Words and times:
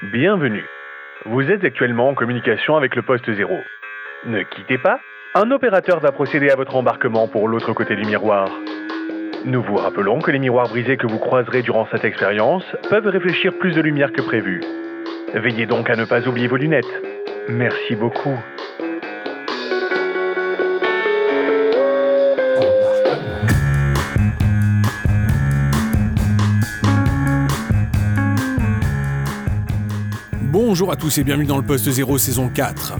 Bienvenue. 0.00 0.64
Vous 1.26 1.42
êtes 1.42 1.62
actuellement 1.64 2.08
en 2.08 2.14
communication 2.14 2.76
avec 2.76 2.96
le 2.96 3.02
poste 3.02 3.30
0. 3.30 3.52
Ne 4.24 4.42
quittez 4.42 4.78
pas, 4.78 4.98
un 5.34 5.50
opérateur 5.50 6.00
va 6.00 6.10
procéder 6.10 6.50
à 6.50 6.56
votre 6.56 6.74
embarquement 6.74 7.28
pour 7.28 7.46
l'autre 7.46 7.72
côté 7.72 7.94
du 7.94 8.04
miroir. 8.04 8.48
Nous 9.44 9.62
vous 9.62 9.76
rappelons 9.76 10.18
que 10.18 10.30
les 10.30 10.38
miroirs 10.38 10.68
brisés 10.68 10.96
que 10.96 11.06
vous 11.06 11.18
croiserez 11.18 11.62
durant 11.62 11.86
cette 11.92 12.04
expérience 12.04 12.64
peuvent 12.88 13.06
réfléchir 13.06 13.52
plus 13.58 13.74
de 13.74 13.82
lumière 13.82 14.12
que 14.12 14.22
prévu. 14.22 14.60
Veillez 15.34 15.66
donc 15.66 15.88
à 15.90 15.94
ne 15.94 16.04
pas 16.04 16.26
oublier 16.26 16.48
vos 16.48 16.56
lunettes. 16.56 17.02
Merci 17.48 17.94
beaucoup. 17.94 18.38
Bonjour 30.82 30.94
à 30.94 30.96
tous 30.96 31.18
et 31.18 31.22
bienvenue 31.22 31.46
dans 31.46 31.58
le 31.58 31.62
Poste 31.62 31.88
0 31.88 32.18
saison 32.18 32.48
4. 32.52 32.94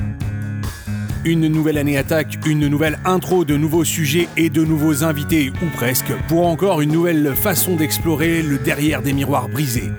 Une 1.25 1.49
nouvelle 1.49 1.79
année 1.79 1.99
attaque, 1.99 2.39
une 2.47 2.69
nouvelle 2.69 3.01
intro, 3.05 3.45
de 3.45 3.57
nouveaux 3.57 3.83
sujets 3.83 4.29
et 4.37 4.51
de 4.51 4.65
nouveaux 4.65 5.03
invités, 5.03 5.51
ou 5.51 5.67
presque, 5.75 6.13
pour 6.29 6.47
encore 6.47 6.81
une 6.81 6.93
nouvelle 6.93 7.35
façon 7.35 7.75
d'explorer 7.75 8.41
le 8.41 8.59
derrière 8.59 9.03
des 9.03 9.13
miroirs 9.13 9.49
brisés. 9.49 9.91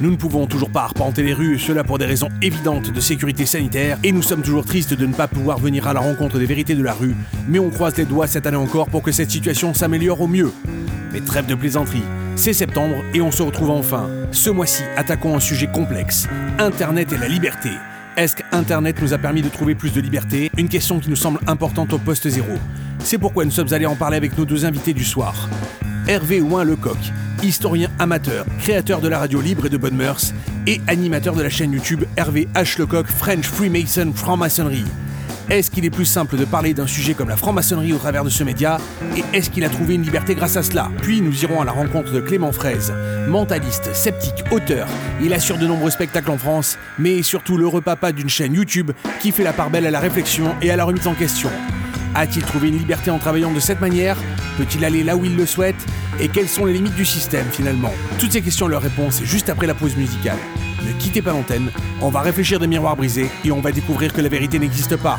Nous 0.00 0.12
ne 0.12 0.14
pouvons 0.14 0.46
toujours 0.46 0.70
pas 0.70 0.84
arpenter 0.84 1.24
les 1.24 1.34
rues, 1.34 1.58
cela 1.58 1.82
pour 1.82 1.98
des 1.98 2.04
raisons 2.04 2.28
évidentes 2.42 2.92
de 2.92 3.00
sécurité 3.00 3.44
sanitaire, 3.44 3.98
et 4.04 4.12
nous 4.12 4.22
sommes 4.22 4.42
toujours 4.42 4.64
tristes 4.64 4.94
de 4.94 5.04
ne 5.04 5.12
pas 5.12 5.26
pouvoir 5.26 5.58
venir 5.58 5.88
à 5.88 5.94
la 5.94 6.00
rencontre 6.00 6.38
des 6.38 6.46
vérités 6.46 6.76
de 6.76 6.84
la 6.84 6.94
rue, 6.94 7.16
mais 7.48 7.58
on 7.58 7.70
croise 7.70 7.96
les 7.96 8.04
doigts 8.04 8.28
cette 8.28 8.46
année 8.46 8.56
encore 8.56 8.86
pour 8.86 9.02
que 9.02 9.10
cette 9.10 9.32
situation 9.32 9.74
s'améliore 9.74 10.20
au 10.20 10.28
mieux. 10.28 10.52
Mais 11.12 11.20
trêve 11.22 11.46
de 11.46 11.56
plaisanterie, 11.56 12.04
c'est 12.36 12.52
septembre 12.52 13.02
et 13.14 13.20
on 13.20 13.30
se 13.30 13.42
retrouve 13.42 13.70
enfin. 13.70 14.08
Ce 14.30 14.50
mois-ci, 14.50 14.82
attaquons 14.96 15.34
un 15.34 15.40
sujet 15.40 15.66
complexe, 15.66 16.28
Internet 16.58 17.12
et 17.12 17.18
la 17.18 17.28
liberté. 17.28 17.70
Est-ce 18.16 18.36
qu'Internet 18.36 19.02
nous 19.02 19.12
a 19.12 19.18
permis 19.18 19.42
de 19.42 19.48
trouver 19.48 19.74
plus 19.74 19.92
de 19.92 20.00
liberté? 20.00 20.50
Une 20.56 20.68
question 20.68 21.00
qui 21.00 21.10
nous 21.10 21.16
semble 21.16 21.40
importante 21.46 21.92
au 21.92 21.98
poste 21.98 22.28
zéro. 22.28 22.52
C'est 22.98 23.18
pourquoi 23.18 23.44
nous 23.44 23.50
sommes 23.50 23.72
allés 23.72 23.86
en 23.86 23.96
parler 23.96 24.16
avec 24.16 24.38
nos 24.38 24.44
deux 24.44 24.64
invités 24.64 24.94
du 24.94 25.04
soir. 25.04 25.48
Hervé 26.08 26.40
Ouin 26.40 26.64
Lecoq, 26.64 26.96
historien 27.42 27.90
amateur, 27.98 28.46
créateur 28.60 29.00
de 29.00 29.08
la 29.08 29.18
radio 29.18 29.40
libre 29.40 29.66
et 29.66 29.70
de 29.70 29.76
bonnes 29.76 29.96
mœurs, 29.96 30.32
et 30.66 30.80
animateur 30.86 31.34
de 31.34 31.42
la 31.42 31.50
chaîne 31.50 31.72
YouTube 31.72 32.04
Hervé 32.16 32.48
H. 32.54 32.78
Lecoq 32.78 33.06
French 33.06 33.44
Freemason 33.44 34.12
Franc-Maçonnerie. 34.14 34.84
Est-ce 35.48 35.70
qu'il 35.70 35.84
est 35.84 35.90
plus 35.90 36.06
simple 36.06 36.36
de 36.36 36.44
parler 36.44 36.74
d'un 36.74 36.88
sujet 36.88 37.14
comme 37.14 37.28
la 37.28 37.36
franc-maçonnerie 37.36 37.92
au 37.92 37.98
travers 37.98 38.24
de 38.24 38.30
ce 38.30 38.42
média 38.42 38.78
Et 39.16 39.22
est-ce 39.32 39.48
qu'il 39.48 39.62
a 39.62 39.68
trouvé 39.68 39.94
une 39.94 40.02
liberté 40.02 40.34
grâce 40.34 40.56
à 40.56 40.62
cela 40.64 40.90
Puis 41.02 41.20
nous 41.20 41.44
irons 41.44 41.60
à 41.60 41.64
la 41.64 41.70
rencontre 41.70 42.12
de 42.12 42.20
Clément 42.20 42.50
Fraise, 42.50 42.92
mentaliste, 43.28 43.94
sceptique, 43.94 44.44
auteur. 44.50 44.88
Il 45.22 45.32
assure 45.32 45.56
de 45.56 45.66
nombreux 45.68 45.90
spectacles 45.90 46.32
en 46.32 46.38
France, 46.38 46.78
mais 46.98 47.22
surtout 47.22 47.56
le 47.56 47.70
papa 47.80 48.10
d'une 48.10 48.28
chaîne 48.28 48.54
YouTube 48.54 48.90
qui 49.20 49.30
fait 49.30 49.44
la 49.44 49.52
part 49.52 49.70
belle 49.70 49.86
à 49.86 49.92
la 49.92 50.00
réflexion 50.00 50.52
et 50.62 50.70
à 50.72 50.76
la 50.76 50.84
remise 50.84 51.06
en 51.06 51.14
question. 51.14 51.50
A-t-il 52.16 52.44
trouvé 52.44 52.68
une 52.68 52.78
liberté 52.78 53.12
en 53.12 53.18
travaillant 53.18 53.52
de 53.52 53.60
cette 53.60 53.80
manière 53.80 54.16
Peut-il 54.56 54.84
aller 54.84 55.04
là 55.04 55.16
où 55.16 55.24
il 55.24 55.36
le 55.36 55.46
souhaite 55.46 55.76
Et 56.18 56.28
quelles 56.28 56.48
sont 56.48 56.64
les 56.64 56.72
limites 56.72 56.96
du 56.96 57.04
système 57.04 57.46
finalement 57.52 57.92
Toutes 58.18 58.32
ces 58.32 58.42
questions, 58.42 58.66
leurs 58.66 58.82
réponses, 58.82 59.22
juste 59.22 59.48
après 59.48 59.68
la 59.68 59.74
pause 59.74 59.96
musicale. 59.96 60.38
Ne 60.86 60.92
quittez 60.92 61.20
pas 61.20 61.32
l'antenne, 61.32 61.72
on 62.00 62.10
va 62.10 62.20
réfléchir 62.20 62.60
des 62.60 62.68
miroirs 62.68 62.94
brisés 62.94 63.28
et 63.44 63.50
on 63.50 63.60
va 63.60 63.72
découvrir 63.72 64.12
que 64.12 64.20
la 64.20 64.28
vérité 64.28 64.60
n'existe 64.60 64.96
pas. 64.96 65.18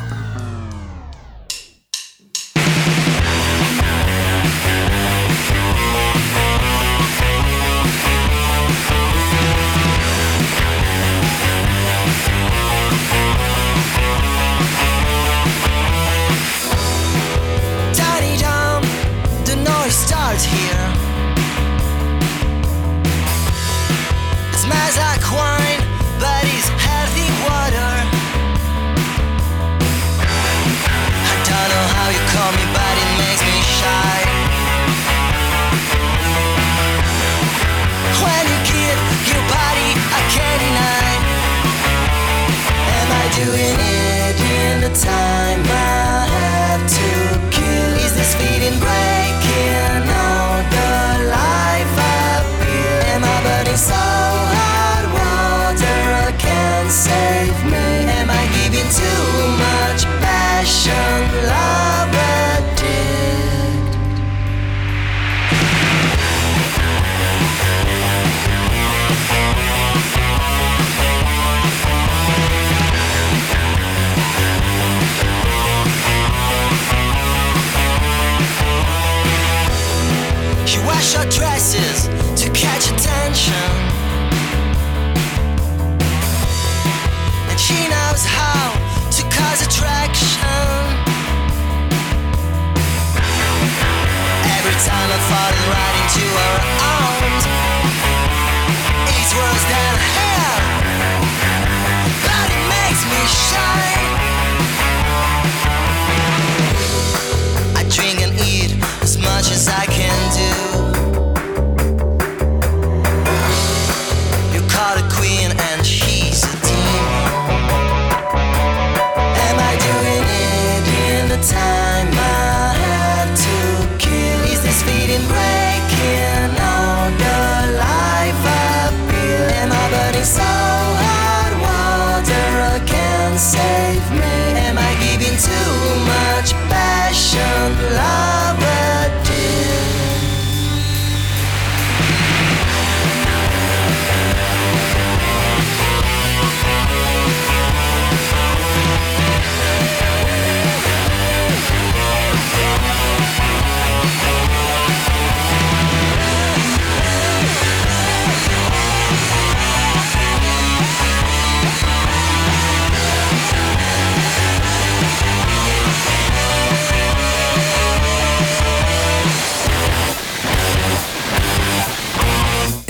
you 96.18 96.26
are. 96.26 96.47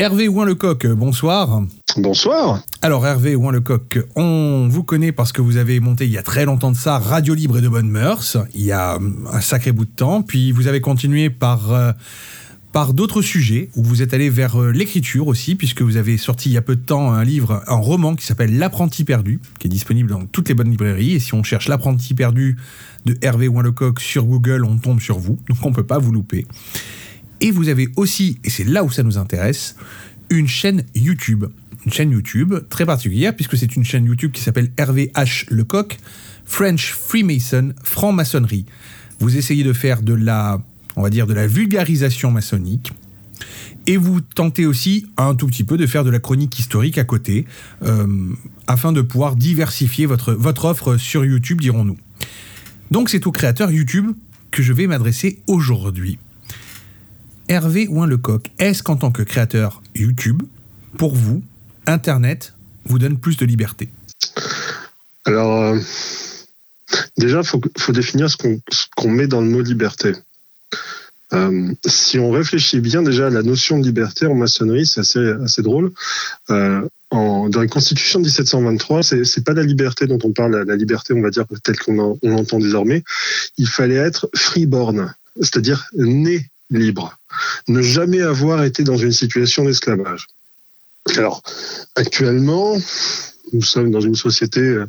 Hervé 0.08 0.26
Ouin 0.26 0.46
Lecoq, 0.46 0.87
bonsoir. 0.87 1.64
Bonsoir. 1.99 2.62
Alors 2.81 3.06
Hervé 3.06 3.37
Ouin 3.37 3.52
Lecoq, 3.52 4.06
on 4.16 4.66
vous 4.66 4.82
connaît 4.82 5.12
parce 5.12 5.32
que 5.32 5.43
vous 5.43 5.58
avez 5.58 5.81
monté 5.81 6.06
il 6.06 6.10
y 6.10 6.16
a 6.16 6.22
très 6.22 6.46
longtemps 6.46 6.70
de 6.70 6.78
ça 6.78 6.99
Radio 6.99 7.34
Libre 7.34 7.58
et 7.58 7.60
de 7.60 7.69
Bonnes 7.69 7.90
Mœurs, 7.90 8.38
il 8.55 8.62
y 8.62 8.72
a 8.72 8.96
hum, 8.96 9.28
un 9.31 9.43
sacré 9.43 9.70
bout 9.70 9.84
de 9.84 9.90
temps, 9.90 10.22
puis 10.22 10.50
vous 10.50 10.66
avez 10.66 10.81
continué 10.81 11.28
par, 11.28 11.75
euh, 11.75 11.93
par 12.72 12.94
d'autres 12.94 13.20
sujets, 13.20 13.69
où 13.76 13.84
vous 13.84 14.00
êtes 14.00 14.14
allé 14.14 14.31
vers 14.31 14.58
euh, 14.58 14.72
l'écriture 14.72 15.26
aussi, 15.26 15.56
puisque 15.56 15.82
vous 15.82 15.99
avez 15.99 16.16
sorti 16.16 16.49
il 16.49 16.52
y 16.52 16.56
a 16.56 16.62
peu 16.62 16.76
de 16.76 16.87
temps 16.87 17.12
un 17.12 17.22
livre, 17.22 17.62
un 17.66 17.76
roman 17.76 18.14
qui 18.14 18.25
s'appelle 18.25 18.56
L'apprenti 18.56 19.04
perdu, 19.04 19.40
qui 19.58 19.66
est 19.66 19.70
disponible 19.70 20.08
dans 20.08 20.25
toutes 20.25 20.49
les 20.49 20.54
bonnes 20.54 20.70
librairies. 20.70 21.12
Et 21.12 21.19
si 21.19 21.34
on 21.34 21.43
cherche 21.43 21.69
L'apprenti 21.69 22.14
perdu 22.14 22.56
de 23.04 23.14
Hervé 23.20 23.46
Ouinlecoq 23.46 24.00
sur 24.00 24.25
Google, 24.25 24.64
on 24.64 24.78
tombe 24.78 25.02
sur 25.02 25.19
vous, 25.19 25.38
donc 25.50 25.58
on 25.62 25.69
ne 25.69 25.75
peut 25.75 25.87
pas 25.87 25.99
vous 25.99 26.12
louper. 26.12 26.46
Et 27.40 27.50
vous 27.50 27.69
avez 27.69 27.88
aussi, 27.96 28.38
et 28.44 28.50
c'est 28.50 28.64
là 28.64 28.85
où 28.85 28.90
ça 28.90 29.02
nous 29.02 29.19
intéresse, 29.19 29.76
une 30.31 30.49
chaîne 30.49 30.85
YouTube. 30.94 31.44
Une 31.87 31.93
chaîne 31.93 32.11
YouTube 32.11 32.55
très 32.69 32.85
particulière, 32.85 33.35
puisque 33.35 33.56
c'est 33.56 33.76
une 33.76 33.85
chaîne 33.85 34.05
YouTube 34.05 34.32
qui 34.32 34.43
s'appelle 34.43 34.70
Hervé 34.76 35.12
H. 35.14 35.44
Lecoq, 35.49 35.96
French 36.44 36.93
Freemason, 36.93 37.73
franc-maçonnerie. 37.82 38.67
Vous 39.20 39.37
essayez 39.37 39.64
de 39.64 39.73
faire 39.73 40.02
de 40.02 40.14
la 40.14 40.61
on 40.99 41.02
va 41.02 41.11
dire, 41.11 41.29
de 41.29 41.35
la 41.35 41.46
vulgarisation 41.46 42.31
maçonnique. 42.32 42.93
Et 43.87 43.96
vous 43.96 44.20
tentez 44.20 44.67
aussi 44.67 45.06
un 45.17 45.35
tout 45.37 45.46
petit 45.46 45.62
peu 45.62 45.79
de 45.79 45.87
faire 45.87 46.02
de 46.05 46.11
la 46.11 46.19
chronique 46.19 46.58
historique 46.58 46.99
à 46.99 47.05
côté, 47.05 47.46
euh, 47.85 48.35
afin 48.67 48.93
de 48.93 49.00
pouvoir 49.00 49.37
diversifier 49.37 50.06
votre, 50.06 50.32
votre 50.32 50.64
offre 50.64 50.96
sur 50.96 51.25
YouTube, 51.25 51.61
dirons-nous. 51.61 51.96
Donc 52.90 53.11
c'est 53.11 53.26
au 53.26 53.32
créateur 53.32 53.70
YouTube 53.70 54.08
que 54.50 54.62
je 54.62 54.73
vais 54.73 54.88
m'adresser 54.88 55.40
aujourd'hui. 55.46 56.19
Hervé 57.49 57.89
Ouin-Lecoq, 57.89 58.50
est-ce 58.59 58.83
qu'en 58.83 58.97
tant 58.97 59.11
que 59.11 59.23
créateur 59.23 59.83
YouTube, 59.95 60.43
pour 60.99 61.15
vous, 61.15 61.43
Internet 61.87 62.53
vous 62.85 62.99
donne 62.99 63.19
plus 63.19 63.39
de 63.39 63.47
liberté? 63.47 63.89
Alors, 65.25 65.62
euh, 65.62 65.79
déjà, 67.17 67.41
il 67.41 67.47
faut, 67.47 67.93
définir 67.93 68.29
ce 68.29 68.37
qu'on 68.97 69.11
met 69.11 69.27
dans 69.27 69.41
le 69.41 69.49
mot 69.49 69.62
liberté. 69.62 70.12
Euh, 71.33 71.73
si 71.87 72.19
on 72.19 72.31
réfléchit 72.31 72.81
bien 72.81 73.03
déjà 73.03 73.29
à 73.29 73.31
la 73.31 73.43
notion 73.43 73.79
de 73.79 73.85
liberté 73.85 74.27
en 74.27 74.35
maçonnerie, 74.35 74.85
c'est 74.85 75.00
assez, 75.00 75.62
drôle. 75.62 75.93
Euh, 76.50 76.87
en, 77.11 77.49
dans 77.49 77.61
la 77.61 77.67
Constitution 77.67 78.21
de 78.21 78.27
1723, 78.27 79.03
c'est, 79.03 79.45
pas 79.45 79.55
la 79.55 79.62
liberté 79.62 80.06
dont 80.06 80.19
on 80.23 80.33
parle, 80.33 80.65
la, 80.65 80.77
liberté, 80.77 81.15
on 81.15 81.23
va 81.23 81.31
dire, 81.31 81.47
telle 81.62 81.79
qu'on 81.79 82.19
on 82.23 82.29
l'entend 82.29 82.59
désormais. 82.59 83.05
Il 83.56 83.69
fallait 83.69 83.95
être 83.95 84.29
freeborn, 84.35 85.15
c'est-à-dire 85.41 85.87
né 85.95 86.50
libre, 86.70 87.17
ne 87.69 87.82
jamais 87.82 88.23
avoir 88.23 88.65
été 88.65 88.82
dans 88.82 88.97
une 88.97 89.12
situation 89.12 89.65
d'esclavage. 89.65 90.26
Alors, 91.17 91.43
actuellement, 91.94 92.76
nous 93.53 93.62
sommes 93.62 93.91
dans 93.91 94.00
une 94.00 94.15
société, 94.15 94.82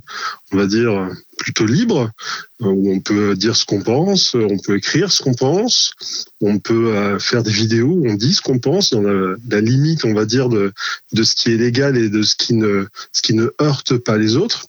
on 0.52 0.58
va 0.58 0.68
dire, 0.68 1.10
plutôt 1.38 1.66
libre, 1.66 2.12
où 2.60 2.92
on 2.92 3.00
peut 3.00 3.36
dire 3.36 3.56
ce 3.56 3.66
qu'on 3.66 3.81
pense, 3.81 4.36
on 4.36 4.58
peut 4.58 4.78
écrire 4.78 5.12
ce 5.12 5.24
qu'on 5.24 5.34
pense, 5.34 5.94
on 6.42 6.60
peut 6.60 6.96
euh, 6.96 7.20
faire 7.20 7.44
des 7.44 7.52
vidéos 7.52 8.04
on 8.06 8.16
dit 8.16 8.34
ce 8.34 8.42
qu'on 8.42 8.60
pense, 8.60 8.90
dans 8.90 9.02
la, 9.02 9.62
limite, 9.62 10.06
on 10.06 10.14
va 10.14 10.25
dire, 10.25 10.50
de, 10.50 10.74
de 11.14 11.24
ce 11.24 11.36
qui 11.36 11.52
est 11.52 11.58
légal 11.58 11.98
et 11.98 12.10
de 12.10 12.22
ce 12.22 12.36
qui 12.36 12.54
ne, 12.54 12.88
ce 13.14 13.22
qui 13.22 13.34
ne 13.34 13.50
heurte 13.62 13.98
pas 13.98 14.18
les 14.18 14.36
autres. 14.36 14.68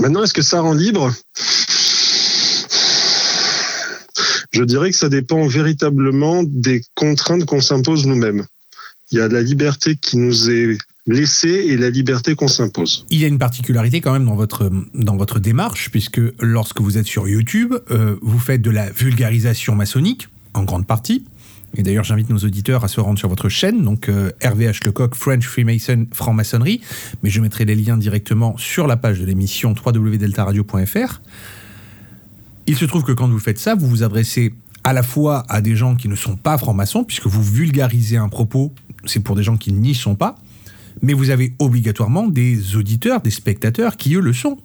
Maintenant, 0.00 0.22
est-ce 0.22 0.34
que 0.34 0.42
ça 0.42 0.60
rend 0.60 0.74
libre? 0.74 1.12
Je 4.50 4.64
dirais 4.64 4.90
que 4.90 4.96
ça 4.96 5.08
dépend 5.08 5.46
véritablement 5.46 6.42
des 6.44 6.82
contraintes 6.94 7.44
qu'on 7.44 7.60
s'impose 7.60 8.06
nous-mêmes. 8.06 8.44
Il 9.12 9.18
y 9.18 9.20
a 9.20 9.28
la 9.28 9.42
liberté 9.42 9.96
qui 9.96 10.16
nous 10.16 10.50
est 10.50 10.78
laisser 11.06 11.48
et 11.48 11.76
la 11.76 11.90
liberté 11.90 12.34
qu'on 12.34 12.48
s'impose. 12.48 13.06
Il 13.10 13.20
y 13.20 13.24
a 13.24 13.28
une 13.28 13.38
particularité 13.38 14.00
quand 14.00 14.12
même 14.12 14.26
dans 14.26 14.36
votre, 14.36 14.70
dans 14.94 15.16
votre 15.16 15.40
démarche, 15.40 15.90
puisque 15.90 16.20
lorsque 16.40 16.80
vous 16.80 16.98
êtes 16.98 17.06
sur 17.06 17.26
YouTube, 17.28 17.74
euh, 17.90 18.16
vous 18.22 18.38
faites 18.38 18.62
de 18.62 18.70
la 18.70 18.90
vulgarisation 18.90 19.74
maçonnique, 19.74 20.28
en 20.54 20.64
grande 20.64 20.86
partie. 20.86 21.24
Et 21.76 21.82
d'ailleurs, 21.82 22.04
j'invite 22.04 22.28
nos 22.30 22.38
auditeurs 22.38 22.84
à 22.84 22.88
se 22.88 23.00
rendre 23.00 23.18
sur 23.18 23.28
votre 23.28 23.48
chaîne, 23.48 23.84
donc 23.84 24.08
euh, 24.08 24.30
RVH 24.42 24.84
Lecoq, 24.84 25.14
French 25.14 25.46
Freemason, 25.46 26.06
franc-maçonnerie. 26.12 26.80
Mais 27.22 27.30
je 27.30 27.40
mettrai 27.40 27.64
les 27.64 27.76
liens 27.76 27.96
directement 27.96 28.56
sur 28.56 28.86
la 28.86 28.96
page 28.96 29.20
de 29.20 29.24
l'émission 29.24 29.74
www.deltaradio.fr. 29.74 31.20
Il 32.66 32.76
se 32.76 32.84
trouve 32.84 33.04
que 33.04 33.12
quand 33.12 33.28
vous 33.28 33.38
faites 33.38 33.58
ça, 33.58 33.74
vous 33.74 33.88
vous 33.88 34.02
adressez 34.02 34.54
à 34.84 34.92
la 34.92 35.02
fois 35.02 35.44
à 35.48 35.60
des 35.60 35.76
gens 35.76 35.96
qui 35.96 36.08
ne 36.08 36.14
sont 36.14 36.36
pas 36.36 36.56
francs-maçons, 36.56 37.04
puisque 37.04 37.26
vous 37.26 37.42
vulgarisez 37.42 38.16
un 38.16 38.28
propos, 38.28 38.72
c'est 39.04 39.20
pour 39.20 39.36
des 39.36 39.42
gens 39.42 39.56
qui 39.56 39.72
n'y 39.72 39.94
sont 39.94 40.14
pas, 40.14 40.36
mais 41.02 41.12
vous 41.12 41.30
avez 41.30 41.54
obligatoirement 41.58 42.28
des 42.28 42.76
auditeurs, 42.76 43.20
des 43.20 43.30
spectateurs 43.30 43.96
qui, 43.96 44.14
eux, 44.14 44.20
le 44.20 44.32
sont. 44.32 44.58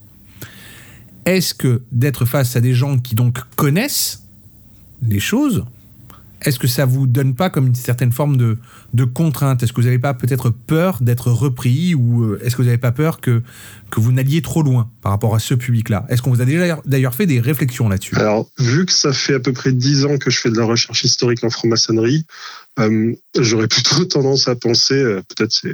Est-ce 1.26 1.54
que 1.54 1.82
d'être 1.92 2.26
face 2.26 2.56
à 2.56 2.62
des 2.62 2.74
gens 2.74 3.00
qui 3.00 3.16
donc 3.16 3.40
connaissent 3.56 4.24
les 5.02 5.20
choses, 5.20 5.66
est-ce 6.42 6.60
que 6.60 6.68
ça 6.68 6.86
vous 6.86 7.08
donne 7.08 7.36
pas 7.36 7.50
comme 7.50 7.68
une 7.68 7.76
certaine 7.76 8.12
forme 8.12 8.38
de, 8.38 8.58
de 8.94 9.04
contrainte? 9.04 9.64
Est-ce 9.64 9.74
que 9.74 9.82
vous 9.82 9.88
n'avez 9.88 10.00
pas 10.00 10.14
peut-être 10.14 10.50
peur 10.50 11.00
d'être 11.02 11.32
repris 11.32 11.96
ou 11.96 12.24
euh, 12.24 12.42
est-ce 12.44 12.56
que 12.56 12.62
vous 12.62 12.68
n'avez 12.68 12.78
pas 12.78 12.92
peur 12.92 13.20
que, 13.20 13.42
que 13.92 14.00
vous 14.00 14.12
n'alliez 14.12 14.42
trop 14.42 14.62
loin 14.62 14.90
par 15.02 15.12
rapport 15.12 15.36
à 15.36 15.40
ce 15.40 15.54
public-là? 15.54 16.06
Est-ce 16.10 16.22
qu'on 16.22 16.32
vous 16.32 16.42
a 16.42 16.46
déjà 16.46 16.80
d'ailleurs 16.86 17.16
fait 17.16 17.26
des 17.26 17.40
réflexions 17.40 17.90
là-dessus? 17.90 18.16
Alors, 18.16 18.50
vu 18.60 18.86
que 18.86 18.92
ça 18.92 19.14
fait 19.14 19.36
à 19.36 19.40
peu 19.40 19.54
près 19.54 19.72
dix 19.72 20.06
ans 20.06 20.18
que 20.18 20.30
je 20.30 20.40
fais 20.40 20.50
de 20.50 20.58
la 20.58 20.66
recherche 20.66 21.04
historique 21.04 21.44
en 21.44 21.50
franc-maçonnerie, 21.50 22.26
euh, 22.80 23.14
j'aurais 23.40 23.68
plutôt 23.70 24.06
tendance 24.06 24.48
à 24.48 24.56
penser, 24.56 24.96
euh, 24.96 25.22
peut-être 25.36 25.52
c'est, 25.52 25.74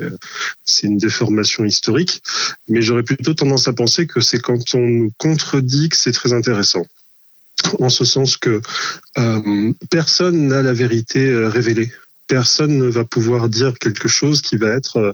c'est 0.64 0.88
une 0.88 0.98
déformation 0.98 1.66
historique, 1.66 2.22
mais 2.70 2.82
j'aurais 2.82 3.04
plutôt 3.04 3.34
tendance 3.34 3.68
à 3.68 3.74
penser 3.74 4.08
que 4.08 4.22
c'est 4.22 4.40
quand 4.40 4.74
on 4.74 4.88
nous 4.88 5.12
contredit 5.18 5.90
que 5.90 5.98
c'est 5.98 6.12
très 6.12 6.34
intéressant 6.34 6.86
en 7.80 7.90
ce 7.90 8.06
sens 8.06 8.38
que 8.38 8.62
euh, 9.18 9.74
personne 9.90 10.48
n'a 10.48 10.62
la 10.62 10.74
vérité 10.74 11.28
euh, 11.28 11.50
révélée. 11.50 11.92
Personne 12.28 12.78
ne 12.78 12.88
va 12.88 13.04
pouvoir 13.04 13.50
dire 13.50 13.78
quelque 13.78 14.08
chose 14.08 14.42
qui 14.42 14.56
va 14.56 14.70
être 14.70 14.98
euh, 14.98 15.14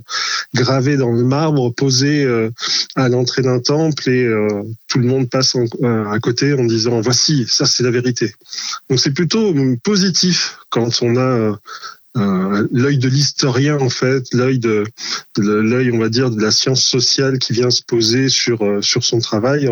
gravé 0.53 0.97
dans 0.97 1.11
le 1.11 1.23
marbre, 1.23 1.73
posé 1.73 2.27
à 2.95 3.09
l'entrée 3.09 3.41
d'un 3.41 3.59
temple 3.59 4.09
et 4.09 4.29
tout 4.87 4.99
le 4.99 5.07
monde 5.07 5.29
passe 5.29 5.55
à 5.83 6.19
côté 6.19 6.53
en 6.53 6.63
disant 6.63 7.01
voici, 7.01 7.45
ça 7.47 7.65
c'est 7.65 7.83
la 7.83 7.91
vérité. 7.91 8.33
Donc 8.89 8.99
c'est 8.99 9.13
plutôt 9.13 9.53
positif 9.83 10.59
quand 10.69 11.01
on 11.01 11.17
a 11.17 11.59
l'œil 12.71 12.97
de 12.97 13.07
l'historien 13.07 13.77
en 13.79 13.89
fait, 13.89 14.23
l'œil 14.33 14.59
de, 14.59 14.85
l'œil 15.37 15.91
on 15.91 15.99
va 15.99 16.09
dire 16.09 16.29
de 16.29 16.41
la 16.41 16.51
science 16.51 16.83
sociale 16.83 17.39
qui 17.39 17.53
vient 17.53 17.69
se 17.69 17.81
poser 17.81 18.29
sur 18.29 18.59
sur 18.81 19.03
son 19.03 19.19
travail 19.19 19.69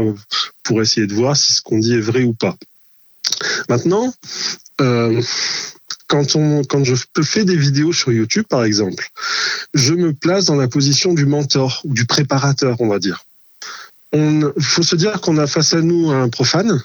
pour 0.64 0.82
essayer 0.82 1.08
de 1.08 1.14
voir 1.14 1.36
si 1.36 1.54
ce 1.54 1.62
qu'on 1.62 1.80
dit 1.80 1.94
est 1.94 2.02
vrai 2.02 2.24
ou 2.24 2.34
pas. 2.34 2.56
Maintenant, 3.70 4.14
euh, 4.82 5.22
quand, 6.08 6.36
on, 6.36 6.64
quand 6.64 6.84
je 6.84 6.96
fais 7.24 7.46
des 7.46 7.56
vidéos 7.56 7.94
sur 7.94 8.12
YouTube, 8.12 8.46
par 8.48 8.64
exemple, 8.64 9.10
je 9.74 9.94
me 9.94 10.14
place 10.14 10.46
dans 10.46 10.56
la 10.56 10.68
position 10.68 11.14
du 11.14 11.26
mentor 11.26 11.82
ou 11.84 11.94
du 11.94 12.06
préparateur, 12.06 12.80
on 12.80 12.88
va 12.88 13.00
dire. 13.00 13.24
Il 14.14 14.52
faut 14.62 14.84
se 14.84 14.96
dire 14.96 15.20
qu'on 15.20 15.38
a 15.38 15.48
face 15.48 15.74
à 15.74 15.82
nous 15.82 16.10
un 16.10 16.30
profane, 16.30 16.82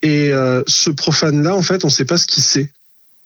et 0.00 0.32
euh, 0.32 0.62
ce 0.66 0.90
profane-là, 0.90 1.54
en 1.54 1.62
fait, 1.62 1.84
on 1.84 1.88
ne 1.88 1.92
sait 1.92 2.04
pas 2.04 2.16
ce 2.16 2.26
qu'il 2.26 2.42
sait. 2.42 2.70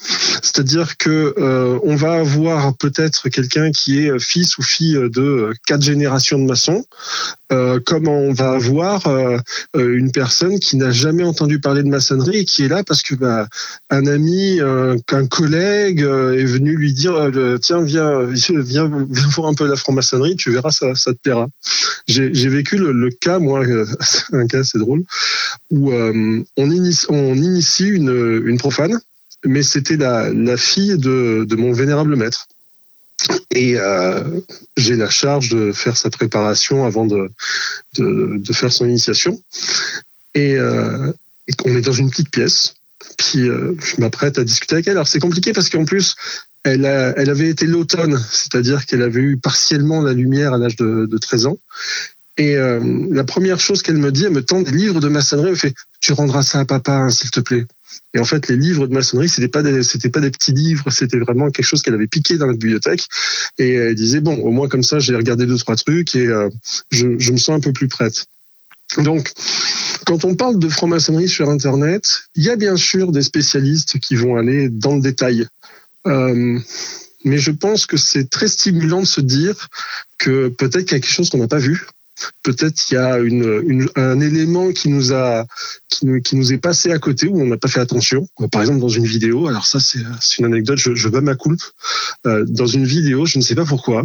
C'est-à-dire 0.01 0.97
que 0.97 1.35
euh, 1.39 1.79
on 1.83 1.97
va 1.97 2.15
avoir 2.15 2.77
peut-être 2.77 3.29
quelqu'un 3.29 3.73
qui 3.73 3.99
est 3.99 4.19
fils 4.19 4.57
ou 4.59 4.63
fille 4.63 4.95
de 4.95 5.53
quatre 5.67 5.83
générations 5.83 6.39
de 6.39 6.45
maçons, 6.45 6.85
euh, 7.51 7.81
comme 7.85 8.07
on 8.07 8.33
va 8.33 8.53
avoir 8.53 9.07
euh, 9.09 9.39
une 9.75 10.13
personne 10.13 10.61
qui 10.61 10.77
n'a 10.77 10.93
jamais 10.93 11.25
entendu 11.25 11.61
parler 11.61 11.83
de 11.83 11.89
maçonnerie 11.89 12.39
et 12.39 12.45
qui 12.45 12.65
est 12.65 12.69
là 12.69 12.85
parce 12.85 13.03
que 13.03 13.17
bah, 13.17 13.49
un 13.91 14.07
ami, 14.07 14.61
un 14.61 15.27
collègue 15.27 16.01
est 16.01 16.45
venu 16.45 16.77
lui 16.77 16.93
dire 16.93 17.31
tiens 17.61 17.83
viens 17.83 18.25
viens 18.25 18.91
voir 19.35 19.49
un 19.49 19.55
peu 19.55 19.67
la 19.67 19.77
franc-maçonnerie, 19.77 20.37
tu 20.37 20.53
verras 20.53 20.71
ça, 20.71 20.95
ça 20.95 21.13
te 21.13 21.19
plaira. 21.19 21.49
J'ai 22.07 22.49
vécu 22.49 22.79
le, 22.79 23.11
cas 23.11 23.39
moi 23.39 23.65
un 24.33 24.47
cas 24.47 24.61
assez 24.61 24.79
drôle 24.79 25.03
où 25.71 25.93
on 25.93 26.71
initie, 26.71 27.07
on 27.09 27.35
une 27.35 28.59
profane 28.59 29.01
mais 29.45 29.63
c'était 29.63 29.97
la, 29.97 30.57
fille 30.57 30.99
de, 30.99 31.47
mon 31.57 31.73
vénérable 31.73 32.17
maître. 32.17 32.49
Et 33.51 33.75
euh, 33.77 34.41
j'ai 34.77 34.97
la 34.97 35.11
charge 35.11 35.49
de 35.49 35.73
faire 35.73 35.97
sa 35.97 36.11
préparation 36.11 36.85
avant 36.85 37.07
de, 37.07 37.31
faire 38.53 38.73
son 38.73 38.87
initiation. 38.87 39.41
Et, 40.35 40.57
euh, 40.57 41.13
et, 41.49 41.53
on 41.65 41.77
est 41.77 41.81
dans 41.81 41.93
une 41.93 42.11
petite 42.11 42.31
pièce. 42.31 42.75
Puis 43.17 43.49
euh, 43.49 43.75
je 43.81 44.01
m'apprête 44.01 44.39
à 44.39 44.45
discuter 44.45 44.75
avec 44.75 44.87
elle. 44.87 44.93
Alors 44.93 45.09
c'est 45.09 45.19
compliqué 45.19 45.53
parce 45.53 45.69
qu'en 45.69 45.85
plus, 45.85 46.15
elle, 46.65 46.85
avait 46.85 47.49
été 47.49 47.67
l'automne, 47.67 48.21
c'est-à-dire 48.31 48.85
qu'elle 48.85 49.03
avait 49.03 49.21
eu 49.21 49.37
partiellement 49.37 50.03
la 50.03 50.13
lumière 50.13 50.53
à 50.53 50.59
l'âge 50.59 50.77
de, 50.77 51.07
de 51.07 51.19
13 51.19 51.47
ans. 51.47 51.59
Et 52.37 52.55
la 52.55 53.25
première 53.25 53.59
chose 53.59 53.83
qu'elle 53.83 53.97
me 53.97 54.13
dit, 54.13 54.25
elle 54.25 54.33
me 54.33 54.45
tend 54.45 54.61
des 54.61 54.71
livres 54.71 55.01
de 55.01 55.09
maçonnerie, 55.09 55.49
elle 55.49 55.55
me 55.55 55.59
fait 55.59 55.75
Tu 56.01 56.13
rendras 56.13 56.45
ça 56.45 56.61
à 56.61 56.65
papa, 56.65 56.93
hein, 56.93 57.11
s'il 57.11 57.33
te 57.33 57.41
plaît. 57.41 57.67
Et 58.15 58.19
en 58.19 58.25
fait, 58.25 58.49
les 58.49 58.57
livres 58.57 58.87
de 58.87 58.95
maçonnerie, 58.95 59.29
c'était 59.29 59.49
pas 59.49 59.63
des, 59.63 59.83
c'était 59.83 60.09
pas 60.09 60.21
des 60.21 60.31
petits 60.31 60.53
livres, 60.53 60.91
c'était 60.91 61.19
vraiment 61.19 61.51
quelque 61.51 61.67
chose 61.67 61.83
qu'elle 61.83 61.95
avait 61.95 62.07
piqué 62.07 62.39
dans 62.39 62.47
la 62.47 62.53
bibliothèque. 62.53 63.07
Et 63.59 63.75
elle 63.75 63.95
disait 63.95 64.21
bon, 64.21 64.37
au 64.37 64.51
moins 64.51 64.69
comme 64.69 64.83
ça, 64.83 64.99
j'ai 64.99 65.15
regardé 65.15 65.47
deux 65.47 65.59
trois 65.59 65.77
trucs 65.77 66.15
et 66.15 66.27
euh, 66.27 66.49
je, 66.91 67.07
me 67.07 67.37
sens 67.37 67.51
un 67.51 67.61
peu 67.61 67.73
plus 67.73 67.89
prête. 67.89 68.27
Donc, 68.97 69.33
quand 70.07 70.25
on 70.25 70.35
parle 70.35 70.59
de 70.59 70.69
franc-maçonnerie 70.69 71.29
sur 71.29 71.51
Internet, 71.51 72.23
il 72.35 72.45
y 72.45 72.51
a 72.51 72.57
bien 72.57 72.77
sûr 72.77 73.13
des 73.13 73.23
spécialistes 73.23 73.99
qui 73.99 74.17
vont 74.17 74.37
aller 74.37 74.69
dans 74.69 74.97
le 74.97 75.03
détail 75.03 75.47
Euh, 76.07 76.59
mais 77.25 77.39
je 77.39 77.51
pense 77.51 77.85
que 77.87 77.97
c'est 77.97 78.31
très 78.31 78.49
stimulant 78.49 79.01
de 79.01 79.07
se 79.07 79.21
dire 79.21 79.69
que 80.17 80.49
peut-être 80.49 80.85
qu'il 80.85 80.93
y 80.93 81.01
a 81.01 81.01
quelque 81.01 81.13
chose 81.13 81.29
qu'on 81.29 81.39
n'a 81.39 81.49
pas 81.49 81.59
vu. 81.59 81.87
Peut-être 82.43 82.75
qu'il 82.75 82.97
y 82.97 82.99
a 82.99 83.15
un 83.15 84.21
élément 84.21 84.73
qui 84.73 84.89
nous 84.89 85.13
a 85.13 85.47
qui 85.89 86.07
nous, 86.37 86.53
est 86.53 86.59
passé 86.59 86.93
à 86.93 86.99
côté 86.99 87.29
où 87.29 87.41
on 87.41 87.47
n'a 87.47 87.57
pas 87.57 87.69
fait 87.69 87.81
attention. 87.81 88.29
Par 88.53 88.61
exemple, 88.61 88.81
dans 88.81 88.89
une 88.89 89.07
vidéo, 89.07 89.49
alors 89.49 89.67
ça 89.67 89.79
c'est 89.81 90.01
une 90.39 90.45
anecdote, 90.45 90.79
je, 90.79 90.95
je 90.95 91.09
ma 91.09 91.35
coupe. 91.35 91.63
Euh, 92.27 92.45
dans 92.47 92.67
une 92.67 92.85
vidéo, 92.85 93.27
je 93.27 93.39
ne 93.39 93.43
sais 93.43 93.55
pas 93.55 93.65
pourquoi, 93.65 94.05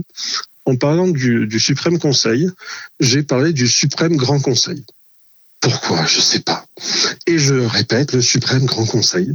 en 0.66 0.76
parlant 0.76 1.08
du, 1.08 1.48
du 1.48 1.60
suprême 1.60 2.00
conseil, 2.00 2.50
j'ai 3.00 3.24
parlé 3.24 3.54
du 3.54 3.68
suprême 3.68 4.16
grand 4.16 4.40
conseil. 4.40 4.84
Pourquoi? 5.60 6.06
Je 6.06 6.20
sais 6.20 6.42
pas. 6.42 6.66
Et 7.28 7.38
je 7.38 7.54
répète 7.54 8.14
le 8.14 8.22
suprême 8.22 8.66
grand 8.66 8.86
conseil. 8.86 9.34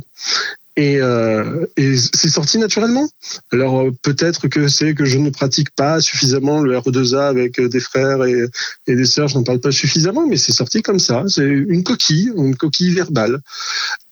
Et, 0.78 1.00
euh, 1.00 1.66
et 1.76 1.96
c'est 1.96 2.28
sorti 2.28 2.56
naturellement. 2.56 3.08
Alors 3.50 3.80
euh, 3.80 3.90
peut-être 4.00 4.46
que 4.46 4.68
c'est 4.68 4.94
que 4.94 5.04
je 5.04 5.18
ne 5.18 5.28
pratique 5.28 5.70
pas 5.70 6.00
suffisamment 6.00 6.60
le 6.60 6.78
RE2A 6.78 7.28
avec 7.28 7.58
euh, 7.58 7.68
des 7.68 7.80
frères 7.80 8.24
et, 8.24 8.46
des 8.86 9.04
sœurs, 9.04 9.26
je 9.26 9.34
n'en 9.34 9.42
parle 9.42 9.58
pas 9.58 9.72
suffisamment, 9.72 10.24
mais 10.28 10.36
c'est 10.36 10.52
sorti 10.52 10.80
comme 10.80 11.00
ça. 11.00 11.24
C'est 11.26 11.48
une 11.48 11.82
coquille, 11.82 12.30
une 12.36 12.54
coquille 12.54 12.94
verbale. 12.94 13.40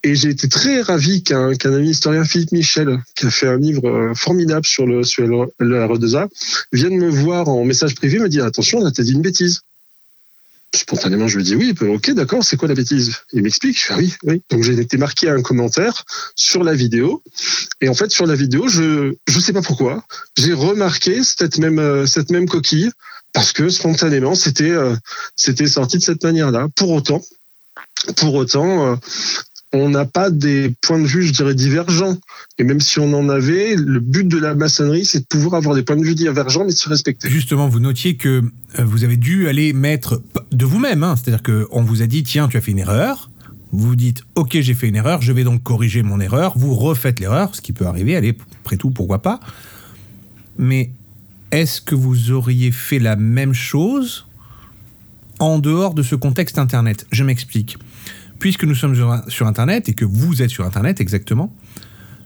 Et 0.03 0.17
j'ai 0.17 0.31
été 0.31 0.49
très 0.49 0.81
ravi 0.81 1.23
qu'un 1.23 1.53
ami 1.63 1.91
historien, 1.91 2.25
Philippe 2.25 2.51
Michel, 2.51 2.99
qui 3.15 3.27
a 3.27 3.31
fait 3.31 3.47
un 3.47 3.59
livre 3.59 4.13
formidable 4.17 4.67
sur 4.67 4.89
le, 4.89 5.05
sur 5.05 5.25
le, 5.25 5.47
le 5.61 5.85
RE2A, 5.85 6.27
vienne 6.73 6.99
me 6.99 7.09
voir 7.09 7.49
en 7.49 7.65
message 7.65 7.95
privé, 7.95 8.19
me 8.19 8.29
dire 8.29 8.45
attention, 8.45 8.83
là, 8.83 8.91
t'as 8.91 9.05
dit 9.05 9.13
une 9.13 9.23
bêtise. 9.23 9.61
Spontanément, 10.77 11.27
je 11.27 11.39
lui 11.39 11.45
dis 11.45 11.55
oui, 11.55 11.75
ok, 11.81 12.11
d'accord, 12.13 12.45
c'est 12.45 12.57
quoi 12.57 12.69
la 12.69 12.75
bêtise? 12.75 13.17
Il 13.33 13.43
m'explique, 13.43 13.79
je 13.79 13.85
fais 13.87 13.95
ah 13.95 13.99
oui, 13.99 14.15
oui. 14.25 14.43
Donc 14.51 14.63
j'ai 14.63 14.79
été 14.79 14.99
marqué 14.99 15.29
un 15.29 15.41
commentaire 15.41 16.05
sur 16.35 16.63
la 16.63 16.75
vidéo, 16.75 17.23
et 17.81 17.89
en 17.89 17.95
fait 17.95 18.11
sur 18.11 18.27
la 18.27 18.35
vidéo, 18.35 18.69
je 18.69 19.15
je 19.27 19.41
sais 19.41 19.53
pas 19.53 19.63
pourquoi, 19.63 20.05
j'ai 20.37 20.53
remarqué 20.53 21.23
cette 21.25 21.59
même 21.59 21.79
euh, 21.79 22.07
cette 22.07 22.31
même 22.31 22.49
coquille 22.49 22.91
parce 23.33 23.53
que 23.53 23.69
spontanément 23.71 24.35
c'était 24.35 24.71
euh, 24.71 24.95
c'était 25.35 25.67
sorti 25.67 25.97
de 25.99 26.03
cette 26.03 26.23
manière-là. 26.23 26.69
Pour 26.77 26.91
autant, 26.91 27.23
pour 28.17 28.35
autant, 28.35 28.93
euh, 28.93 28.97
on 29.77 29.91
n'a 29.91 30.05
pas 30.05 30.31
des 30.31 30.75
points 30.81 30.99
de 30.99 31.07
vue, 31.07 31.23
je 31.23 31.33
dirais, 31.33 31.55
divergents. 31.55 32.17
Et 32.59 32.65
même 32.65 32.81
si 32.81 32.99
on 32.99 33.13
en 33.13 33.29
avait, 33.29 33.77
le 33.77 34.01
but 34.01 34.27
de 34.27 34.39
la 34.39 34.55
maçonnerie, 34.55 35.05
c'est 35.05 35.21
de 35.21 35.27
pouvoir 35.27 35.55
avoir 35.55 35.75
des 35.75 35.83
points 35.83 35.97
de 35.97 36.05
vue 36.05 36.15
divergents, 36.15 36.65
mais 36.65 36.73
de 36.73 36.79
se 36.79 36.89
respecter. 36.89 37.29
Justement, 37.29 37.69
vous 37.69 37.81
notiez 37.81 38.17
que 38.17 38.43
euh, 38.79 38.85
vous 38.85 39.05
avez 39.05 39.17
dû 39.17 39.49
aller 39.49 39.73
mettre 39.73 40.23
de 40.53 40.65
vous-même, 40.65 41.03
hein, 41.03 41.17
c'est-à-dire 41.17 41.43
qu'on 41.43 41.83
vous 41.83 42.03
a 42.03 42.07
dit 42.07 42.23
tiens, 42.23 42.49
tu 42.49 42.57
as 42.57 42.61
fait 42.61 42.73
une 42.73 42.79
erreur. 42.79 43.31
Vous 43.73 43.89
vous 43.89 43.97
dites 43.97 44.23
ok, 44.37 44.59
j'ai 44.61 44.75
fait 44.75 44.89
une 44.89 44.97
erreur, 44.97 45.21
je 45.21 45.33
vais 45.33 45.45
donc 45.45 45.63
corriger 45.63 46.03
mon 46.03 46.21
erreur. 46.21 46.57
Vous 46.57 46.75
refaites 46.75 47.21
l'erreur, 47.21 47.55
ce 47.55 47.61
qui 47.61 47.73
peut 47.73 47.87
arriver. 47.87 48.17
Allez, 48.17 48.37
après 48.63 48.77
tout, 48.77 48.91
pourquoi 48.91 49.21
pas. 49.21 49.41
Mais 50.59 50.91
est-ce 51.51 51.81
que 51.81 51.95
vous 51.95 52.31
auriez 52.31 52.71
fait 52.71 52.99
la 52.99 53.17
même 53.17 53.53
chose 53.53 54.27
en 55.39 55.59
dehors 55.59 55.95
de 55.95 56.03
ce 56.03 56.15
contexte 56.15 56.59
Internet? 56.59 57.07
Je 57.11 57.25
m'explique. 57.25 57.77
Puisque 58.39 58.65
nous 58.65 58.75
sommes 58.75 58.95
sur, 59.29 59.47
Internet 59.47 59.89
et 59.89 59.95
que 59.95 60.05
vous 60.05 60.43
êtes 60.43 60.51
sur 60.51 60.65
Internet 60.65 61.01
exactement, 61.01 61.55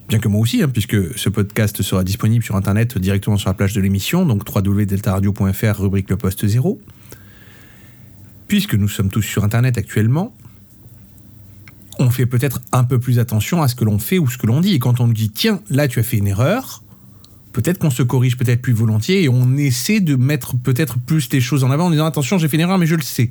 bien 0.09 0.19
que 0.19 0.29
moi 0.29 0.41
aussi, 0.41 0.63
hein, 0.63 0.69
puisque 0.69 1.19
ce 1.19 1.29
podcast 1.29 1.83
sera 1.83 2.05
disponible 2.05 2.45
sur 2.45 2.57
Internet 2.57 2.99
directement 2.99 3.37
sur 3.37 3.49
la 3.49 3.55
plage 3.55 3.75
de 3.75 3.81
l'émission, 3.81 4.27
donc 4.27 4.43
www.deltaradio.fr, 4.49 5.81
rubrique 5.81 6.11
le 6.11 6.17
poste 6.17 6.47
0. 6.47 6.81
Puisque 8.49 8.75
nous 8.75 8.89
sommes 8.89 9.11
tous 9.11 9.23
sur 9.23 9.45
Internet 9.45 9.79
actuellement, 9.79 10.35
on 12.01 12.11
fait 12.11 12.27
peut-être 12.27 12.61
un 12.73 12.83
peu 12.85 12.99
plus 12.99 13.19
attention 13.19 13.63
à 13.63 13.69
ce 13.69 13.75
que 13.75 13.85
l'on 13.85 13.99
fait 13.99 14.19
ou 14.19 14.29
ce 14.29 14.39
que 14.39 14.47
l'on 14.47 14.61
dit. 14.61 14.75
Et 14.75 14.79
quand 14.79 15.01
on 15.01 15.07
nous 15.07 15.13
dit, 15.13 15.31
tiens, 15.31 15.61
là 15.69 15.87
tu 15.87 16.01
as 16.01 16.03
fait 16.03 16.17
une 16.17 16.27
erreur, 16.27 16.83
peut-être 17.53 17.79
qu'on 17.79 17.91
se 17.91 18.03
corrige 18.03 18.37
peut-être 18.37 18.63
plus 18.63 18.73
volontiers 18.73 19.23
et 19.23 19.29
on 19.29 19.57
essaie 19.57 20.01
de 20.01 20.17
mettre 20.17 20.57
peut-être 20.57 20.99
plus 20.99 21.31
les 21.31 21.41
choses 21.41 21.63
en 21.63 21.71
avant 21.71 21.87
en 21.87 21.91
disant, 21.91 22.07
attention, 22.07 22.39
j'ai 22.39 22.49
fait 22.49 22.57
une 22.57 22.63
erreur, 22.63 22.79
mais 22.79 22.87
je 22.87 22.95
le 22.95 23.03
sais. 23.03 23.31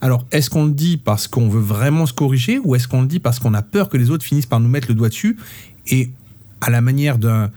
Alors, 0.00 0.26
est-ce 0.30 0.50
qu'on 0.50 0.66
le 0.66 0.72
dit 0.72 0.96
parce 0.96 1.26
qu'on 1.26 1.48
veut 1.48 1.60
vraiment 1.60 2.06
se 2.06 2.12
corriger 2.12 2.58
ou 2.62 2.74
est-ce 2.74 2.86
qu'on 2.86 3.02
le 3.02 3.06
dit 3.06 3.18
parce 3.18 3.38
qu'on 3.38 3.54
a 3.54 3.62
peur 3.62 3.88
que 3.88 3.96
les 3.96 4.10
autres 4.10 4.24
finissent 4.24 4.46
par 4.46 4.60
nous 4.60 4.68
mettre 4.68 4.88
le 4.88 4.94
doigt 4.94 5.08
dessus 5.08 5.36
et 5.88 6.10
à 6.60 6.70
la 6.70 6.80
manière 6.80 7.18
d'un 7.18 7.50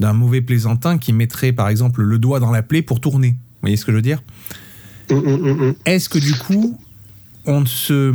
d'un 0.00 0.12
mauvais 0.12 0.40
plaisantin 0.40 0.98
qui 0.98 1.12
mettrait 1.12 1.52
par 1.52 1.68
exemple 1.68 2.02
le 2.02 2.18
doigt 2.18 2.40
dans 2.40 2.50
la 2.50 2.62
plaie 2.62 2.82
pour 2.82 3.00
tourner? 3.00 3.30
Vous 3.30 3.60
voyez 3.62 3.76
ce 3.76 3.84
que 3.84 3.92
je 3.92 3.96
veux 3.96 4.02
dire? 4.02 4.22
Hum, 5.10 5.18
hum, 5.18 5.60
hum. 5.60 5.74
Est-ce 5.86 6.08
que 6.08 6.18
du 6.18 6.34
coup, 6.34 6.78
on 7.46 7.60
ne 7.60 7.66
se, 7.66 8.12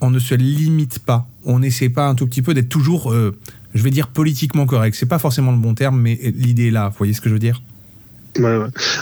on 0.00 0.10
ne 0.10 0.18
se 0.18 0.34
limite 0.34 0.98
pas? 0.98 1.28
On 1.44 1.60
n'essaie 1.60 1.88
pas 1.88 2.08
un 2.08 2.14
tout 2.14 2.26
petit 2.26 2.42
peu 2.42 2.52
d'être 2.54 2.68
toujours, 2.68 3.12
euh, 3.12 3.38
je 3.74 3.82
vais 3.82 3.90
dire, 3.90 4.08
politiquement 4.08 4.66
correct. 4.66 4.94
C'est 4.98 5.06
pas 5.06 5.18
forcément 5.18 5.52
le 5.52 5.58
bon 5.58 5.74
terme, 5.74 6.00
mais 6.00 6.18
l'idée 6.34 6.68
est 6.68 6.70
là. 6.70 6.88
Vous 6.88 6.96
voyez 6.98 7.14
ce 7.14 7.20
que 7.20 7.28
je 7.28 7.34
veux 7.34 7.40
dire? 7.40 7.62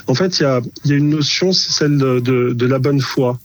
En 0.06 0.14
fait, 0.14 0.38
il 0.38 0.42
y 0.42 0.46
a, 0.46 0.60
une 0.86 1.10
notion, 1.10 1.52
c'est 1.52 1.72
celle 1.72 1.98
de, 1.98 2.66
la 2.66 2.78
bonne 2.78 3.00
foi. 3.00 3.38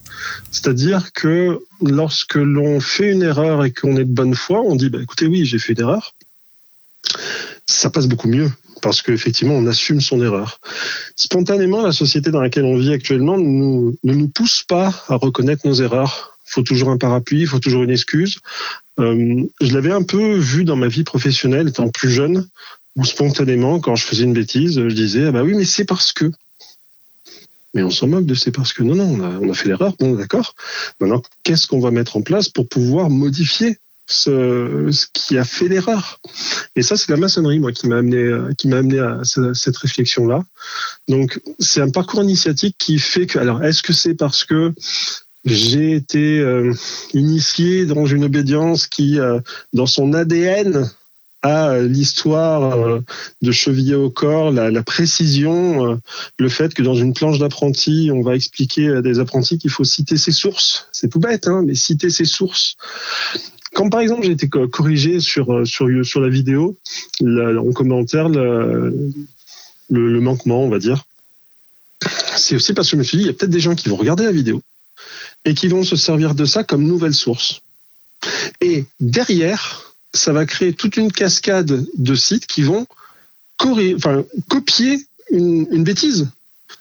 C'est-à-dire 0.52 1.12
que 1.14 1.60
lorsque 1.82 2.36
l'on 2.36 2.80
fait 2.80 3.12
une 3.12 3.24
erreur 3.24 3.64
et 3.64 3.72
qu'on 3.72 3.98
est 3.98 4.06
de 4.06 4.14
bonne 4.14 4.36
foi, 4.36 4.62
on 4.62 4.76
dit, 4.76 4.90
bah, 4.90 5.00
écoutez, 5.02 5.28
oui, 5.28 5.46
j'ai 5.46 5.60
fait 5.60 5.74
une 5.74 5.82
erreur. 5.82 6.16
Ça 7.66 7.90
passe 7.90 8.08
beaucoup 8.08 8.28
mieux 8.28 8.52
parce 8.82 9.02
qu'effectivement, 9.02 9.56
on 9.56 9.68
assume 9.68 10.02
son 10.02 10.24
erreur. 10.24 10.60
Spontanément, 11.16 11.82
la 11.82 11.92
société 11.92 12.32
dans 12.32 12.42
laquelle 12.42 12.66
on 12.66 12.78
vit 12.78 12.94
actuellement 12.94 13.38
nous, 13.38 13.98
ne 14.04 14.14
nous 14.14 14.28
pousse 14.28 14.64
pas 14.64 14.94
à 15.08 15.16
reconnaître 15.16 15.68
nos 15.68 15.74
erreurs. 15.74 16.38
Il 16.48 16.52
faut 16.54 16.62
toujours 16.64 16.90
un 16.90 16.98
parapluie, 16.98 17.42
il 17.42 17.48
faut 17.48 17.60
toujours 17.60 17.84
une 17.84 17.92
excuse. 17.92 18.40
Euh, 19.00 19.44
je 19.62 19.74
l'avais 19.74 19.92
un 19.92 20.04
peu 20.04 20.36
vu 20.36 20.64
dans 20.64 20.76
ma 20.76 20.88
vie 20.88 21.04
professionnelle, 21.04 21.70
étant 21.70 21.90
plus 21.90 22.10
jeune, 22.10 22.48
spontanément, 23.04 23.80
quand 23.80 23.96
je 23.96 24.06
faisais 24.06 24.24
une 24.24 24.34
bêtise, 24.34 24.76
je 24.76 24.94
disais 24.94 25.26
ah 25.28 25.32
bah 25.32 25.44
oui, 25.44 25.54
mais 25.56 25.66
c'est 25.66 25.86
parce 25.86 26.14
que. 26.14 26.32
Mais 27.74 27.84
on 27.84 27.92
s'en 27.92 28.08
moque 28.08 28.26
de 28.26 28.34
c'est 28.34 28.52
parce 28.52 28.74
que. 28.74 28.84
Non, 28.84 28.96
non, 28.96 29.40
on 29.42 29.50
a, 29.50 29.54
fait 29.54 29.70
l'erreur, 29.70 29.94
bon, 30.00 30.16
d'accord. 30.16 30.56
Maintenant, 31.00 31.22
qu'est-ce 31.44 31.68
qu'on 31.68 31.80
va 31.80 31.92
mettre 31.92 32.18
en 32.18 32.22
place 32.22 32.50
pour 32.50 32.68
pouvoir 32.68 33.10
modifier 33.10 33.78
ce, 34.08 34.90
qui 35.14 35.38
a 35.38 35.44
fait 35.44 35.68
l'erreur? 35.68 36.20
Et 36.76 36.82
ça, 36.82 36.98
c'est 36.98 37.12
la 37.12 37.18
maçonnerie, 37.18 37.60
moi, 37.60 37.72
qui 37.72 37.88
m'a 37.88 37.98
amené, 37.98 38.32
amené 38.72 39.00
à 39.00 39.20
ce- 39.24 39.54
cette 39.54 39.78
réflexion-là. 39.78 40.44
Donc, 41.08 41.40
c'est 41.60 41.82
un 41.82 41.90
parcours 41.90 42.24
initiatique 42.24 42.76
qui 42.80 42.98
fait 42.98 43.28
que. 43.28 43.38
Alors, 43.38 43.64
est-ce 43.64 43.84
que 43.84 43.94
c'est 43.94 44.16
parce 44.16 44.46
que 44.46 44.74
j'ai 45.46 45.94
été 45.96 46.40
euh, 46.40 46.74
initié 47.14 47.86
dans 47.86 48.06
une 48.06 48.24
obédience 48.24 48.88
qui, 48.88 49.20
euh, 49.20 49.40
dans 49.74 49.86
son 49.86 50.14
ADN, 50.14 50.90
a 51.42 51.70
euh, 51.70 51.88
l'histoire 51.88 52.78
euh, 52.78 53.00
de 53.42 53.52
cheviller 53.52 53.96
au 53.96 54.10
corps, 54.10 54.52
la, 54.52 54.84
précision, 54.84 55.92
euh, 55.92 55.96
le 56.38 56.50
fait 56.50 56.74
que 56.74 56.82
dans 56.82 56.96
une 56.96 57.14
planche 57.14 57.40
d'apprenti, 57.40 58.10
on 58.14 58.22
va 58.22 58.36
expliquer 58.36 58.90
à 58.90 59.02
des 59.02 59.20
apprentis 59.20 59.58
qu'il 59.58 59.72
faut 59.72 59.84
citer 59.84 60.18
ses 60.18 60.32
sources. 60.32 60.88
C'est 60.92 61.10
tout 61.10 61.20
bête, 61.20 61.48
hein, 61.48 61.64
mais 61.66 61.76
citer 61.76 62.10
ses 62.10 62.26
sources. 62.26 62.76
Quand 63.74 63.90
par 63.90 64.02
exemple 64.02 64.24
j'ai 64.24 64.32
été 64.32 64.50
co- 64.50 64.68
corrigé 64.68 65.20
sur, 65.20 65.66
sur, 65.66 65.88
la 65.88 66.30
vidéo, 66.30 66.78
en 67.22 67.72
commentaire, 67.72 68.28
le 68.28 69.00
manquement, 70.20 70.64
on 70.64 70.70
va 70.70 70.80
dire, 70.80 71.06
c'est 72.36 72.56
aussi 72.56 72.74
parce 72.74 72.88
que 72.88 72.92
je 72.94 72.98
me 72.98 73.04
suis 73.04 73.18
dit, 73.18 73.24
il 73.24 73.28
y 73.28 73.30
a 73.30 73.34
peut-être 73.34 73.52
des 73.52 73.60
gens 73.60 73.76
qui 73.76 73.90
vont 73.90 73.96
regarder 73.96 74.24
la 74.24 74.32
vidéo 74.32 74.62
et 75.46 75.54
qui 75.54 75.68
vont 75.68 75.84
se 75.84 75.96
servir 75.96 76.36
de 76.36 76.46
ça 76.46 76.64
comme 76.64 76.84
nouvelle 76.84 77.14
source. 77.14 77.62
Et 78.62 78.86
derrière, 79.00 79.89
ça 80.14 80.34
va 80.34 80.46
créer 80.46 80.74
toute 80.74 80.98
une 80.98 81.12
cascade 81.12 81.86
de 81.98 82.16
sites 82.16 82.48
qui 82.48 82.64
vont 82.64 82.86
copier 84.48 85.06
une 85.32 85.84
bêtise. 85.84 86.30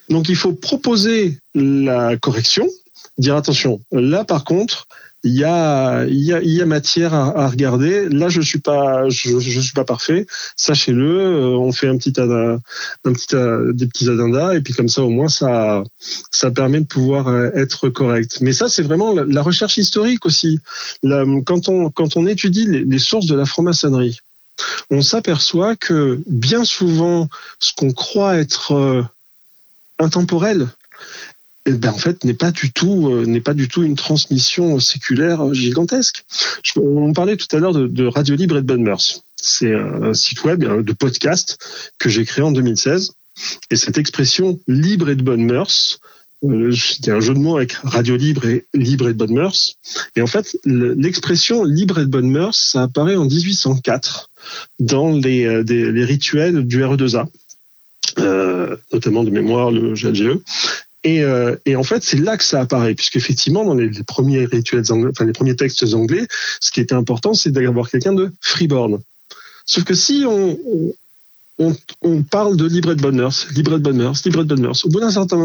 Donc 0.08 0.28
il 0.28 0.36
faut 0.36 0.52
proposer 0.52 1.38
la 1.54 2.16
correction, 2.16 2.68
dire 3.18 3.36
attention, 3.36 3.80
là 3.92 4.24
par 4.24 4.44
contre, 4.44 4.86
il 5.28 5.34
y 5.36 5.44
a, 5.44 6.66
matière 6.66 7.14
à, 7.14 7.48
regarder. 7.48 8.08
Là, 8.08 8.28
je 8.28 8.40
suis 8.40 8.58
pas, 8.58 9.08
je, 9.08 9.38
suis 9.38 9.72
pas 9.72 9.84
parfait. 9.84 10.26
Sachez-le. 10.56 11.18
euh, 11.18 11.58
On 11.58 11.72
fait 11.72 11.88
un 11.88 11.96
petit, 11.96 12.12
des 12.12 13.86
petits 13.86 14.08
addendas 14.08 14.54
et 14.54 14.60
puis 14.60 14.74
comme 14.74 14.88
ça, 14.88 15.02
au 15.02 15.10
moins, 15.10 15.28
ça, 15.28 15.82
ça 16.30 16.50
permet 16.50 16.80
de 16.80 16.86
pouvoir 16.86 17.28
euh, 17.28 17.50
être 17.54 17.88
correct. 17.88 18.38
Mais 18.40 18.52
ça, 18.52 18.68
c'est 18.68 18.82
vraiment 18.82 19.14
la, 19.14 19.42
recherche 19.42 19.78
historique 19.78 20.26
aussi. 20.26 20.60
Quand 21.46 21.68
on, 21.68 21.90
quand 21.90 22.16
on 22.16 22.26
étudie 22.26 22.66
les, 22.66 22.84
les 22.84 22.98
sources 22.98 23.26
de 23.26 23.36
la 23.36 23.46
franc-maçonnerie, 23.46 24.20
on 24.90 25.02
s'aperçoit 25.02 25.76
que 25.76 26.20
bien 26.26 26.64
souvent, 26.64 27.28
ce 27.58 27.72
qu'on 27.74 27.92
croit 27.92 28.36
être 28.36 28.72
euh, 28.72 29.02
intemporel, 29.98 30.68
ben, 31.72 31.90
en 31.90 31.98
fait, 31.98 32.24
n'est 32.24 32.34
pas 32.34 32.50
du 32.50 32.72
tout, 32.72 33.08
euh, 33.10 33.24
n'est 33.26 33.40
pas 33.40 33.54
du 33.54 33.68
tout 33.68 33.82
une 33.82 33.96
transmission 33.96 34.78
séculaire 34.80 35.52
gigantesque. 35.54 36.24
Je- 36.62 36.78
on 36.80 37.12
parlait 37.12 37.36
tout 37.36 37.54
à 37.56 37.58
l'heure 37.58 37.72
de, 37.74 38.06
Radio 38.06 38.34
Libre 38.36 38.56
et 38.58 38.62
de 38.62 38.66
Bonne 38.66 38.82
Mœurs. 38.82 39.22
C'est 39.36 39.74
un 39.74 40.14
site 40.14 40.44
web 40.44 40.64
un- 40.64 40.80
de 40.82 40.92
podcast 40.92 41.58
que 41.98 42.08
j'ai 42.08 42.24
créé 42.24 42.44
en 42.44 42.52
2016. 42.52 43.12
Et 43.70 43.76
cette 43.76 43.98
expression 43.98 44.58
libre 44.66 45.10
et 45.10 45.16
de 45.16 45.22
bonne 45.22 45.44
mœurs 45.44 45.98
Euh, 46.44 46.70
un 47.08 47.18
jeu 47.20 47.34
de 47.34 47.38
mots 47.40 47.56
avec 47.56 47.72
radio 47.82 48.14
libre 48.16 48.46
et 48.46 48.64
libre 48.72 49.08
et 49.08 49.12
de 49.12 49.18
bonne 49.18 49.32
mœurs. 49.34 49.74
Et 50.14 50.22
en 50.22 50.28
fait, 50.28 50.56
le- 50.64 50.94
l'expression 50.94 51.64
libre 51.64 51.98
et 51.98 52.02
de 52.04 52.10
bonne 52.10 52.30
mœurs, 52.30 52.54
ça 52.54 52.84
apparaît 52.84 53.16
en 53.16 53.24
1804 53.24 54.30
dans 54.78 55.10
les, 55.10 55.46
euh, 55.46 55.64
rituels 56.06 56.64
du 56.64 56.84
RE2A, 56.84 57.26
euh, 58.20 58.76
notamment 58.92 59.24
de 59.24 59.30
mémoire 59.30 59.72
le 59.72 59.94
GLGE. 59.94 60.38
Et, 61.04 61.22
euh, 61.22 61.56
et 61.64 61.76
en 61.76 61.84
fait, 61.84 62.02
c'est 62.02 62.18
là 62.18 62.36
que 62.36 62.44
ça 62.44 62.60
apparaît, 62.60 62.94
puisqu'effectivement, 62.94 63.64
dans 63.64 63.74
les, 63.74 63.90
premiers 64.04 64.48
textes 64.48 65.94
anglais, 65.94 66.26
ce 66.60 66.70
qui 66.70 66.80
était 66.80 66.94
important, 66.94 67.34
c'est 67.34 67.50
d'avoir 67.50 67.88
quelqu'un 67.88 68.12
de 68.12 68.32
freeborn. 68.40 69.00
Sauf 69.64 69.84
que 69.84 69.94
si 69.94 70.24
on, 70.26 70.94
parle 72.30 72.56
de 72.56 72.66
libre 72.66 72.94
de 72.94 73.00
bonne 73.00 73.16
mœurs, 73.16 73.48
libre 73.54 73.78
de 73.78 73.82
bonne 73.82 73.98
mœurs, 73.98 74.24
libre 74.24 74.42
de 74.42 74.48
bonne 74.48 74.62
mœurs, 74.62 74.84
au 74.84 74.88
bout 74.88 75.00
d'un 75.00 75.10
certain, 75.10 75.36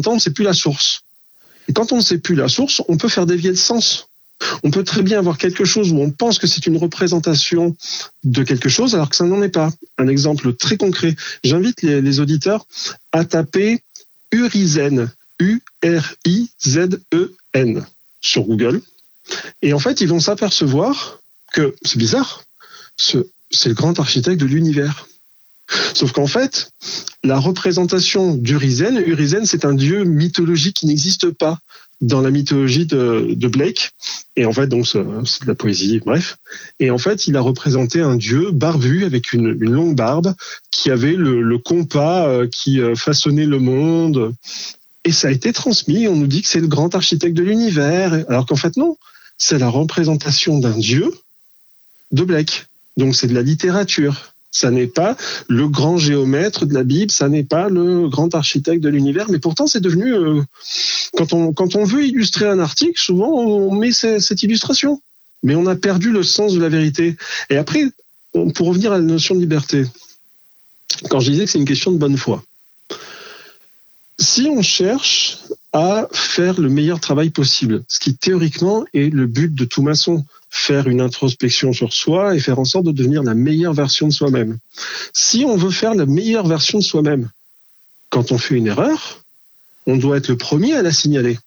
temps, 0.00 0.12
on 0.12 0.14
ne 0.14 0.20
sait 0.20 0.32
plus 0.32 0.44
la 0.44 0.52
source. 0.52 1.02
Et 1.68 1.72
quand 1.72 1.92
on 1.92 1.96
ne 1.96 2.02
sait 2.02 2.18
plus 2.18 2.34
la 2.34 2.48
source, 2.48 2.82
on 2.88 2.96
peut 2.96 3.08
faire 3.08 3.26
dévier 3.26 3.50
le 3.50 3.56
sens. 3.56 4.08
On 4.62 4.70
peut 4.70 4.84
très 4.84 5.02
bien 5.02 5.18
avoir 5.18 5.38
quelque 5.38 5.64
chose 5.64 5.92
où 5.92 5.98
on 5.98 6.10
pense 6.10 6.38
que 6.38 6.46
c'est 6.46 6.66
une 6.66 6.76
représentation 6.76 7.74
de 8.24 8.42
quelque 8.42 8.68
chose 8.68 8.94
alors 8.94 9.08
que 9.08 9.16
ça 9.16 9.24
n'en 9.24 9.42
est 9.42 9.48
pas. 9.48 9.70
Un 9.96 10.08
exemple 10.08 10.52
très 10.54 10.76
concret. 10.76 11.16
J'invite 11.42 11.82
les 11.82 12.20
auditeurs 12.20 12.66
à 13.12 13.24
taper 13.24 13.80
Urizen, 14.34 15.10
U-R-I-Z-E-N 16.64 17.86
sur 18.20 18.42
Google. 18.44 18.80
Et 19.62 19.72
en 19.72 19.78
fait, 19.78 20.00
ils 20.00 20.08
vont 20.08 20.20
s'apercevoir 20.20 21.20
que 21.52 21.74
c'est 21.84 21.98
bizarre. 21.98 22.42
ce- 22.96 23.26
C'est 23.50 23.68
le 23.68 23.74
grand 23.74 23.98
architecte 24.00 24.40
de 24.40 24.46
l'univers. 24.46 25.06
Sauf 25.94 26.12
qu'en 26.12 26.26
fait, 26.26 26.70
la 27.24 27.38
représentation 27.38 28.34
d'Urizen, 28.34 29.02
Urizen, 29.06 29.46
c'est 29.46 29.64
un 29.64 29.74
dieu 29.74 30.04
mythologique 30.04 30.76
qui 30.76 30.86
n'existe 30.86 31.30
pas 31.30 31.58
dans 32.04 32.20
la 32.20 32.30
mythologie 32.30 32.86
de, 32.86 33.48
Blake. 33.48 33.92
Et 34.36 34.44
en 34.44 34.52
fait, 34.52 34.66
donc, 34.66 34.86
c'est 34.86 35.02
de 35.02 35.46
la 35.46 35.54
poésie, 35.54 36.00
bref. 36.04 36.36
Et 36.78 36.90
en 36.90 36.98
fait, 36.98 37.26
il 37.26 37.36
a 37.36 37.40
représenté 37.40 38.00
un 38.00 38.16
dieu 38.16 38.50
barbu 38.50 39.04
avec 39.04 39.32
une, 39.32 39.52
longue 39.52 39.96
barbe 39.96 40.34
qui 40.70 40.90
avait 40.90 41.14
le, 41.14 41.40
le 41.40 41.58
compas 41.58 42.28
euh, 42.28 42.46
qui 42.46 42.80
euh, 42.80 42.94
façonnait 42.94 43.46
le 43.46 43.58
monde. 43.58 44.34
Et 45.04 45.12
ça 45.12 45.28
a 45.28 45.30
été 45.30 45.52
transmis. 45.52 46.06
On 46.06 46.16
nous 46.16 46.26
dit 46.26 46.42
que 46.42 46.48
c'est 46.48 46.60
le 46.60 46.66
grand 46.66 46.94
architecte 46.94 47.36
de 47.36 47.42
l'univers. 47.42 48.12
Alors 48.28 48.46
qu'en 48.46 48.56
fait, 48.56 48.76
non. 48.76 48.96
C'est 49.38 49.58
la 49.58 49.68
représentation 49.68 50.58
d'un 50.58 50.76
dieu 50.76 51.12
de 52.12 52.22
Blake. 52.22 52.66
Donc, 52.96 53.16
c'est 53.16 53.26
de 53.26 53.34
la 53.34 53.42
littérature. 53.42 54.33
Ça 54.56 54.70
n'est 54.70 54.86
pas 54.86 55.16
le 55.48 55.66
grand 55.68 55.98
géomètre 55.98 56.64
de 56.64 56.72
la 56.74 56.84
Bible, 56.84 57.10
ça 57.10 57.28
n'est 57.28 57.42
pas 57.42 57.68
le 57.68 58.08
grand 58.08 58.32
architecte 58.36 58.80
de 58.82 58.88
l'univers, 58.88 59.26
mais 59.28 59.40
pourtant 59.40 59.66
c'est 59.66 59.80
devenu, 59.80 60.14
euh, 60.14 60.42
quand, 61.16 61.32
on, 61.32 61.52
quand 61.52 61.74
on 61.74 61.82
veut 61.84 62.06
illustrer 62.06 62.46
un 62.46 62.60
article, 62.60 62.98
souvent 62.98 63.28
on 63.28 63.74
met 63.74 63.90
ce- 63.90 64.20
cette 64.20 64.42
illustration. 64.44 65.02
Mais 65.42 65.56
on 65.56 65.66
a 65.66 65.74
perdu 65.74 66.10
le 66.12 66.22
sens 66.22 66.54
de 66.54 66.60
la 66.60 66.70
vérité. 66.70 67.16
Et 67.50 67.56
après, 67.58 67.82
pour 68.54 68.68
revenir 68.68 68.92
à 68.92 68.96
la 68.96 69.02
notion 69.02 69.34
de 69.34 69.40
liberté, 69.40 69.84
quand 71.10 71.20
je 71.20 71.32
disais 71.32 71.44
que 71.44 71.50
c'est 71.50 71.58
une 71.58 71.66
question 71.66 71.90
de 71.92 71.98
bonne 71.98 72.16
foi, 72.16 72.42
si 74.18 74.48
on 74.48 74.62
cherche 74.62 75.38
à 75.72 76.08
faire 76.12 76.60
le 76.60 76.68
meilleur 76.68 77.00
travail 77.00 77.30
possible, 77.30 77.82
ce 77.88 77.98
qui 77.98 78.16
théoriquement 78.16 78.84
est 78.94 79.12
le 79.12 79.26
but 79.26 79.54
de 79.54 79.64
tout 79.64 79.82
maçon, 79.82 80.24
faire 80.50 80.86
une 80.86 81.00
introspection 81.00 81.72
sur 81.72 81.92
soi 81.92 82.36
et 82.36 82.40
faire 82.40 82.60
en 82.60 82.64
sorte 82.64 82.86
de 82.86 82.92
devenir 82.92 83.24
la 83.24 83.34
meilleure 83.34 83.74
version 83.74 84.06
de 84.06 84.12
soi-même. 84.12 84.58
Si 85.12 85.44
on 85.44 85.56
veut 85.56 85.72
faire 85.72 85.94
la 85.94 86.06
meilleure 86.06 86.46
version 86.46 86.78
de 86.78 86.84
soi-même, 86.84 87.28
quand 88.08 88.30
on 88.30 88.38
fait 88.38 88.54
une 88.54 88.68
erreur, 88.68 89.24
on 89.86 89.96
doit 89.96 90.16
être 90.16 90.28
le 90.28 90.36
premier 90.36 90.74
à 90.74 90.82
la 90.82 90.92
signaler. 90.92 91.38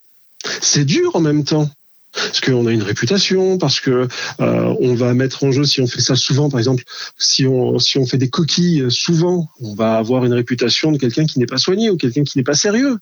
C'est 0.61 0.83
dur 0.83 1.15
en 1.15 1.21
même 1.21 1.45
temps. 1.45 1.69
Parce 2.17 2.41
qu'on 2.41 2.65
a 2.65 2.71
une 2.71 2.81
réputation, 2.81 3.57
parce 3.57 3.79
que 3.79 4.07
euh, 4.41 4.75
on 4.79 4.95
va 4.95 5.13
mettre 5.13 5.43
en 5.43 5.51
jeu 5.51 5.63
si 5.63 5.81
on 5.81 5.87
fait 5.87 6.01
ça 6.01 6.15
souvent, 6.15 6.49
par 6.49 6.59
exemple, 6.59 6.83
si 7.17 7.45
on 7.45 7.77
si 7.79 7.97
on 7.97 8.05
fait 8.05 8.17
des 8.17 8.29
coquilles 8.29 8.81
euh, 8.81 8.89
souvent, 8.89 9.49
on 9.61 9.75
va 9.75 9.97
avoir 9.97 10.25
une 10.25 10.33
réputation 10.33 10.91
de 10.91 10.97
quelqu'un 10.97 11.25
qui 11.25 11.39
n'est 11.39 11.45
pas 11.45 11.57
soigné 11.57 11.89
ou 11.89 11.97
quelqu'un 11.97 12.23
qui 12.23 12.37
n'est 12.37 12.43
pas 12.43 12.55
sérieux. 12.55 12.97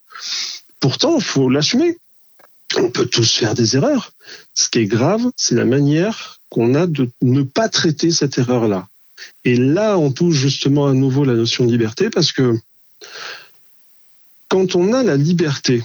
Pourtant, 0.80 1.20
faut 1.20 1.50
l'assumer. 1.50 1.98
On 2.78 2.90
peut 2.90 3.06
tous 3.06 3.32
faire 3.32 3.54
des 3.54 3.76
erreurs. 3.76 4.12
Ce 4.54 4.70
qui 4.70 4.80
est 4.80 4.86
grave, 4.86 5.32
c'est 5.38 5.56
la 5.56 5.66
manière 5.66 6.40
qu'on 6.50 6.76
a 6.76 6.88
de 6.88 7.10
ne 7.22 7.44
pas 7.44 7.70
traiter 7.70 8.12
cette 8.12 8.38
erreur-là. 8.38 8.88
Et 9.46 9.56
là, 9.56 9.98
on 9.98 10.12
touche 10.12 10.36
justement 10.36 10.88
à 10.88 10.94
nouveau 10.94 11.24
la 11.24 11.34
notion 11.34 11.66
de 11.66 11.72
liberté 11.72 12.10
parce 12.10 12.32
que 12.32 12.58
quand 14.50 14.76
on 14.76 14.94
a 14.94 15.04
la 15.04 15.18
liberté, 15.18 15.84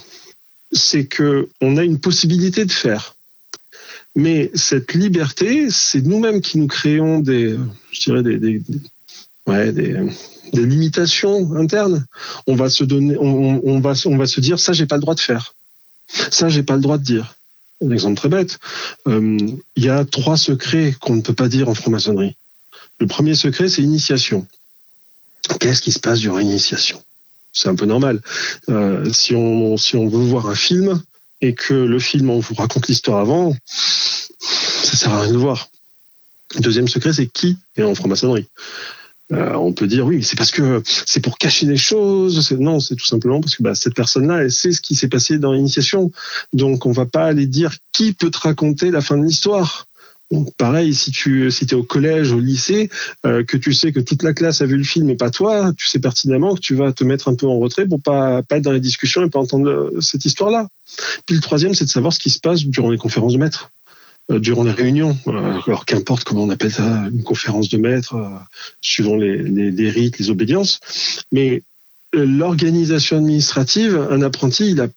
c'est 0.73 1.07
que 1.07 1.49
on 1.61 1.77
a 1.77 1.85
une 1.85 1.99
possibilité 1.99 2.65
de 2.65 2.73
faire. 2.73 3.17
Mais 4.17 4.51
cette 4.55 4.95
liberté, 4.95 5.69
c'est 5.71 6.03
nous-mêmes 6.03 6.41
qui 6.41 6.59
nous 6.59 6.67
créons 6.67 7.21
des, 7.21 7.57
je 7.93 8.01
dirais 8.01 8.23
des, 8.23 8.39
des, 8.39 8.63
ouais, 9.47 9.73
des, 9.73 9.97
des 10.53 10.67
limitations 10.67 11.55
internes. 11.55 12.07
On 12.47 12.57
va 12.57 12.71
se 12.71 12.83
donner, 12.85 13.17
on, 13.19 13.81
va, 13.81 13.93
on 14.07 14.17
va 14.17 14.27
se 14.27 14.41
dire 14.41 14.59
ça, 14.59 14.73
j'ai 14.73 14.87
pas 14.87 14.97
le 14.97 15.03
droit 15.03 15.15
de 15.15 15.21
faire. 15.21 15.55
Ça, 16.09 16.49
j'ai 16.49 16.65
pas 16.65 16.75
le 16.75 16.83
droit 16.83 16.99
de 16.99 17.05
dire. 17.05 17.37
Un 17.83 17.91
exemple 17.91 18.17
très 18.17 18.29
bête. 18.29 18.59
Euh, 19.07 19.39
Il 19.77 19.85
y 19.85 19.89
a 19.89 20.05
trois 20.05 20.37
secrets 20.37 20.95
qu'on 21.01 21.17
ne 21.17 21.23
peut 21.23 21.35
pas 21.35 21.49
dire 21.49 21.69
en 21.69 21.75
franc-maçonnerie. 21.75 22.37
Le 22.99 23.07
premier 23.07 23.35
secret, 23.35 23.69
c'est 23.69 23.81
l'initiation. 23.81 24.47
Qu'est-ce 25.61 25.81
qui 25.81 25.93
se 25.93 26.01
passe 26.01 26.19
durant 26.19 26.39
l'initiation? 26.39 27.03
C'est 27.53 27.69
un 27.69 27.75
peu 27.75 27.87
normal. 27.87 28.21
Euh, 28.69 29.11
si, 29.13 29.35
on, 29.35 29.77
si 29.77 29.97
on 29.97 30.09
veut 30.09 30.25
voir 30.25 30.49
un 30.49 30.55
film 30.55 31.01
et 31.41 31.55
que 31.55 31.75
le 31.75 31.99
film, 31.99 32.31
on 32.31 32.41
vous 32.41 32.55
raconte 32.55 32.89
l'histoire 32.89 33.19
avant, 33.19 33.55
ça 34.39 34.97
sert 34.97 35.13
à 35.13 35.23
rien 35.23 35.33
de 35.33 35.39
voir. 35.39 35.69
Deuxième 36.59 36.89
secret, 36.89 37.13
c'est 37.13 37.27
qui 37.27 37.57
est 37.77 37.83
en 37.83 37.95
franc-maçonnerie. 37.95 38.47
Euh, 39.33 39.55
on 39.55 39.73
peut 39.73 39.87
dire 39.87 40.07
oui, 40.07 40.25
c'est 40.25 40.37
parce 40.37 40.51
que 40.51 40.83
c'est 41.07 41.21
pour 41.21 41.39
cacher 41.39 41.67
des 41.67 41.77
choses. 41.77 42.51
Non, 42.53 42.81
c'est 42.81 42.97
tout 42.97 43.07
simplement 43.07 43.41
parce 43.41 43.55
que 43.55 43.63
bah, 43.63 43.77
cette 43.77 43.95
personne-là, 43.95 44.43
elle 44.43 44.51
sait 44.51 44.73
ce 44.73 44.81
qui 44.81 44.97
s'est 44.97 45.09
passé 45.09 45.39
dans 45.39 45.53
l'initiation. 45.53 46.11
Donc, 46.53 46.85
on 46.85 46.91
va 46.91 47.07
pas 47.07 47.27
aller 47.27 47.47
dire 47.47 47.77
qui 47.93 48.13
peut 48.13 48.31
te 48.31 48.39
raconter 48.39 48.91
la 48.91 49.01
fin 49.01 49.17
de 49.17 49.25
l'histoire. 49.25 49.87
Donc, 50.31 50.55
pareil, 50.57 50.95
si 50.95 51.11
tu 51.11 51.51
si 51.51 51.65
es 51.65 51.75
au 51.75 51.83
collège, 51.83 52.33
au 52.33 52.39
lycée, 52.39 52.89
euh, 53.27 53.43
que 53.43 53.57
tu 53.57 53.73
sais 53.73 53.93
que 53.93 54.01
toute 54.01 54.23
la 54.23 54.33
classe 54.33 54.63
a 54.63 54.67
vu 54.67 54.77
le 54.77 54.85
film 54.85 55.11
et 55.11 55.17
pas 55.17 55.31
toi, 55.31 55.73
tu 55.77 55.89
sais 55.89 55.99
pertinemment 55.99 56.55
que 56.55 56.61
tu 56.61 56.75
vas 56.75 56.93
te 56.93 57.03
mettre 57.03 57.29
un 57.29 57.35
peu 57.35 57.47
en 57.47 57.59
retrait 57.59 57.87
pour 57.87 58.01
pas, 58.01 58.43
pas 58.43 58.59
être 58.59 58.65
dans 58.65 58.73
les 58.73 58.81
discussions 58.81 59.25
et 59.25 59.31
pas 59.31 59.41
entendre 59.41 59.93
cette 60.01 60.25
histoire-là. 60.25 60.69
Puis 61.27 61.35
le 61.35 61.43
troisième, 61.43 61.75
c'est 61.75 61.85
de 61.85 61.91
savoir 61.91 62.13
ce 62.13 62.21
qui 62.21 62.31
se 62.31 62.39
passe 62.41 62.65
durant 62.65 62.91
les 62.91 62.99
conférences 62.99 63.33
de 63.33 63.39
maître, 63.39 63.71
euh, 64.31 64.39
durant 64.39 64.63
les 64.63 64.73
réunions. 64.73 65.19
Euh, 65.27 65.61
alors 65.67 65.85
qu'importe 65.85 66.25
comment 66.25 66.45
on 66.45 66.51
appelle 66.51 66.73
ça, 66.73 67.09
une 67.13 67.25
conférence 67.25 67.69
de 67.69 67.79
maître, 67.79 68.15
euh, 68.15 68.29
suivant 68.81 69.17
les, 69.17 69.37
les, 69.37 69.71
les 69.71 69.91
rites, 69.91 70.19
les 70.19 70.31
obédiences. 70.31 70.79
Mais 71.33 71.63
euh, 72.15 72.25
l'organisation 72.25 73.17
administrative, 73.17 73.97
un 74.11 74.23
apprenti, 74.23 74.71
il 74.71 74.81
a, 74.81 74.89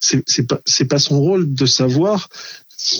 c'est 0.00 0.46
pas, 0.46 0.60
pas 0.88 0.98
son 0.98 1.20
rôle 1.20 1.52
de 1.52 1.66
savoir 1.66 2.28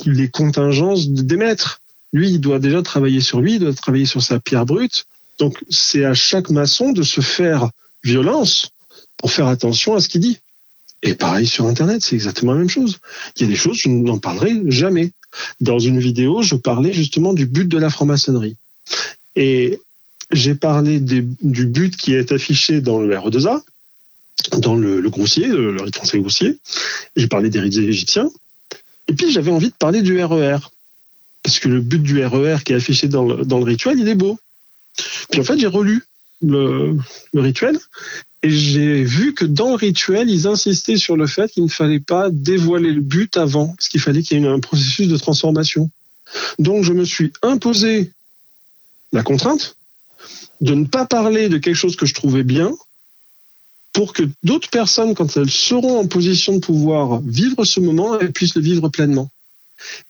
les 0.07 0.29
contingences 0.29 1.09
des 1.09 1.37
maîtres. 1.37 1.81
Lui, 2.13 2.31
il 2.31 2.41
doit 2.41 2.59
déjà 2.59 2.83
travailler 2.83 3.21
sur 3.21 3.41
lui, 3.41 3.55
il 3.55 3.61
doit 3.61 3.73
travailler 3.73 4.07
sur 4.07 4.23
sa 4.23 4.39
pierre 4.39 4.67
brute. 4.67 5.07
Donc, 5.39 5.63
c'est 5.71 6.05
à 6.05 6.15
chaque 6.15 6.51
maçon 6.51 6.93
de 6.93 7.03
se 7.03 7.21
faire 7.21 7.71
violence 8.05 8.71
pour 9.17 9.31
faire 9.31 9.47
attention 9.47 9.95
à 9.95 10.01
ce 10.01 10.09
qu'il 10.09 10.21
dit. 10.21 10.39
Et 11.03 11.15
pareil 11.15 11.47
sur 11.47 11.67
Internet, 11.67 12.03
c'est 12.03 12.15
exactement 12.15 12.53
la 12.53 12.59
même 12.59 12.69
chose. 12.69 12.99
Il 13.37 13.43
y 13.43 13.45
a 13.47 13.49
des 13.49 13.57
choses, 13.57 13.79
je 13.79 13.89
n'en 13.89 14.19
parlerai 14.19 14.63
jamais. 14.67 15.11
Dans 15.61 15.79
une 15.79 15.99
vidéo, 15.99 16.43
je 16.43 16.55
parlais 16.55 16.93
justement 16.93 17.33
du 17.33 17.47
but 17.47 17.67
de 17.67 17.79
la 17.79 17.91
franc-maçonnerie. 17.91 18.57
Et 19.35 19.81
j'ai 20.31 20.55
parlé 20.55 21.01
du 21.01 21.67
but 21.67 21.97
qui 21.97 22.15
est 22.15 22.33
affiché 22.33 22.81
dans 22.81 23.01
le 23.01 23.15
R2A, 23.15 23.63
dans 24.59 24.75
le, 24.75 25.01
le 25.01 25.11
groussier, 25.11 25.47
le, 25.49 25.81
rite 25.81 25.97
français 25.97 26.19
groussier. 26.19 26.59
J'ai 27.17 27.29
parlé 27.29 27.51
des 27.51 27.61
rites 27.61 27.77
égyptiens. 27.77 28.31
Et 29.09 29.15
puis 29.15 29.31
j'avais 29.31 29.51
envie 29.51 29.71
de 29.71 29.75
parler 29.75 30.03
du 30.03 30.23
RER. 30.23 30.59
Parce 31.43 31.59
que 31.59 31.69
le 31.69 31.81
but 31.81 32.03
du 32.03 32.25
RER 32.25 32.59
qui 32.65 32.73
est 32.73 32.77
affiché 32.77 33.09
dans 33.09 33.25
le, 33.25 33.45
dans 33.45 33.59
le 33.59 33.65
rituel, 33.65 33.99
il 33.99 34.09
est 34.09 34.15
beau. 34.15 34.39
Puis 35.31 35.41
en 35.41 35.45
fait, 35.45 35.59
j'ai 35.59 35.67
relu 35.67 36.05
le, 36.41 36.97
le 37.33 37.41
rituel 37.41 37.79
et 38.43 38.51
j'ai 38.51 39.05
vu 39.05 39.35
que 39.35 39.45
dans 39.45 39.71
le 39.71 39.77
rituel, 39.77 40.29
ils 40.29 40.47
insistaient 40.47 40.97
sur 40.97 41.17
le 41.17 41.27
fait 41.27 41.51
qu'il 41.51 41.63
ne 41.65 41.69
fallait 41.69 42.01
pas 42.01 42.29
dévoiler 42.31 42.93
le 42.93 43.01
but 43.01 43.37
avant, 43.37 43.69
parce 43.69 43.89
qu'il 43.89 44.01
fallait 44.01 44.23
qu'il 44.23 44.41
y 44.41 44.45
ait 44.45 44.49
un 44.49 44.59
processus 44.59 45.07
de 45.09 45.17
transformation. 45.17 45.91
Donc 46.59 46.83
je 46.83 46.93
me 46.93 47.05
suis 47.05 47.33
imposé 47.43 48.11
la 49.13 49.23
contrainte 49.23 49.77
de 50.61 50.75
ne 50.75 50.87
pas 50.87 51.07
parler 51.07 51.49
de 51.49 51.59
quelque 51.59 51.77
chose 51.77 51.97
que 51.97 52.07
je 52.07 52.15
trouvais 52.15 52.43
bien 52.43 52.73
pour 53.93 54.13
que 54.13 54.23
d'autres 54.43 54.71
personnes, 54.71 55.15
quand 55.15 55.37
elles 55.37 55.51
seront 55.51 56.01
en 56.01 56.07
position 56.07 56.55
de 56.55 56.61
pouvoir 56.61 57.21
vivre 57.21 57.65
ce 57.65 57.81
moment, 57.81 58.19
elles 58.19 58.33
puissent 58.33 58.55
le 58.55 58.63
vivre 58.63 58.89
pleinement. 58.89 59.31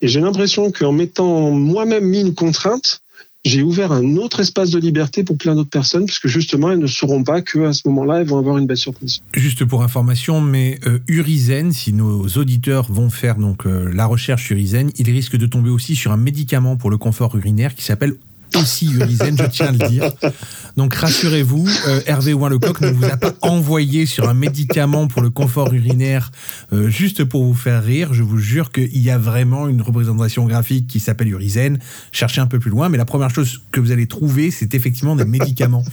Et 0.01 0.09
j'ai 0.09 0.21
l'impression 0.21 0.71
qu'en 0.71 0.93
mettant 0.93 1.51
moi-même 1.51 2.05
mis 2.05 2.21
une 2.21 2.35
contrainte, 2.35 3.01
j'ai 3.45 3.63
ouvert 3.63 3.91
un 3.91 4.17
autre 4.17 4.41
espace 4.41 4.71
de 4.71 4.79
liberté 4.79 5.25
pour 5.25 5.37
plein 5.37 5.57
d'autres 5.57 5.71
personnes, 5.71 6.07
puisque 6.07 6.29
justement, 6.29 6.71
elles 6.71 6.79
ne 6.79 6.87
sauront 6.87 7.25
pas 7.25 7.43
qu'à 7.43 7.73
ce 7.73 7.89
moment-là, 7.89 8.21
elles 8.21 8.27
vont 8.27 8.39
avoir 8.39 8.57
une 8.59 8.67
belle 8.67 8.77
surprise. 8.77 9.21
Juste 9.35 9.65
pour 9.65 9.83
information, 9.83 10.41
mais 10.41 10.79
euh, 10.87 11.01
Urizen, 11.09 11.73
si 11.73 11.93
nos 11.93 12.27
auditeurs 12.29 12.93
vont 12.93 13.11
faire 13.11 13.37
donc 13.37 13.67
euh, 13.67 13.91
la 13.93 14.07
recherche 14.07 14.51
Urizen, 14.51 14.93
ils 14.97 15.11
risquent 15.11 15.37
de 15.37 15.47
tomber 15.47 15.71
aussi 15.71 15.97
sur 15.97 16.13
un 16.13 16.17
médicament 16.17 16.77
pour 16.77 16.91
le 16.91 16.99
confort 16.99 17.37
urinaire 17.37 17.75
qui 17.75 17.83
s'appelle 17.83 18.15
aussi 18.57 18.91
Urizen, 18.93 19.37
je 19.39 19.45
tiens 19.47 19.67
à 19.69 19.73
le 19.73 19.89
dire. 19.89 20.11
Donc 20.77 20.95
rassurez-vous, 20.95 21.69
euh, 21.89 22.01
Hervé 22.07 22.33
Ouin-Lecoq 22.35 22.81
ne 22.81 22.91
vous 22.91 23.05
a 23.05 23.17
pas 23.17 23.33
envoyé 23.43 24.07
sur 24.07 24.29
un 24.29 24.35
médicament 24.35 25.07
pour 25.07 25.21
le 25.23 25.31
confort 25.31 25.73
urinaire 25.73 26.31
euh, 26.73 26.89
juste 26.89 27.25
pour 27.25 27.45
vous 27.45 27.55
faire 27.55 27.85
rire. 27.85 28.15
Je 28.15 28.23
vous 28.23 28.39
jure 28.39 28.71
qu'il 28.73 28.99
y 28.99 29.11
a 29.11 29.19
vraiment 29.19 29.69
une 29.69 29.83
représentation 29.83 30.47
graphique 30.47 30.87
qui 30.87 31.01
s'appelle 31.01 31.29
Urizen. 31.29 31.79
Cherchez 32.11 32.41
un 32.41 32.47
peu 32.47 32.59
plus 32.59 32.71
loin, 32.71 32.89
mais 32.89 32.99
la 32.99 33.05
première 33.05 33.31
chose 33.31 33.61
que 33.71 33.81
vous 33.81 33.91
allez 33.93 34.07
trouver, 34.07 34.51
c'est 34.51 34.75
effectivement 34.75 35.17
des 35.17 35.25
médicaments 35.25 35.85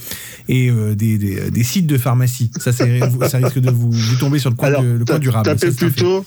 et 0.48 0.70
euh, 0.70 0.94
des, 0.94 1.18
des- 1.18 1.50
des 1.50 1.64
sites 1.64 1.86
de 1.86 1.98
pharmacie. 1.98 2.50
Ça, 2.58 2.72
ça 2.72 2.84
risque 2.84 3.58
de 3.58 3.70
vous, 3.70 3.90
vous 3.90 4.16
tomber 4.16 4.38
sur 4.38 4.50
le 4.50 4.56
coin, 4.56 4.68
Alors, 4.68 4.82
du, 4.82 4.98
le 4.98 5.04
coin 5.04 5.18
du 5.18 5.30
tapez 5.44 5.70
plutôt, 5.72 6.24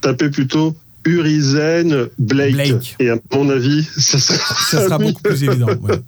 tapez 0.00 0.30
plutôt 0.30 0.74
Urizen 1.04 2.08
Blake. 2.18 2.52
Blake. 2.54 2.96
Et 3.00 3.10
à 3.10 3.16
mon 3.34 3.48
avis, 3.50 3.84
ça 3.84 4.18
sera, 4.18 4.54
ça 4.70 4.84
sera 4.84 4.98
beaucoup 4.98 5.22
plus 5.22 5.44
évident. 5.44 5.68
ouais. 5.82 6.00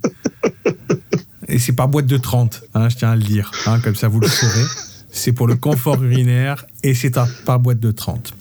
Et 1.48 1.59
c'est 1.59 1.72
par 1.74 1.88
boîte 1.88 2.07
de 2.07 2.16
30, 2.16 2.62
hein, 2.74 2.88
je 2.88 2.96
tiens 2.96 3.11
à 3.11 3.16
le 3.16 3.22
dire. 3.22 3.50
hein, 3.66 3.78
comme 3.80 3.94
ça, 3.94 4.09
vous 4.09 4.18
le 4.18 4.28
saurez. 4.28 4.64
C'est 5.11 5.33
pour 5.33 5.46
le 5.46 5.54
confort 5.54 6.02
urinaire 6.02 6.64
et 6.83 6.94
c'est 6.94 7.12
par 7.44 7.61
boîte 7.61 7.78
de 7.78 7.90
30. 7.92 8.35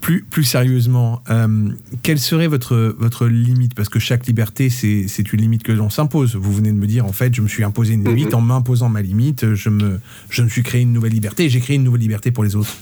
Plus, 0.00 0.24
plus 0.24 0.42
sérieusement, 0.44 1.22
euh, 1.30 1.68
quelle 2.02 2.18
serait 2.18 2.48
votre, 2.48 2.96
votre 2.98 3.26
limite? 3.26 3.74
Parce 3.74 3.88
que 3.90 3.98
chaque 4.00 4.26
liberté, 4.26 4.70
c'est 4.70 5.04
c'est 5.08 5.32
une 5.32 5.40
limite 5.42 5.62
que 5.62 5.72
l'on 5.72 5.90
s'impose. 5.90 6.34
Vous 6.34 6.52
venez 6.52 6.72
de 6.72 6.76
me 6.76 6.86
dire, 6.86 7.04
en 7.04 7.12
fait, 7.12 7.34
je 7.34 7.42
me 7.42 7.48
suis 7.48 7.62
imposé 7.62 7.92
une 7.94 8.04
limite. 8.08 8.32
En 8.34 8.40
m'imposant 8.40 8.88
ma 8.88 9.02
limite, 9.02 9.54
je 9.54 9.68
me, 9.68 10.00
je 10.30 10.42
me 10.42 10.48
suis 10.48 10.62
créé 10.62 10.80
une 10.80 10.92
nouvelle 10.92 11.12
liberté 11.12 11.44
et 11.44 11.48
j'ai 11.50 11.60
créé 11.60 11.76
une 11.76 11.84
nouvelle 11.84 12.00
liberté 12.00 12.30
pour 12.32 12.42
les 12.44 12.56
autres. 12.56 12.74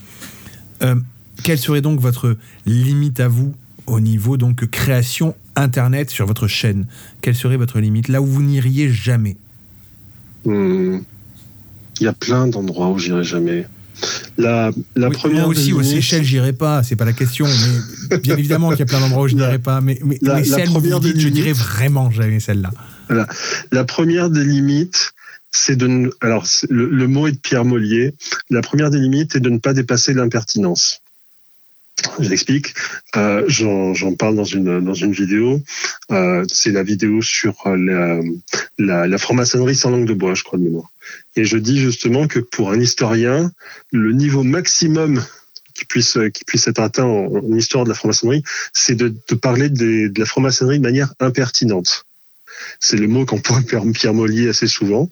Euh, 0.83 0.94
quelle 1.42 1.59
serait 1.59 1.81
donc 1.81 2.01
votre 2.01 2.37
limite 2.66 3.20
à 3.20 3.29
vous 3.29 3.55
au 3.87 4.01
niveau 4.01 4.37
donc 4.37 4.66
création 4.66 5.35
internet 5.57 6.11
sur 6.11 6.27
votre 6.27 6.46
chaîne? 6.46 6.87
Quelle 7.20 7.35
serait 7.35 7.57
votre 7.57 7.81
limite? 7.81 8.09
Là 8.09 8.20
où 8.20 8.27
vous 8.27 8.42
n'iriez 8.42 8.90
jamais 8.92 9.37
Hmm. 10.44 10.98
Il 12.01 12.05
y 12.05 12.07
a 12.07 12.12
plein 12.12 12.46
d'endroits 12.46 12.90
où 12.90 12.98
j'irai 12.98 13.24
jamais. 13.24 13.66
La, 14.38 14.70
la 14.94 15.09
Oui, 15.09 15.14
première 15.16 15.40
Moi 15.42 15.48
aussi, 15.48 15.72
aux 15.72 15.83
Seychelles, 15.83 16.22
j'irai 16.22 16.53
pas, 16.53 16.85
c'est 16.85 16.94
pas 16.94 17.05
la 17.05 17.12
question. 17.12 17.44
Mais 18.11 18.18
bien 18.18 18.37
évidemment 18.38 18.70
qu'il 18.70 18.79
y 18.79 18.83
a 18.83 18.87
plein 18.87 19.01
d'endroits 19.01 19.24
où 19.24 19.29
je 19.29 19.35
n'irai 19.35 19.59
pas. 19.59 19.81
Mais, 19.81 19.98
mais, 20.05 20.16
la- 20.22 20.37
mais 20.37 20.44
celle 20.44 20.68
où 20.68 20.72
vous 20.74 20.79
première 20.81 21.01
dites, 21.01 21.14
des 21.16 21.20
je 21.20 21.29
n'irai 21.29 21.53
vraiment 21.53 22.09
jamais 22.12 22.38
celle-là. 22.38 22.70
La 23.72 23.85
première 23.85 24.31
des 24.31 24.44
limites, 24.44 25.12
c'est 25.51 25.74
de 25.77 26.14
alors 26.20 26.46
le 26.70 27.07
mot 27.09 27.27
est 27.27 27.33
de 27.33 27.38
Pierre 27.38 27.64
Mollier. 27.64 28.14
La 28.48 28.61
première 28.61 28.90
des 28.90 29.01
limites 29.01 29.35
est 29.35 29.40
de 29.40 29.51
ne 29.51 29.59
pas 29.59 29.72
dépasser 29.74 30.14
l'impertinence. 30.14 31.01
J'explique. 32.21 32.75
Euh, 33.17 33.45
J'en 33.49 34.15
parle 34.15 34.37
dans 34.37 34.45
une 34.45 34.81
dans 34.85 34.95
une 34.95 35.13
vidéo. 35.13 35.61
Euh, 36.11 36.45
c'est 36.53 36.71
la 36.71 36.83
vidéo 36.83 37.23
sur 37.23 37.55
la, 37.67 38.21
la, 38.79 39.07
la 39.07 39.19
franc-maçonnerie 39.19 39.75
sans 39.75 39.91
langue 39.91 40.07
de 40.07 40.15
bois, 40.15 40.35
je 40.35 40.45
crois 40.45 40.59
de 40.59 40.65
mémoire. 40.65 40.91
Et 41.37 41.45
je 41.45 41.57
dis 41.57 41.79
justement 41.79 42.27
que 42.29 42.39
pour 42.39 42.71
un 42.71 42.81
historien, 42.81 43.51
le 43.93 44.13
niveau 44.13 44.43
maximum 44.43 45.23
qui 45.75 45.85
puisse 45.85 46.19
qui 46.35 46.45
puisse 46.45 46.67
être 46.69 46.81
atteint 46.81 47.05
en, 47.05 47.27
en 47.37 47.55
histoire 47.57 47.85
de 47.85 47.89
la 47.89 47.95
franc-maçonnerie, 47.95 48.43
c'est 48.73 48.95
de, 48.95 49.15
de 49.29 49.35
parler 49.35 49.69
des- 49.69 50.09
de 50.09 50.21
la 50.21 50.27
franc-maçonnerie 50.27 50.79
de 50.79 50.83
manière 50.85 51.15
impertinente. 51.21 52.05
C'est 52.81 52.97
le 52.97 53.07
mot 53.09 53.25
qu'emploie 53.25 53.61
Pierre 53.67 53.85
Pierre 53.93 54.15
Mollier 54.15 54.49
assez 54.49 54.67
souvent. 54.67 55.11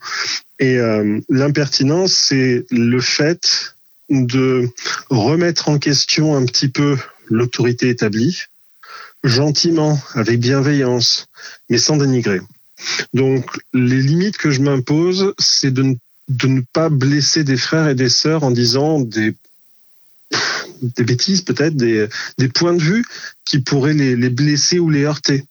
Et 0.59 0.79
euh, 0.79 1.21
l'impertinence, 1.29 2.13
c'est 2.13 2.65
le 2.71 3.01
fait 3.01 3.76
de 4.11 4.69
remettre 5.11 5.69
en 5.69 5.79
question 5.79 6.37
un 6.37 6.45
petit 6.45 6.69
peu 6.69 6.97
l'autorité 7.29 7.89
établie, 7.89 8.43
gentiment, 9.25 10.01
avec 10.15 10.41
bienveillance, 10.41 11.27
mais 11.69 11.79
sans 11.79 11.97
dénigrer. 11.97 12.41
Donc, 13.15 13.45
les 13.73 14.01
limites 14.01 14.37
que 14.37 14.51
je 14.51 14.61
m'impose, 14.61 15.35
c'est 15.39 15.73
de, 15.73 15.97
de 16.29 16.47
ne 16.47 16.61
pas 16.73 16.89
blesser 16.89 17.43
des 17.43 17.57
frères 17.57 17.89
et 17.89 17.95
des 17.95 18.09
sœurs 18.11 18.45
en 18.45 18.51
disant 18.51 19.01
des, 19.01 19.35
des 20.83 21.05
bêtises, 21.05 21.41
peut-être, 21.41 21.75
des, 21.75 22.07
des 22.39 22.49
points 22.49 22.75
de 22.75 22.83
vue 22.83 23.05
qui 23.45 23.61
pourraient 23.61 23.95
les, 23.95 24.15
les 24.15 24.31
blesser 24.31 24.79
ou 24.79 24.91
les 24.91 25.05
heurter. 25.05 25.45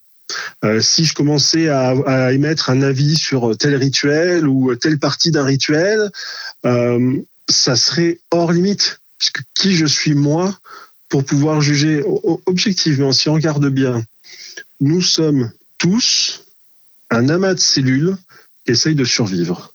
Euh, 0.63 0.81
si 0.81 1.05
je 1.05 1.13
commençais 1.13 1.67
à, 1.69 1.89
à 2.05 2.31
émettre 2.31 2.69
un 2.69 2.81
avis 2.81 3.15
sur 3.15 3.57
tel 3.57 3.75
rituel 3.75 4.47
ou 4.47 4.73
telle 4.75 4.97
partie 4.97 5.31
d'un 5.31 5.43
rituel, 5.43 6.09
euh, 6.65 7.17
ça 7.49 7.75
serait 7.75 8.19
hors 8.31 8.51
limite. 8.51 8.99
Puisque 9.17 9.41
qui 9.53 9.75
je 9.75 9.85
suis 9.85 10.13
moi 10.13 10.57
pour 11.09 11.23
pouvoir 11.23 11.61
juger 11.61 12.03
objectivement, 12.45 13.11
si 13.11 13.29
on 13.29 13.33
regarde 13.33 13.67
bien, 13.69 14.03
nous 14.81 15.01
sommes 15.01 15.51
tous 15.77 16.43
un 17.09 17.29
amas 17.29 17.53
de 17.53 17.59
cellules 17.59 18.17
qui 18.65 18.71
essayent 18.71 18.95
de 18.95 19.05
survivre. 19.05 19.73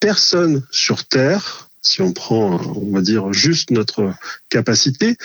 Personne 0.00 0.64
sur 0.70 1.04
Terre, 1.04 1.67
si 1.82 2.02
on 2.02 2.12
prend, 2.12 2.60
on 2.76 2.92
va 2.92 3.00
dire, 3.00 3.32
juste 3.32 3.70
notre 3.70 4.12
capacité, 4.48 5.16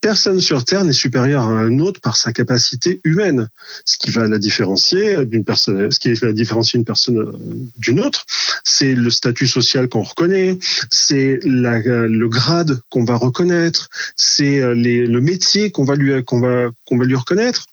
personne 0.00 0.40
sur 0.40 0.64
Terre 0.64 0.84
n'est 0.84 0.92
supérieur 0.92 1.42
à 1.42 1.52
un 1.52 1.78
autre 1.78 2.00
par 2.00 2.16
sa 2.16 2.32
capacité 2.32 3.00
humaine. 3.04 3.48
Ce 3.84 3.96
qui 3.96 4.10
va 4.10 4.28
la 4.28 4.38
différencier 4.38 5.24
d'une 5.24 5.44
personne, 5.44 5.90
ce 5.90 5.98
qui 5.98 6.12
va 6.14 6.32
différencier 6.32 6.78
une 6.78 6.84
personne 6.84 7.18
euh, 7.18 7.32
d'une 7.78 8.00
autre, 8.00 8.24
c'est 8.64 8.94
le 8.94 9.10
statut 9.10 9.46
social 9.46 9.88
qu'on 9.88 10.02
reconnaît, 10.02 10.58
c'est 10.90 11.40
la- 11.44 11.80
le 11.80 12.28
grade 12.28 12.80
qu'on 12.90 13.04
va 13.04 13.16
reconnaître, 13.16 13.88
c'est 14.16 14.60
euh, 14.60 14.74
le 14.74 15.20
métier 15.20 15.70
qu'on 15.70 15.84
va 15.84 15.96
lui 15.96 16.14
reconnaître. 16.14 17.66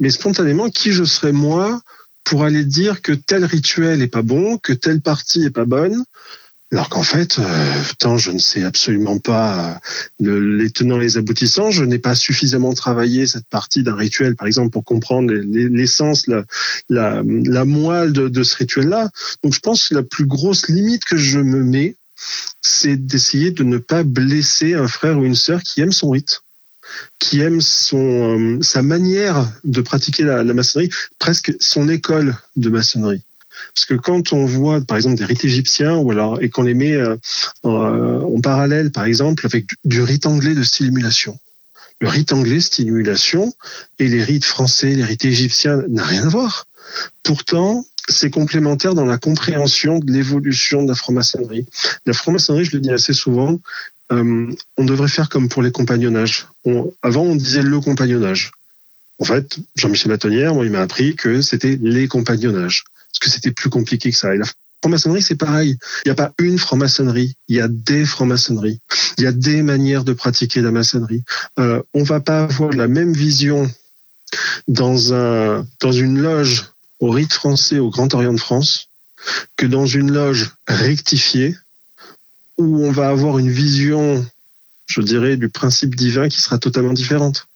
Mais 0.00 0.10
spontanément, 0.10 0.70
qui 0.70 0.92
je 0.92 1.04
serais 1.04 1.32
moi 1.32 1.80
pour 2.24 2.42
aller 2.42 2.64
dire 2.64 3.02
que 3.02 3.12
tel 3.12 3.44
rituel 3.44 4.02
est 4.02 4.08
pas 4.08 4.22
bon, 4.22 4.56
que 4.58 4.72
telle 4.72 5.00
partie 5.00 5.44
est 5.44 5.50
pas 5.50 5.66
bonne, 5.66 6.04
alors 6.74 6.88
qu'en 6.88 7.04
fait, 7.04 7.38
euh, 7.38 7.82
putain, 7.88 8.16
je 8.18 8.32
ne 8.32 8.38
sais 8.38 8.64
absolument 8.64 9.18
pas 9.20 9.58
euh, 9.60 9.74
le- 10.18 10.56
les 10.56 10.70
tenants 10.70 10.98
et 11.00 11.04
les 11.04 11.16
aboutissants. 11.18 11.70
Je 11.70 11.84
n'ai 11.84 12.00
pas 12.00 12.16
suffisamment 12.16 12.74
travaillé 12.74 13.28
cette 13.28 13.46
partie 13.46 13.84
d'un 13.84 13.94
rituel, 13.94 14.34
par 14.34 14.48
exemple, 14.48 14.70
pour 14.70 14.84
comprendre 14.84 15.32
les- 15.32 15.44
les- 15.44 15.68
l'essence, 15.68 16.26
la, 16.88 17.22
moelle 17.64 18.12
de, 18.12 18.42
ce 18.42 18.56
rituel-là. 18.56 19.08
Donc, 19.44 19.54
je 19.54 19.60
pense 19.60 19.88
que 19.88 19.94
la 19.94 20.02
plus 20.02 20.26
grosse 20.26 20.68
limite 20.68 21.04
que 21.04 21.16
je 21.16 21.38
me 21.38 21.62
mets, 21.62 21.94
c'est 22.60 22.96
d'essayer 22.96 23.52
de 23.52 23.62
ne 23.62 23.78
pas 23.78 24.02
blesser 24.02 24.74
un 24.74 24.88
frère 24.88 25.16
ou 25.18 25.24
une 25.24 25.36
sœur 25.36 25.62
qui 25.62 25.80
aime 25.80 25.92
son 25.92 26.10
rite, 26.10 26.42
qui 27.20 27.40
aime 27.40 27.60
son, 27.60 28.38
euh, 28.58 28.62
sa 28.62 28.82
manière 28.82 29.48
de 29.62 29.80
pratiquer 29.80 30.24
la 30.24 30.42
maçonnerie, 30.42 30.90
presque 31.20 31.54
son 31.60 31.88
école 31.88 32.36
de 32.56 32.68
maçonnerie. 32.68 33.22
Parce 33.74 33.86
que 33.86 33.94
quand 33.94 34.32
on 34.32 34.44
voit, 34.44 34.80
par 34.80 34.96
exemple, 34.96 35.16
des 35.16 35.24
rites 35.24 35.44
égyptiens, 35.44 35.96
ou 35.96 36.10
alors 36.10 36.42
et 36.42 36.50
qu'on 36.50 36.62
les 36.62 36.74
met 36.74 36.92
euh, 36.92 37.16
en, 37.62 37.84
euh, 37.84 38.20
en 38.20 38.40
parallèle, 38.40 38.90
par 38.90 39.04
exemple, 39.04 39.46
avec 39.46 39.66
du, 39.84 40.02
rite 40.02 40.26
anglais 40.26 40.54
de 40.54 40.62
stimulation. 40.62 41.38
Le 42.00 42.08
rite 42.08 42.32
anglais 42.32 42.60
stimulation 42.60 43.52
et 43.98 44.08
les 44.08 44.22
rites 44.22 44.44
français, 44.44 44.94
les 44.94 45.04
rites 45.04 45.24
égyptiens 45.24 45.82
n'a 45.88 46.04
rien 46.04 46.24
à 46.24 46.28
voir. 46.28 46.66
Pourtant, 47.22 47.84
c'est 48.08 48.30
complémentaire 48.30 48.94
dans 48.94 49.06
la 49.06 49.16
compréhension 49.16 49.98
de 49.98 50.12
l'évolution 50.12 50.82
de 50.82 50.88
la 50.88 50.94
franc-maçonnerie. 50.94 51.66
La 52.04 52.12
franc-maçonnerie, 52.12 52.64
je 52.64 52.72
le 52.72 52.80
dis 52.80 52.90
assez 52.90 53.14
souvent, 53.14 53.58
euh, 54.12 54.52
on 54.76 54.84
devrait 54.84 55.08
faire 55.08 55.28
comme 55.28 55.48
pour 55.48 55.62
les 55.62 55.72
compagnonnages. 55.72 56.46
On- 56.64 56.92
avant, 57.02 57.22
on 57.22 57.36
disait 57.36 57.62
le 57.62 57.80
compagnonnage. 57.80 58.52
En 59.18 59.24
fait, 59.24 59.58
Jean-Michel 59.76 60.10
Batonnière, 60.10 60.54
moi, 60.54 60.64
il 60.64 60.72
m'a 60.72 60.82
appris 60.82 61.14
que 61.14 61.40
c'était 61.40 61.78
les 61.80 62.08
compagnonnages. 62.08 62.84
Parce 63.14 63.20
que 63.20 63.30
c'était 63.30 63.52
plus 63.52 63.70
compliqué 63.70 64.10
que 64.10 64.16
ça. 64.16 64.34
Et 64.34 64.38
la 64.38 64.46
franc-maçonnerie, 64.82 65.22
c'est 65.22 65.36
pareil. 65.36 65.78
Il 66.04 66.08
n'y 66.08 66.12
a 66.12 66.14
pas 66.14 66.32
une 66.38 66.58
franc-maçonnerie. 66.58 67.34
Il 67.48 67.56
y 67.56 67.60
a 67.60 67.68
des 67.68 68.04
francs-maçonneries. 68.04 68.80
Il 69.18 69.24
y 69.24 69.26
a 69.26 69.32
des 69.32 69.62
manières 69.62 70.04
de 70.04 70.12
pratiquer 70.12 70.60
la 70.60 70.70
maçonnerie. 70.70 71.22
Euh, 71.58 71.82
on 71.94 72.02
va 72.02 72.20
pas 72.20 72.42
avoir 72.44 72.70
la 72.70 72.88
même 72.88 73.12
vision 73.12 73.70
dans 74.68 75.14
un, 75.14 75.66
dans 75.80 75.92
une 75.92 76.20
loge 76.20 76.66
au 77.00 77.10
rite 77.10 77.32
français 77.32 77.78
au 77.78 77.90
Grand 77.90 78.12
Orient 78.14 78.32
de 78.32 78.40
France 78.40 78.88
que 79.56 79.66
dans 79.66 79.86
une 79.86 80.12
loge 80.12 80.50
rectifiée 80.66 81.56
où 82.58 82.84
on 82.84 82.92
va 82.92 83.08
avoir 83.08 83.38
une 83.38 83.50
vision, 83.50 84.24
je 84.86 85.00
dirais, 85.00 85.36
du 85.36 85.48
principe 85.48 85.94
divin 85.94 86.28
qui 86.28 86.40
sera 86.40 86.58
totalement 86.58 86.92
différente. 86.92 87.46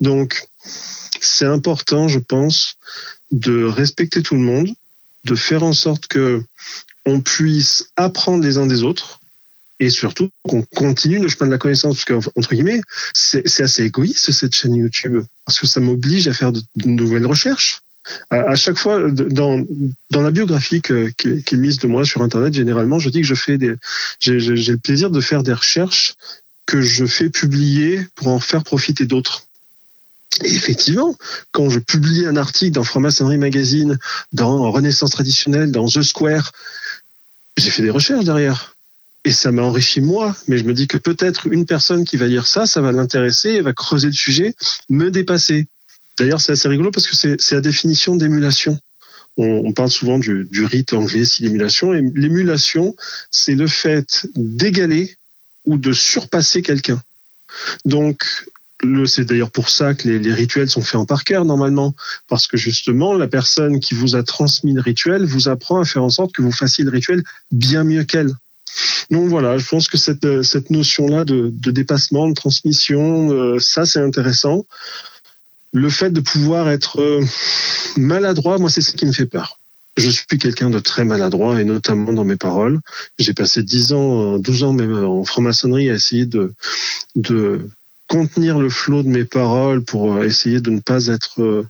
Donc, 0.00 0.46
c'est 1.20 1.46
important, 1.46 2.08
je 2.08 2.18
pense, 2.18 2.76
de 3.30 3.64
respecter 3.64 4.22
tout 4.22 4.34
le 4.34 4.40
monde, 4.40 4.74
de 5.24 5.34
faire 5.34 5.62
en 5.62 5.72
sorte 5.72 6.06
que 6.06 6.42
on 7.06 7.20
puisse 7.20 7.90
apprendre 7.96 8.44
les 8.44 8.58
uns 8.58 8.66
des 8.66 8.82
autres 8.82 9.20
et 9.80 9.88
surtout 9.88 10.28
qu'on 10.42 10.62
continue 10.62 11.18
le 11.18 11.28
chemin 11.28 11.46
de 11.46 11.52
la 11.52 11.58
connaissance. 11.58 11.96
Parce 11.96 12.04
que, 12.04 12.30
entre 12.38 12.54
guillemets, 12.54 12.82
c'est 13.14 13.62
assez 13.62 13.84
égoïste 13.84 14.30
cette 14.30 14.54
chaîne 14.54 14.74
YouTube 14.74 15.24
parce 15.46 15.58
que 15.58 15.66
ça 15.66 15.80
m'oblige 15.80 16.28
à 16.28 16.34
faire 16.34 16.52
de, 16.52 16.62
nouvelles 16.84 17.26
recherches. 17.26 17.80
À, 18.30 18.54
chaque 18.54 18.78
fois, 18.78 19.10
dans, 19.10 19.64
dans 20.10 20.22
la 20.22 20.30
biographie 20.30 20.82
qui, 20.82 21.14
qui 21.16 21.54
est 21.54 21.58
mise 21.58 21.78
de 21.78 21.86
moi 21.86 22.04
sur 22.04 22.22
Internet, 22.22 22.54
généralement, 22.54 22.98
je 22.98 23.08
dis 23.08 23.20
que 23.20 23.26
je 23.26 23.34
fais 23.34 23.58
des, 23.58 23.74
j'ai 24.20 24.38
le 24.38 24.76
plaisir 24.76 25.10
de 25.10 25.20
faire 25.20 25.42
des 25.42 25.52
recherches 25.52 26.14
que 26.66 26.82
je 26.82 27.04
fais 27.04 27.30
publier 27.30 28.06
pour 28.14 28.28
en 28.28 28.40
faire 28.40 28.64
profiter 28.64 29.04
d'autres. 29.04 29.46
Et 30.44 30.54
effectivement, 30.54 31.16
quand 31.52 31.68
je 31.70 31.78
publie 31.78 32.26
un 32.26 32.36
article 32.36 32.72
dans 32.72 32.84
Franc-Maçonnerie 32.84 33.38
Magazine, 33.38 33.98
dans 34.32 34.70
Renaissance 34.70 35.10
Traditionnelle, 35.10 35.70
dans 35.70 35.86
The 35.86 36.02
Square, 36.02 36.52
j'ai 37.56 37.70
fait 37.70 37.82
des 37.82 37.90
recherches 37.90 38.24
derrière. 38.24 38.76
Et 39.24 39.32
ça 39.32 39.52
m'a 39.52 39.62
enrichi 39.62 40.00
moi, 40.00 40.34
mais 40.48 40.56
je 40.56 40.64
me 40.64 40.72
dis 40.72 40.88
que 40.88 40.96
peut-être 40.96 41.46
une 41.46 41.66
personne 41.66 42.04
qui 42.04 42.16
va 42.16 42.26
lire 42.26 42.46
ça, 42.46 42.64
ça 42.64 42.80
va 42.80 42.90
l'intéresser, 42.90 43.56
elle 43.56 43.64
va 43.64 43.74
creuser 43.74 44.06
le 44.06 44.14
sujet, 44.14 44.54
me 44.88 45.10
dépasser. 45.10 45.66
D'ailleurs, 46.18 46.40
c'est 46.40 46.52
assez 46.52 46.68
rigolo 46.68 46.90
parce 46.90 47.06
que 47.06 47.36
c'est 47.38 47.54
la 47.54 47.60
définition 47.60 48.16
d'émulation. 48.16 48.78
On, 49.36 49.72
parle 49.72 49.90
souvent 49.90 50.18
du, 50.18 50.46
rite 50.64 50.92
anglais, 50.92 51.24
si 51.24 51.42
l'émulation. 51.42 51.94
Et 51.94 52.02
l'émulation, 52.14 52.94
c'est 53.30 53.54
le 53.54 53.66
fait 53.66 54.26
d'égaler 54.34 55.16
ou 55.64 55.78
de 55.78 55.92
surpasser 55.92 56.60
quelqu'un. 56.62 57.00
Donc, 57.84 58.24
c'est 59.06 59.24
d'ailleurs 59.24 59.50
pour 59.50 59.68
ça 59.68 59.94
que 59.94 60.08
les, 60.08 60.18
les 60.18 60.32
rituels 60.32 60.70
sont 60.70 60.82
faits 60.82 60.96
en 60.96 61.06
par 61.06 61.24
cœur 61.24 61.44
normalement, 61.44 61.94
parce 62.28 62.46
que 62.46 62.56
justement, 62.56 63.14
la 63.14 63.28
personne 63.28 63.80
qui 63.80 63.94
vous 63.94 64.16
a 64.16 64.22
transmis 64.22 64.72
le 64.72 64.80
rituel 64.80 65.24
vous 65.24 65.48
apprend 65.48 65.80
à 65.80 65.84
faire 65.84 66.02
en 66.02 66.10
sorte 66.10 66.32
que 66.32 66.42
vous 66.42 66.52
fassiez 66.52 66.84
le 66.84 66.90
rituel 66.90 67.22
bien 67.50 67.84
mieux 67.84 68.04
qu'elle. 68.04 68.32
Donc 69.10 69.28
voilà, 69.28 69.58
je 69.58 69.66
pense 69.66 69.88
que 69.88 69.98
cette, 69.98 70.24
euh, 70.24 70.42
cette 70.42 70.70
notion-là 70.70 71.24
de, 71.24 71.50
de 71.52 71.70
dépassement, 71.70 72.28
de 72.28 72.34
transmission, 72.34 73.30
euh, 73.32 73.58
ça 73.58 73.84
c'est 73.84 74.00
intéressant. 74.00 74.66
Le 75.72 75.90
fait 75.90 76.10
de 76.10 76.20
pouvoir 76.20 76.68
être 76.68 77.00
euh, 77.00 77.24
maladroit, 77.96 78.58
moi 78.58 78.70
c'est 78.70 78.80
ce 78.80 78.92
qui 78.92 79.06
me 79.06 79.12
fait 79.12 79.26
peur. 79.26 79.58
Je 79.96 80.08
suis 80.08 80.38
quelqu'un 80.38 80.70
de 80.70 80.78
très 80.78 81.04
maladroit 81.04 81.60
et 81.60 81.64
notamment 81.64 82.12
dans 82.12 82.24
mes 82.24 82.36
paroles. 82.36 82.78
J'ai 83.18 83.34
passé 83.34 83.62
10 83.62 83.92
ans, 83.92 84.34
euh, 84.34 84.38
12 84.38 84.62
ans 84.62 84.72
même 84.72 85.04
en 85.04 85.24
franc-maçonnerie 85.24 85.90
à 85.90 85.94
essayer 85.94 86.26
de, 86.26 86.54
de 87.16 87.68
contenir 88.10 88.58
le 88.58 88.68
flot 88.68 89.04
de 89.04 89.08
mes 89.08 89.24
paroles 89.24 89.84
pour 89.84 90.12
euh, 90.12 90.24
essayer 90.24 90.60
de 90.60 90.70
ne 90.70 90.80
pas 90.80 91.06
être 91.06 91.40
euh, 91.40 91.64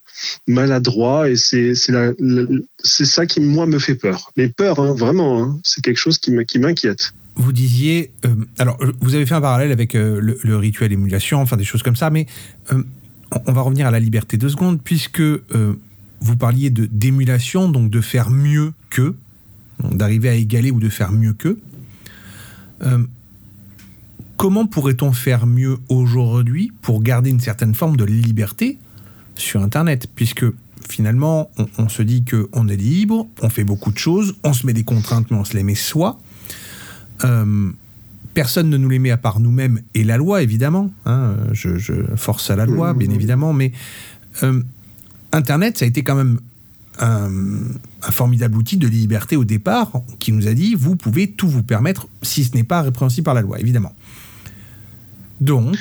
maladroit 0.48 1.28
et 1.28 1.36
c'est 1.36 1.74
ça 1.74 3.26
qui 3.26 3.40
moi 3.40 3.66
me 3.66 3.78
fait 3.78 3.94
peur. 3.94 4.32
Mais 4.38 4.48
peur, 4.48 4.80
hein, 4.80 4.94
vraiment, 4.94 5.42
hein, 5.42 5.60
c'est 5.62 5.84
quelque 5.84 5.98
chose 5.98 6.16
qui 6.16 6.32
m'inquiète. 6.58 7.12
Vous 7.36 7.52
disiez, 7.52 8.12
euh, 8.24 8.34
alors 8.58 8.78
vous 9.02 9.14
avez 9.14 9.26
fait 9.26 9.34
un 9.34 9.40
parallèle 9.42 9.70
avec 9.70 9.92
le, 9.92 10.56
rituel 10.56 10.92
émulation, 10.92 11.40
enfin 11.42 11.58
des 11.58 11.64
choses 11.64 11.82
comme 11.82 11.96
ça, 11.96 12.08
mais 12.08 12.26
on- 12.72 13.52
va 13.52 13.60
revenir 13.60 13.86
à 13.86 13.90
la 13.90 14.00
liberté 14.00 14.38
deux 14.38 14.48
secondes, 14.48 14.80
puisque 14.82 15.20
vous 15.20 16.36
parliez 16.38 16.70
de 16.70 16.86
d'émulation, 16.86 17.68
donc 17.68 17.90
de 17.90 18.00
faire 18.00 18.30
mieux 18.30 18.72
que, 18.88 19.14
d'arriver 19.92 20.30
à 20.30 20.34
égaler 20.34 20.70
ou 20.70 20.80
de 20.80 20.88
faire 20.88 21.12
mieux 21.12 21.34
que. 21.34 21.58
Comment 24.40 24.66
pourrait-on 24.66 25.12
faire 25.12 25.46
mieux 25.46 25.76
aujourd'hui 25.90 26.72
pour 26.80 27.02
garder 27.02 27.28
une 27.28 27.40
certaine 27.40 27.74
forme 27.74 27.98
de 27.98 28.06
liberté 28.06 28.78
sur 29.34 29.60
Internet, 29.62 30.08
puisque 30.14 30.46
finalement 30.88 31.50
on, 31.58 31.68
on 31.76 31.90
se 31.90 32.00
dit 32.00 32.24
qu'on 32.24 32.66
est 32.66 32.76
libre, 32.76 33.26
on 33.42 33.50
fait 33.50 33.64
beaucoup 33.64 33.92
de 33.92 33.98
choses, 33.98 34.36
on 34.42 34.54
se 34.54 34.64
met 34.66 34.72
des 34.72 34.82
contraintes, 34.82 35.30
mais 35.30 35.36
on 35.36 35.44
se 35.44 35.54
les 35.54 35.62
met 35.62 35.74
soi. 35.74 36.18
Euh, 37.24 37.70
personne 38.32 38.70
ne 38.70 38.78
nous 38.78 38.88
les 38.88 38.98
met 38.98 39.10
à 39.10 39.18
part 39.18 39.40
nous-mêmes 39.40 39.82
et 39.92 40.04
la 40.04 40.16
loi, 40.16 40.42
évidemment. 40.42 40.90
hein, 41.04 41.36
je, 41.52 41.76
je 41.76 41.92
force 42.16 42.48
à 42.48 42.56
la 42.56 42.64
loi, 42.64 42.94
bien 42.94 43.10
évidemment, 43.10 43.52
mais 43.52 43.72
euh, 44.42 44.62
Internet, 45.32 45.76
ça 45.76 45.84
a 45.84 45.88
été 45.88 46.02
quand 46.02 46.16
même 46.16 46.40
un, 46.98 47.28
un 48.02 48.10
formidable 48.10 48.56
outil 48.56 48.78
de 48.78 48.88
liberté 48.88 49.36
au 49.36 49.44
départ 49.44 49.92
qui 50.18 50.32
nous 50.32 50.48
a 50.48 50.54
dit 50.54 50.74
vous 50.76 50.96
pouvez 50.96 51.30
tout 51.30 51.46
vous 51.46 51.62
permettre 51.62 52.08
si 52.22 52.42
ce 52.42 52.54
n'est 52.54 52.64
pas 52.64 52.80
répréhensible 52.80 53.26
par 53.26 53.34
la 53.34 53.42
loi, 53.42 53.60
évidemment. 53.60 53.94
Donc, 55.40 55.76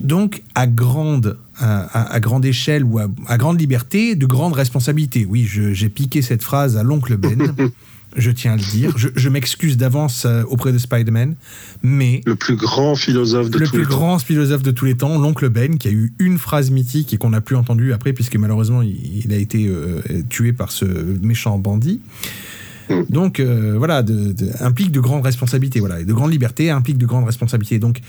donc 0.00 0.42
à 0.54 0.66
grande, 0.66 1.38
à, 1.58 2.18
grande 2.20 2.44
échelle 2.44 2.84
ou 2.84 2.98
à, 2.98 3.06
à 3.26 3.38
grande 3.38 3.60
liberté, 3.60 4.16
de 4.16 4.26
grandes 4.26 4.54
responsabilités. 4.54 5.26
Oui, 5.28 5.46
j'ai 5.46 5.88
piqué 5.88 6.22
cette 6.22 6.42
phrase 6.42 6.76
à 6.76 6.82
l'oncle 6.82 7.16
Ben. 7.16 7.54
je 8.16 8.30
tiens 8.30 8.52
à 8.52 8.56
le 8.56 8.62
dire. 8.62 8.96
Je, 8.96 9.08
je 9.14 9.28
m'excuse 9.28 9.76
d'avance 9.76 10.24
euh, 10.24 10.42
auprès 10.48 10.72
de 10.72 10.78
Spider-Man, 10.78 11.34
mais 11.82 12.20
Le 12.26 12.36
plus 12.36 12.56
grand 12.56 12.94
philosophe 12.94 13.50
de 13.50 13.58
le 13.58 13.64
tous 13.66 13.72
plus 13.72 13.80
les 13.80 13.86
temps. 13.86 13.96
grand 13.96 14.18
philosophe 14.18 14.62
de 14.62 14.70
tous 14.70 14.84
les 14.84 14.96
temps, 14.96 15.18
l'oncle 15.18 15.48
Ben, 15.48 15.78
qui 15.78 15.88
a 15.88 15.90
eu 15.90 16.12
une 16.18 16.38
phrase 16.38 16.70
mythique 16.70 17.12
et 17.12 17.16
qu'on 17.16 17.30
n'a 17.30 17.40
plus 17.40 17.56
entendue 17.56 17.92
après, 17.92 18.12
puisque 18.12 18.36
malheureusement 18.36 18.82
il, 18.82 19.22
il 19.24 19.32
a 19.32 19.36
été 19.36 19.66
euh, 19.66 20.00
tué 20.28 20.52
par 20.52 20.70
ce 20.70 20.84
méchant 20.84 21.58
bandit. 21.58 22.00
Mm. 22.88 23.02
Donc 23.08 23.40
euh, 23.40 23.74
voilà, 23.78 24.02
de- 24.02 24.32
de- 24.32 24.50
implique 24.60 24.92
de 24.92 25.00
grandes 25.00 25.24
responsabilités. 25.24 25.80
Voilà, 25.80 26.00
et 26.00 26.04
de 26.04 26.12
grandes 26.12 26.32
libertés 26.32 26.70
implique 26.70 26.98
de 26.98 27.06
grandes 27.06 27.24
responsabilités. 27.24 27.78
Donc, 27.78 28.00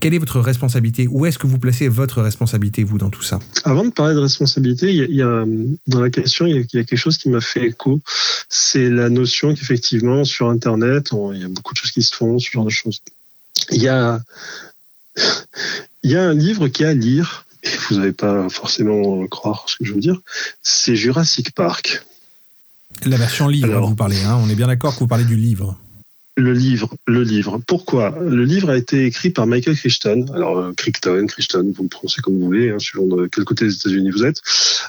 quelle 0.00 0.14
est 0.14 0.18
votre 0.18 0.40
responsabilité? 0.40 1.06
Où 1.08 1.24
est-ce 1.26 1.38
que 1.38 1.46
vous 1.46 1.58
placez 1.58 1.88
votre 1.88 2.20
responsabilité, 2.22 2.84
vous, 2.84 2.98
dans 2.98 3.10
tout 3.10 3.22
ça? 3.22 3.38
Avant 3.64 3.84
de 3.84 3.90
parler 3.90 4.14
de 4.14 4.20
responsabilité, 4.20 4.90
il 4.90 4.96
y 4.96 5.02
a, 5.02 5.06
il 5.06 5.16
y 5.16 5.22
a, 5.22 5.44
dans 5.86 6.00
la 6.00 6.10
question, 6.10 6.46
il 6.46 6.56
y 6.56 6.58
a, 6.58 6.62
il 6.62 6.76
y 6.76 6.80
a 6.80 6.84
quelque 6.84 6.98
chose 6.98 7.18
qui 7.18 7.28
m'a 7.28 7.40
fait 7.40 7.66
écho. 7.66 8.00
C'est 8.48 8.90
la 8.90 9.08
notion 9.08 9.54
qu'effectivement, 9.54 10.24
sur 10.24 10.48
Internet, 10.48 11.12
on- 11.12 11.32
il 11.32 11.40
y 11.40 11.44
a 11.44 11.48
beaucoup 11.48 11.72
de 11.74 11.78
choses 11.78 11.92
qui 11.92 12.02
se 12.02 12.14
font, 12.14 12.38
ce 12.38 12.50
genre 12.50 12.64
de 12.64 12.70
choses. 12.70 13.00
Il 13.70 13.80
y 13.82 13.88
a, 13.88 14.20
il 16.02 16.10
y 16.10 16.16
a 16.16 16.22
un 16.22 16.34
livre 16.34 16.68
qui 16.68 16.82
est 16.82 16.86
à 16.86 16.94
lire, 16.94 17.46
et 17.62 17.68
vous 17.88 17.96
n'allez 17.96 18.12
pas 18.12 18.48
forcément 18.48 19.26
croire 19.28 19.64
ce 19.68 19.76
que 19.76 19.84
je 19.84 19.94
veux 19.94 20.00
dire, 20.00 20.20
c'est 20.62 20.96
Jurassic 20.96 21.52
Park. 21.54 22.02
La 23.04 23.16
version 23.16 23.48
livre, 23.48 23.66
Alors- 23.70 23.88
vous 23.88 23.94
parlez. 23.96 24.22
Hein 24.22 24.38
on 24.42 24.48
est 24.48 24.54
bien 24.54 24.66
d'accord 24.66 24.94
que 24.94 25.00
vous 25.00 25.06
parlez 25.06 25.24
du 25.24 25.36
livre. 25.36 25.78
Le 26.36 26.52
livre, 26.52 26.92
le 27.06 27.22
livre. 27.22 27.60
Pourquoi? 27.64 28.18
Le 28.20 28.44
livre 28.44 28.68
a 28.70 28.76
été 28.76 29.04
écrit 29.06 29.30
par 29.30 29.46
Michael 29.46 29.76
Crichton. 29.76 30.26
Alors, 30.34 30.58
euh, 30.58 30.72
Crichton, 30.76 31.26
Crichton, 31.28 31.72
vous 31.76 31.84
le 31.84 31.88
prononcez 31.88 32.22
comme 32.22 32.34
vous 32.40 32.46
voulez, 32.46 32.70
hein, 32.70 32.78
selon 32.80 33.06
de 33.06 33.28
quel 33.28 33.44
côté 33.44 33.66
des 33.66 33.74
États-Unis 33.74 34.10
vous 34.10 34.24
êtes. 34.24 34.40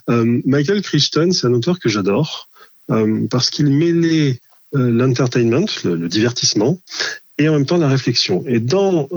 Euh, 0.10 0.42
Michael 0.46 0.82
Crichton, 0.82 1.30
c'est 1.32 1.46
un 1.46 1.54
auteur 1.54 1.78
que 1.80 1.88
j'adore 1.88 2.50
euh, 2.90 3.28
parce 3.30 3.52
qu'il 3.52 3.68
mêlait 3.68 4.40
l'entertainment, 4.74 5.66
le, 5.84 5.96
le 5.96 6.10
divertissement, 6.10 6.80
et 7.38 7.48
en 7.48 7.54
même 7.54 7.66
temps 7.66 7.78
la 7.78 7.88
réflexion. 7.88 8.44
Et 8.48 8.60
dans 8.60 9.08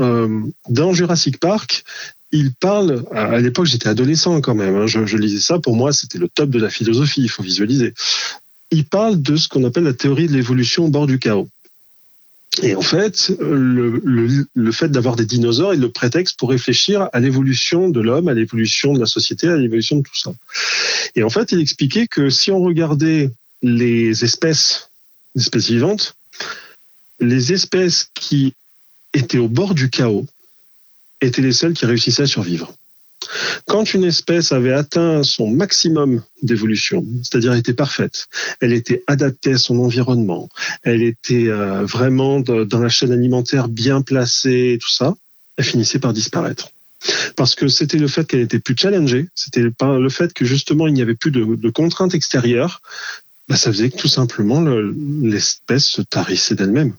dans 0.68 0.92
Jurassic 0.92 1.40
Park, 1.40 1.83
il 2.31 2.53
parle. 2.53 3.05
À, 3.12 3.24
à 3.24 3.38
l'époque, 3.40 3.66
j'étais 3.66 3.88
adolescent 3.88 4.40
quand 4.42 4.55
même. 4.55 4.77
hein, 4.77 4.87
je, 4.87 5.07
je 5.07 5.16
lisais 5.16 5.40
ça. 5.40 5.59
Pour 5.59 5.74
moi, 5.77 5.92
c'était 5.92 6.18
le 6.18 6.29
top 6.29 6.51
de 6.51 6.59
la 6.61 6.68
philosophie. 6.70 7.22
Il 7.22 7.31
faut 7.31 7.42
visualiser. 7.42 7.94
Il 8.71 8.85
parle 8.85 9.21
de 9.23 9.37
ce 9.37 9.49
qu'on 9.49 9.65
appelle 9.65 9.85
la 9.85 9.95
théorie 9.95 10.27
de 10.27 10.33
l'évolution 10.33 10.87
au 10.87 10.89
bord 10.89 11.07
du 11.07 11.19
chaos. 11.19 11.49
Et 12.63 12.75
en 12.75 12.83
fait, 12.83 13.33
le, 13.41 14.01
le, 14.05 14.47
le 14.53 14.73
fait 14.73 14.89
d'avoir 14.89 15.17
des 15.17 15.25
dinosaures 15.25 15.73
est 15.75 15.77
le 15.77 15.91
prétexte 15.91 16.39
pour 16.39 16.51
réfléchir 16.51 17.09
à 17.13 17.21
l'évolution 17.21 17.89
de 17.89 18.01
l'homme, 18.01 18.29
à 18.29 18.35
l'évolution 18.35 18.93
de 18.93 18.99
la 18.99 19.07
société, 19.07 19.49
à 19.49 19.57
l'évolution 19.57 19.97
de 19.97 20.03
tout 20.03 20.17
ça. 20.17 20.33
Et 21.15 21.23
en 21.23 21.31
fait, 21.31 21.53
il 21.53 21.61
expliquait 21.61 22.07
que 22.09 22.31
si 22.31 22.51
on 22.51 22.61
regardait 22.61 23.31
les 23.63 24.25
espèces, 24.25 24.91
les 25.35 25.43
espèces 25.43 25.71
vivantes, 25.71 26.17
les 27.21 27.53
espèces 27.53 28.11
qui 28.15 28.55
étaient 29.15 29.39
au 29.39 29.49
bord 29.49 29.75
du 29.75 29.89
chaos 29.89 30.27
étaient 31.21 31.43
les 31.43 31.53
seules 31.53 31.75
qui 31.75 31.87
réussissaient 31.87 32.23
à 32.23 32.27
survivre. 32.27 32.73
Quand 33.67 33.95
une 33.95 34.05
espèce 34.05 34.53
avait 34.53 34.73
atteint 34.73 35.23
son 35.23 35.51
maximum 35.51 36.23
d'évolution, 36.43 37.05
c'est-à-dire 37.23 37.55
était 37.55 37.75
parfaite, 37.75 38.27
elle 38.61 38.73
était 38.73 39.03
adaptée 39.07 39.53
à 39.53 39.59
son 39.59 39.79
environnement, 39.81 40.49
elle 40.83 41.03
était 41.03 41.49
euh, 41.49 41.85
vraiment 41.85 42.41
dans 42.41 42.81
la 42.81 42.89
chaîne 42.89 43.13
alimentaire 43.13 43.69
bien 43.69 44.03
placée, 44.03 44.79
tout 44.81 44.91
ça, 44.91 45.15
elle 45.57 45.65
finissait 45.65 45.99
par 45.99 46.13
disparaître. 46.13 46.71
Parce 47.37 47.55
que 47.55 47.69
c'était 47.69 47.99
le 47.99 48.09
fait 48.09 48.27
qu'elle 48.27 48.41
était 48.41 48.59
plus 48.59 48.75
challengée, 48.77 49.29
c'était 49.35 49.63
le 49.63 50.09
fait 50.09 50.33
que 50.33 50.45
justement 50.45 50.87
il 50.89 50.95
n'y 50.95 51.03
avait 51.03 51.15
plus 51.15 51.31
de, 51.31 51.71
contraintes 51.71 52.15
extérieures, 52.15 52.81
bah, 53.49 53.57
ça 53.57 53.73
faisait 53.73 53.91
que 53.91 53.97
tout 53.97 54.09
simplement 54.09 54.61
le- 54.61 54.95
l'espèce 55.23 55.87
se 55.87 56.03
tarissait 56.03 56.55
d'elle-même. 56.55 56.95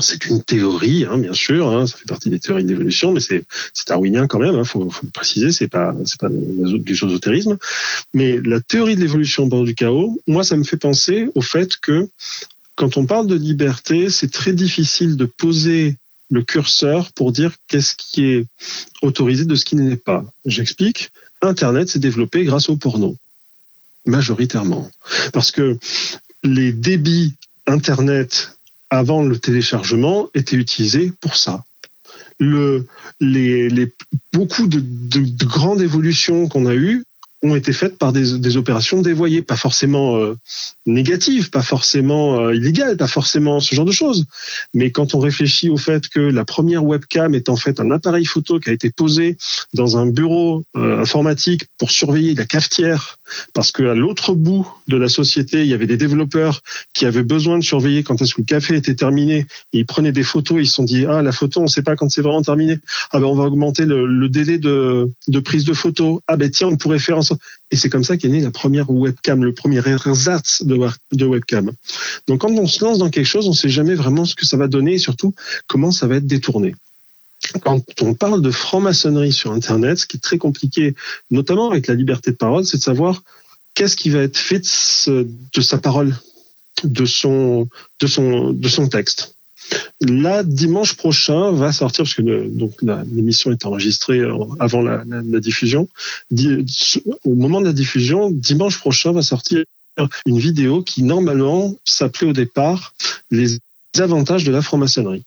C'est 0.00 0.26
une 0.26 0.42
théorie, 0.42 1.04
hein, 1.04 1.18
bien 1.18 1.32
sûr, 1.32 1.68
hein, 1.68 1.86
ça 1.86 1.96
fait 1.96 2.06
partie 2.06 2.30
des 2.30 2.38
théories 2.38 2.64
d'évolution, 2.64 3.12
mais 3.12 3.20
c'est 3.20 3.44
darwinien 3.88 4.26
quand 4.26 4.38
même. 4.38 4.56
Il 4.56 4.64
faut, 4.64 4.88
faut 4.90 5.06
le 5.06 5.10
préciser, 5.10 5.52
c'est 5.52 5.68
pas 5.68 5.94
pas 6.18 6.28
du 6.28 6.92
ésotérisme. 6.92 7.56
Mais 8.14 8.40
la 8.44 8.60
théorie 8.60 8.94
de 8.94 9.00
l'évolution 9.00 9.46
bord 9.46 9.64
du 9.64 9.74
chaos, 9.74 10.20
moi, 10.26 10.44
ça 10.44 10.56
me 10.56 10.64
fait 10.64 10.76
penser 10.76 11.28
au 11.34 11.40
fait 11.40 11.76
que 11.78 12.08
quand 12.76 12.96
on 12.96 13.06
parle 13.06 13.26
de 13.26 13.34
liberté, 13.34 14.10
c'est 14.10 14.30
très 14.30 14.52
difficile 14.52 15.16
de 15.16 15.24
poser 15.24 15.96
le 16.30 16.42
curseur 16.42 17.12
pour 17.12 17.32
dire 17.32 17.52
qu'est-ce 17.66 17.94
qui 17.96 18.24
est 18.26 18.46
autorisé 19.02 19.44
de 19.44 19.54
ce 19.54 19.64
qui 19.64 19.76
ne 19.76 19.88
l'est 19.88 19.96
pas. 19.96 20.24
J'explique. 20.44 21.10
Internet 21.42 21.88
s'est 21.88 21.98
développé 21.98 22.44
grâce 22.44 22.68
au 22.68 22.76
porno, 22.76 23.16
majoritairement, 24.04 24.90
parce 25.32 25.50
que 25.50 25.78
les 26.42 26.72
débits 26.72 27.34
Internet 27.66 28.58
avant 28.90 29.22
le 29.22 29.38
téléchargement 29.38 30.28
étaient 30.34 30.56
utilisés 30.56 31.12
pour 31.20 31.36
ça. 31.36 31.64
Le, 32.38 32.86
les, 33.20 33.68
les, 33.68 33.92
beaucoup 34.32 34.66
de, 34.66 34.80
de, 34.80 35.20
de 35.20 35.44
grandes 35.44 35.80
évolutions 35.80 36.48
qu'on 36.48 36.66
a 36.66 36.74
eues 36.74 37.04
ont 37.42 37.56
été 37.56 37.72
faites 37.72 37.96
par 37.96 38.12
des, 38.12 38.38
des 38.38 38.56
opérations 38.56 39.00
dévoyées, 39.00 39.42
pas 39.42 39.56
forcément 39.56 40.16
euh, 40.16 40.36
négatives, 40.86 41.50
pas 41.50 41.62
forcément 41.62 42.40
euh, 42.40 42.54
illégales, 42.54 42.96
pas 42.96 43.06
forcément 43.06 43.60
ce 43.60 43.74
genre 43.74 43.86
de 43.86 43.92
choses. 43.92 44.26
Mais 44.74 44.90
quand 44.90 45.14
on 45.14 45.20
réfléchit 45.20 45.70
au 45.70 45.78
fait 45.78 46.08
que 46.08 46.20
la 46.20 46.44
première 46.44 46.84
webcam 46.84 47.34
est 47.34 47.48
en 47.48 47.56
fait 47.56 47.80
un 47.80 47.90
appareil 47.90 48.26
photo 48.26 48.60
qui 48.60 48.68
a 48.68 48.72
été 48.72 48.90
posé 48.90 49.38
dans 49.72 49.96
un 49.96 50.06
bureau 50.06 50.62
euh, 50.76 51.00
informatique 51.00 51.64
pour 51.78 51.90
surveiller 51.90 52.34
la 52.34 52.44
cafetière, 52.44 53.18
parce 53.54 53.72
qu'à 53.72 53.94
l'autre 53.94 54.34
bout 54.34 54.66
de 54.88 54.96
la 54.96 55.08
société, 55.08 55.62
il 55.62 55.68
y 55.68 55.74
avait 55.74 55.86
des 55.86 55.96
développeurs 55.96 56.60
qui 56.92 57.06
avaient 57.06 57.22
besoin 57.22 57.58
de 57.58 57.64
surveiller 57.64 58.02
quand 58.02 58.20
est-ce 58.20 58.34
que 58.34 58.42
le 58.42 58.46
café 58.46 58.76
était 58.76 58.94
terminé. 58.94 59.46
Ils 59.72 59.86
prenaient 59.86 60.12
des 60.12 60.24
photos, 60.24 60.58
ils 60.60 60.66
se 60.66 60.74
sont 60.74 60.84
dit 60.84 61.06
ah 61.06 61.22
la 61.22 61.32
photo, 61.32 61.60
on 61.60 61.64
ne 61.64 61.68
sait 61.68 61.82
pas 61.82 61.96
quand 61.96 62.10
c'est 62.10 62.22
vraiment 62.22 62.42
terminé. 62.42 62.78
Ah 63.12 63.20
ben 63.20 63.26
on 63.26 63.34
va 63.34 63.44
augmenter 63.44 63.86
le, 63.86 64.06
le 64.06 64.28
délai 64.28 64.58
de, 64.58 65.08
de 65.28 65.40
prise 65.40 65.64
de 65.64 65.72
photo. 65.72 66.20
Ah 66.26 66.36
ben 66.36 66.50
tiens, 66.50 66.68
on 66.68 66.76
pourrait 66.76 66.98
faire 66.98 67.16
en 67.16 67.22
Et 67.70 67.76
c'est 67.76 67.88
comme 67.88 68.04
ça 68.04 68.16
qu'est 68.16 68.28
née 68.28 68.40
la 68.40 68.50
première 68.50 68.90
webcam, 68.90 69.44
le 69.44 69.52
premier 69.52 69.86
ersatz 69.86 70.62
de, 70.62 71.24
webcam. 71.24 71.72
Donc 72.26 72.40
quand 72.40 72.50
on 72.50 72.66
se 72.66 72.84
lance 72.84 72.98
dans 72.98 73.10
quelque 73.10 73.26
chose, 73.26 73.46
on 73.46 73.50
ne 73.50 73.56
sait 73.56 73.68
jamais 73.68 73.94
vraiment 73.94 74.24
ce 74.24 74.34
que 74.34 74.46
ça 74.46 74.56
va 74.56 74.68
donner 74.68 74.94
et 74.94 74.98
surtout 74.98 75.34
comment 75.66 75.90
ça 75.90 76.06
va 76.06 76.16
être 76.16 76.26
détourné. 76.26 76.74
Quand 77.62 77.82
on 78.02 78.14
parle 78.14 78.42
de 78.42 78.50
franc-maçonnerie 78.50 79.32
sur 79.32 79.52
Internet, 79.52 79.98
ce 79.98 80.06
qui 80.06 80.18
est 80.18 80.20
très 80.20 80.38
compliqué, 80.38 80.94
notamment 81.30 81.70
avec 81.70 81.86
la 81.86 81.94
liberté 81.94 82.30
de 82.32 82.36
parole, 82.36 82.66
c'est 82.66 82.76
de 82.76 82.82
savoir 82.82 83.22
qu'est-ce 83.74 83.96
qui 83.96 84.10
va 84.10 84.20
être 84.20 84.36
fait 84.36 84.62
de, 85.08 85.60
sa 85.60 85.78
parole, 85.78 86.14
de 86.84 87.04
son 87.06 87.68
texte. 88.90 89.34
Là, 90.00 90.42
dimanche 90.42 90.94
prochain 90.94 91.52
va 91.52 91.72
sortir, 91.72 92.04
parce 92.04 92.14
que 92.14 92.48
donc 92.48 92.74
l'émission 92.82 93.52
est 93.52 93.66
enregistrée 93.66 94.20
euh, 94.20 94.34
avant 94.58 94.80
la, 94.82 95.04
diffusion. 95.40 95.88
Di- 96.30 96.64
au 97.24 97.34
moment 97.34 97.60
de 97.60 97.66
la 97.66 97.72
diffusion, 97.72 98.30
dimanche 98.30 98.78
prochain 98.78 99.12
va 99.12 99.22
sortir 99.22 99.64
une 100.24 100.38
vidéo 100.38 100.82
qui 100.82 101.02
normalement 101.02 101.74
s'appelait 101.84 102.30
au 102.30 102.32
départ 102.32 102.94
les 103.30 103.58
avantages 103.98 104.44
de 104.44 104.52
la 104.52 104.62
franc-maçonnerie. 104.62 105.24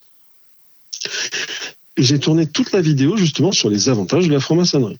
J'ai 1.97 2.19
tourné 2.19 2.47
toute 2.47 2.71
la 2.71 2.81
vidéo 2.81 3.17
justement 3.17 3.51
sur 3.51 3.69
les 3.69 3.89
avantages 3.89 4.27
de 4.27 4.33
la 4.33 4.39
franc-maçonnerie. 4.39 4.99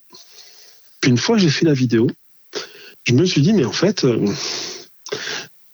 Puis 1.01 1.09
une 1.09 1.17
fois 1.17 1.35
que 1.35 1.41
j'ai 1.41 1.49
fait 1.49 1.65
la 1.65 1.73
vidéo, 1.73 2.07
je 3.05 3.13
me 3.13 3.25
suis 3.25 3.41
dit 3.41 3.53
mais 3.53 3.65
en 3.65 3.71
fait, 3.71 4.05
euh, 4.05 4.25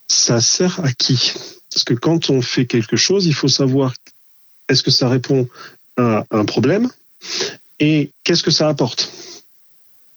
ça 0.08 0.40
sert 0.40 0.80
à 0.80 0.94
qui? 0.94 1.34
Parce 1.74 1.84
que 1.84 1.94
quand 1.94 2.30
on 2.30 2.42
fait 2.42 2.66
quelque 2.66 2.98
chose, 2.98 3.26
il 3.26 3.34
faut 3.34 3.48
savoir 3.48 3.94
est-ce 4.68 4.84
que 4.84 4.92
ça 4.92 5.08
répond 5.08 5.48
à 5.98 6.26
un 6.32 6.46
problème 6.46 6.90
et 7.80 8.12
qu'est-ce 8.24 8.44
que 8.44 8.52
ça 8.52 8.70
apporte. 8.70 9.12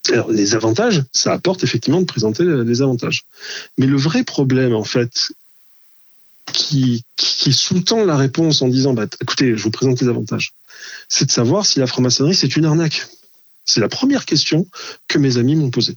Alors, 0.09 0.31
les 0.31 0.55
avantages, 0.55 1.03
ça 1.13 1.33
apporte 1.33 1.63
effectivement 1.63 2.01
de 2.01 2.07
présenter 2.07 2.45
les 2.45 2.83
avantages. 2.83 3.25
Mais 3.79 3.87
le 3.87 3.97
vrai 3.97 4.25
problème, 4.25 4.75
en 4.75 4.85
fait, 4.85 5.33
qui, 6.53 7.05
sous-tend 7.17 8.05
la 8.05 8.17
réponse 8.17 8.63
en 8.63 8.69
disant 8.69 8.95
bah, 8.95 9.07
écoutez, 9.21 9.57
je 9.57 9.63
vous 9.63 9.71
présente 9.71 10.01
les 10.01 10.09
avantages, 10.09 10.53
c'est 11.09 11.27
de 11.27 11.31
savoir 11.31 11.67
si 11.67 11.79
la 11.79 11.87
franc-maçonnerie, 11.87 12.35
c'est 12.35 12.57
une 12.57 12.65
arnaque. 12.65 13.07
C'est 13.65 13.81
la 13.81 13.89
première 13.89 14.25
question 14.25 14.67
que 15.07 15.19
mes 15.19 15.37
amis 15.37 15.55
m'ont 15.55 15.71
posée. 15.71 15.97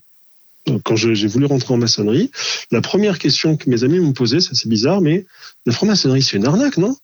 Quand 0.83 0.95
j'ai 0.95 1.27
voulu 1.27 1.45
rentrer 1.45 1.73
en 1.73 1.77
maçonnerie, 1.77 2.31
la 2.71 2.81
première 2.81 3.19
question 3.19 3.55
que 3.55 3.69
mes 3.69 3.83
amis 3.83 3.99
m'ont 3.99 4.13
posée, 4.13 4.39
ça 4.39 4.51
c'est 4.53 4.69
bizarre, 4.69 5.01
mais 5.01 5.25
la 5.65 5.73
franc-maçonnerie, 5.73 6.23
c'est 6.23 6.37
une 6.37 6.45
arnaque, 6.45 6.77
non? 6.77 6.95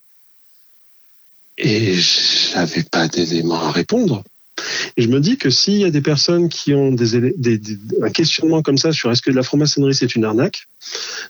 Et 1.58 1.94
j'avais 1.96 2.84
pas 2.84 3.08
d'éléments 3.08 3.62
à 3.62 3.72
répondre. 3.72 4.24
Et 4.98 5.04
je 5.04 5.08
me 5.08 5.20
dis 5.20 5.38
que 5.38 5.50
s'il 5.50 5.78
y 5.78 5.86
a 5.86 5.92
des 5.92 6.02
personnes 6.02 6.50
qui 6.50 6.74
ont 6.74 6.92
des- 6.92 7.16
un 8.02 8.10
questionnement 8.10 8.62
comme 8.62 8.78
ça 8.78 8.92
sur 8.92 9.12
est-ce 9.12 9.22
que 9.22 9.32
la 9.32 9.44
franc-maçonnerie 9.44 9.96
c'est 9.96 10.16
une 10.16 10.26
arnaque, 10.26 10.68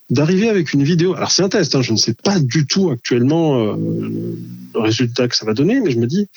d'arriver 0.10 0.50
avec 0.50 0.74
une 0.74 0.84
vidéo. 0.84 1.16
Alors 1.16 1.32
c'est 1.32 1.44
un 1.44 1.50
test, 1.50 1.76
hein, 1.76 1.82
je 1.82 1.92
ne 1.92 1.98
sais 1.98 2.14
pas 2.14 2.40
du 2.40 2.66
tout 2.66 2.90
actuellement 2.92 3.60
euh, 3.60 3.76
le 4.74 4.80
résultat 4.80 5.28
que 5.28 5.36
ça 5.36 5.46
va 5.46 5.54
donner, 5.54 5.80
mais 5.80 5.92
je 5.92 6.00
me 6.00 6.08
dis 6.08 6.28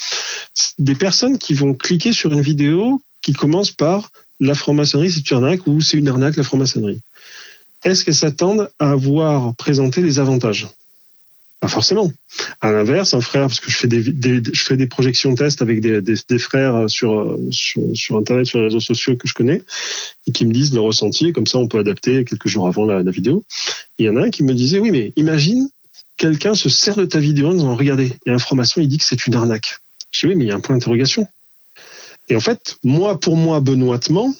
des 0.79 0.95
personnes 0.95 1.39
qui 1.39 1.55
vont 1.55 1.75
cliquer 1.75 2.13
sur 2.13 2.33
une 2.33 2.43
vidéo 2.43 3.01
qui 3.23 3.33
commence 3.33 3.71
par 3.71 4.11
la 4.41 4.55
franc-maçonnerie 4.55 5.11
c'est 5.11 5.31
une 5.31 5.37
arnaque 5.37 5.67
ou 5.67 5.81
c'est 5.81 5.97
une 5.97 6.09
arnaque 6.09 6.37
la 6.37 6.43
franc-maçonnerie? 6.43 7.01
Est-ce 7.85 8.05
qu'elles 8.05 8.15
s'attendent 8.15 8.71
à 8.79 8.91
avoir 8.93 9.55
présenté 9.57 10.01
les 10.01 10.19
avantages? 10.19 10.67
Pas 11.61 11.69
forcément. 11.69 12.13
À 12.61 12.73
l'inverse, 12.73 13.15
un 13.15 13.21
frère, 13.21 13.43
parce 13.43 13.61
que 13.61 13.71
je 13.71 13.77
fais 13.77 13.89
des, 13.89 14.03
des- 14.03 14.43
je 14.53 14.63
fais 14.65 14.77
des 14.77 14.87
projections 14.87 15.35
tests 15.35 15.63
avec 15.63 15.81
des, 15.81 16.03
des- 16.03 16.17
des 16.29 16.39
frères 16.39 16.91
sur, 16.91 17.39
Internet, 18.17 18.47
sur 18.47 18.59
les 18.59 18.65
réseaux 18.65 18.81
sociaux 18.81 19.17
que 19.17 19.27
je 19.29 19.35
connais, 19.35 19.63
et 20.27 20.33
qui 20.33 20.45
me 20.47 20.53
disent 20.53 20.75
le 20.75 20.81
ressenti, 20.81 21.33
comme 21.33 21.47
ça 21.47 21.59
on 21.59 21.69
peut 21.69 21.79
adapter 21.79 22.25
quelques 22.25 22.49
jours 22.49 22.67
avant 22.69 22.85
la, 22.85 23.03
vidéo. 23.11 23.45
Il 23.99 24.07
y 24.07 24.09
en 24.11 24.17
a 24.17 24.25
un 24.25 24.31
qui 24.31 24.43
me 24.43 24.53
disait, 24.53 24.79
oui, 24.79 24.91
mais 24.91 25.13
imagine, 25.17 25.69
quelqu'un 26.17 26.55
se 26.55 26.69
sert 26.69 26.97
de 26.97 27.07
ta 27.07 27.19
vidéo 27.19 27.49
en 27.49 27.55
disant, 27.55 27.75
regardez, 27.77 28.13
il 28.27 28.29
y 28.29 28.33
a 28.33 28.35
information, 28.35 28.83
il 28.83 28.89
dit 28.89 28.99
que 28.99 29.05
c'est 29.05 29.27
une 29.27 29.35
arnaque. 29.35 29.79
Je 30.11 30.27
dis, 30.27 30.33
oui, 30.33 30.39
mais 30.39 30.45
il 30.45 30.49
y 30.49 30.53
a 30.53 30.57
un 30.57 30.61
point 30.61 30.75
d'interrogation. 30.77 31.27
Et 32.29 32.37
en 32.37 32.41
fait, 32.41 32.77
moi, 32.83 33.21
pour 33.21 33.37
moi, 33.37 33.61
benoîtement, 33.61 34.35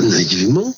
naïvement, 0.00 0.74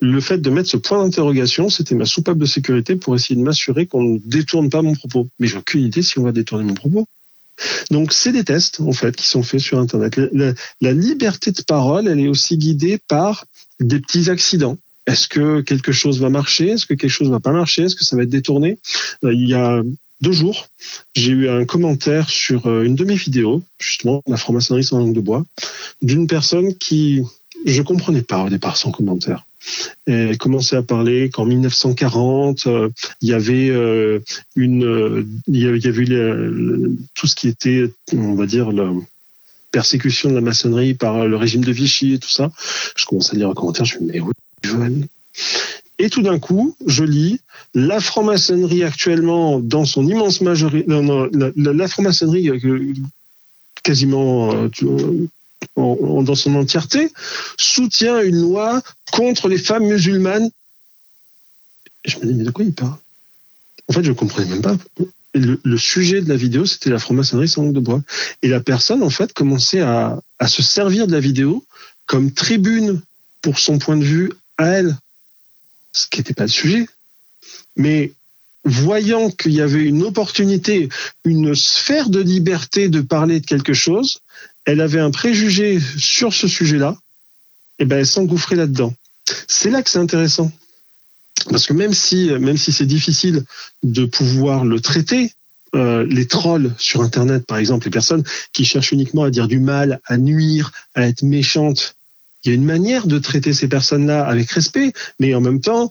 le 0.00 0.20
fait 0.20 0.38
de 0.38 0.50
mettre 0.50 0.68
ce 0.68 0.76
point 0.76 1.02
d'interrogation, 1.02 1.70
c'était 1.70 1.94
ma 1.94 2.04
soupape 2.04 2.38
de 2.38 2.46
sécurité 2.46 2.96
pour 2.96 3.14
essayer 3.14 3.34
de 3.36 3.44
m'assurer 3.44 3.86
qu'on 3.86 4.02
ne 4.02 4.18
détourne 4.18 4.70
pas 4.70 4.82
mon 4.82 4.94
propos. 4.94 5.28
Mais 5.38 5.46
j'ai 5.46 5.56
aucune 5.56 5.82
idée 5.82 6.02
si 6.02 6.18
on 6.18 6.22
va 6.22 6.32
détourner 6.32 6.64
mon 6.64 6.74
propos. 6.74 7.06
Donc, 7.90 8.12
c'est 8.12 8.32
des 8.32 8.44
tests, 8.44 8.80
en 8.80 8.92
fait, 8.92 9.16
qui 9.16 9.26
sont 9.26 9.42
faits 9.42 9.60
sur 9.60 9.78
Internet. 9.78 10.20
La, 10.80 10.92
liberté 10.92 11.52
de 11.52 11.62
parole, 11.62 12.06
elle 12.08 12.20
est 12.20 12.28
aussi 12.28 12.58
guidée 12.58 12.98
par 13.08 13.46
des 13.80 13.98
petits 14.00 14.28
accidents. 14.28 14.76
Est-ce 15.06 15.28
que 15.28 15.60
quelque 15.62 15.92
chose 15.92 16.20
va 16.20 16.28
marcher? 16.28 16.70
Est-ce 16.70 16.84
que 16.84 16.94
quelque 16.94 17.10
chose 17.10 17.30
va 17.30 17.40
pas 17.40 17.52
marcher? 17.52 17.84
Est-ce 17.84 17.96
que 17.96 18.04
ça 18.04 18.16
va 18.16 18.24
être 18.24 18.28
détourné? 18.28 18.78
Euh, 19.24 19.32
Il 19.32 19.48
y 19.48 19.54
a 19.54 19.82
deux 20.20 20.32
jours, 20.32 20.68
j'ai 21.14 21.32
eu 21.32 21.48
un 21.48 21.64
commentaire 21.64 22.30
sur 22.30 22.66
euh, 22.66 22.84
une 22.84 22.94
de 22.94 23.04
mes 23.04 23.16
vidéos, 23.16 23.62
justement, 23.78 24.22
la 24.26 24.36
franc-maçonnerie 24.36 24.84
sans 24.84 24.98
langue 24.98 25.14
de 25.14 25.20
bois, 25.20 25.44
d'une 26.02 26.26
personne 26.26 26.74
qui, 26.76 27.22
je 27.64 27.82
comprenais 27.82 28.22
pas 28.22 28.44
au 28.44 28.48
départ 28.48 28.76
son 28.76 28.90
commentaire. 28.90 29.46
Elle 30.06 30.38
commençait 30.38 30.76
à 30.76 30.82
parler 30.82 31.28
qu'en 31.28 31.44
1940, 31.44 32.66
euh, 32.66 32.88
il 33.20 33.28
y 33.28 33.32
avait 33.34 33.68
euh, 33.68 34.20
une, 34.54 35.26
y 35.48 35.66
avait, 35.66 36.04
tout 37.14 37.26
ce 37.26 37.34
qui 37.34 37.48
était, 37.48 37.90
on 38.12 38.34
va 38.34 38.46
dire, 38.46 38.70
la 38.70 38.90
persécution 39.72 40.30
de 40.30 40.36
la 40.36 40.40
maçonnerie 40.40 40.94
par 40.94 41.26
le 41.26 41.36
régime 41.36 41.64
de 41.64 41.72
Vichy 41.72 42.14
et 42.14 42.18
tout 42.18 42.30
ça. 42.30 42.52
Je 42.96 43.04
commence 43.06 43.34
à 43.34 43.36
lire 43.36 43.50
un 43.50 43.54
commentaire, 43.54 43.84
je 43.84 43.98
me 43.98 44.04
dis, 44.04 44.12
mais 44.12 44.20
oui, 44.20 44.32
Joël. 44.62 45.08
Et 45.98 46.10
tout 46.10 46.22
d'un 46.22 46.38
coup, 46.38 46.76
je 46.86 47.04
lis 47.04 47.40
la 47.74 48.00
franc-maçonnerie 48.00 48.84
actuellement 48.84 49.60
dans 49.60 49.84
son 49.84 50.06
immense 50.06 50.40
majorité, 50.42 50.84
non, 50.88 51.02
non, 51.02 51.30
la, 51.56 51.88
franc-maçonnerie 51.88 52.50
euh, 52.50 52.92
quasiment 53.82 54.52
euh, 54.52 54.68
euh, 54.82 55.26
en- 55.76 56.22
dans 56.22 56.34
son 56.34 56.54
entièreté 56.54 57.10
soutient 57.56 58.20
une 58.20 58.40
loi 58.40 58.82
contre 59.12 59.48
les 59.48 59.58
femmes 59.58 59.84
musulmanes. 59.86 60.50
Et 62.04 62.10
je 62.10 62.18
me 62.18 62.26
dis, 62.26 62.34
mais 62.34 62.44
de 62.44 62.50
quoi 62.50 62.64
il 62.64 62.74
parle? 62.74 62.96
En 63.88 63.92
fait, 63.92 64.02
je 64.04 64.10
ne 64.10 64.16
comprenais 64.16 64.48
même 64.48 64.62
pas. 64.62 64.76
Le, 65.34 65.60
le 65.62 65.78
sujet 65.78 66.20
de 66.20 66.28
la 66.28 66.36
vidéo, 66.36 66.66
c'était 66.66 66.90
la 66.90 66.98
franc-maçonnerie 66.98 67.48
sans 67.48 67.62
langue 67.62 67.74
de 67.74 67.80
bois. 67.80 68.02
Et 68.42 68.48
la 68.48 68.60
personne, 68.60 69.02
en 69.02 69.10
fait, 69.10 69.32
commençait 69.32 69.80
à, 69.80 70.18
à 70.38 70.48
se 70.48 70.62
servir 70.62 71.06
de 71.06 71.12
la 71.12 71.20
vidéo 71.20 71.64
comme 72.06 72.32
tribune 72.32 73.00
pour 73.42 73.58
son 73.58 73.78
point 73.78 73.96
de 73.96 74.04
vue 74.04 74.32
à 74.58 74.66
elle, 74.68 74.96
ce 75.96 76.06
qui 76.08 76.18
n'était 76.18 76.34
pas 76.34 76.44
le 76.44 76.48
sujet. 76.48 76.86
Mais 77.76 78.12
voyant 78.64 79.30
qu'il 79.30 79.52
y 79.52 79.60
avait 79.60 79.84
une 79.84 80.02
opportunité, 80.02 80.88
une 81.24 81.54
sphère 81.54 82.10
de 82.10 82.20
liberté 82.20 82.88
de 82.88 83.00
parler 83.00 83.40
de 83.40 83.46
quelque 83.46 83.74
chose, 83.74 84.20
elle 84.64 84.80
avait 84.80 85.00
un 85.00 85.10
préjugé 85.10 85.80
sur 85.96 86.34
ce 86.34 86.48
sujet-là, 86.48 86.96
et 87.78 87.84
ben 87.84 87.98
elle 87.98 88.06
s'engouffrait 88.06 88.56
là-dedans. 88.56 88.94
C'est 89.46 89.70
là 89.70 89.82
que 89.82 89.90
c'est 89.90 89.98
intéressant. 89.98 90.50
Parce 91.50 91.66
que 91.66 91.72
même 91.72 91.94
si, 91.94 92.30
même 92.30 92.56
si 92.56 92.72
c'est 92.72 92.86
difficile 92.86 93.44
de 93.82 94.04
pouvoir 94.04 94.64
le 94.64 94.80
traiter, 94.80 95.32
euh, 95.74 96.06
les 96.08 96.26
trolls 96.26 96.72
sur 96.78 97.02
Internet, 97.02 97.44
par 97.46 97.58
exemple, 97.58 97.84
les 97.86 97.90
personnes 97.90 98.24
qui 98.52 98.64
cherchent 98.64 98.92
uniquement 98.92 99.24
à 99.24 99.30
dire 99.30 99.46
du 99.46 99.60
mal, 99.60 100.00
à 100.06 100.16
nuire, 100.16 100.72
à 100.94 101.06
être 101.06 101.22
méchantes, 101.22 101.95
il 102.46 102.50
y 102.50 102.52
a 102.52 102.54
une 102.54 102.64
manière 102.64 103.06
de 103.06 103.18
traiter 103.18 103.52
ces 103.52 103.68
personnes-là 103.68 104.24
avec 104.24 104.50
respect, 104.50 104.92
mais 105.18 105.34
en 105.34 105.40
même 105.40 105.60
temps, 105.60 105.90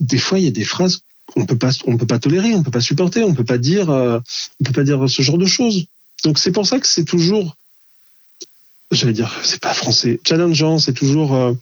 des 0.00 0.18
fois, 0.18 0.38
il 0.38 0.44
y 0.46 0.48
a 0.48 0.52
des 0.52 0.64
phrases 0.64 1.02
qu'on 1.26 1.46
peut 1.46 1.58
pas, 1.58 1.70
on 1.86 1.96
peut 1.96 2.06
pas 2.06 2.18
tolérer, 2.18 2.54
on 2.54 2.62
peut 2.62 2.70
pas 2.70 2.80
supporter, 2.80 3.22
on 3.22 3.34
peut 3.34 3.44
pas 3.44 3.58
dire, 3.58 3.90
euh, 3.90 4.18
on 4.60 4.64
peut 4.64 4.72
pas 4.72 4.82
dire 4.82 5.08
ce 5.08 5.22
genre 5.22 5.38
de 5.38 5.46
choses. 5.46 5.86
Donc 6.24 6.38
c'est 6.38 6.52
pour 6.52 6.66
ça 6.66 6.80
que 6.80 6.86
c'est 6.86 7.04
toujours, 7.04 7.56
j'allais 8.90 9.12
dire, 9.12 9.32
c'est 9.44 9.60
pas 9.60 9.72
français, 9.72 10.20
challengeant, 10.26 10.78
c'est 10.78 10.92
toujours 10.92 11.34
euh, 11.34 11.52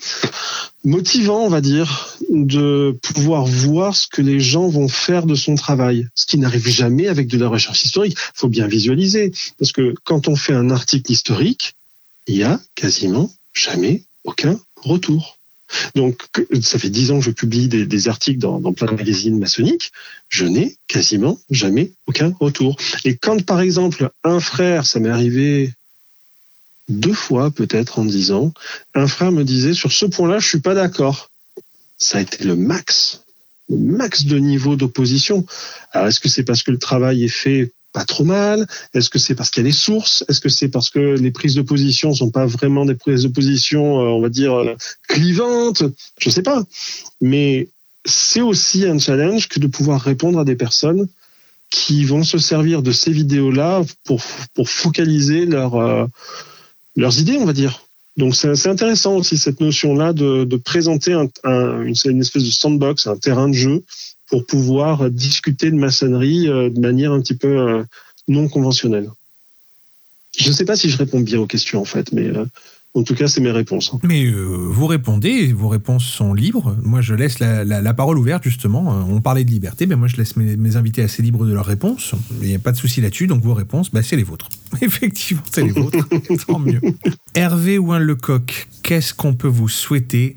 motivant, 0.85 1.41
on 1.45 1.49
va 1.49 1.61
dire, 1.61 2.17
de 2.31 2.97
pouvoir 3.03 3.45
voir 3.45 3.95
ce 3.95 4.07
que 4.09 4.23
les 4.23 4.41
gens 4.41 4.69
vont 4.69 4.89
faire 4.89 5.27
de 5.27 5.35
son 5.35 5.55
travail, 5.55 6.09
ce 6.15 6.27
qui 6.27 6.39
n'arrive 6.39 6.69
jamais 6.69 7.09
avec 7.09 7.29
de 7.29 7.39
la 7.39 7.49
recherche 7.49 7.85
historique. 7.85 8.17
Il 8.17 8.39
faut 8.39 8.49
bien 8.49 8.67
visualiser, 8.67 9.33
parce 9.59 9.73
que 9.73 9.95
quand 10.05 10.29
on 10.29 10.37
fait 10.37 10.55
un 10.55 10.71
article 10.71 11.13
historique, 11.13 11.75
il 12.27 12.37
y 12.37 12.43
a 12.43 12.61
quasiment 12.75 13.31
jamais 13.53 14.05
aucun 14.25 14.59
retour. 14.77 15.39
Donc, 15.95 16.27
ça 16.63 16.79
fait 16.79 16.89
dix 16.89 17.11
ans 17.11 17.19
que 17.19 17.25
je 17.25 17.31
publie 17.31 17.69
des, 17.69 18.09
articles 18.09 18.39
dans, 18.39 18.73
plein 18.73 18.87
de 18.87 18.97
magazines 18.97 19.39
maçonniques. 19.39 19.93
Je 20.29 20.47
n'ai 20.47 20.77
quasiment 20.87 21.39
jamais 21.51 21.93
aucun 22.07 22.35
retour. 22.41 22.77
Et 23.05 23.17
quand, 23.17 23.45
par 23.45 23.61
exemple, 23.61 24.11
un 24.25 24.41
frère, 24.41 24.87
ça 24.87 24.99
m'est 24.99 25.11
arrivé 25.11 25.73
deux 26.89 27.13
fois 27.13 27.51
peut-être 27.51 27.99
en 27.99 28.05
dix 28.07 28.33
ans, 28.33 28.53
un 28.95 29.07
frère 29.07 29.31
me 29.31 29.45
disait 29.45 29.75
sur 29.75 29.93
ce 29.93 30.07
point-là, 30.07 30.39
je 30.39 30.49
suis 30.49 30.61
pas 30.61 30.75
d'accord. 30.75 31.31
Ça 31.99 32.19
a 32.19 32.21
été 32.23 32.45
le 32.45 32.57
max, 32.57 33.25
le 33.69 33.77
max 33.77 34.25
de 34.25 34.39
niveau 34.39 34.75
d'opposition. 34.75 35.45
Alors, 35.93 36.09
est-ce 36.09 36.21
que 36.21 36.31
c'est 36.31 36.45
parce 36.45 36.63
que 36.63 36.71
le 36.71 36.79
travail 36.79 37.25
est 37.25 37.29
fait 37.29 37.73
pas 37.93 38.05
trop 38.05 38.25
mal? 38.25 38.67
Est-ce 38.95 39.11
que 39.11 39.19
c'est 39.19 39.35
parce 39.35 39.51
qu'il 39.51 39.63
y 39.63 39.67
a 39.67 39.71
des 39.71 39.77
sources? 39.77 40.25
Est-ce 40.29 40.41
que 40.41 40.49
c'est 40.49 40.69
parce 40.69 40.91
que 40.91 40.99
les 40.99 41.31
prises 41.31 41.55
de 41.55 41.63
position 41.63 42.13
sont 42.15 42.31
pas 42.31 42.47
vraiment 42.47 42.85
des 42.85 42.95
prises 42.95 43.23
de 43.23 43.29
position, 43.29 44.01
euh, 44.01 44.09
on 44.09 44.21
va 44.21 44.29
dire, 44.29 44.55
euh, 44.55 44.75
clivantes? 45.09 45.83
Je 46.19 46.31
sais 46.31 46.43
pas. 46.43 46.63
Mais 47.21 47.69
c'est 48.05 48.41
aussi 48.41 48.87
un 48.87 48.99
challenge 48.99 49.49
que 49.49 49.61
de 49.61 49.67
pouvoir 49.67 50.01
répondre 50.01 50.39
à 50.39 50.45
des 50.45 50.57
personnes 50.57 51.09
qui 51.71 52.05
vont 52.05 52.25
se 52.25 52.39
servir 52.39 52.83
de 52.83 52.93
ces 52.93 53.13
vidéos-là 53.13 53.83
pour, 54.05 54.23
pour 54.55 54.69
focaliser 54.71 55.45
leur, 55.47 55.75
euh, 55.77 56.07
leurs 56.97 57.21
idées, 57.21 57.37
on 57.39 57.45
va 57.45 57.53
dire. 57.53 57.83
Donc 58.17 58.35
c'est 58.35 58.67
intéressant 58.67 59.15
aussi 59.15 59.39
cette 59.39 59.61
notion-là 59.61 60.13
de, 60.13 60.45
de 60.45 60.57
présenter 60.57 61.13
un, 61.13 61.29
un, 61.45 61.83
une, 61.83 61.95
une 62.05 62.21
espèce 62.21 62.43
de 62.43 62.51
sandbox, 62.51 63.07
un 63.07 63.17
terrain 63.17 63.49
de 63.49 63.55
jeu 63.55 63.85
pour 64.29 64.47
pouvoir 64.47 65.11
discuter 65.11 65.71
de 65.71 65.77
maçonnerie 65.77 66.49
euh, 66.49 66.71
de 66.71 66.81
manière 66.81 67.13
un 67.13 67.21
petit 67.21 67.37
peu 67.37 67.49
euh, 67.49 67.85
non 68.29 68.49
conventionnelle. 68.49 69.11
Je 70.39 70.49
ne 70.49 70.55
sais 70.55 70.65
pas 70.65 70.77
si 70.77 70.91
je 70.91 70.97
réponds 70.97 71.21
bien 71.21 71.41
aux 71.41 71.47
questions 71.47 71.81
en 71.81 71.85
fait, 71.85 72.13
mais 72.13 72.27
euh, 72.27 72.45
en 72.95 73.03
tout 73.03 73.15
cas, 73.15 73.29
c'est 73.29 73.41
mes 73.41 73.51
réponses. 73.51 73.93
Mais 74.03 74.25
euh, 74.25 74.45
vous 74.45 74.87
répondez, 74.87 75.53
vos 75.53 75.69
réponses 75.69 76.05
sont 76.05 76.33
libres. 76.33 76.77
Moi, 76.83 77.01
je 77.01 77.15
laisse 77.15 77.39
la, 77.39 77.65
la, 77.65 77.81
la 77.81 77.95
parole 77.95 78.19
ouverte, 78.19 78.43
justement. 78.45 79.05
On 79.09 79.21
parlait 79.21 79.45
de 79.45 79.51
liberté, 79.51 79.87
mais 79.87 79.95
moi, 79.95 80.09
je 80.09 80.17
laisse 80.17 80.37
mes, 80.37 80.57
mes 80.57 80.77
invités 80.77 81.03
assez 81.03 81.23
libres 81.23 81.47
de 81.47 81.53
leurs 81.53 81.67
réponses. 81.67 82.15
Il 82.41 82.49
n'y 82.49 82.55
a 82.55 82.59
pas 82.59 82.73
de 82.73 82.77
souci 82.77 83.01
là-dessus, 83.01 83.27
donc 83.27 83.43
vos 83.43 83.55
réponses, 83.55 83.91
bah, 83.91 84.03
c'est 84.03 84.17
les 84.17 84.23
vôtres. 84.23 84.49
Effectivement, 84.81 85.43
c'est 85.51 85.63
les 85.63 85.71
vôtres. 85.71 86.09
Tant 86.47 86.59
mieux. 86.59 86.81
Hervé 87.35 87.79
Ouin 87.79 87.99
Lecoq, 87.99 88.69
qu'est-ce 88.83 89.15
qu'on 89.15 89.35
peut 89.35 89.49
vous 89.49 89.69
souhaiter 89.69 90.37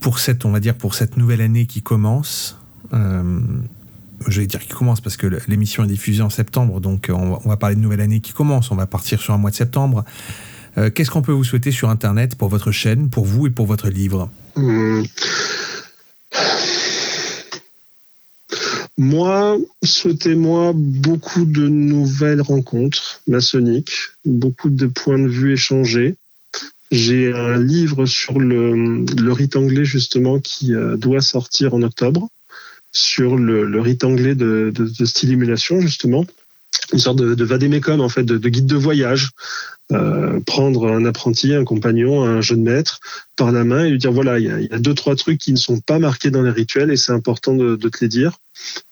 pour 0.00 0.18
cette, 0.18 0.44
on 0.46 0.50
va 0.50 0.60
dire, 0.60 0.74
pour 0.74 0.94
cette 0.94 1.16
nouvelle 1.16 1.42
année 1.42 1.66
qui 1.66 1.82
commence? 1.82 2.56
Je 2.92 4.40
vais 4.40 4.46
dire 4.46 4.60
qui 4.60 4.68
commence 4.68 5.00
parce 5.00 5.16
que 5.16 5.26
l'émission 5.48 5.84
est 5.84 5.88
diffusée 5.88 6.22
en 6.22 6.30
septembre, 6.30 6.80
donc 6.80 7.10
on 7.12 7.30
va, 7.30 7.40
on 7.44 7.48
va, 7.48 7.56
parler 7.56 7.76
de 7.76 7.80
nouvelle 7.80 8.00
année 8.00 8.20
qui 8.20 8.32
commence. 8.32 8.70
On 8.70 8.76
va 8.76 8.86
partir 8.86 9.20
sur 9.20 9.34
un 9.34 9.38
mois 9.38 9.50
de 9.50 9.56
septembre. 9.56 10.04
Euh, 10.78 10.90
Qu'est-ce 10.90 11.10
qu'on 11.10 11.22
peut 11.22 11.32
vous 11.32 11.44
souhaiter 11.44 11.70
sur 11.70 11.88
Internet 11.88 12.36
pour 12.36 12.48
votre 12.48 12.70
chaîne, 12.70 13.08
pour 13.08 13.24
vous 13.24 13.46
et 13.46 13.50
pour 13.50 13.66
votre 13.66 13.88
livre? 13.88 14.30
Mmh. 14.56 15.02
Moi, 18.98 19.58
souhaitez-moi 19.82 20.72
beaucoup 20.74 21.44
de 21.44 21.68
nouvelles 21.68 22.40
rencontres 22.40 23.20
maçonniques, 23.26 23.94
beaucoup 24.24 24.70
de 24.70 24.86
points 24.86 25.18
de 25.18 25.28
vue 25.28 25.52
échangés. 25.52 26.16
J'ai 26.90 27.32
un 27.32 27.58
livre 27.58 28.06
sur 28.06 28.38
le, 28.38 29.04
rite 29.32 29.56
anglais 29.56 29.84
justement 29.84 30.38
qui 30.38 30.74
euh, 30.74 30.96
doit 30.96 31.20
sortir 31.20 31.74
en 31.74 31.82
octobre 31.82 32.28
sur 32.96 33.36
le, 33.36 33.64
le 33.64 33.80
rite 33.80 34.04
anglais 34.04 34.34
de, 34.34 34.72
de, 34.74 34.84
de 34.86 35.04
style 35.04 35.32
émulation, 35.32 35.80
justement. 35.80 36.24
Une 36.92 36.98
sorte 36.98 37.18
de, 37.18 37.34
de 37.34 37.44
vadémécum, 37.44 38.00
en 38.00 38.08
fait, 38.08 38.24
de, 38.24 38.38
de, 38.38 38.48
guide 38.48 38.66
de 38.66 38.76
voyage. 38.76 39.30
Euh, 39.92 40.40
prendre 40.40 40.88
un 40.88 41.04
apprenti, 41.04 41.54
un 41.54 41.62
compagnon, 41.62 42.24
un 42.24 42.40
jeune 42.40 42.62
maître 42.62 42.98
par 43.36 43.52
la 43.52 43.62
main 43.62 43.84
et 43.84 43.90
lui 43.90 43.98
dire 43.98 44.10
voilà, 44.10 44.40
il 44.40 44.46
y, 44.46 44.50
a, 44.50 44.58
il 44.58 44.66
y 44.68 44.74
a 44.74 44.80
deux, 44.80 44.94
trois 44.94 45.14
trucs 45.14 45.38
qui 45.38 45.52
ne 45.52 45.56
sont 45.56 45.78
pas 45.78 46.00
marqués 46.00 46.32
dans 46.32 46.42
les 46.42 46.50
rituels 46.50 46.90
et 46.90 46.96
c'est 46.96 47.12
important 47.12 47.54
de, 47.54 47.76
de, 47.76 47.88
te 47.88 47.98
les 48.00 48.08
dire. 48.08 48.32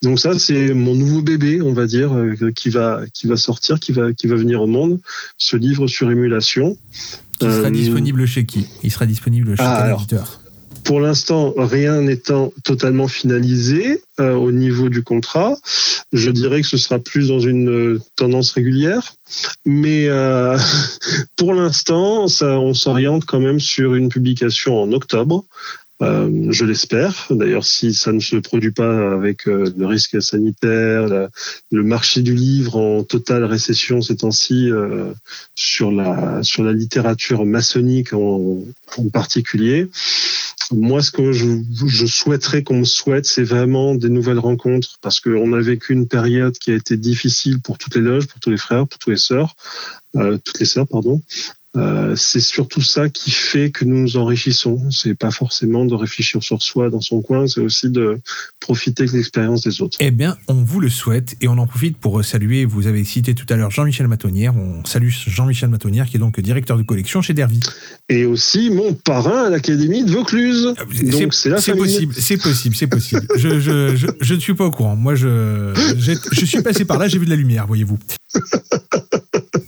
Donc 0.01 0.21
ça, 0.21 0.39
c'est 0.39 0.73
mon 0.73 0.95
nouveau 0.95 1.21
bébé, 1.21 1.61
on 1.61 1.73
va 1.73 1.85
dire, 1.85 2.15
euh, 2.15 2.51
qui 2.55 2.69
va, 2.69 3.01
qui 3.13 3.27
va 3.27 3.35
sortir, 3.35 3.81
qui 3.81 3.91
va, 3.91 4.13
qui 4.13 4.27
va 4.27 4.37
venir 4.37 4.61
au 4.61 4.67
monde. 4.67 5.01
Ce 5.37 5.57
livre 5.57 5.87
sur 5.87 6.09
émulation. 6.09 6.77
Qui 7.39 7.45
sera 7.45 7.67
euh, 7.67 7.71
disponible 7.71 8.25
chez 8.25 8.45
qui? 8.45 8.65
Il 8.81 8.89
sera 8.89 9.05
disponible 9.05 9.57
chez 9.57 9.63
ah, 9.65 9.83
quel 9.87 9.95
éditeur? 9.95 10.39
Pour 10.85 11.01
l'instant, 11.01 11.53
rien 11.57 12.01
n'étant 12.01 12.53
totalement 12.63 13.07
finalisé 13.07 14.03
euh, 14.19 14.33
au 14.33 14.51
niveau 14.51 14.87
du 14.87 15.03
contrat, 15.03 15.57
je 16.13 16.29
dirais 16.29 16.61
que 16.61 16.67
ce 16.67 16.77
sera 16.77 16.99
plus 16.99 17.27
dans 17.29 17.39
une 17.39 17.69
euh, 17.69 18.01
tendance 18.15 18.51
régulière. 18.51 19.13
Mais 19.65 20.07
euh, 20.07 20.57
pour 21.35 21.53
l'instant, 21.53 22.27
on 22.41 22.73
s'oriente 22.73 23.25
quand 23.25 23.39
même 23.39 23.59
sur 23.59 23.95
une 23.95 24.09
publication 24.09 24.79
en 24.81 24.91
octobre. 24.93 25.43
Euh, 26.01 26.47
je 26.51 26.65
l'espère. 26.65 27.27
D'ailleurs, 27.29 27.63
si 27.63 27.93
ça 27.93 28.11
ne 28.11 28.19
se 28.19 28.35
produit 28.35 28.71
pas 28.71 29.13
avec 29.13 29.47
euh, 29.47 29.71
le 29.77 29.85
risque 29.85 30.21
sanitaire, 30.21 31.29
le 31.71 31.83
marché 31.83 32.21
du 32.21 32.35
livre 32.35 32.75
en 32.75 33.03
totale 33.03 33.45
récession 33.45 34.01
ces 34.01 34.17
temps-ci 34.17 34.69
euh, 34.69 35.13
sur 35.55 35.91
la 35.91 36.43
sur 36.43 36.63
la 36.63 36.73
littérature 36.73 37.45
maçonnique 37.45 38.11
en, 38.11 38.59
en 38.97 39.09
particulier, 39.09 39.87
moi, 40.71 41.01
ce 41.01 41.11
que 41.11 41.31
je, 41.31 41.61
je 41.85 42.05
souhaiterais 42.05 42.63
qu'on 42.63 42.79
me 42.79 42.85
souhaite, 42.85 43.25
c'est 43.25 43.43
vraiment 43.43 43.93
des 43.93 44.09
nouvelles 44.09 44.39
rencontres, 44.39 44.97
parce 45.01 45.19
qu'on 45.19 45.53
a 45.53 45.61
vécu 45.61 45.93
une 45.93 46.07
période 46.07 46.57
qui 46.57 46.71
a 46.71 46.75
été 46.75 46.97
difficile 46.97 47.61
pour 47.61 47.77
toutes 47.77 47.95
les 47.95 48.01
loges, 48.01 48.27
pour 48.27 48.39
tous 48.39 48.49
les 48.49 48.57
frères, 48.57 48.87
pour 48.87 48.97
toutes 48.97 49.11
les 49.11 49.17
sœurs, 49.17 49.55
euh, 50.15 50.37
toutes 50.43 50.59
les 50.59 50.65
sœurs, 50.65 50.87
pardon. 50.87 51.21
Euh, 51.75 52.15
c'est 52.15 52.39
surtout 52.39 52.81
ça 52.81 53.09
qui 53.09 53.31
fait 53.31 53.71
que 53.71 53.85
nous 53.85 53.97
nous 53.97 54.17
enrichissons. 54.17 54.89
C'est 54.91 55.15
pas 55.15 55.31
forcément 55.31 55.85
de 55.85 55.93
réfléchir 55.93 56.41
sur 56.41 56.61
soi 56.61 56.89
dans 56.89 57.01
son 57.01 57.21
coin, 57.21 57.47
c'est 57.47 57.61
aussi 57.61 57.89
de 57.89 58.19
profiter 58.59 59.05
de 59.05 59.11
l'expérience 59.11 59.61
des 59.63 59.81
autres. 59.81 59.97
Eh 59.99 60.11
bien, 60.11 60.37
on 60.47 60.55
vous 60.55 60.79
le 60.79 60.89
souhaite 60.89 61.35
et 61.41 61.47
on 61.47 61.57
en 61.57 61.67
profite 61.67 61.97
pour 61.97 62.23
saluer. 62.23 62.65
Vous 62.65 62.87
avez 62.87 63.03
cité 63.03 63.35
tout 63.35 63.45
à 63.49 63.55
l'heure 63.55 63.71
Jean-Michel 63.71 64.07
Matonnière. 64.07 64.55
On 64.55 64.83
salue 64.85 65.09
Jean-Michel 65.09 65.69
Matonnière 65.69 66.07
qui 66.07 66.17
est 66.17 66.19
donc 66.19 66.39
directeur 66.39 66.77
de 66.77 66.83
collection 66.83 67.21
chez 67.21 67.33
Dervy. 67.33 67.59
Et 68.09 68.25
aussi 68.25 68.69
mon 68.69 68.93
parrain 68.93 69.45
à 69.45 69.49
l'Académie 69.49 70.05
de 70.05 70.11
Vaucluse. 70.11 70.73
Donc 71.11 71.33
c'est 71.33 71.49
la 71.49 71.59
C'est 71.59 71.75
possible, 71.75 72.13
c'est 72.15 72.37
possible, 72.37 72.75
c'est 72.75 72.87
possible. 72.87 73.27
je, 73.35 73.59
je, 73.59 73.95
je, 73.95 74.07
je, 74.19 74.33
ne 74.33 74.39
suis 74.39 74.53
pas 74.53 74.65
au 74.65 74.71
courant. 74.71 74.95
Moi, 74.95 75.15
je, 75.15 75.73
je 76.31 76.45
suis 76.45 76.61
passé 76.61 76.85
par 76.85 76.97
là, 76.97 77.07
j'ai 77.07 77.19
vu 77.19 77.25
de 77.25 77.29
la 77.29 77.35
lumière, 77.35 77.67
voyez-vous. 77.67 77.97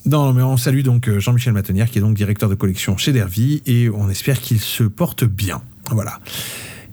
Non, 0.08 0.32
mais 0.32 0.42
on 0.42 0.56
salue 0.56 0.84
donc 0.84 1.10
euh, 1.10 1.20
Jean-Michel 1.20 1.52
Matonnière, 1.52 1.90
qui 1.90 1.98
est 1.98 2.02
donc 2.02 2.16
directeur 2.16 2.48
de 2.48 2.56
collection 2.56 2.96
chez 2.96 3.12
Dervy, 3.12 3.62
et 3.66 3.90
on 3.90 4.10
espère 4.10 4.40
qu'il 4.40 4.60
se 4.60 4.84
porte 4.84 5.26
bien. 5.26 5.62
Voilà. 5.92 6.20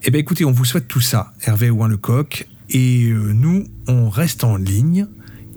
Eh 0.02 0.10
bien, 0.10 0.20
écoutez, 0.20 0.44
on 0.44 0.50
vous 0.50 0.64
souhaite 0.64 0.88
tout 0.88 1.00
ça, 1.00 1.32
Hervé 1.44 1.70
Ouin-Lecoq, 1.70 2.48
et 2.70 3.04
euh, 3.10 3.32
nous, 3.32 3.66
on 3.86 4.08
reste 4.08 4.42
en 4.42 4.56
ligne, 4.56 5.06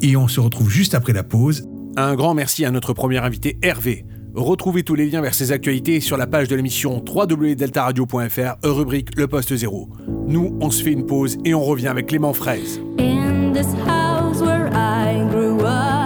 et 0.04 0.16
on 0.16 0.28
se 0.28 0.40
retrouve 0.40 0.70
juste 0.70 0.94
après 0.94 1.14
la 1.14 1.24
pause. 1.24 1.68
Un 1.96 2.14
grand 2.14 2.36
merci 2.36 2.64
à 2.64 2.70
notre 2.70 2.94
premier 2.94 3.18
invité, 3.18 3.58
Hervé. 3.64 4.06
Retrouvez 4.36 4.84
tous 4.84 4.94
les 4.94 5.10
liens 5.10 5.22
vers 5.22 5.34
ses 5.34 5.52
actualités 5.52 6.00
sur 6.00 6.16
la 6.16 6.28
page 6.28 6.48
de 6.48 6.56
l'émission 6.56 7.04
www.deltaradio.fr, 7.04 8.58
rubrique 8.64 9.18
Le 9.18 9.28
Poste 9.28 9.56
Zéro. 9.56 9.90
Nous, 10.28 10.56
on 10.62 10.70
se 10.70 10.84
fait 10.84 10.92
une 10.92 11.08
pause 11.08 11.40
et 11.44 11.56
on 11.56 11.64
revient 11.64 11.88
avec 11.88 12.06
Clément 12.06 12.34
Fraise. 12.34 12.80
In 13.00 13.52
this 13.52 13.74
house 13.88 14.42
where 14.42 14.70
I 14.76 15.28
grew 15.32 15.60
up, 15.66 15.97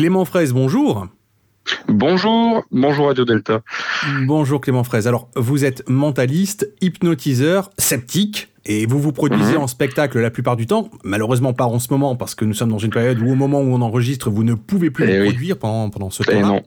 Clément 0.00 0.24
Fraise, 0.24 0.54
bonjour. 0.54 1.08
Bonjour, 1.86 2.64
bonjour 2.72 3.08
Radio 3.08 3.26
Delta. 3.26 3.60
Bonjour 4.24 4.58
Clément 4.62 4.82
Fraise. 4.82 5.06
Alors, 5.06 5.28
vous 5.36 5.66
êtes 5.66 5.86
mentaliste, 5.90 6.72
hypnotiseur, 6.80 7.68
sceptique, 7.76 8.48
et 8.64 8.86
vous 8.86 8.98
vous 8.98 9.12
produisez 9.12 9.56
Mhm. 9.56 9.60
en 9.62 9.66
spectacle 9.66 10.18
la 10.18 10.30
plupart 10.30 10.56
du 10.56 10.66
temps. 10.66 10.88
Malheureusement, 11.04 11.52
pas 11.52 11.66
en 11.66 11.78
ce 11.78 11.88
moment, 11.92 12.16
parce 12.16 12.34
que 12.34 12.46
nous 12.46 12.54
sommes 12.54 12.70
dans 12.70 12.78
une 12.78 12.90
période 12.90 13.18
où, 13.20 13.30
au 13.30 13.34
moment 13.34 13.60
où 13.60 13.74
on 13.74 13.82
enregistre, 13.82 14.30
vous 14.30 14.42
ne 14.42 14.54
pouvez 14.54 14.90
plus 14.90 15.04
Eh 15.06 15.16
vous 15.18 15.22
oui. 15.24 15.28
produire 15.32 15.58
pendant, 15.58 15.90
pendant 15.90 16.08
ce 16.08 16.22
Eh 16.26 16.32
temps-là. 16.32 16.62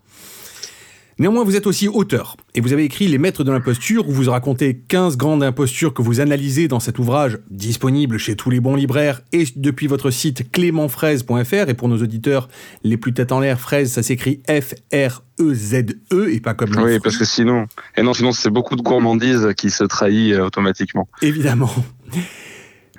Néanmoins, 1.20 1.43
vous 1.43 1.55
êtes 1.55 1.68
aussi 1.68 1.88
auteur, 1.88 2.38
et 2.55 2.61
vous 2.61 2.74
avez 2.74 2.84
écrit 2.86 3.07
Les 3.07 3.18
Maîtres 3.20 3.43
de 3.43 3.51
l'imposture, 3.51 4.07
où 4.09 4.11
vous 4.11 4.32
racontez 4.32 4.78
15 4.88 5.16
grandes 5.16 5.43
impostures 5.43 5.93
que 5.93 6.01
vous 6.01 6.20
analysez 6.22 6.68
dans 6.68 6.80
cet 6.80 6.97
ouvrage, 6.97 7.38
disponible 7.51 8.18
chez 8.18 8.36
tous 8.36 8.49
les 8.49 8.59
bons 8.59 8.76
libraires 8.76 9.22
et 9.32 9.45
depuis 9.55 9.86
votre 9.88 10.09
site 10.09 10.51
clémentfraise.fr. 10.51 11.70
Et 11.70 11.74
pour 11.76 11.88
nos 11.88 12.01
auditeurs 12.01 12.47
les 12.84 12.97
plus 12.97 13.14
tête 13.14 13.32
en 13.32 13.39
l'air, 13.39 13.59
fraise, 13.59 13.91
ça 13.91 14.01
s'écrit 14.01 14.41
F-R-E-Z-E, 14.49 15.95
E 16.14 16.34
et 16.34 16.39
pas 16.39 16.53
comme 16.55 16.70
Oui, 16.72 16.76
fruit. 16.78 16.99
parce 16.99 17.18
que 17.18 17.26
sinon, 17.26 17.68
et 17.95 18.01
non, 18.01 18.14
sinon 18.14 18.32
c'est 18.32 18.49
beaucoup 18.49 18.76
de 18.76 18.82
gourmandise 18.82 19.49
qui 19.55 19.70
se 19.70 19.84
trahit 19.84 20.34
euh, 20.34 20.45
automatiquement. 20.45 21.07
Évidemment. 21.22 21.70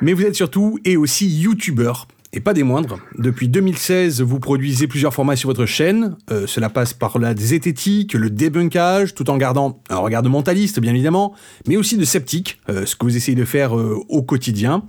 Mais 0.01 0.13
vous 0.13 0.23
êtes 0.23 0.35
surtout 0.35 0.79
et 0.85 0.97
aussi 0.97 1.29
youtubeur. 1.29 2.07
Et 2.37 2.41
pas 2.41 2.53
des 2.53 2.65
moindres. 2.65 2.99
Depuis 3.17 3.49
2016, 3.49 4.21
vous 4.21 4.41
produisez 4.41 4.89
plusieurs 4.89 5.15
formats 5.15 5.37
sur 5.37 5.49
votre 5.49 5.67
chaîne. 5.67 6.17
Euh, 6.33 6.49
cela 6.49 6.69
passe 6.69 6.93
par 6.93 7.21
la 7.21 7.35
zététique, 7.37 8.15
le 8.15 8.29
débunkage, 8.29 9.15
tout 9.15 9.31
en 9.31 9.37
gardant 9.37 9.81
un 9.89 9.99
regard 9.99 10.23
de 10.23 10.29
mentaliste, 10.29 10.81
bien 10.81 10.93
évidemment, 10.93 11.33
mais 11.69 11.77
aussi 11.77 11.97
de 11.97 12.05
sceptique, 12.05 12.59
euh, 12.69 12.87
ce 12.87 12.97
que 12.97 13.05
vous 13.05 13.17
essayez 13.17 13.37
de 13.37 13.45
faire 13.45 13.79
euh, 13.79 14.01
au 14.09 14.23
quotidien. 14.23 14.83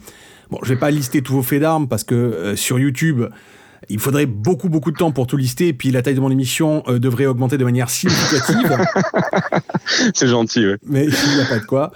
Bon, 0.50 0.58
je 0.64 0.70
vais 0.70 0.80
pas 0.80 0.90
lister 0.90 1.22
tous 1.22 1.34
vos 1.34 1.44
faits 1.44 1.62
d'armes 1.62 1.88
parce 1.88 2.04
que 2.04 2.56
sur 2.56 2.80
YouTube, 2.80 3.26
il 3.90 4.00
faudrait 4.00 4.26
beaucoup, 4.26 4.70
beaucoup 4.70 4.92
de 4.92 4.98
temps 4.98 5.12
pour 5.12 5.28
tout 5.28 5.38
lister, 5.38 5.70
et 5.70 5.74
puis 5.74 5.92
la 5.92 6.02
taille 6.02 6.16
de 6.16 6.20
mon 6.20 6.32
émission 6.32 6.84
euh, 6.88 7.00
devrait 7.00 7.26
augmenter 7.26 7.58
de 7.58 7.64
manière 7.64 7.90
significative. 7.90 8.78
C'est 10.14 10.28
gentil, 10.28 10.66
oui. 10.66 10.76
mais 10.86 11.06
il 11.06 11.36
n'y 11.36 11.42
a 11.42 11.46
pas 11.46 11.60
de 11.60 11.66
quoi. 11.66 11.92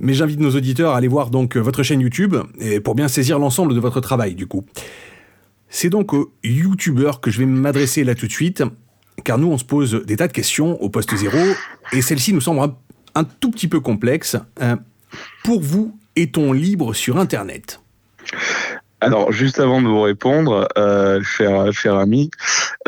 Mais 0.00 0.14
j'invite 0.14 0.40
nos 0.40 0.54
auditeurs 0.54 0.92
à 0.92 0.96
aller 0.96 1.08
voir 1.08 1.30
euh, 1.34 1.60
votre 1.60 1.82
chaîne 1.82 2.00
YouTube 2.00 2.36
pour 2.84 2.94
bien 2.94 3.08
saisir 3.08 3.38
l'ensemble 3.38 3.74
de 3.74 3.80
votre 3.80 4.00
travail 4.00 4.34
du 4.34 4.46
coup. 4.46 4.64
C'est 5.68 5.90
donc 5.90 6.14
aux 6.14 6.32
youtubeurs 6.42 7.20
que 7.20 7.30
je 7.30 7.38
vais 7.38 7.46
m'adresser 7.46 8.04
là 8.04 8.14
tout 8.14 8.26
de 8.26 8.32
suite, 8.32 8.62
car 9.24 9.38
nous 9.38 9.48
on 9.48 9.58
se 9.58 9.64
pose 9.64 10.02
des 10.06 10.16
tas 10.16 10.28
de 10.28 10.32
questions 10.32 10.80
au 10.82 10.88
poste 10.88 11.14
zéro 11.14 11.38
et 11.92 12.00
celle-ci 12.00 12.32
nous 12.32 12.40
semble 12.40 12.60
un, 12.60 12.76
un 13.14 13.24
tout 13.24 13.50
petit 13.50 13.68
peu 13.68 13.80
complexe. 13.80 14.36
Euh, 14.62 14.76
pour 15.44 15.60
vous, 15.60 15.98
est-on 16.16 16.52
libre 16.52 16.94
sur 16.94 17.18
Internet? 17.18 17.80
Alors, 19.00 19.30
juste 19.30 19.60
avant 19.60 19.80
de 19.80 19.86
vous 19.86 20.00
répondre, 20.00 20.68
euh, 20.76 21.22
cher, 21.22 21.72
cher 21.72 21.94
ami, 21.94 22.30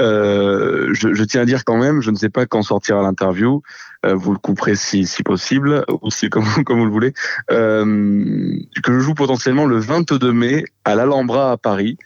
euh, 0.00 0.88
je, 0.92 1.14
je 1.14 1.24
tiens 1.24 1.42
à 1.42 1.44
dire 1.44 1.64
quand 1.64 1.76
même, 1.76 2.00
je 2.00 2.10
ne 2.10 2.16
sais 2.16 2.30
pas 2.30 2.46
quand 2.46 2.62
sortira 2.62 3.00
l'interview, 3.02 3.62
euh, 4.04 4.14
vous 4.14 4.32
le 4.32 4.38
couperez 4.38 4.74
si, 4.74 5.06
si 5.06 5.22
possible, 5.22 5.84
ou 6.02 6.10
si, 6.10 6.28
comme, 6.28 6.44
comme 6.64 6.78
vous 6.78 6.86
le 6.86 6.90
voulez, 6.90 7.12
euh, 7.50 8.56
que 8.82 8.92
je 8.92 8.98
joue 8.98 9.14
potentiellement 9.14 9.66
le 9.66 9.78
22 9.78 10.32
mai 10.32 10.64
à 10.84 10.94
l'Alhambra 10.94 11.52
à 11.52 11.56
Paris. 11.56 11.96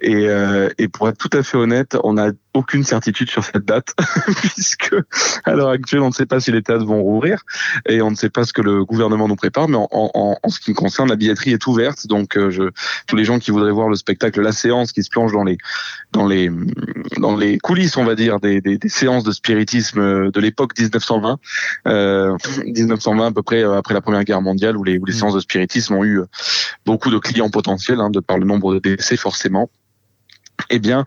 Et, 0.00 0.28
euh, 0.28 0.68
et 0.78 0.88
pour 0.88 1.08
être 1.08 1.18
tout 1.18 1.30
à 1.36 1.42
fait 1.42 1.56
honnête, 1.56 1.96
on 2.02 2.14
n'a 2.14 2.30
aucune 2.54 2.84
certitude 2.84 3.28
sur 3.30 3.44
cette 3.44 3.64
date, 3.64 3.94
puisque 4.36 4.94
à 5.44 5.54
l'heure 5.54 5.70
actuelle, 5.70 6.02
on 6.02 6.08
ne 6.08 6.12
sait 6.12 6.26
pas 6.26 6.40
si 6.40 6.52
les 6.52 6.62
théâtres 6.62 6.84
vont 6.84 7.02
rouvrir 7.02 7.42
et 7.88 8.00
on 8.02 8.10
ne 8.10 8.16
sait 8.16 8.30
pas 8.30 8.44
ce 8.44 8.52
que 8.52 8.62
le 8.62 8.84
gouvernement 8.84 9.26
nous 9.26 9.36
prépare. 9.36 9.68
Mais 9.68 9.76
en, 9.76 9.88
en, 9.90 10.38
en 10.42 10.48
ce 10.48 10.60
qui 10.60 10.70
me 10.70 10.76
concerne, 10.76 11.08
la 11.08 11.16
billetterie 11.16 11.52
est 11.52 11.66
ouverte, 11.66 12.06
donc 12.06 12.36
euh, 12.36 12.50
je, 12.50 12.70
tous 13.06 13.16
les 13.16 13.24
gens 13.24 13.38
qui 13.38 13.50
voudraient 13.50 13.72
voir 13.72 13.88
le 13.88 13.96
spectacle, 13.96 14.40
la 14.40 14.52
séance 14.52 14.92
qui 14.92 15.02
se 15.02 15.10
plonge 15.10 15.32
dans 15.32 15.44
les 15.44 15.58
dans 16.12 16.26
les 16.26 16.50
dans 17.18 17.36
les 17.36 17.58
coulisses, 17.58 17.96
on 17.96 18.04
va 18.04 18.14
dire, 18.14 18.40
des, 18.40 18.60
des, 18.60 18.78
des 18.78 18.88
séances 18.88 19.24
de 19.24 19.32
spiritisme 19.32 20.30
de 20.30 20.40
l'époque 20.40 20.78
1920, 20.78 21.38
euh, 21.88 22.36
1920 22.64 23.26
à 23.26 23.32
peu 23.32 23.42
près 23.42 23.64
euh, 23.64 23.78
après 23.78 23.94
la 23.94 24.00
Première 24.00 24.24
Guerre 24.24 24.42
mondiale, 24.42 24.76
où 24.76 24.84
les, 24.84 24.98
où 24.98 25.04
les 25.04 25.14
Mm. 25.14 25.18
séances 25.18 25.34
de 25.34 25.40
spiritisme 25.40 25.94
ont 25.94 26.04
eu 26.04 26.20
euh, 26.20 26.26
beaucoup 26.86 27.10
de 27.10 27.18
clients 27.18 27.50
potentiels, 27.50 28.00
hein, 28.00 28.10
de 28.10 28.20
par 28.20 28.38
le 28.38 28.44
nombre 28.44 28.74
de 28.74 28.78
décès 28.78 29.16
forcément. 29.16 29.70
Eh 30.74 30.80
bien, 30.80 31.04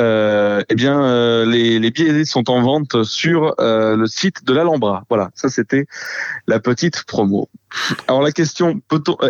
euh, 0.00 0.62
eh 0.70 0.74
bien, 0.74 0.98
euh, 1.04 1.44
les, 1.44 1.78
les 1.78 1.90
billets 1.90 2.24
sont 2.24 2.48
en 2.48 2.62
vente 2.62 3.04
sur 3.04 3.54
euh, 3.60 3.94
le 3.96 4.06
site 4.06 4.46
de 4.46 4.54
l'Alhambra. 4.54 5.04
Voilà, 5.10 5.30
ça 5.34 5.50
c'était 5.50 5.84
la 6.46 6.58
petite 6.58 7.04
promo. 7.04 7.50
Alors 8.08 8.22
la 8.22 8.32
question, 8.32 8.80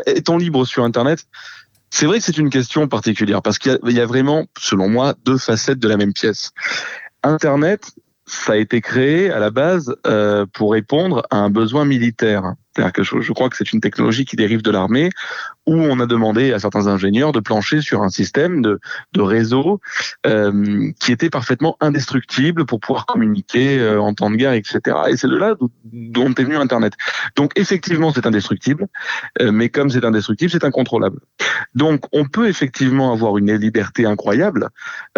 est-on 0.06 0.38
libre 0.38 0.64
sur 0.64 0.84
Internet? 0.84 1.24
C'est 1.90 2.06
vrai 2.06 2.18
que 2.20 2.24
c'est 2.24 2.38
une 2.38 2.50
question 2.50 2.86
particulière 2.86 3.42
parce 3.42 3.58
qu'il 3.58 3.80
y 3.88 4.00
a- 4.00 4.06
vraiment, 4.06 4.46
selon 4.60 4.88
moi, 4.88 5.14
deux 5.24 5.38
facettes 5.38 5.80
de 5.80 5.88
la 5.88 5.96
même 5.96 6.12
pièce. 6.12 6.52
Internet, 7.24 7.90
ça 8.26 8.52
a 8.52 8.56
été 8.56 8.80
créé 8.80 9.32
à 9.32 9.40
la 9.40 9.50
base 9.50 9.92
pour 10.52 10.70
répondre 10.70 11.26
à 11.30 11.38
un 11.38 11.50
besoin 11.50 11.84
militaire. 11.84 12.54
C'est-à-dire 12.74 12.92
que 12.92 13.02
je, 13.02 13.32
crois 13.32 13.48
que 13.48 13.56
c'est 13.56 13.72
une 13.72 13.80
technologie 13.80 14.24
qui 14.24 14.36
dérive 14.36 14.62
de 14.62 14.70
l'armée, 14.70 15.10
où 15.66 15.74
on 15.74 16.00
a 16.00 16.06
demandé 16.06 16.52
à 16.52 16.58
certains 16.58 16.86
ingénieurs 16.86 17.32
de 17.32 17.40
plancher 17.40 17.80
sur 17.80 18.02
un 18.02 18.08
système 18.08 18.62
de, 18.62 18.80
de 19.12 19.20
réseau 19.20 19.80
euh, 20.26 20.90
qui 21.00 21.12
était 21.12 21.30
parfaitement 21.30 21.76
indestructible 21.80 22.66
pour 22.66 22.80
pouvoir 22.80 23.06
communiquer 23.06 23.78
euh, 23.78 24.00
en 24.00 24.14
temps 24.14 24.30
de 24.30 24.36
guerre, 24.36 24.52
etc. 24.52 24.96
Et 25.08 25.16
c'est 25.16 25.28
de 25.28 25.36
là 25.36 25.54
dont 25.92 26.32
est 26.34 26.42
venu 26.42 26.56
Internet. 26.56 26.94
Donc 27.36 27.52
effectivement, 27.56 28.12
c'est 28.12 28.26
indestructible, 28.26 28.86
euh, 29.40 29.52
mais 29.52 29.68
comme 29.68 29.90
c'est 29.90 30.04
indestructible, 30.04 30.50
c'est 30.50 30.64
incontrôlable. 30.64 31.20
Donc 31.74 32.04
on 32.12 32.26
peut 32.26 32.48
effectivement 32.48 33.12
avoir 33.12 33.38
une 33.38 33.54
liberté 33.54 34.06
incroyable. 34.06 34.68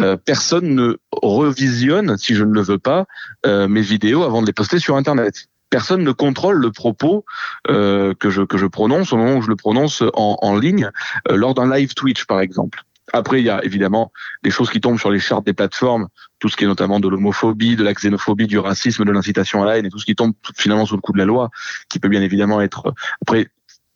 Euh, 0.01 0.17
personne 0.17 0.75
ne 0.75 0.97
revisionne, 1.11 2.17
si 2.17 2.35
je 2.35 2.45
ne 2.45 2.53
le 2.53 2.63
veux 2.63 2.79
pas, 2.79 3.07
euh, 3.47 3.69
mes 3.69 3.83
vidéos 3.83 4.23
avant 4.23 4.43
de 4.43 4.47
les 4.47 4.53
poster 4.53 4.79
sur 4.79 4.97
Internet. 4.97 5.49
Personne 5.73 6.03
ne 6.05 6.13
contrôle 6.13 6.59
le 6.59 6.71
propos 6.71 7.25
euh, 7.71 8.13
que 8.21 8.29
je 8.29 8.43
que 8.43 8.59
je 8.59 8.67
prononce 8.67 9.13
au 9.15 9.17
moment 9.17 9.37
où 9.39 9.43
je 9.43 9.49
le 9.49 9.57
prononce 9.57 10.03
en, 10.15 10.37
en 10.43 10.55
ligne 10.65 10.91
euh, 11.31 11.37
lors 11.37 11.55
d'un 11.55 11.69
live 11.75 11.95
Twitch 11.95 12.27
par 12.27 12.41
exemple. 12.41 12.83
Après, 13.15 13.41
il 13.41 13.47
y 13.47 13.51
a 13.51 13.65
évidemment 13.65 14.13
des 14.43 14.51
choses 14.51 14.71
qui 14.71 14.81
tombent 14.81 14.99
sur 14.99 15.11
les 15.11 15.19
chartes 15.19 15.47
des 15.47 15.55
plateformes, 15.55 16.09
tout 16.41 16.49
ce 16.51 16.57
qui 16.57 16.65
est 16.65 16.67
notamment 16.67 17.01
de 17.01 17.09
l'homophobie, 17.09 17.75
de 17.75 17.85
la 17.85 17.95
xénophobie, 17.95 18.47
du 18.47 18.59
racisme, 18.59 19.05
de 19.05 19.13
l'incitation 19.13 19.63
à 19.63 19.67
la 19.67 19.79
haine 19.79 19.87
et 19.87 19.91
tout 19.91 19.99
ce 19.99 20.05
qui 20.05 20.15
tombe 20.15 20.35
finalement 20.57 20.87
sous 20.87 20.95
le 20.95 21.01
coup 21.01 21.13
de 21.13 21.19
la 21.19 21.25
loi, 21.25 21.49
qui 21.89 21.99
peut 21.99 22.09
bien 22.09 22.23
évidemment 22.23 22.61
être 22.61 22.89
euh, 22.89 22.93
après 23.23 23.49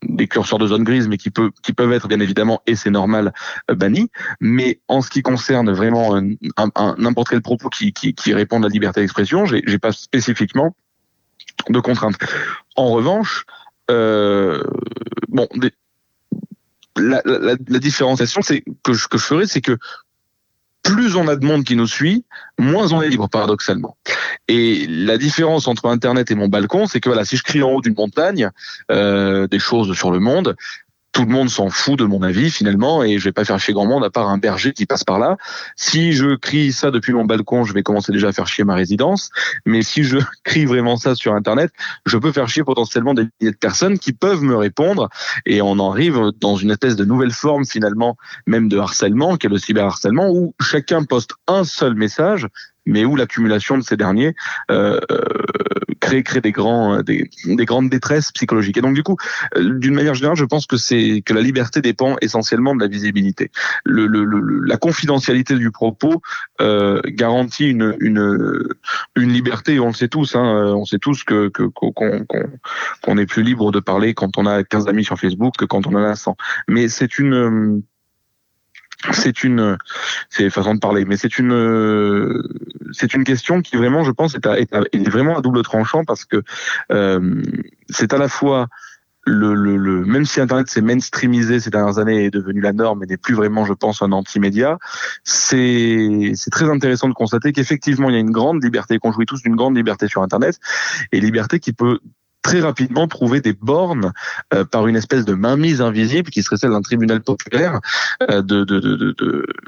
des 0.02 0.28
curseurs 0.28 0.58
de 0.58 0.66
zone 0.66 0.82
grise, 0.84 1.08
mais 1.08 1.18
qui 1.18 1.30
peut 1.30 1.50
qui 1.62 1.72
peuvent 1.74 1.92
être 1.92 2.08
bien 2.08 2.20
évidemment 2.20 2.62
et 2.66 2.74
c'est 2.74 2.90
normal 2.90 3.32
euh, 3.70 3.74
bannis. 3.74 4.10
Mais 4.40 4.80
en 4.88 5.02
ce 5.02 5.10
qui 5.10 5.22
concerne 5.22 5.70
vraiment 5.72 6.16
un- 6.16 6.32
un- 6.56 6.70
un- 6.74 6.94
n'importe 6.98 7.28
quel 7.28 7.42
propos 7.42 7.68
qui 7.68 7.92
qui, 7.92 8.14
qui 8.14 8.32
répond 8.32 8.58
à 8.60 8.62
la 8.62 8.68
liberté 8.68 9.00
d'expression, 9.02 9.44
j'ai 9.46 9.78
pas 9.78 9.92
spécifiquement 9.92 10.74
de 11.68 11.80
contraintes. 11.80 12.16
En 12.76 12.90
revanche, 12.90 13.44
euh, 13.90 14.62
bon, 15.28 15.48
la, 16.96 17.20
différenciation, 17.78 18.42
c'est 18.42 18.64
que 18.82 18.92
je, 18.92 19.08
que 19.08 19.18
je 19.18 19.24
ferais, 19.24 19.46
c'est 19.46 19.60
que 19.60 19.78
plus 20.82 21.16
on 21.16 21.26
a 21.26 21.36
de 21.36 21.44
monde 21.44 21.64
qui 21.64 21.74
nous 21.74 21.86
suit, 21.86 22.24
moins 22.58 22.92
on 22.92 23.02
est 23.02 23.08
libre, 23.08 23.28
paradoxalement. 23.28 23.96
Et 24.46 24.86
la 24.86 25.18
différence 25.18 25.66
entre 25.66 25.86
Internet 25.86 26.30
et 26.30 26.36
mon 26.36 26.48
balcon, 26.48 26.86
c'est 26.86 27.00
que 27.00 27.08
voilà, 27.08 27.24
si 27.24 27.36
je 27.36 27.42
crie 27.42 27.62
en 27.62 27.70
haut 27.70 27.80
d'une 27.80 27.96
montagne 27.96 28.50
euh, 28.92 29.48
des 29.48 29.58
choses 29.58 29.96
sur 29.96 30.12
le 30.12 30.20
monde, 30.20 30.56
tout 31.16 31.24
le 31.24 31.32
monde 31.32 31.48
s'en 31.48 31.70
fout 31.70 31.98
de 31.98 32.04
mon 32.04 32.20
avis 32.20 32.50
finalement 32.50 33.02
et 33.02 33.18
je 33.18 33.24
vais 33.24 33.32
pas 33.32 33.46
faire 33.46 33.58
chier 33.58 33.72
grand 33.72 33.86
monde 33.86 34.04
à 34.04 34.10
part 34.10 34.28
un 34.28 34.36
berger 34.36 34.74
qui 34.74 34.84
passe 34.84 35.02
par 35.02 35.18
là. 35.18 35.38
Si 35.74 36.12
je 36.12 36.36
crie 36.36 36.72
ça 36.72 36.90
depuis 36.90 37.14
mon 37.14 37.24
balcon, 37.24 37.64
je 37.64 37.72
vais 37.72 37.82
commencer 37.82 38.12
déjà 38.12 38.28
à 38.28 38.32
faire 38.32 38.46
chier 38.46 38.64
ma 38.64 38.74
résidence. 38.74 39.30
Mais 39.64 39.80
si 39.80 40.04
je 40.04 40.18
crie 40.44 40.66
vraiment 40.66 40.98
ça 40.98 41.14
sur 41.14 41.32
Internet, 41.32 41.72
je 42.04 42.18
peux 42.18 42.32
faire 42.32 42.50
chier 42.50 42.64
potentiellement 42.64 43.14
des 43.14 43.22
milliers 43.40 43.52
de 43.52 43.56
personnes 43.56 43.98
qui 43.98 44.12
peuvent 44.12 44.42
me 44.42 44.56
répondre 44.56 45.08
et 45.46 45.62
on 45.62 45.70
en 45.70 45.90
arrive 45.90 46.32
dans 46.38 46.56
une 46.56 46.70
espèce 46.70 46.96
de 46.96 47.06
nouvelle 47.06 47.32
forme 47.32 47.64
finalement, 47.64 48.18
même 48.46 48.68
de 48.68 48.76
harcèlement, 48.76 49.38
qui 49.38 49.46
est 49.46 49.50
le 49.50 49.56
cyberharcèlement, 49.56 50.28
où 50.28 50.54
chacun 50.60 51.02
poste 51.04 51.30
un 51.46 51.64
seul 51.64 51.94
message 51.94 52.46
mais 52.86 53.04
où 53.04 53.16
l'accumulation 53.16 53.76
de 53.76 53.82
ces 53.82 53.96
derniers 53.96 54.34
euh, 54.70 55.00
euh, 55.10 55.20
crée, 56.00 56.22
crée 56.22 56.40
des, 56.40 56.52
grands, 56.52 57.02
des, 57.02 57.28
des 57.44 57.64
grandes 57.64 57.90
détresses 57.90 58.32
psychologiques. 58.32 58.76
Et 58.76 58.80
donc 58.80 58.94
du 58.94 59.02
coup, 59.02 59.16
euh, 59.56 59.78
d'une 59.78 59.94
manière 59.94 60.14
générale, 60.14 60.36
je 60.36 60.44
pense 60.44 60.66
que 60.66 60.76
que 61.20 61.34
la 61.34 61.40
liberté 61.40 61.80
dépend 61.80 62.16
essentiellement 62.20 62.74
de 62.74 62.80
la 62.80 62.86
visibilité. 62.86 63.50
Le, 63.84 64.06
le, 64.06 64.24
le- 64.24 64.60
la 64.64 64.76
confidentialité 64.76 65.54
du 65.56 65.70
propos 65.70 66.22
euh, 66.60 67.00
garantit 67.06 67.68
une, 67.68 67.96
une, 68.00 68.68
une 69.16 69.32
liberté, 69.32 69.80
on 69.80 69.88
le 69.88 69.94
sait 69.94 70.08
tous, 70.08 70.36
hein, 70.36 70.44
euh, 70.44 70.74
on 70.74 70.84
sait 70.84 70.98
tous 70.98 71.24
que 71.24 71.48
qu'on 71.48 71.90
qu'on 71.92 72.24
qu'on 73.02 73.18
est 73.18 73.26
plus 73.26 73.42
libre 73.42 73.72
de 73.72 73.80
parler 73.80 74.14
quand 74.14 74.38
on 74.38 74.46
a 74.46 74.62
15 74.62 74.86
amis 74.88 75.04
sur 75.04 75.18
Facebook 75.18 75.54
que 75.58 75.64
quand 75.64 75.86
on 75.86 75.94
en 75.94 76.04
a 76.04 76.14
100. 76.14 76.36
Mais 76.68 76.88
c'est 76.88 77.18
une 77.18 77.34
euh, 77.34 77.82
c'est 79.12 79.44
une 79.44 79.76
c'est 80.30 80.50
façon 80.50 80.74
de 80.74 80.80
parler 80.80 81.04
mais 81.04 81.16
c'est 81.16 81.38
une 81.38 82.42
c'est 82.92 83.14
une 83.14 83.24
question 83.24 83.62
qui 83.62 83.76
vraiment 83.76 84.04
je 84.04 84.10
pense 84.10 84.34
est, 84.34 85.08
vraiment 85.08 85.38
à 85.38 85.40
double 85.40 85.62
tranchant 85.62 86.04
parce 86.04 86.24
que 86.24 86.42
euh, 86.90 87.42
c'est 87.88 88.12
à 88.12 88.18
la 88.18 88.28
fois 88.28 88.68
le, 89.28 89.54
le, 89.54 90.04
même 90.04 90.24
si 90.24 90.40
internet 90.40 90.68
s'est 90.70 90.80
mainstreamisé 90.80 91.58
ces 91.58 91.68
dernières 91.70 91.98
années 91.98 92.22
et 92.22 92.24
est 92.26 92.30
devenu 92.30 92.60
la 92.60 92.72
norme 92.72 93.02
et 93.02 93.06
n'est 93.06 93.16
plus 93.16 93.34
vraiment 93.34 93.64
je 93.64 93.72
pense 93.72 94.00
un 94.00 94.12
anti-média 94.12 94.78
c'est 95.24 96.32
c'est 96.36 96.50
très 96.50 96.70
intéressant 96.70 97.08
de 97.08 97.14
constater 97.14 97.52
qu'effectivement 97.52 98.08
il 98.08 98.14
y 98.14 98.18
a 98.18 98.20
une 98.20 98.30
grande 98.30 98.62
liberté 98.62 98.98
qu'on 98.98 99.12
jouit 99.12 99.26
tous 99.26 99.42
d'une 99.42 99.56
grande 99.56 99.76
liberté 99.76 100.06
sur 100.06 100.22
internet 100.22 100.60
et 101.10 101.20
liberté 101.20 101.58
qui 101.58 101.72
peut 101.72 101.98
très 102.46 102.60
rapidement 102.60 103.08
trouver 103.08 103.40
des 103.40 103.52
bornes 103.52 104.12
euh, 104.54 104.64
par 104.64 104.86
une 104.86 104.94
espèce 104.94 105.24
de 105.24 105.34
mainmise 105.34 105.80
invisible 105.80 106.30
qui 106.30 106.44
serait 106.44 106.56
celle 106.56 106.70
d'un 106.70 106.80
tribunal 106.80 107.20
populaire 107.20 107.80
euh, 108.30 108.40
de, 108.40 108.64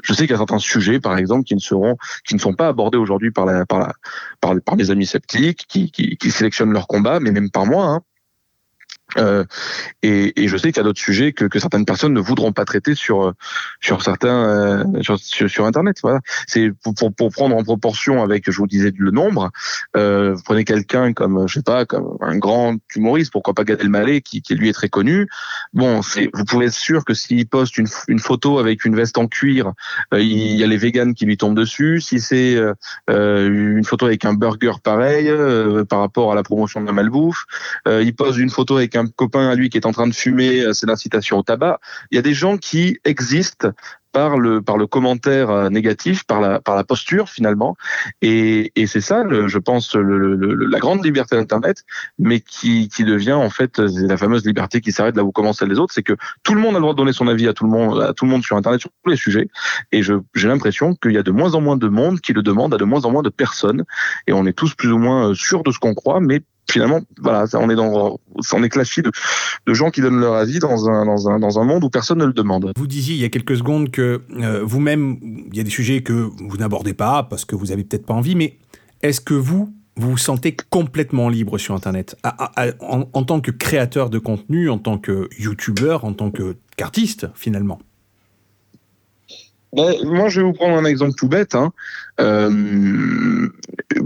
je 0.01 0.13
sais 0.13 0.23
qu'il 0.23 0.31
y 0.31 0.33
a 0.33 0.37
certains 0.37 0.59
sujets 0.59 1.01
par 1.01 1.17
exemple 1.17 1.43
qui 1.43 1.55
ne 1.55 1.59
seront 1.59 1.97
qui 2.25 2.35
ne 2.35 2.39
sont 2.39 2.53
pas 2.53 2.69
abordés 2.69 2.97
aujourd'hui 2.97 3.31
par 3.31 3.45
la 3.45 3.65
par 3.65 3.79
la 3.79 3.93
par, 4.39 4.75
les 4.77 4.91
amis 4.91 5.05
sceptiques 5.05 5.67
qui 5.67 6.31
sélectionnent 6.31 6.71
leur 6.71 6.87
combat 6.87 7.19
mais 7.19 7.31
même 7.31 7.49
par 7.49 7.65
moi 7.65 7.85
hein. 7.85 8.01
Euh, 9.17 9.43
et, 10.03 10.47
je 10.47 10.57
sais 10.57 10.71
qu'il 10.71 10.77
y 10.77 10.79
a 10.79 10.83
d'autres 10.83 10.99
sujets 10.99 11.33
que, 11.33 11.47
certaines 11.59 11.85
personnes 11.85 12.13
ne 12.13 12.19
voudront 12.19 12.51
pas 12.51 12.65
traiter 12.65 12.95
sur 12.95 13.33
sur 13.81 14.01
certains 14.01 14.83
euh, 14.83 14.83
sur, 15.01 15.65
internet 15.65 15.97
voilà. 16.01 16.19
C'est 16.47 16.71
pour, 16.83 17.13
pour, 17.13 17.31
prendre 17.31 17.55
en 17.55 17.63
proportion 17.63 18.23
avec 18.23 18.49
je 18.49 18.57
vous 18.57 18.67
disais 18.67 18.93
le 18.97 19.11
nombre 19.11 19.51
euh, 19.97 20.33
vous 20.35 20.43
prenez 20.43 20.63
quelqu'un 20.63 21.13
comme 21.13 21.47
je 21.47 21.55
sais 21.55 21.63
pas 21.63 21.85
comme 21.85 22.17
un 22.21 22.37
grand 22.37 22.77
humoriste 22.95 23.31
pourquoi 23.31 23.53
pas 23.53 23.63
Gad 23.63 23.81
Elmaleh 23.81 24.21
qui, 24.21 24.41
lui 24.51 24.69
est 24.69 24.73
très 24.73 24.89
connu. 24.89 25.27
Bon 25.73 26.01
vous 26.33 26.45
pouvez 26.45 26.67
être 26.67 26.73
sûr 26.73 27.03
que 27.03 27.13
s'il 27.13 27.47
poste 27.47 27.77
une, 27.77 27.87
une 28.07 28.19
photo 28.19 28.59
avec 28.59 28.85
une 28.85 28.95
veste 28.95 29.17
en 29.17 29.27
cuir 29.27 29.73
euh, 30.13 30.21
il 30.21 30.55
y 30.55 30.63
a 30.63 30.67
les 30.67 30.77
véganes 30.77 31.13
qui 31.13 31.25
lui 31.25 31.37
tombent 31.37 31.57
dessus. 31.57 32.01
Si 32.01 32.19
c'est 32.19 32.55
euh, 32.55 32.73
euh, 33.09 33.77
une 33.77 33.85
photo 33.85 34.05
avec 34.05 34.25
un 34.25 34.33
burger 34.33 34.73
pareil 34.83 35.29
euh, 35.29 35.83
par 35.85 35.99
rapport 35.99 36.31
à 36.31 36.35
la 36.35 36.43
promotion 36.43 36.81
de 36.81 36.85
la 36.85 36.91
malbouffe 36.91 37.45
euh, 37.87 38.03
il 38.03 38.15
pose 38.15 38.37
une 38.37 38.49
photo 38.49 38.77
avec 38.77 38.95
un 38.95 38.98
copain 39.07 39.49
à 39.49 39.55
lui 39.55 39.69
qui 39.69 39.77
est 39.77 39.85
en 39.85 39.91
train 39.91 40.07
de 40.07 40.13
fumer, 40.13 40.61
euh, 40.61 40.73
c'est 40.73 40.87
l'incitation 40.87 41.37
au 41.37 41.43
tabac. 41.43 41.79
Il 42.11 42.15
y 42.15 42.19
a 42.19 42.21
des 42.21 42.33
gens 42.33 42.57
qui 42.57 42.99
existent 43.05 43.69
par 44.11 44.37
le 44.37 44.61
par 44.61 44.77
le 44.77 44.87
commentaire 44.87 45.49
euh, 45.49 45.69
négatif, 45.69 46.23
par 46.23 46.41
la 46.41 46.59
par 46.59 46.75
la 46.75 46.83
posture 46.83 47.29
finalement, 47.29 47.75
et, 48.21 48.71
c'est 48.87 49.01
ça, 49.01 49.23
je 49.29 49.57
pense, 49.59 49.95
la 49.95 50.79
grande 50.79 51.05
liberté 51.05 51.35
d'internet, 51.35 51.83
mais 52.17 52.39
qui 52.39 52.89
qui 52.89 53.03
devient 53.03 53.33
en 53.33 53.49
fait 53.49 53.79
euh, 53.79 53.87
la 54.07 54.17
fameuse 54.17 54.45
liberté 54.45 54.81
qui 54.81 54.91
s'arrête 54.91 55.15
là 55.15 55.23
où 55.23 55.31
commencent 55.31 55.61
les 55.61 55.77
autres, 55.77 55.93
c'est 55.93 56.03
que 56.03 56.15
tout 56.43 56.55
le 56.55 56.61
monde 56.61 56.75
a 56.75 56.79
le 56.79 56.81
droit 56.81 56.93
de 56.93 56.97
donner 56.97 57.13
son 57.13 57.27
avis 57.27 57.47
à 57.47 57.53
tout 57.53 57.65
le 57.65 57.71
monde, 57.71 58.01
à 58.01 58.13
tout 58.13 58.25
le 58.25 58.31
monde 58.31 58.43
sur 58.43 58.57
internet 58.57 58.81
sur 58.81 58.89
tous 59.03 59.11
les 59.11 59.17
sujets, 59.17 59.47
et 59.91 60.01
j'ai 60.01 60.47
l'impression 60.47 60.95
qu'il 60.95 61.11
y 61.11 61.17
a 61.17 61.23
de 61.23 61.31
moins 61.31 61.53
en 61.53 61.61
moins 61.61 61.77
de 61.77 61.87
monde 61.87 62.19
qui 62.19 62.33
le 62.33 62.41
demande 62.41 62.73
à 62.73 62.77
de 62.77 62.85
moins 62.85 63.05
en 63.05 63.11
moins 63.11 63.23
de 63.23 63.29
personnes, 63.29 63.83
et 64.27 64.33
on 64.33 64.45
est 64.45 64.53
tous 64.53 64.73
plus 64.73 64.91
ou 64.91 64.97
moins 64.97 65.33
sûrs 65.35 65.63
de 65.63 65.71
ce 65.71 65.79
qu'on 65.79 65.93
croit, 65.93 66.19
mais 66.19 66.41
finalement, 66.71 67.01
voilà, 67.21 67.45
on 67.53 67.69
est 67.69 67.75
dans, 67.75 68.19
on 68.53 68.63
est 68.63 68.69
clashé 68.69 69.01
de, 69.01 69.11
gens 69.73 69.91
qui 69.91 70.01
donnent 70.01 70.19
leur 70.19 70.33
avis 70.33 70.59
dans 70.59 70.89
un, 70.89 71.05
dans 71.05 71.29
un, 71.29 71.39
dans 71.39 71.59
un 71.59 71.63
monde 71.63 71.83
où 71.83 71.89
personne 71.89 72.19
ne 72.19 72.25
le 72.25 72.33
demande. 72.33 72.71
Vous 72.75 72.87
disiez 72.87 73.15
il 73.15 73.21
y 73.21 73.25
a 73.25 73.29
quelques 73.29 73.57
secondes 73.57 73.91
que 73.91 74.21
euh, 74.37 74.61
vous-même, 74.63 75.17
il 75.51 75.57
y 75.57 75.59
a 75.59 75.63
des 75.63 75.69
sujets 75.69 76.01
que 76.01 76.13
vous 76.13 76.57
n'abordez 76.57 76.93
pas 76.93 77.23
parce 77.23 77.45
que 77.45 77.55
vous 77.55 77.71
avez 77.71 77.83
peut-être 77.83 78.05
pas 78.05 78.13
envie, 78.13 78.35
mais 78.35 78.57
est-ce 79.01 79.21
que 79.21 79.33
vous, 79.33 79.73
vous 79.95 80.17
sentez 80.17 80.55
complètement 80.69 81.29
libre 81.29 81.57
sur 81.57 81.75
Internet? 81.75 82.15
En, 82.81 83.23
tant 83.23 83.41
que 83.41 83.51
créateur 83.51 84.09
de 84.09 84.19
contenu, 84.19 84.69
en 84.69 84.77
tant 84.77 84.97
que 84.97 85.29
youtubeur, 85.37 86.05
en 86.05 86.13
tant 86.13 86.31
qu'artiste 86.77 87.27
finalement? 87.35 87.79
Ben, 89.73 89.93
moi, 90.03 90.29
je 90.29 90.41
vais 90.41 90.45
vous 90.45 90.53
prendre 90.53 90.77
un 90.77 90.85
exemple 90.85 91.13
tout 91.15 91.27
bête. 91.27 91.55
Hein. 91.55 91.71
Euh, 92.19 93.49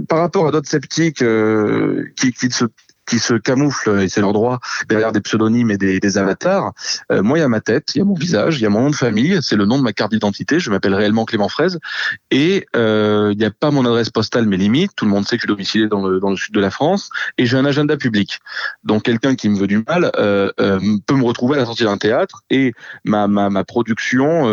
par 0.07 0.20
rapport 0.20 0.47
à 0.47 0.51
d'autres 0.51 0.70
sceptiques 0.70 1.22
euh, 1.22 2.05
qui, 2.16 2.32
qui 2.34 2.51
se 2.51 2.66
qui 3.06 3.20
se 3.20 3.34
camouflent, 3.34 4.01
et 4.01 4.10
c'est 4.10 4.22
leur 4.22 4.34
droit, 4.34 4.60
derrière 4.88 5.12
des 5.12 5.22
pseudonymes 5.22 5.72
et 5.72 5.78
des, 5.78 6.18
avatars. 6.18 6.74
Euh, 7.12 7.24
moi, 7.24 7.38
il 7.38 7.41
y 7.41 7.43
a 7.43 7.47
ma 7.47 7.60
tête, 7.60 7.95
il 7.95 7.99
y 7.99 8.01
a 8.01 8.06
mon 8.06 8.14
visage, 8.14 8.60
il 8.60 8.64
y 8.64 8.66
a 8.66 8.70
mon 8.70 8.82
nom 8.82 8.89
de 8.89 8.95
famille, 8.95 9.39
c'est 9.41 9.56
le 9.56 9.66
nom 9.66 9.78
de 9.78 9.84
ma 9.84 9.93
carte 9.93 10.12
d'identité, 10.12 10.60
je 10.60 10.70
m'appelle 10.70 10.93
réellement 10.93 11.26
Clément 11.26 11.49
Fraise, 11.49 11.80
et 12.30 12.66
euh, 12.76 13.32
il 13.34 13.38
n'y 13.38 13.45
a 13.45 13.51
pas 13.51 13.72
mon 13.72 13.86
adresse 13.86 14.10
postale, 14.10 14.45
mes 14.45 14.58
limites, 14.58 14.91
tout 14.95 15.06
le 15.06 15.12
monde 15.12 15.26
sait 15.28 15.38
que 15.38 15.41
je 15.41 15.47
suis 15.47 15.54
domicilié 15.54 15.88
dans 15.88 16.06
le, 16.06 16.36
sud 16.36 16.54
de 16.54 16.60
la 16.60 16.70
France, 16.70 17.10
et 17.38 17.45
j'ai 17.45 17.58
un 17.58 17.66
agenda 17.66 17.97
public. 17.97 18.39
Donc 18.84 19.04
quelqu'un 19.04 19.36
qui 19.36 19.49
me 19.49 19.58
veut 19.58 19.68
du 19.68 19.84
mal 19.88 20.12
euh, 20.18 20.51
peut 20.58 21.16
me 21.16 21.24
retrouver 21.24 21.56
à 21.56 21.60
la 21.60 21.66
sortie 21.66 21.84
d'un 21.84 21.97
théâtre, 21.97 22.43
et 22.49 22.74
ma, 23.04 23.28
production, 23.64 24.43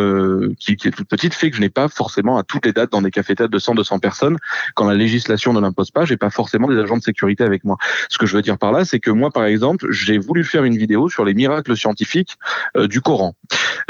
qui, 0.58 0.72
est 0.72 0.90
toute 0.90 1.08
petite, 1.08 1.34
fait 1.34 1.50
que 1.50 1.56
je 1.56 1.60
n'ai 1.60 1.68
pas 1.68 1.88
forcément 1.88 2.38
à 2.38 2.42
toutes 2.42 2.64
les 2.66 2.72
dates 2.72 2.90
dans 2.90 3.02
des 3.02 3.10
cafés-théâtres 3.10 3.52
de 3.52 3.58
100-200 3.58 4.00
personnes, 4.00 4.38
quand 4.74 4.88
la 4.88 4.94
législation 4.94 5.52
ne 5.52 5.60
l'impose 5.60 5.90
pas, 5.90 6.04
j'ai 6.04 6.16
pas 6.16 6.30
forcément 6.30 6.68
des 6.68 6.78
agents 6.78 6.96
de 6.96 7.02
sécurité 7.02 7.44
avec 7.44 7.64
moi. 7.64 7.76
Ce 8.08 8.18
que 8.18 8.26
je 8.26 8.39
dire 8.42 8.58
par 8.58 8.72
là, 8.72 8.84
c'est 8.84 9.00
que 9.00 9.10
moi, 9.10 9.30
par 9.30 9.44
exemple, 9.44 9.86
j'ai 9.90 10.18
voulu 10.18 10.44
faire 10.44 10.64
une 10.64 10.76
vidéo 10.76 11.08
sur 11.08 11.24
les 11.24 11.34
miracles 11.34 11.76
scientifiques 11.76 12.36
euh, 12.76 12.86
du 12.86 13.00
Coran, 13.00 13.34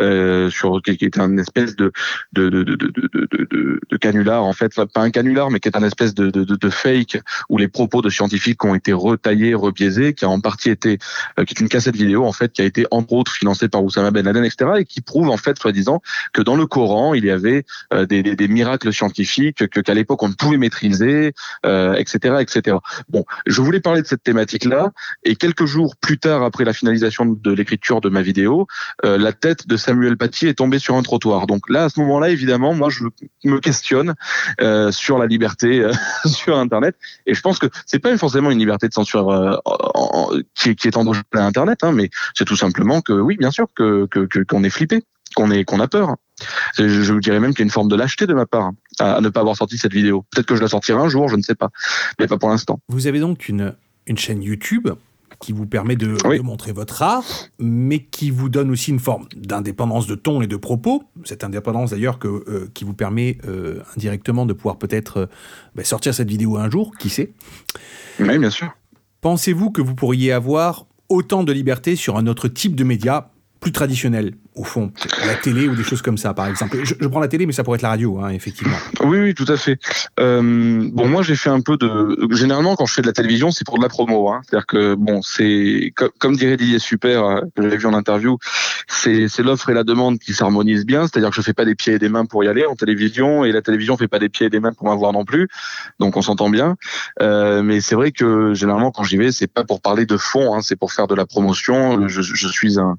euh, 0.00 0.50
sur 0.50 0.80
qui 0.82 1.04
est 1.04 1.18
un 1.18 1.36
espèce 1.38 1.76
de 1.76 1.92
de 2.32 2.48
de 2.48 2.62
de 2.62 2.76
de, 3.90 3.96
canular 3.96 4.42
en 4.42 4.52
fait, 4.52 4.74
pas 4.74 5.02
un 5.02 5.10
canular, 5.10 5.50
mais 5.50 5.60
qui 5.60 5.68
est 5.68 5.76
un 5.76 5.82
espèce 5.82 6.14
de, 6.14 6.30
de, 6.30 6.70
fake 6.70 7.20
où 7.48 7.58
les 7.58 7.68
propos 7.68 8.00
de 8.00 8.08
scientifiques 8.08 8.64
ont 8.64 8.74
été 8.74 8.92
retaillés, 8.92 9.54
rebiaisés, 9.54 10.14
qui 10.14 10.24
a 10.24 10.28
en 10.28 10.40
partie 10.40 10.70
été, 10.70 10.98
euh, 11.38 11.44
qui 11.44 11.54
est 11.54 11.60
une 11.60 11.68
cassette 11.68 11.96
vidéo 11.96 12.24
en 12.24 12.32
fait, 12.32 12.52
qui 12.52 12.62
a 12.62 12.64
été 12.64 12.86
entre 12.90 13.12
autres 13.12 13.32
financée 13.32 13.68
par 13.68 13.84
Oussama 13.84 14.10
Ben 14.10 14.24
Laden, 14.24 14.44
etc., 14.44 14.70
et 14.78 14.84
qui 14.84 15.00
prouve 15.00 15.28
en 15.28 15.36
fait, 15.36 15.58
soi-disant, 15.58 16.00
que 16.32 16.42
dans 16.42 16.56
le 16.56 16.66
Coran, 16.66 17.14
il 17.14 17.24
y 17.24 17.30
avait 17.30 17.64
euh, 17.92 18.06
des, 18.06 18.22
des, 18.22 18.36
des 18.36 18.48
miracles 18.48 18.92
scientifiques 18.92 19.68
que 19.68 19.80
qu'à 19.80 19.94
l'époque 19.94 20.22
on 20.22 20.28
ne 20.28 20.34
pouvait 20.34 20.56
maîtriser, 20.56 21.34
euh, 21.66 21.94
etc., 21.94 22.36
etc. 22.40 22.76
Bon, 23.08 23.24
je 23.46 23.60
voulais 23.60 23.80
parler 23.80 24.02
de 24.02 24.06
cette 24.06 24.22
thématique-là, 24.44 24.92
et 25.24 25.36
quelques 25.36 25.66
jours 25.66 25.96
plus 25.96 26.18
tard, 26.18 26.42
après 26.42 26.64
la 26.64 26.72
finalisation 26.72 27.26
de 27.26 27.52
l'écriture 27.52 28.00
de 28.00 28.08
ma 28.08 28.22
vidéo, 28.22 28.66
euh, 29.04 29.18
la 29.18 29.32
tête 29.32 29.66
de 29.68 29.76
Samuel 29.76 30.16
Paty 30.16 30.46
est 30.46 30.54
tombée 30.54 30.78
sur 30.78 30.94
un 30.96 31.02
trottoir. 31.02 31.46
Donc 31.46 31.68
là, 31.68 31.84
à 31.84 31.88
ce 31.88 32.00
moment-là, 32.00 32.30
évidemment, 32.30 32.74
moi, 32.74 32.88
je 32.90 33.04
me 33.44 33.58
questionne 33.60 34.14
euh, 34.60 34.90
sur 34.92 35.18
la 35.18 35.26
liberté 35.26 35.80
euh, 35.80 35.92
sur 36.26 36.56
Internet, 36.58 36.96
et 37.26 37.34
je 37.34 37.40
pense 37.40 37.58
que 37.58 37.66
c'est 37.86 37.98
pas 37.98 38.16
forcément 38.16 38.50
une 38.50 38.58
liberté 38.58 38.88
de 38.88 38.94
censure 38.94 39.28
en- 39.28 39.58
en- 39.64 40.30
qui, 40.54 40.74
qui 40.74 40.88
est 40.88 40.96
en 40.96 41.04
danger 41.04 41.20
à 41.34 41.44
Internet, 41.44 41.84
hein, 41.84 41.92
mais 41.92 42.08
c'est 42.34 42.44
tout 42.46 42.56
simplement 42.56 43.00
que, 43.02 43.12
oui, 43.12 43.36
bien 43.36 43.50
sûr, 43.50 43.66
que 43.74 44.08
qu'on 44.48 44.64
est 44.64 44.70
flippé, 44.70 45.02
qu'on 45.36 45.50
est 45.50 45.64
qu'on 45.64 45.80
a 45.80 45.88
peur. 45.88 46.16
Je, 46.78 47.12
vous 47.12 47.20
dirais 47.20 47.38
même 47.38 47.50
qu'il 47.50 47.60
y 47.60 47.62
a 47.62 47.64
une 47.64 47.70
forme 47.70 47.88
de 47.88 47.96
lâcheté 47.96 48.26
de 48.26 48.32
ma 48.32 48.46
part 48.46 48.62
hein, 48.62 48.74
à 48.98 49.20
ne 49.20 49.28
pas 49.28 49.40
avoir 49.40 49.56
sorti 49.56 49.76
cette 49.76 49.92
vidéo. 49.92 50.24
Peut-être 50.30 50.46
que 50.46 50.56
je 50.56 50.62
la 50.62 50.68
sortirai 50.68 50.98
un 50.98 51.08
jour, 51.08 51.28
je 51.28 51.36
ne 51.36 51.42
sais 51.42 51.54
pas, 51.54 51.68
mais 52.18 52.26
pas 52.26 52.38
pour 52.38 52.48
l'instant. 52.48 52.80
Vous 52.88 53.06
avez 53.06 53.20
donc 53.20 53.48
une, 53.50 53.74
une 54.10 54.18
chaîne 54.18 54.42
YouTube 54.42 54.88
qui 55.38 55.52
vous 55.52 55.64
permet 55.66 55.96
de, 55.96 56.16
Oui. 56.26 56.36
de 56.36 56.42
montrer 56.42 56.72
votre 56.72 57.00
art, 57.02 57.24
mais 57.58 58.00
qui 58.00 58.30
vous 58.30 58.50
donne 58.50 58.70
aussi 58.70 58.90
une 58.90 58.98
forme 58.98 59.26
d'indépendance 59.34 60.06
de 60.06 60.14
ton 60.14 60.42
et 60.42 60.46
de 60.46 60.56
propos. 60.56 61.02
Cette 61.24 61.44
indépendance 61.44 61.92
d'ailleurs 61.92 62.18
que, 62.18 62.28
euh, 62.28 62.68
qui 62.74 62.84
vous 62.84 62.92
permet 62.92 63.38
euh, 63.48 63.80
indirectement 63.96 64.44
de 64.44 64.52
pouvoir 64.52 64.76
peut-être 64.78 65.16
euh, 65.16 65.26
bah, 65.74 65.84
sortir 65.84 66.12
cette 66.12 66.28
vidéo 66.28 66.58
un 66.58 66.68
jour, 66.68 66.92
qui 66.98 67.08
sait. 67.08 67.32
Oui, 68.18 68.38
bien 68.38 68.50
sûr. 68.50 68.68
Pensez-vous 69.22 69.70
que 69.70 69.80
vous 69.80 69.94
pourriez 69.94 70.30
avoir 70.32 70.86
autant 71.08 71.42
de 71.42 71.52
liberté 71.52 71.96
sur 71.96 72.18
un 72.18 72.26
autre 72.26 72.48
type 72.48 72.76
de 72.76 72.84
média 72.84 73.30
plus 73.60 73.72
traditionnel 73.72 74.34
au 74.56 74.64
fond, 74.64 74.92
la 75.26 75.36
télé 75.36 75.68
ou 75.68 75.74
des 75.74 75.84
choses 75.84 76.02
comme 76.02 76.18
ça, 76.18 76.34
par 76.34 76.46
exemple. 76.46 76.78
Je, 76.82 76.94
prends 77.06 77.20
la 77.20 77.28
télé, 77.28 77.46
mais 77.46 77.52
ça 77.52 77.62
pourrait 77.62 77.76
être 77.76 77.82
la 77.82 77.90
radio, 77.90 78.18
hein, 78.18 78.30
effectivement. 78.30 78.76
Oui, 79.04 79.18
oui, 79.18 79.34
tout 79.34 79.46
à 79.48 79.56
fait. 79.56 79.78
Euh, 80.18 80.88
bon, 80.92 81.08
moi, 81.08 81.22
j'ai 81.22 81.36
fait 81.36 81.50
un 81.50 81.60
peu 81.60 81.76
de. 81.76 82.28
Généralement, 82.32 82.74
quand 82.74 82.84
je 82.84 82.94
fais 82.94 83.02
de 83.02 83.06
la 83.06 83.12
télévision, 83.12 83.52
c'est 83.52 83.64
pour 83.64 83.78
de 83.78 83.82
la 83.82 83.88
promo. 83.88 84.30
Hein. 84.30 84.40
C'est-à-dire 84.44 84.66
que 84.66 84.94
bon, 84.94 85.22
c'est 85.22 85.92
comme, 86.18 86.36
dirait 86.36 86.56
Didier 86.56 86.78
Super, 86.78 87.24
euh, 87.24 87.40
que 87.56 87.62
j'avais 87.62 87.76
vu 87.76 87.86
en 87.86 87.94
interview, 87.94 88.38
c'est 88.88 89.28
c'est 89.28 89.42
l'offre 89.42 89.70
et 89.70 89.74
la 89.74 89.84
demande 89.84 90.18
qui 90.18 90.34
s'harmonisent 90.34 90.84
bien. 90.84 91.02
C'est-à-dire 91.06 91.30
que 91.30 91.36
je 91.36 91.42
fais 91.42 91.54
pas 91.54 91.64
des 91.64 91.74
pieds 91.74 91.94
et 91.94 91.98
des 91.98 92.08
mains 92.08 92.26
pour 92.26 92.42
y 92.44 92.48
aller 92.48 92.66
en 92.66 92.74
télévision, 92.74 93.44
et 93.44 93.52
la 93.52 93.62
télévision 93.62 93.96
fait 93.96 94.08
pas 94.08 94.18
des 94.18 94.28
pieds 94.28 94.46
et 94.46 94.50
des 94.50 94.60
mains 94.60 94.72
pour 94.72 94.88
m'avoir 94.88 95.12
non 95.12 95.24
plus. 95.24 95.48
Donc, 96.00 96.16
on 96.16 96.22
s'entend 96.22 96.50
bien. 96.50 96.76
Euh, 97.22 97.62
mais 97.62 97.80
c'est 97.80 97.94
vrai 97.94 98.10
que 98.10 98.52
généralement, 98.52 98.90
quand 98.90 99.04
j'y 99.04 99.16
vais, 99.16 99.32
c'est 99.32 99.50
pas 99.50 99.64
pour 99.64 99.80
parler 99.80 100.06
de 100.06 100.16
fond, 100.16 100.54
hein, 100.54 100.60
c'est 100.60 100.76
pour 100.76 100.92
faire 100.92 101.06
de 101.06 101.14
la 101.14 101.24
promotion. 101.24 102.08
Je, 102.08 102.20
je 102.20 102.48
suis 102.48 102.78
un, 102.78 102.96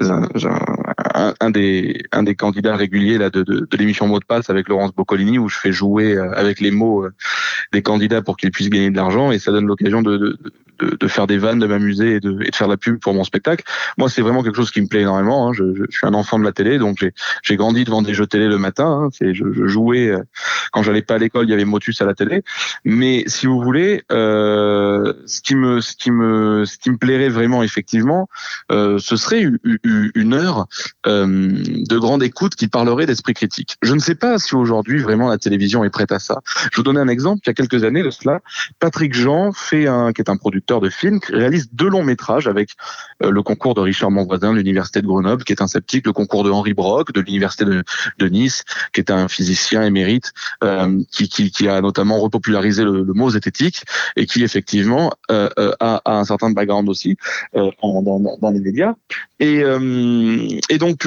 un, 0.00 1.50
des 1.50 2.34
candidats 2.36 2.76
réguliers 2.76 3.18
là 3.18 3.30
de, 3.30 3.66
l'émission 3.76 4.06
Mot 4.06 4.18
de 4.18 4.24
passe 4.24 4.50
avec 4.50 4.68
Laurence 4.68 4.94
Boccolini 4.94 5.38
où 5.38 5.48
je 5.48 5.58
fais 5.58 5.72
jouer 5.72 6.16
euh, 6.16 6.32
avec 6.34 6.60
les 6.60 6.70
mots 6.70 7.04
euh, 7.04 7.12
des 7.72 7.82
candidats 7.82 8.22
pour 8.22 8.36
qu'ils 8.36 8.50
puissent 8.50 8.70
gagner 8.70 8.90
de 8.90 8.96
l'argent 8.96 9.32
et 9.32 9.38
ça 9.38 9.52
donne 9.52 9.66
l'occasion 9.66 10.02
de, 10.02 10.38
de, 10.78 10.96
de 10.96 11.08
faire 11.08 11.26
des 11.26 11.38
vannes, 11.38 11.58
de 11.58 11.66
m'amuser 11.66 12.16
et 12.16 12.20
de, 12.20 12.42
et 12.42 12.50
de 12.50 12.54
faire 12.54 12.68
de 12.68 12.72
la 12.72 12.76
pub 12.76 12.98
pour 12.98 13.14
mon 13.14 13.24
spectacle. 13.24 13.64
Moi, 13.98 14.08
c'est 14.08 14.22
vraiment 14.22 14.42
quelque 14.42 14.56
chose 14.56 14.70
qui 14.70 14.80
me 14.80 14.86
plaît 14.86 15.02
énormément. 15.02 15.48
Hein. 15.48 15.52
Je, 15.52 15.74
je, 15.74 15.84
je 15.88 15.96
suis 15.96 16.06
un 16.06 16.14
enfant 16.14 16.38
de 16.38 16.44
la 16.44 16.52
télé, 16.52 16.78
donc 16.78 17.04
j'ai 17.42 17.56
grandi 17.56 17.84
devant 17.84 18.02
des 18.02 18.14
jeux 18.14 18.26
télé 18.26 18.48
le 18.48 18.58
matin. 18.58 19.04
Hein. 19.04 19.08
Je, 19.20 19.32
je 19.52 19.66
jouais 19.66 20.08
euh, 20.08 20.22
quand 20.72 20.82
j'allais 20.82 21.02
pas 21.02 21.14
à 21.14 21.18
l'école, 21.18 21.46
il 21.46 21.50
y 21.50 21.52
avait 21.52 21.66
Motus 21.66 22.00
à 22.00 22.06
la 22.06 22.14
télé. 22.14 22.42
Mais 22.84 23.24
si 23.26 23.46
vous 23.46 23.60
voulez, 23.60 24.02
euh, 24.10 25.12
ce 25.26 25.42
qui 25.42 25.54
me 25.54 25.80
ce 25.80 25.94
qui 25.94 26.10
me 26.10 26.64
ce 26.64 26.78
qui 26.78 26.90
me 26.90 26.96
plairait 26.96 27.28
vraiment 27.28 27.62
effectivement, 27.62 28.28
euh, 28.70 28.98
ce 28.98 29.16
serait 29.16 29.42
une, 29.42 30.34
heure 30.34 30.66
euh, 31.06 31.26
de 31.26 31.98
grande 31.98 32.22
écoute 32.22 32.54
qui 32.54 32.68
parlerait 32.68 33.04
d'esprit 33.04 33.34
critique. 33.34 33.76
Je 33.82 33.92
ne 33.92 33.98
sais 33.98 34.14
pas 34.14 34.38
si 34.38 34.54
aujourd'hui 34.54 34.98
vraiment 34.98 35.28
la 35.28 35.36
télévision 35.36 35.84
est 35.84 35.90
prête 35.90 36.10
à 36.10 36.18
ça. 36.18 36.40
Je 36.72 36.76
vous 36.76 36.82
donner 36.82 37.00
un 37.00 37.08
exemple. 37.08 37.42
Il 37.44 37.48
y 37.48 37.52
a 37.52 37.54
quelques 37.54 37.84
années 37.84 38.02
de 38.02 38.10
cela, 38.10 38.40
Patrick 38.78 39.14
Jean 39.14 39.52
fait 39.52 39.86
un, 39.86 40.12
qui 40.12 40.22
est 40.22 40.30
un 40.30 40.36
producteur 40.36 40.71
de 40.80 40.88
films, 40.88 41.20
réalise 41.28 41.68
deux 41.72 41.88
longs 41.88 42.04
métrages 42.04 42.46
avec 42.46 42.70
euh, 43.22 43.30
le 43.30 43.42
concours 43.42 43.74
de 43.74 43.80
Richard 43.80 44.10
Monvoisin 44.10 44.52
de 44.52 44.58
l'université 44.58 45.02
de 45.02 45.06
Grenoble, 45.06 45.44
qui 45.44 45.52
est 45.52 45.62
un 45.62 45.66
sceptique, 45.66 46.06
le 46.06 46.12
concours 46.12 46.44
de 46.44 46.50
Henri 46.50 46.74
Brock 46.74 47.12
de 47.12 47.20
l'université 47.20 47.64
de, 47.64 47.82
de, 48.18 48.28
Nice, 48.28 48.64
qui 48.92 49.00
est 49.00 49.10
un 49.10 49.28
physicien 49.28 49.82
émérite, 49.82 50.32
euh, 50.64 51.00
qui, 51.10 51.68
a 51.68 51.80
notamment 51.80 52.18
repopularisé 52.18 52.84
le, 52.84 53.04
mot 53.12 53.30
zététique 53.30 53.84
et 54.16 54.26
qui 54.26 54.42
effectivement 54.42 55.12
euh, 55.30 55.48
a, 55.80 56.00
un 56.06 56.24
certain 56.24 56.50
background 56.50 56.88
aussi 56.88 57.16
dans, 57.54 58.50
les 58.52 58.60
médias. 58.60 58.94
Et, 59.38 59.62
donc 60.78 61.06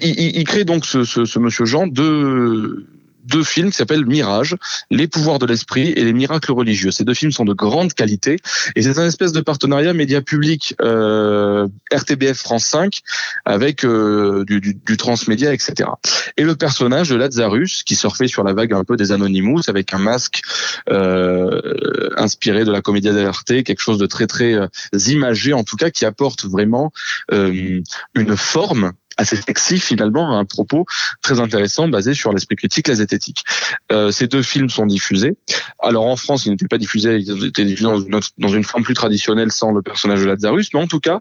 il, 0.00 0.44
crée 0.44 0.64
donc 0.64 0.84
ce, 0.84 1.38
monsieur 1.38 1.64
Jean 1.64 1.86
deux 1.86 2.86
deux 3.24 3.44
films 3.44 3.70
qui 3.70 3.76
s'appellent 3.76 4.06
Mirage, 4.06 4.56
Les 4.90 5.08
pouvoirs 5.08 5.38
de 5.38 5.46
l'esprit 5.46 5.88
et 5.90 6.04
Les 6.04 6.12
miracles 6.12 6.52
religieux. 6.52 6.90
Ces 6.90 7.04
deux 7.04 7.14
films 7.14 7.32
sont 7.32 7.44
de 7.44 7.52
grande 7.52 7.92
qualité 7.92 8.36
et 8.76 8.82
c'est 8.82 8.98
un 8.98 9.06
espèce 9.06 9.32
de 9.32 9.40
partenariat 9.40 9.92
média 9.92 10.20
public 10.20 10.74
euh, 10.80 11.68
RTBF 11.92 12.38
France 12.38 12.64
5 12.66 13.00
avec 13.44 13.84
euh, 13.84 14.44
du, 14.44 14.60
du, 14.60 14.74
du, 14.74 14.96
transmédia, 14.96 15.52
etc. 15.52 15.90
Et 16.36 16.44
le 16.44 16.56
personnage 16.56 17.10
de 17.10 17.16
Lazarus 17.16 17.82
qui 17.82 17.94
surfait 17.94 18.28
sur 18.28 18.44
la 18.44 18.52
vague 18.52 18.72
un 18.72 18.84
peu 18.84 18.96
des 18.96 19.12
Anonymous 19.12 19.62
avec 19.68 19.94
un 19.94 19.98
masque 19.98 20.42
euh, 20.88 22.10
inspiré 22.16 22.64
de 22.64 22.72
la 22.72 22.82
comédie 22.82 23.10
d'RT, 23.10 23.62
quelque 23.64 23.80
chose 23.80 23.98
de 23.98 24.06
très 24.06 24.26
très 24.26 24.54
euh, 24.54 24.66
imagé 25.08 25.52
en 25.52 25.64
tout 25.64 25.76
cas 25.76 25.90
qui 25.90 26.04
apporte 26.04 26.44
vraiment 26.44 26.92
euh, 27.32 27.80
une 28.14 28.36
forme 28.36 28.92
assez 29.20 29.36
sexy 29.36 29.78
finalement, 29.78 30.36
un 30.38 30.44
propos 30.44 30.86
très 31.22 31.40
intéressant 31.40 31.88
basé 31.88 32.14
sur 32.14 32.32
l'esprit 32.32 32.56
critique, 32.56 32.88
la 32.88 32.94
zététique. 32.94 33.44
Euh, 33.92 34.10
ces 34.10 34.26
deux 34.26 34.42
films 34.42 34.70
sont 34.70 34.86
diffusés. 34.86 35.36
Alors 35.78 36.06
en 36.06 36.16
France, 36.16 36.46
ils 36.46 36.50
n'étaient 36.50 36.68
pas 36.68 36.78
diffusés, 36.78 37.18
ils 37.18 37.46
étaient 37.46 37.64
diffusés 37.64 37.90
dans 38.38 38.48
une, 38.48 38.64
forme 38.64 38.82
plus 38.82 38.94
traditionnelle 38.94 39.52
sans 39.52 39.72
le 39.72 39.82
personnage 39.82 40.20
de 40.20 40.26
Lazarus, 40.26 40.70
mais 40.72 40.80
en 40.80 40.86
tout 40.86 41.00
cas, 41.00 41.20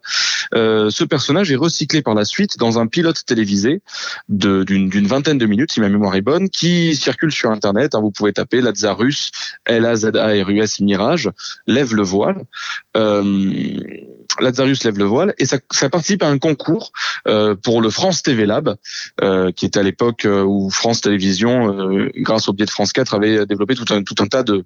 euh, 0.53 0.89
ce 0.89 1.03
personnage 1.03 1.51
est 1.51 1.55
recyclé 1.55 2.01
par 2.01 2.15
la 2.15 2.25
suite 2.25 2.57
dans 2.57 2.79
un 2.79 2.87
pilote 2.87 3.23
télévisé 3.25 3.81
d'une 4.29 5.07
vingtaine 5.07 5.37
de 5.37 5.45
minutes, 5.45 5.73
si 5.73 5.79
ma 5.81 5.89
mémoire 5.89 6.15
est 6.15 6.21
bonne, 6.21 6.49
qui 6.49 6.95
circule 6.95 7.31
sur 7.31 7.51
Internet. 7.51 7.95
Hein, 7.95 8.01
vous 8.01 8.11
pouvez 8.11 8.33
taper 8.33 8.61
Lazarus, 8.61 9.31
L-A-Z-A-R-U-S, 9.65 10.79
Mirage, 10.79 11.29
lève 11.67 11.93
le 11.93 12.03
voile. 12.03 12.43
Euh, 12.95 13.77
Lazarus 14.41 14.83
lève 14.83 14.97
le 14.97 15.05
voile 15.05 15.33
et 15.37 15.45
ça, 15.45 15.59
participe 15.89 16.23
à 16.23 16.27
un 16.27 16.37
concours 16.37 16.91
euh, 17.27 17.55
pour 17.55 17.81
le 17.81 17.89
France 17.89 18.23
TV 18.23 18.45
Lab, 18.45 18.75
euh, 19.21 19.51
qui 19.51 19.65
était 19.65 19.79
à 19.79 19.83
l'époque 19.83 20.25
euh, 20.25 20.43
où 20.43 20.69
France 20.69 21.01
Télévisions, 21.01 22.09
grâce 22.17 22.47
au 22.47 22.53
biais 22.53 22.65
de 22.65 22.71
France 22.71 22.93
4, 22.93 23.13
avait 23.13 23.45
développé 23.45 23.75
tout 23.75 23.85
un, 23.93 24.03
tout 24.03 24.15
un 24.19 24.27
tas 24.27 24.43
de 24.43 24.65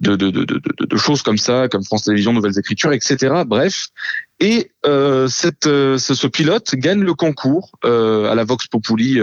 de, 0.00 0.14
de, 0.14 0.30
de, 0.30 0.44
de, 0.44 0.96
choses 0.96 1.22
comme 1.22 1.38
ça, 1.38 1.68
comme 1.68 1.82
France 1.82 2.02
Télévisions, 2.02 2.32
Nouvelles 2.32 2.58
Écritures, 2.58 2.92
etc. 2.92 3.42
Bref, 3.46 3.86
et 4.40 4.70
euh, 4.84 5.28
euh, 5.66 5.98
ce, 5.98 6.26
pilote 6.26 6.74
gagne 6.74 7.00
le 7.00 7.14
concours 7.14 7.72
euh, 7.84 8.30
à 8.30 8.34
la 8.34 8.44
Vox 8.44 8.66
Populi 8.68 9.18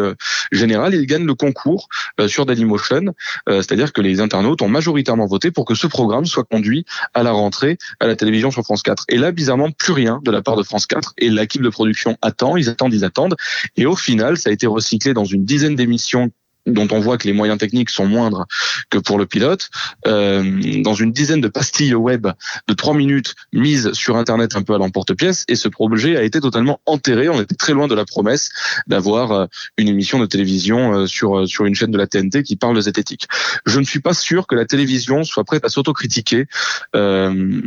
générale. 0.51 0.95
Il 0.95 1.05
gagne 1.05 1.25
le 1.25 1.35
concours 1.35 1.87
sur 2.27 2.45
Dailymotion, 2.45 3.13
c'est-à-dire 3.47 3.93
que 3.93 4.01
les 4.01 4.19
internautes 4.19 4.61
ont 4.61 4.67
majoritairement 4.67 5.25
voté 5.25 5.51
pour 5.51 5.65
que 5.65 5.75
ce 5.75 5.87
programme 5.87 6.25
soit 6.25 6.43
conduit 6.43 6.85
à 7.13 7.23
la 7.23 7.31
rentrée 7.31 7.77
à 7.99 8.07
la 8.07 8.15
télévision 8.15 8.51
sur 8.51 8.63
France 8.63 8.81
4. 8.83 9.05
Et 9.09 9.17
là, 9.17 9.31
bizarrement, 9.31 9.71
plus 9.71 9.93
rien 9.93 10.19
de 10.23 10.31
la 10.31 10.41
part 10.41 10.55
de 10.55 10.63
France 10.63 10.87
4. 10.87 11.13
Et 11.17 11.29
l'équipe 11.29 11.61
de 11.61 11.69
production 11.69 12.17
attend, 12.21 12.57
ils 12.57 12.69
attendent, 12.69 12.93
ils 12.93 13.05
attendent. 13.05 13.35
Et 13.77 13.85
au 13.85 13.95
final, 13.95 14.37
ça 14.37 14.49
a 14.49 14.53
été 14.53 14.67
recyclé 14.67 15.13
dans 15.13 15.25
une 15.25 15.45
dizaine 15.45 15.75
d'émissions 15.75 16.31
dont 16.65 16.87
on 16.91 16.99
voit 16.99 17.17
que 17.17 17.27
les 17.27 17.33
moyens 17.33 17.59
techniques 17.59 17.89
sont 17.89 18.05
moindres 18.05 18.45
que 18.89 18.97
pour 18.97 19.17
le 19.17 19.25
pilote, 19.25 19.69
euh, 20.07 20.81
dans 20.81 20.93
une 20.93 21.11
dizaine 21.11 21.41
de 21.41 21.47
pastilles 21.47 21.95
web 21.95 22.27
de 22.67 22.73
trois 22.73 22.93
minutes 22.93 23.35
mises 23.51 23.91
sur 23.93 24.17
Internet 24.17 24.55
un 24.55 24.61
peu 24.61 24.73
à 24.73 24.77
l'emporte-pièce, 24.77 25.45
et 25.47 25.55
ce 25.55 25.67
projet 25.67 26.17
a 26.17 26.23
été 26.23 26.39
totalement 26.39 26.79
enterré. 26.85 27.29
On 27.29 27.41
était 27.41 27.55
très 27.55 27.73
loin 27.73 27.87
de 27.87 27.95
la 27.95 28.05
promesse 28.05 28.49
d'avoir 28.87 29.31
euh, 29.31 29.45
une 29.77 29.87
émission 29.87 30.19
de 30.19 30.25
télévision 30.25 30.93
euh, 30.93 31.05
sur 31.05 31.39
euh, 31.39 31.45
sur 31.45 31.65
une 31.65 31.75
chaîne 31.75 31.91
de 31.91 31.97
la 31.97 32.07
TNT 32.07 32.43
qui 32.43 32.55
parle 32.55 32.75
de 32.75 32.81
zététique. 32.81 33.27
Je 33.65 33.79
ne 33.79 33.85
suis 33.85 33.99
pas 33.99 34.13
sûr 34.13 34.47
que 34.47 34.55
la 34.55 34.65
télévision 34.65 35.23
soit 35.23 35.43
prête 35.43 35.65
à 35.65 35.69
s'autocritiquer. 35.69 36.47
Euh, 36.95 37.61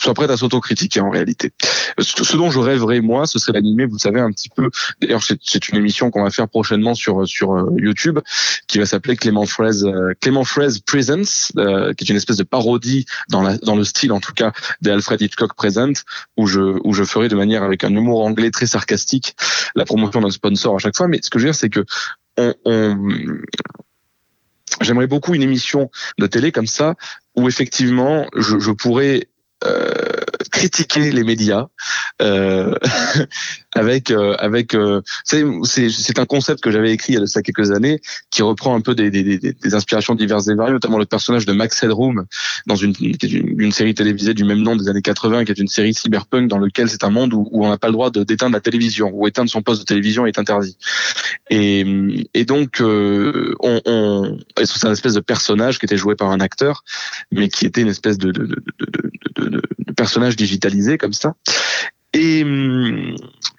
soit 0.00 0.14
prête 0.14 0.30
à 0.30 0.36
s'autocritiquer 0.36 1.00
en 1.00 1.10
réalité. 1.10 1.52
Ce 1.98 2.36
dont 2.36 2.50
je 2.50 2.58
rêverais 2.58 3.00
moi, 3.00 3.26
ce 3.26 3.38
serait 3.38 3.52
d'animer, 3.52 3.86
vous 3.86 3.98
savez 3.98 4.20
un 4.20 4.30
petit 4.30 4.48
peu. 4.48 4.70
D'ailleurs, 5.00 5.22
c'est 5.22 5.68
une 5.68 5.76
émission 5.76 6.10
qu'on 6.10 6.22
va 6.22 6.30
faire 6.30 6.48
prochainement 6.48 6.94
sur 6.94 7.26
sur 7.26 7.54
euh, 7.54 7.70
YouTube, 7.76 8.18
qui 8.66 8.78
va 8.78 8.86
s'appeler 8.86 9.16
Clément 9.16 9.46
Fraise 9.46 9.84
euh, 9.84 10.12
Clément 10.20 10.44
Fraise 10.44 10.80
Presents, 10.80 11.52
euh, 11.56 11.92
qui 11.94 12.04
est 12.04 12.08
une 12.08 12.16
espèce 12.16 12.36
de 12.36 12.44
parodie 12.44 13.06
dans 13.28 13.42
la 13.42 13.56
dans 13.58 13.76
le 13.76 13.84
style 13.84 14.12
en 14.12 14.20
tout 14.20 14.32
cas 14.32 14.52
d'Alfred 14.82 15.20
Hitchcock 15.20 15.54
Present, 15.54 16.04
où 16.36 16.46
je 16.46 16.60
où 16.84 16.92
je 16.92 17.04
ferai 17.04 17.28
de 17.28 17.36
manière 17.36 17.62
avec 17.62 17.84
un 17.84 17.90
humour 17.90 18.24
anglais 18.24 18.50
très 18.50 18.66
sarcastique 18.66 19.36
la 19.74 19.84
promotion 19.84 20.20
d'un 20.20 20.30
sponsor 20.30 20.76
à 20.76 20.78
chaque 20.78 20.96
fois. 20.96 21.08
Mais 21.08 21.20
ce 21.22 21.30
que 21.30 21.38
je 21.38 21.44
veux 21.44 21.50
dire, 21.50 21.58
c'est 21.58 21.70
que 21.70 21.84
on, 22.36 22.54
on 22.64 22.96
J'aimerais 24.80 25.06
beaucoup 25.06 25.34
une 25.34 25.42
émission 25.42 25.90
de 26.18 26.26
télé 26.26 26.52
comme 26.52 26.66
ça 26.66 26.94
où 27.34 27.48
effectivement 27.48 28.26
je, 28.36 28.58
je 28.58 28.70
pourrais 28.70 29.28
uh, 29.62 30.37
critiquer 30.58 31.12
les 31.12 31.22
médias 31.22 31.66
euh, 32.20 32.74
avec 33.74 34.10
euh, 34.10 34.34
avec 34.38 34.74
euh, 34.74 35.00
c'est 35.24 35.44
c'est 35.90 36.18
un 36.18 36.26
concept 36.26 36.60
que 36.60 36.70
j'avais 36.72 36.92
écrit 36.92 37.12
il 37.12 37.20
y 37.20 37.22
a 37.22 37.26
ça 37.26 37.42
quelques 37.42 37.70
années 37.70 38.00
qui 38.30 38.42
reprend 38.42 38.74
un 38.74 38.80
peu 38.80 38.94
des, 38.96 39.10
des, 39.10 39.74
inspirations 39.74 40.16
diverses 40.16 40.48
et 40.48 40.54
variées 40.54 40.72
notamment 40.72 40.98
le 40.98 41.06
personnage 41.06 41.46
de 41.46 41.52
Max 41.52 41.80
Headroom 41.82 42.24
dans 42.66 42.74
une, 42.74 42.92
une, 42.98 43.70
série 43.70 43.94
télévisée 43.94 44.34
du 44.34 44.44
même 44.44 44.62
nom 44.62 44.74
des 44.74 44.88
années 44.88 45.02
80 45.02 45.44
qui 45.44 45.52
est 45.52 45.58
une 45.58 45.68
série 45.68 45.94
cyberpunk 45.94 46.48
dans 46.48 46.58
lequel 46.58 46.88
c'est 46.88 47.04
un 47.04 47.10
monde 47.10 47.32
où, 47.34 47.48
on 47.52 47.68
n'a 47.68 47.78
pas 47.78 47.88
le 47.88 47.92
droit 47.92 48.10
d'éteindre 48.10 48.54
la 48.54 48.60
télévision 48.60 49.10
où 49.12 49.28
éteindre 49.28 49.50
son 49.50 49.62
poste 49.62 49.82
de 49.82 49.86
télévision 49.86 50.26
est 50.26 50.38
interdit. 50.38 50.76
Et 51.50 51.86
et 52.34 52.44
donc 52.44 52.80
euh, 52.80 53.54
on, 53.60 54.38
c'est 54.64 54.86
un 54.86 54.92
espèce 54.92 55.14
de 55.14 55.20
personnage 55.20 55.78
qui 55.78 55.86
était 55.86 55.96
joué 55.96 56.16
par 56.16 56.30
un 56.30 56.40
acteur 56.40 56.82
mais 57.30 57.48
qui 57.48 57.64
était 57.64 57.82
une 57.82 57.88
espèce 57.88 58.18
de, 58.18 58.32
de, 58.32 58.44
de, 58.46 58.62
de, 58.78 59.10
de 59.44 59.60
de, 60.36 60.46
digitalisés 60.48 60.96
comme 60.98 61.12
ça. 61.12 61.34
Et, 62.14 62.42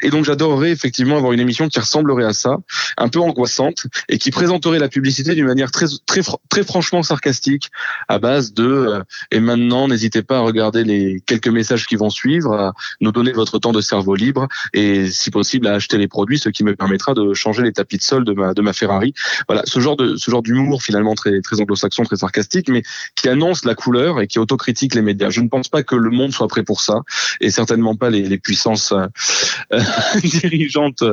et 0.02 0.10
donc 0.10 0.26
j'adorerais 0.26 0.72
effectivement 0.72 1.18
avoir 1.18 1.34
une 1.34 1.40
émission 1.40 1.68
qui 1.68 1.80
ressemblerait 1.80 2.26
à 2.26 2.34
ça, 2.34 2.58
un 2.98 3.08
peu 3.08 3.20
angoissante 3.20 3.86
et 4.08 4.18
qui 4.18 4.32
présenterait 4.32 4.80
la 4.80 4.88
publicité 4.88 5.36
d'une 5.36 5.46
manière 5.46 5.70
très 5.70 5.86
très 6.08 6.22
très 6.50 6.64
franchement 6.64 7.04
sarcastique, 7.04 7.70
à 8.08 8.18
base 8.18 8.54
de 8.54 8.66
euh, 8.66 9.04
et 9.30 9.40
maintenant 9.40 9.88
n'hésitez 9.88 10.24
pas 10.24 10.38
à 10.38 10.40
regarder 10.40 10.84
les 10.84 11.22
quelques 11.28 11.48
messages 11.48 11.86
qui 11.86 11.96
vont 11.96 12.10
suivre, 12.10 12.54
à 12.54 12.74
nous 13.02 13.12
donner 13.12 13.34
votre 13.34 13.60
temps 13.60 13.72
de 13.72 13.82
cerveau 13.82 14.16
libre 14.16 14.48
et 14.74 15.12
si 15.12 15.30
possible 15.30 15.68
à 15.68 15.76
acheter 15.76 16.00
les 16.00 16.08
produits, 16.08 16.40
ce 16.40 16.50
qui 16.50 16.64
me 16.64 16.76
permettra 16.76 17.14
de 17.14 17.36
changer 17.36 17.62
les 17.62 17.72
tapis 17.72 17.98
de 17.98 18.04
sol 18.04 18.26
de 18.26 18.34
ma 18.34 18.56
de 18.56 18.62
ma 18.64 18.74
Ferrari. 18.74 19.14
Voilà, 19.48 19.62
ce 19.66 19.80
genre 19.80 19.96
de 19.96 20.16
ce 20.16 20.32
genre 20.32 20.42
d'humour 20.42 20.82
finalement 20.82 21.14
très 21.14 21.42
très 21.42 21.62
anglo-saxon, 21.62 22.02
très 22.02 22.16
sarcastique, 22.16 22.68
mais 22.70 22.82
qui 23.16 23.30
annonce 23.30 23.64
la 23.64 23.76
couleur 23.76 24.22
et 24.22 24.26
qui 24.26 24.40
autocritique 24.40 24.96
les 24.96 25.04
médias. 25.04 25.30
Je 25.30 25.42
ne 25.42 25.50
pense 25.50 25.68
pas 25.68 25.84
que 25.84 25.96
le 25.96 26.10
monde 26.10 26.34
soit 26.34 26.48
prêt 26.48 26.64
pour 26.64 26.82
ça 26.82 27.02
et 27.42 27.52
certainement 27.52 27.96
pas 27.96 28.10
les, 28.10 28.24
les 28.24 28.39
puissances 28.40 28.94
euh, 28.94 29.80
dirigeantes 30.24 31.04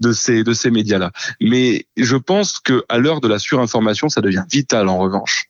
de 0.00 0.12
ces 0.12 0.44
de 0.44 0.52
ces 0.52 0.70
médias-là. 0.70 1.10
Mais 1.40 1.86
je 1.96 2.16
pense 2.16 2.60
que 2.60 2.84
à 2.88 2.98
l'heure 2.98 3.20
de 3.20 3.28
la 3.28 3.38
surinformation, 3.38 4.08
ça 4.08 4.20
devient 4.20 4.44
vital 4.50 4.88
en 4.88 4.98
revanche. 4.98 5.48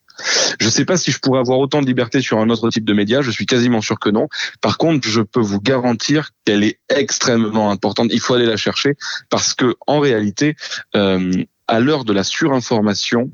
Je 0.60 0.66
ne 0.66 0.70
sais 0.70 0.84
pas 0.84 0.96
si 0.96 1.10
je 1.10 1.18
pourrais 1.18 1.40
avoir 1.40 1.58
autant 1.58 1.82
de 1.82 1.86
liberté 1.86 2.20
sur 2.20 2.38
un 2.38 2.48
autre 2.48 2.70
type 2.70 2.84
de 2.84 2.92
média. 2.92 3.20
Je 3.20 3.30
suis 3.30 3.46
quasiment 3.46 3.80
sûr 3.80 3.98
que 3.98 4.10
non. 4.10 4.28
Par 4.60 4.78
contre, 4.78 5.08
je 5.08 5.20
peux 5.20 5.40
vous 5.40 5.60
garantir 5.60 6.30
qu'elle 6.44 6.62
est 6.62 6.78
extrêmement 6.88 7.70
importante. 7.70 8.10
Il 8.12 8.20
faut 8.20 8.34
aller 8.34 8.46
la 8.46 8.56
chercher 8.56 8.94
parce 9.28 9.54
que 9.54 9.74
en 9.86 9.98
réalité, 9.98 10.54
euh, 10.94 11.44
à 11.66 11.80
l'heure 11.80 12.04
de 12.04 12.12
la 12.12 12.24
surinformation, 12.24 13.30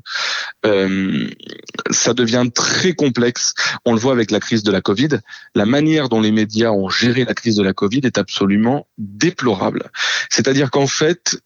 euh, 0.65 1.29
ça 1.89 2.13
devient 2.13 2.45
très 2.53 2.93
complexe. 2.93 3.53
On 3.85 3.93
le 3.93 3.99
voit 3.99 4.13
avec 4.13 4.31
la 4.31 4.39
crise 4.39 4.63
de 4.63 4.71
la 4.71 4.81
Covid. 4.81 5.19
La 5.55 5.65
manière 5.65 6.09
dont 6.09 6.21
les 6.21 6.31
médias 6.31 6.71
ont 6.71 6.89
géré 6.89 7.25
la 7.25 7.33
crise 7.33 7.55
de 7.55 7.63
la 7.63 7.73
Covid 7.73 8.01
est 8.03 8.17
absolument 8.17 8.87
déplorable. 8.97 9.89
C'est-à-dire 10.29 10.71
qu'en 10.71 10.87
fait, 10.87 11.41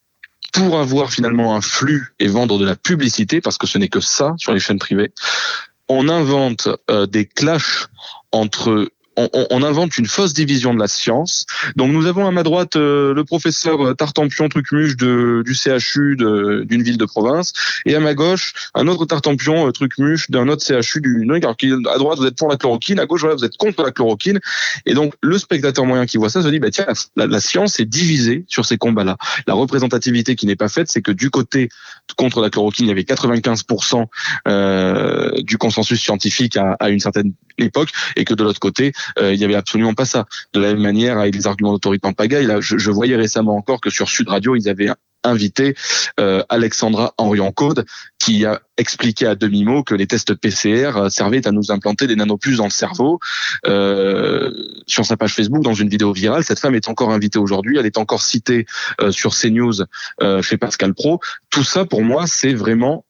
pour 0.54 0.80
avoir 0.80 1.12
finalement 1.12 1.56
un 1.56 1.62
flux 1.62 2.14
et 2.20 2.28
vendre 2.28 2.58
de 2.58 2.66
la 2.66 2.76
publicité, 2.76 3.42
parce 3.42 3.58
que 3.58 3.68
ce 3.68 3.78
n'est 3.78 3.90
que 3.90 4.00
ça 4.00 4.34
sur 4.38 4.54
les 4.54 4.60
chaînes 4.60 4.80
privées, 4.80 5.12
on 5.88 6.10
invente 6.10 6.70
euh, 6.90 7.06
des 7.06 7.26
clashs 7.26 7.88
entre 8.32 8.90
on, 9.18 9.30
on, 9.50 9.64
invente 9.64 9.98
une 9.98 10.06
fausse 10.06 10.34
division 10.34 10.74
de 10.74 10.80
la 10.80 10.88
science. 10.88 11.46
Donc 11.76 11.92
nous 11.92 12.06
avons 12.06 12.28
à 12.28 12.32
ma 12.32 12.44
droite 12.44 12.76
euh, 12.76 13.14
le 13.14 13.24
professeur 13.24 13.96
Tartampion 13.96 14.50
Trucmuche 14.50 14.98
de, 14.98 15.44
du 15.46 15.54
CHU 15.54 16.16
d'une 16.18 16.84
ville 16.84 16.98
de 16.98 17.06
province, 17.06 17.54
et 17.86 17.96
à 17.96 18.00
ma 18.00 18.14
gauche 18.14 18.54
un 18.74 18.88
autre 18.88 19.06
Tartampion 19.06 19.68
euh, 19.68 19.72
Trucmuche 19.72 20.30
d'un 20.30 20.48
autre 20.48 20.64
CHU 20.64 21.02
du 21.02 21.26
alors 21.32 21.58
qui 21.58 21.72
à 21.72 21.98
droite 21.98 22.20
vous 22.20 22.26
êtes 22.26 22.38
pour 22.38 22.50
la 22.50 22.58
chloroquine, 22.58 23.00
à 23.00 23.06
gauche 23.06 23.26
vous 23.26 23.46
êtes 23.46 23.58
contre 23.58 23.84
la 23.84 23.92
chloroquine, 23.92 24.40
et 24.86 24.94
donc 24.94 25.14
le 25.22 25.38
spectateur 25.38 25.86
moyen 25.86 26.06
qui 26.06 26.18
voit 26.18 26.30
ça 26.30 26.42
se 26.42 26.48
dit 26.48 26.60
bah 26.60 26.70
tiens 26.72 26.88
la, 27.16 27.28
la 27.28 27.40
science 27.40 27.80
est 27.80 27.86
divisée 27.86 28.46
sur 28.48 28.66
ces 28.66 28.78
combats-là. 28.78 29.18
La 29.48 29.54
représentativité 29.54 30.36
qui 30.36 30.46
n'est 30.46 30.56
pas 30.56 30.70
faite, 30.70 30.90
c'est 30.90 31.02
que 31.02 31.12
du 31.12 31.30
côté 31.30 31.70
contre 32.18 32.42
la 32.42 32.50
chloroquine 32.50 32.86
il 32.86 32.90
y 32.90 32.92
avait 32.92 33.02
95% 33.02 34.06
euh, 34.48 35.32
du 35.42 35.58
consensus 35.58 36.02
scientifique 36.02 36.58
à, 36.58 36.76
à 36.80 36.90
une 36.90 37.00
certaine 37.00 37.34
époque, 37.58 37.90
et 38.16 38.26
que 38.26 38.34
de 38.34 38.44
l'autre 38.44 38.60
côté 38.60 38.94
euh, 39.20 39.34
il 39.34 39.40
n'y 39.40 39.46
avait 39.46 39.56
absolument 39.56 39.94
pas 39.94 40.06
ça. 40.06 40.26
De 40.54 40.60
la 40.60 40.74
même 40.74 40.82
manière, 40.82 41.18
avec 41.18 41.36
les 41.36 41.48
arguments 41.48 41.74
d'autorité 41.74 42.08
en 42.08 42.14
pagaille, 42.14 42.46
là, 42.46 42.62
je, 42.62 42.78
je, 42.78 42.92
voyais 42.92 43.16
récemment 43.16 43.56
encore 43.56 43.82
que 43.82 43.90
sur 43.90 44.10
Sud 44.10 44.30
Radio, 44.30 44.56
ils 44.56 44.70
avaient 44.70 44.90
invité 45.26 45.76
euh, 46.20 46.44
Alexandra 46.50 47.14
Henrion-Code, 47.18 47.86
qui 48.20 48.46
a 48.46 48.62
expliqué 48.78 49.26
à 49.26 49.36
demi-mot 49.36 49.84
que 49.84 49.96
les 49.96 50.08
tests 50.08 50.34
PCR 50.36 50.92
euh, 50.96 51.10
servaient 51.10 51.48
à 51.48 51.52
nous 51.52 51.72
implanter 51.72 52.08
des 52.08 52.16
nanopuces 52.16 52.58
dans 52.58 52.66
le 52.66 52.70
cerveau. 52.70 53.20
Euh, 53.66 54.52
sur 54.88 55.06
sa 55.06 55.18
page 55.18 55.34
Facebook, 55.34 55.64
dans 55.64 55.74
une 55.74 55.90
vidéo 55.90 56.14
virale, 56.14 56.44
cette 56.44 56.60
femme 56.60 56.76
est 56.76 56.88
encore 56.88 57.12
invitée 57.12 57.40
aujourd'hui, 57.40 57.78
elle 57.78 57.86
est 57.86 57.98
encore 57.98 58.22
citée 58.22 58.66
euh, 59.02 59.12
sur 59.12 59.36
CNews 59.36 59.84
euh, 60.22 60.42
chez 60.42 60.58
Pascal 60.58 60.94
Pro. 60.94 61.20
Tout 61.50 61.64
ça, 61.64 61.86
pour 61.86 62.04
moi, 62.04 62.28
c'est 62.28 62.54
vraiment 62.54 63.06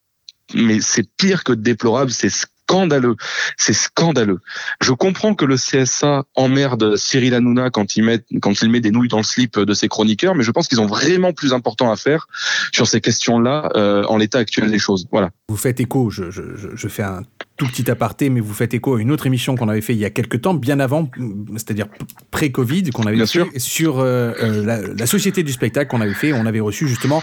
mais 0.54 0.80
c'est 0.80 1.08
pire 1.16 1.42
que 1.42 1.52
déplorable, 1.52 2.12
c'est 2.12 2.30
scandaleux. 2.66 3.16
C'est 3.56 3.72
scandaleux. 3.72 4.40
Je 4.80 4.92
comprends 4.92 5.34
que 5.34 5.44
le 5.44 5.56
CSA 5.56 6.24
emmerde 6.34 6.96
Cyril 6.96 7.34
Hanouna 7.34 7.70
quand 7.70 7.96
il 7.96 8.04
met 8.04 8.24
quand 8.40 8.60
il 8.62 8.70
met 8.70 8.80
des 8.80 8.90
nouilles 8.90 9.08
dans 9.08 9.18
le 9.18 9.22
slip 9.22 9.58
de 9.58 9.74
ses 9.74 9.88
chroniqueurs, 9.88 10.34
mais 10.34 10.42
je 10.42 10.50
pense 10.50 10.68
qu'ils 10.68 10.80
ont 10.80 10.86
vraiment 10.86 11.32
plus 11.32 11.52
important 11.52 11.90
à 11.90 11.96
faire 11.96 12.26
sur 12.72 12.86
ces 12.86 13.00
questions-là 13.00 13.70
euh, 13.76 14.04
en 14.04 14.16
l'état 14.16 14.38
actuel 14.38 14.70
des 14.70 14.78
choses. 14.78 15.06
Voilà. 15.12 15.30
Vous 15.48 15.56
faites 15.56 15.80
écho. 15.80 16.10
Je, 16.10 16.30
je, 16.30 16.42
je 16.74 16.88
fais 16.88 17.02
un 17.02 17.22
tout 17.56 17.66
petit 17.66 17.90
aparté, 17.90 18.28
mais 18.28 18.40
vous 18.40 18.52
faites 18.52 18.74
écho 18.74 18.96
à 18.96 19.00
une 19.00 19.10
autre 19.10 19.26
émission 19.26 19.56
qu'on 19.56 19.68
avait 19.68 19.80
fait 19.80 19.94
il 19.94 19.98
y 19.98 20.04
a 20.04 20.10
quelques 20.10 20.42
temps, 20.42 20.52
bien 20.52 20.78
avant, 20.78 21.10
c'est-à-dire 21.54 21.86
pré-Covid, 22.30 22.90
qu'on 22.90 23.04
avait 23.04 23.16
Bien 23.16 23.26
fait 23.26 23.30
sûr. 23.32 23.48
sur 23.56 23.98
euh, 23.98 24.32
euh, 24.42 24.64
la, 24.64 24.80
la, 24.82 25.06
société 25.06 25.42
du 25.42 25.52
spectacle 25.52 25.90
qu'on 25.90 26.02
avait 26.02 26.14
fait. 26.14 26.32
On 26.34 26.44
avait 26.44 26.60
reçu 26.60 26.86
justement 26.86 27.22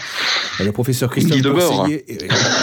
euh, 0.60 0.64
le 0.64 0.72
professeur 0.72 1.10
Christophe 1.10 1.36
Guy 1.36 1.42
Debord. 1.42 1.88
Et, 1.88 2.04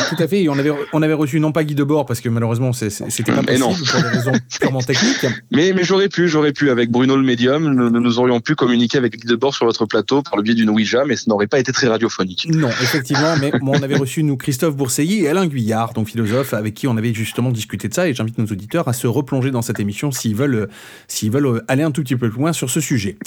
tout 0.09 0.22
à 0.22 0.28
fait. 0.28 0.43
Et 0.43 0.49
on 0.49 0.57
avait, 0.57 0.72
on 0.91 1.01
avait 1.01 1.13
reçu 1.13 1.39
non 1.39 1.53
pas 1.53 1.63
Guy 1.63 1.76
Debord, 1.76 2.05
parce 2.05 2.19
que 2.19 2.28
malheureusement, 2.28 2.74
c'était 2.74 3.32
pas 3.32 3.41
non. 3.57 3.69
possible 3.69 3.89
pour 3.89 4.01
des 4.01 4.07
raisons 4.09 4.34
purement 4.59 4.82
techniques. 4.82 5.26
Mais, 5.51 5.72
mais 5.74 5.84
j'aurais 5.84 6.09
pu, 6.09 6.28
j'aurais 6.28 6.51
pu, 6.51 6.69
avec 6.69 6.91
Bruno 6.91 7.15
le 7.15 7.24
médium, 7.24 7.74
nous, 7.74 7.89
nous 7.89 8.19
aurions 8.19 8.41
pu 8.41 8.55
communiquer 8.55 8.97
avec 8.97 9.17
Guy 9.17 9.28
Debord 9.28 9.55
sur 9.55 9.65
votre 9.65 9.86
plateau 9.86 10.22
par 10.24 10.36
le 10.36 10.43
biais 10.43 10.55
d'une 10.55 10.69
Ouija, 10.69 11.05
mais 11.05 11.15
ce 11.15 11.30
n'aurait 11.30 11.47
pas 11.47 11.59
été 11.59 11.72
très 11.72 11.88
radiophonique. 11.88 12.47
Non, 12.49 12.69
effectivement, 12.69 13.36
mais 13.39 13.51
on 13.61 13.82
avait 13.82 13.95
reçu, 13.95 14.24
nous, 14.24 14.36
Christophe 14.36 14.76
Bourseilly 14.76 15.24
et 15.24 15.30
Alain 15.30 15.47
Guyard, 15.47 15.93
donc 15.93 16.09
philosophe, 16.09 16.53
avec 16.53 16.74
qui 16.74 16.88
on 16.88 16.97
avait 16.97 17.13
justement 17.13 17.51
discuté 17.62 17.88
de 17.88 17.93
ça, 17.93 18.07
et 18.07 18.14
j'invite 18.14 18.38
nos 18.38 18.45
auditeurs 18.45 18.88
à 18.88 18.93
se 18.93 19.07
replonger 19.07 19.51
dans 19.51 19.62
cette 19.62 19.80
émission 19.80 20.12
s'ils 20.12 20.36
veulent, 20.36 20.68
s'ils 21.07 21.32
veulent 21.32 21.64
aller 21.68 21.84
un 21.84 21.91
tout 21.91 22.01
petit 22.01 22.16
peu 22.16 22.30
plus 22.30 22.39
loin 22.39 22.53
sur 22.53 22.70
ce 22.70 22.82
sujet. 22.82 23.18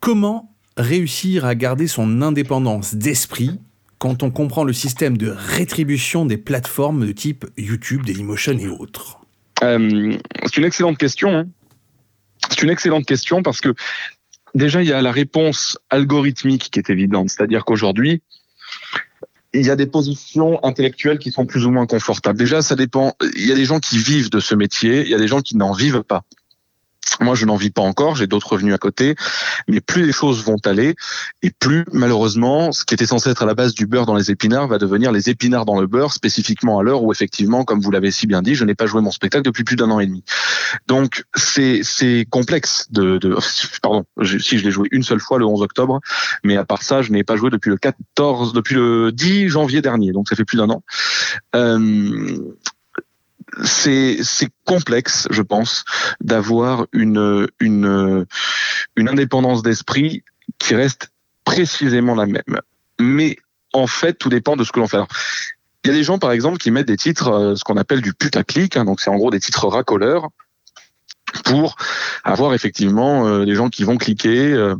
Comment 0.00 0.54
réussir 0.76 1.44
à 1.44 1.54
garder 1.54 1.86
son 1.86 2.22
indépendance 2.22 2.94
d'esprit 2.94 3.58
quand 3.98 4.22
on 4.22 4.30
comprend 4.30 4.64
le 4.64 4.72
système 4.72 5.16
de 5.16 5.28
rétribution 5.28 6.24
des 6.24 6.38
plateformes 6.38 7.06
de 7.06 7.12
type 7.12 7.46
YouTube, 7.56 8.04
Dailymotion 8.04 8.58
et 8.58 8.68
autres? 8.68 9.20
Euh, 9.62 10.16
C'est 10.44 10.56
une 10.56 10.64
excellente 10.64 10.98
question. 10.98 11.30
Hein. 11.36 11.46
C'est 12.48 12.62
une 12.62 12.70
excellente 12.70 13.04
question 13.04 13.42
parce 13.42 13.60
que 13.60 13.74
déjà, 14.54 14.82
il 14.82 14.88
y 14.88 14.92
a 14.92 15.02
la 15.02 15.12
réponse 15.12 15.78
algorithmique 15.90 16.70
qui 16.70 16.78
est 16.78 16.88
évidente. 16.90 17.28
C'est-à-dire 17.28 17.64
qu'aujourd'hui, 17.64 18.22
il 19.52 19.66
y 19.66 19.70
a 19.70 19.76
des 19.76 19.86
positions 19.86 20.64
intellectuelles 20.64 21.18
qui 21.18 21.32
sont 21.32 21.46
plus 21.46 21.66
ou 21.66 21.70
moins 21.70 21.86
confortables. 21.86 22.38
Déjà, 22.38 22.62
ça 22.62 22.76
dépend. 22.76 23.14
Il 23.36 23.46
y 23.46 23.52
a 23.52 23.54
des 23.54 23.64
gens 23.64 23.80
qui 23.80 23.98
vivent 23.98 24.30
de 24.30 24.40
ce 24.40 24.54
métier, 24.54 25.02
il 25.02 25.08
y 25.08 25.14
a 25.14 25.18
des 25.18 25.28
gens 25.28 25.40
qui 25.40 25.56
n'en 25.56 25.72
vivent 25.72 26.02
pas. 26.02 26.22
Moi, 27.20 27.34
je 27.34 27.44
n'en 27.44 27.56
vis 27.56 27.70
pas 27.70 27.82
encore, 27.82 28.16
j'ai 28.16 28.26
d'autres 28.26 28.52
revenus 28.52 28.74
à 28.74 28.78
côté, 28.78 29.14
mais 29.68 29.80
plus 29.80 30.06
les 30.06 30.12
choses 30.12 30.42
vont 30.44 30.56
aller, 30.64 30.94
et 31.42 31.50
plus 31.50 31.84
malheureusement, 31.92 32.72
ce 32.72 32.84
qui 32.84 32.94
était 32.94 33.06
censé 33.06 33.30
être 33.30 33.42
à 33.42 33.46
la 33.46 33.54
base 33.54 33.74
du 33.74 33.86
beurre 33.86 34.06
dans 34.06 34.14
les 34.14 34.30
épinards 34.30 34.68
va 34.68 34.78
devenir 34.78 35.12
les 35.12 35.28
épinards 35.28 35.66
dans 35.66 35.80
le 35.80 35.86
beurre, 35.86 36.12
spécifiquement 36.12 36.78
à 36.78 36.82
l'heure 36.82 37.02
où 37.02 37.12
effectivement, 37.12 37.64
comme 37.64 37.80
vous 37.80 37.90
l'avez 37.90 38.10
si 38.10 38.26
bien 38.26 38.42
dit, 38.42 38.54
je 38.54 38.64
n'ai 38.64 38.74
pas 38.74 38.86
joué 38.86 39.02
mon 39.02 39.10
spectacle 39.10 39.44
depuis 39.44 39.64
plus 39.64 39.76
d'un 39.76 39.90
an 39.90 40.00
et 40.00 40.06
demi. 40.06 40.24
Donc 40.86 41.24
c'est 41.34 42.26
complexe 42.30 42.86
de, 42.90 43.18
de 43.18 43.36
pardon, 43.82 44.04
si 44.22 44.58
je 44.58 44.64
l'ai 44.64 44.70
joué 44.70 44.88
une 44.90 45.02
seule 45.02 45.20
fois 45.20 45.38
le 45.38 45.46
11 45.46 45.62
octobre, 45.62 46.00
mais 46.44 46.56
à 46.56 46.64
part 46.64 46.82
ça, 46.82 47.02
je 47.02 47.12
n'ai 47.12 47.24
pas 47.24 47.36
joué 47.36 47.50
depuis 47.50 47.70
le 47.70 47.76
14, 47.76 48.52
depuis 48.52 48.76
le 48.76 49.12
10 49.12 49.48
janvier 49.48 49.82
dernier, 49.82 50.12
donc 50.12 50.28
ça 50.28 50.36
fait 50.36 50.44
plus 50.44 50.56
d'un 50.56 50.70
an. 50.70 50.82
Euh, 51.54 52.38
c'est 53.64 54.18
complexe, 54.64 55.26
je 55.30 55.42
pense, 55.42 55.84
d'avoir 56.20 56.86
une 56.92 57.48
une 57.60 58.26
une 58.96 59.08
indépendance 59.08 59.62
d'esprit 59.62 60.22
qui 60.58 60.74
reste 60.74 61.10
précisément 61.44 62.14
la 62.14 62.26
même. 62.26 62.60
Mais 63.00 63.36
en 63.72 63.86
fait, 63.86 64.14
tout 64.14 64.28
dépend 64.28 64.56
de 64.56 64.64
ce 64.64 64.72
que 64.72 64.80
l'on 64.80 64.88
fait. 64.88 64.98
Il 65.84 65.88
y 65.88 65.90
a 65.90 65.96
des 65.96 66.04
gens, 66.04 66.18
par 66.18 66.32
exemple, 66.32 66.58
qui 66.58 66.70
mettent 66.70 66.88
des 66.88 66.96
titres, 66.96 67.28
euh, 67.28 67.56
ce 67.56 67.64
qu'on 67.64 67.76
appelle 67.76 68.02
du 68.02 68.12
putaclic, 68.12 68.76
hein, 68.76 68.84
donc 68.84 69.00
c'est 69.00 69.10
en 69.10 69.16
gros 69.16 69.30
des 69.30 69.40
titres 69.40 69.66
racoleurs, 69.66 70.28
pour 71.44 71.76
avoir 72.24 72.54
effectivement 72.54 73.26
euh, 73.26 73.44
des 73.44 73.54
gens 73.54 73.70
qui 73.70 73.84
vont 73.84 73.96
cliquer 73.96 74.52
euh, 74.52 74.74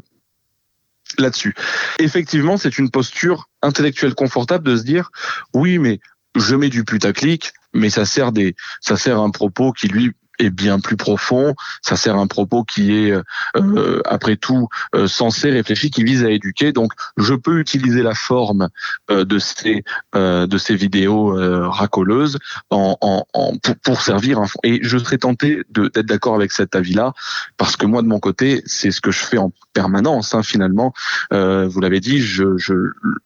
là-dessus. 1.19 1.55
Effectivement, 1.99 2.57
c'est 2.57 2.79
une 2.79 2.91
posture 2.91 3.49
intellectuelle 3.63 4.15
confortable 4.15 4.65
de 4.65 4.77
se 4.77 4.83
dire, 4.83 5.11
oui, 5.55 5.79
mais 5.79 6.01
je 6.37 6.55
mets 6.55 6.69
du 6.69 6.85
putaclic, 6.85 7.53
mais 7.73 7.91
ça 7.91 8.05
sert 8.05 8.33
des, 8.33 8.55
ça 8.81 8.97
sert 8.97 9.19
un 9.19 9.31
propos 9.31 9.73
qui 9.73 9.89
lui 9.89 10.13
est 10.41 10.51
bien 10.51 10.81
plus 10.81 10.97
profond. 10.97 11.55
Ça 11.83 11.97
sert 11.97 12.17
un 12.17 12.27
propos 12.27 12.65
qui 12.65 12.93
est, 12.93 13.13
euh, 13.57 14.01
après 14.05 14.37
tout, 14.37 14.69
euh, 14.95 15.07
censé, 15.07 15.51
réfléchi, 15.51 15.91
qui 15.91 16.03
vise 16.03 16.25
à 16.25 16.31
éduquer. 16.31 16.73
Donc, 16.73 16.93
je 17.17 17.35
peux 17.35 17.59
utiliser 17.59 18.03
la 18.03 18.15
forme 18.15 18.69
euh, 19.11 19.25
de 19.25 19.39
ces 19.39 19.85
de 20.15 20.59
ces 20.59 20.75
vidéos 20.75 21.35
racoleuses 21.71 22.39
en, 22.71 22.97
en, 23.01 23.27
en 23.33 23.57
pour, 23.59 23.77
pour, 23.77 24.01
servir 24.01 24.39
un 24.39 24.47
fond. 24.47 24.59
Et 24.63 24.81
je 24.83 24.99
serais 24.99 25.19
tenté 25.19 25.63
d'être 25.71 26.07
d'accord 26.07 26.35
avec 26.35 26.53
cet 26.53 26.75
avis-là, 26.75 27.13
parce 27.57 27.77
que 27.77 27.87
moi, 27.87 28.03
de 28.03 28.07
mon 28.07 28.19
côté, 28.19 28.63
c'est 28.67 28.91
ce 28.91 29.01
que 29.01 29.11
je 29.11 29.21
fais 29.21 29.39
en 29.39 29.53
permanence. 29.73 30.35
Hein, 30.35 30.43
finalement, 30.43 30.93
vous 31.31 31.81
l'avez 31.81 32.01
dit, 32.01 32.21
je, 32.21 32.57
je 32.57 32.75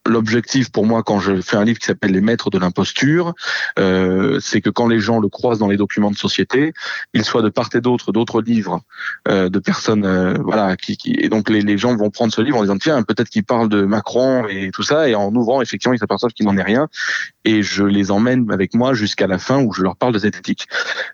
l'objectif 0.05 0.71
pour 0.71 0.85
moi 0.85 1.03
quand 1.03 1.19
je 1.19 1.41
fais 1.41 1.57
un 1.57 1.63
livre 1.63 1.79
qui 1.79 1.85
s'appelle 1.85 2.11
Les 2.11 2.21
Maîtres 2.21 2.49
de 2.49 2.59
l'imposture, 2.59 3.33
c'est 3.77 4.61
que 4.61 4.69
quand 4.69 4.87
les 4.87 4.99
gens 4.99 5.19
le 5.19 5.29
croisent 5.29 5.59
dans 5.59 5.69
les 5.69 5.77
documents 5.77 6.11
de 6.11 6.17
société, 6.17 6.73
il 7.13 7.23
soit 7.23 7.41
de 7.41 7.49
part 7.49 7.69
et 7.73 7.81
d'autre 7.81 8.11
d'autres 8.11 8.41
livres 8.41 8.81
euh, 9.27 9.49
de 9.49 9.59
personnes 9.59 10.05
euh, 10.05 10.33
voilà 10.43 10.75
qui, 10.75 10.97
qui, 10.97 11.15
et 11.17 11.29
donc 11.29 11.49
les, 11.49 11.61
les, 11.61 11.77
gens 11.77 11.95
vont 11.95 12.09
prendre 12.09 12.33
ce 12.33 12.41
livre 12.41 12.57
en 12.57 12.61
disant 12.61 12.77
tiens 12.77 13.03
peut-être 13.03 13.29
qu'il 13.29 13.43
parle 13.43 13.69
de 13.69 13.83
Macron 13.83 14.47
et 14.47 14.71
tout 14.71 14.83
ça 14.83 15.09
et 15.09 15.15
en 15.15 15.33
ouvrant 15.33 15.61
effectivement 15.61 15.93
ils 15.93 15.99
s'aperçoivent 15.99 16.33
qu'il 16.33 16.45
n'en 16.45 16.57
est 16.57 16.63
rien 16.63 16.87
et 17.43 17.63
je 17.63 17.83
les 17.83 18.11
emmène 18.11 18.51
avec 18.51 18.73
moi 18.73 18.93
jusqu'à 18.93 19.27
la 19.27 19.37
fin 19.37 19.61
où 19.61 19.73
je 19.73 19.81
leur 19.81 19.95
parle 19.95 20.13
de 20.13 20.19
cette 20.19 20.37
éthique 20.37 20.67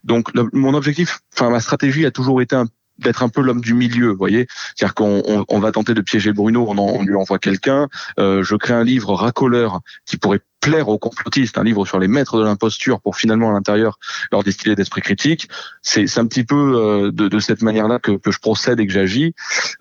donc 0.03 0.29
mon 0.53 0.73
objectif 0.73 1.19
enfin 1.33 1.49
ma 1.49 1.59
stratégie 1.59 2.05
a 2.05 2.11
toujours 2.11 2.41
été 2.41 2.55
un 2.55 2.67
d'être 3.01 3.23
un 3.23 3.29
peu 3.29 3.41
l'homme 3.41 3.61
du 3.61 3.73
milieu, 3.73 4.09
vous 4.09 4.17
voyez. 4.17 4.47
C'est-à-dire 4.75 4.93
qu'on 4.93 5.21
on, 5.25 5.45
on, 5.47 5.59
va 5.59 5.71
tenter 5.71 5.93
de 5.93 6.01
piéger 6.01 6.33
Bruno, 6.33 6.65
on, 6.69 6.77
en, 6.77 6.99
on 6.99 7.03
lui 7.03 7.15
envoie 7.15 7.39
quelqu'un. 7.39 7.89
Euh, 8.19 8.43
je 8.43 8.55
crée 8.55 8.73
un 8.73 8.83
livre 8.83 9.13
racoleur 9.13 9.81
qui 10.05 10.17
pourrait 10.17 10.41
plaire 10.61 10.89
aux 10.89 10.97
complotistes, 10.97 11.57
un 11.57 11.63
livre 11.63 11.85
sur 11.85 11.99
les 11.99 12.07
maîtres 12.07 12.37
de 12.37 12.43
l'imposture 12.43 13.01
pour 13.01 13.17
finalement 13.17 13.49
à 13.49 13.53
l'intérieur 13.53 13.99
leur 14.31 14.43
distiller 14.43 14.75
d'esprit 14.75 15.01
critique. 15.01 15.49
C'est 15.81 16.17
un 16.17 16.27
petit 16.27 16.43
peu 16.43 16.55
euh, 16.55 17.11
de, 17.11 17.27
de 17.27 17.39
cette 17.39 17.61
manière-là 17.61 17.99
que, 17.99 18.11
que 18.11 18.31
je 18.31 18.39
procède 18.39 18.79
et 18.79 18.87
que 18.87 18.93
j'agis. 18.93 19.33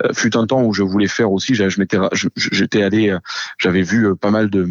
Euh, 0.02 0.12
fut 0.12 0.36
un 0.36 0.46
temps 0.46 0.62
où 0.62 0.72
je 0.72 0.82
voulais 0.82 1.08
faire 1.08 1.30
aussi, 1.30 1.54
j'étais 1.54 2.82
allé, 2.82 3.10
euh, 3.10 3.18
j'avais 3.58 3.82
vu 3.82 4.06
euh, 4.06 4.14
pas 4.14 4.30
mal 4.30 4.50
de, 4.50 4.68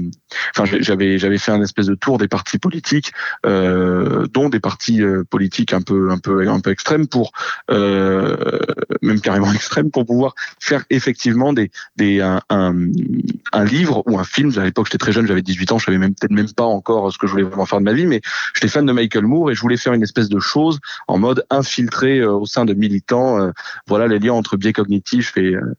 enfin 0.55 0.66
j'avais 0.80 1.18
j'avais 1.18 1.38
fait 1.38 1.51
un 1.51 1.62
espèce 1.62 1.88
de 1.88 1.95
tour 1.95 2.18
des 2.18 2.28
partis 2.28 2.57
politiques, 2.57 3.12
euh, 3.45 4.26
dont 4.34 4.49
des 4.49 4.60
partis 4.60 5.01
euh, 5.01 5.24
politiques 5.30 5.74
un 5.74 5.82
peu 5.82 6.12
un 6.12 6.18
peu 6.18 6.47
un 6.47 6.60
peu 6.60 6.72
extrêmes 6.72 7.07
pour 7.07 7.32
même 7.70 9.22
carrément 9.22 9.51
extrêmes 9.53 9.91
pour 9.91 10.05
pouvoir 10.05 10.36
faire 10.60 10.84
effectivement 10.89 11.53
des 11.53 11.72
des 11.95 12.22
un, 12.22 12.41
un, 12.49 13.64
livre 13.64 14.03
ou 14.07 14.20
un 14.20 14.24
film. 14.24 14.51
À 14.57 14.64
l'époque, 14.64 14.88
j'étais 14.88 14.97
très 14.97 15.12
jeune, 15.12 15.28
j'avais 15.28 15.41
18 15.41 15.72
ans, 15.72 15.78
je 15.80 15.86
même 16.00 16.16
peut-être 16.16 16.32
même 16.32 16.52
pas 16.52 16.64
encore 16.64 17.12
ce 17.12 17.18
que 17.18 17.28
je 17.28 17.32
voulais 17.32 17.43
vraiment 17.43 17.66
faire 17.66 17.80
de 17.80 17.84
ma 17.84 17.93
vie, 17.93 18.06
mais 18.06 18.22
j'étais 18.54 18.68
fan 18.68 18.86
de 18.86 18.91
Michael 18.91 19.26
Moore 19.26 19.52
et 19.52 19.56
je 19.56 19.62
voulais 19.62 19.78
faire 19.78 19.93
une 19.93 20.04
espèce 20.04 20.30
de 20.30 20.39
chose 20.39 20.80
en 21.08 21.18
mode 21.18 21.45
infiltré 21.50 22.20
euh, 22.20 22.34
au 22.34 22.45
sein 22.45 22.66
de 22.66 22.74
militants. 22.74 23.39
euh, 23.39 23.52
voilà 23.88 24.08
les 24.08 24.20
liens 24.20 24.34
entre 24.34 24.58
biais 24.58 24.74
cognitifs 24.74 25.38
et 25.38 25.56
euh, 25.56 25.74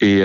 et, 0.00 0.22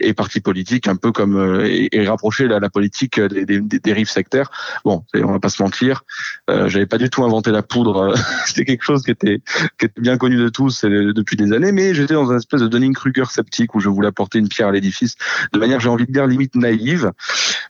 et 0.00 0.14
partis 0.14 0.40
politiques, 0.40 0.86
un 0.86 0.96
peu 0.96 1.10
comme 1.10 1.60
et, 1.64 2.06
rapprocher 2.06 2.46
la, 2.46 2.70
politique 2.70 3.20
des, 3.20 3.44
des, 3.44 3.80
dérives 3.80 4.08
sectaires. 4.08 4.50
Bon, 4.84 5.04
on 5.14 5.32
va 5.32 5.40
pas 5.40 5.48
se 5.48 5.62
mentir, 5.62 6.04
j'avais 6.48 6.86
pas 6.86 6.98
du 6.98 7.10
tout 7.10 7.24
inventé 7.24 7.50
la 7.50 7.62
poudre. 7.62 8.14
C'était 8.46 8.64
quelque 8.64 8.84
chose 8.84 9.02
qui 9.02 9.10
était 9.10 9.40
qui 9.78 9.86
était 9.86 10.00
bien 10.00 10.18
connu 10.18 10.36
de 10.36 10.48
tous 10.48 10.84
depuis 10.84 11.36
des 11.36 11.52
années, 11.52 11.72
mais 11.72 11.94
j'étais 11.94 12.14
dans 12.14 12.30
un 12.30 12.36
espèce 12.36 12.60
de 12.60 12.68
Dunning-Kruger 12.68 13.24
sceptique 13.28 13.74
où 13.74 13.80
je 13.80 13.88
voulais 13.88 14.08
apporter 14.08 14.38
une 14.38 14.48
pierre 14.48 14.68
à 14.68 14.72
l'édifice 14.72 15.16
de 15.52 15.58
manière, 15.58 15.80
j'ai 15.80 15.88
envie 15.88 16.06
de 16.06 16.12
dire, 16.12 16.26
limite 16.26 16.54
naïve. 16.54 17.12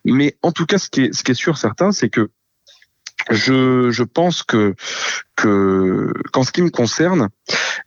Mais 0.04 0.36
en 0.42 0.52
tout 0.52 0.65
cas, 0.66 0.78
ce 0.78 0.88
qui 0.88 1.02
est, 1.02 1.14
ce 1.14 1.22
qui 1.22 1.32
est 1.32 1.34
sûr 1.34 1.58
certain, 1.58 1.92
c'est 1.92 2.08
que 2.08 2.30
je, 3.30 4.02
pense 4.02 4.42
que, 4.42 4.74
que, 5.34 6.12
qu'en 6.32 6.44
ce 6.44 6.52
qui 6.52 6.62
me 6.62 6.70
concerne, 6.70 7.28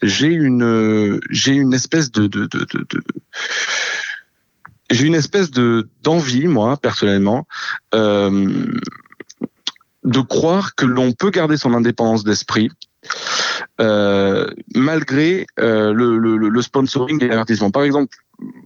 j'ai 0.01 0.27
une, 0.27 1.29
espèce 1.73 2.11
de, 2.11 2.29
j'ai 4.89 5.05
une 5.05 5.15
espèce 5.15 5.51
de 5.51 5.87
d'envie, 6.01 6.47
moi, 6.47 6.77
personnellement, 6.77 7.47
euh, 7.93 8.67
de 10.03 10.21
croire 10.21 10.75
que 10.75 10.85
l'on 10.85 11.11
peut 11.11 11.29
garder 11.29 11.57
son 11.57 11.73
indépendance 11.73 12.23
d'esprit 12.23 12.69
malgré 14.75 15.45
euh, 15.59 15.93
le, 15.93 16.61
sponsoring 16.61 17.23
et 17.23 17.27
l'avertissement. 17.27 17.71
Par 17.71 17.83
exemple, 17.83 18.15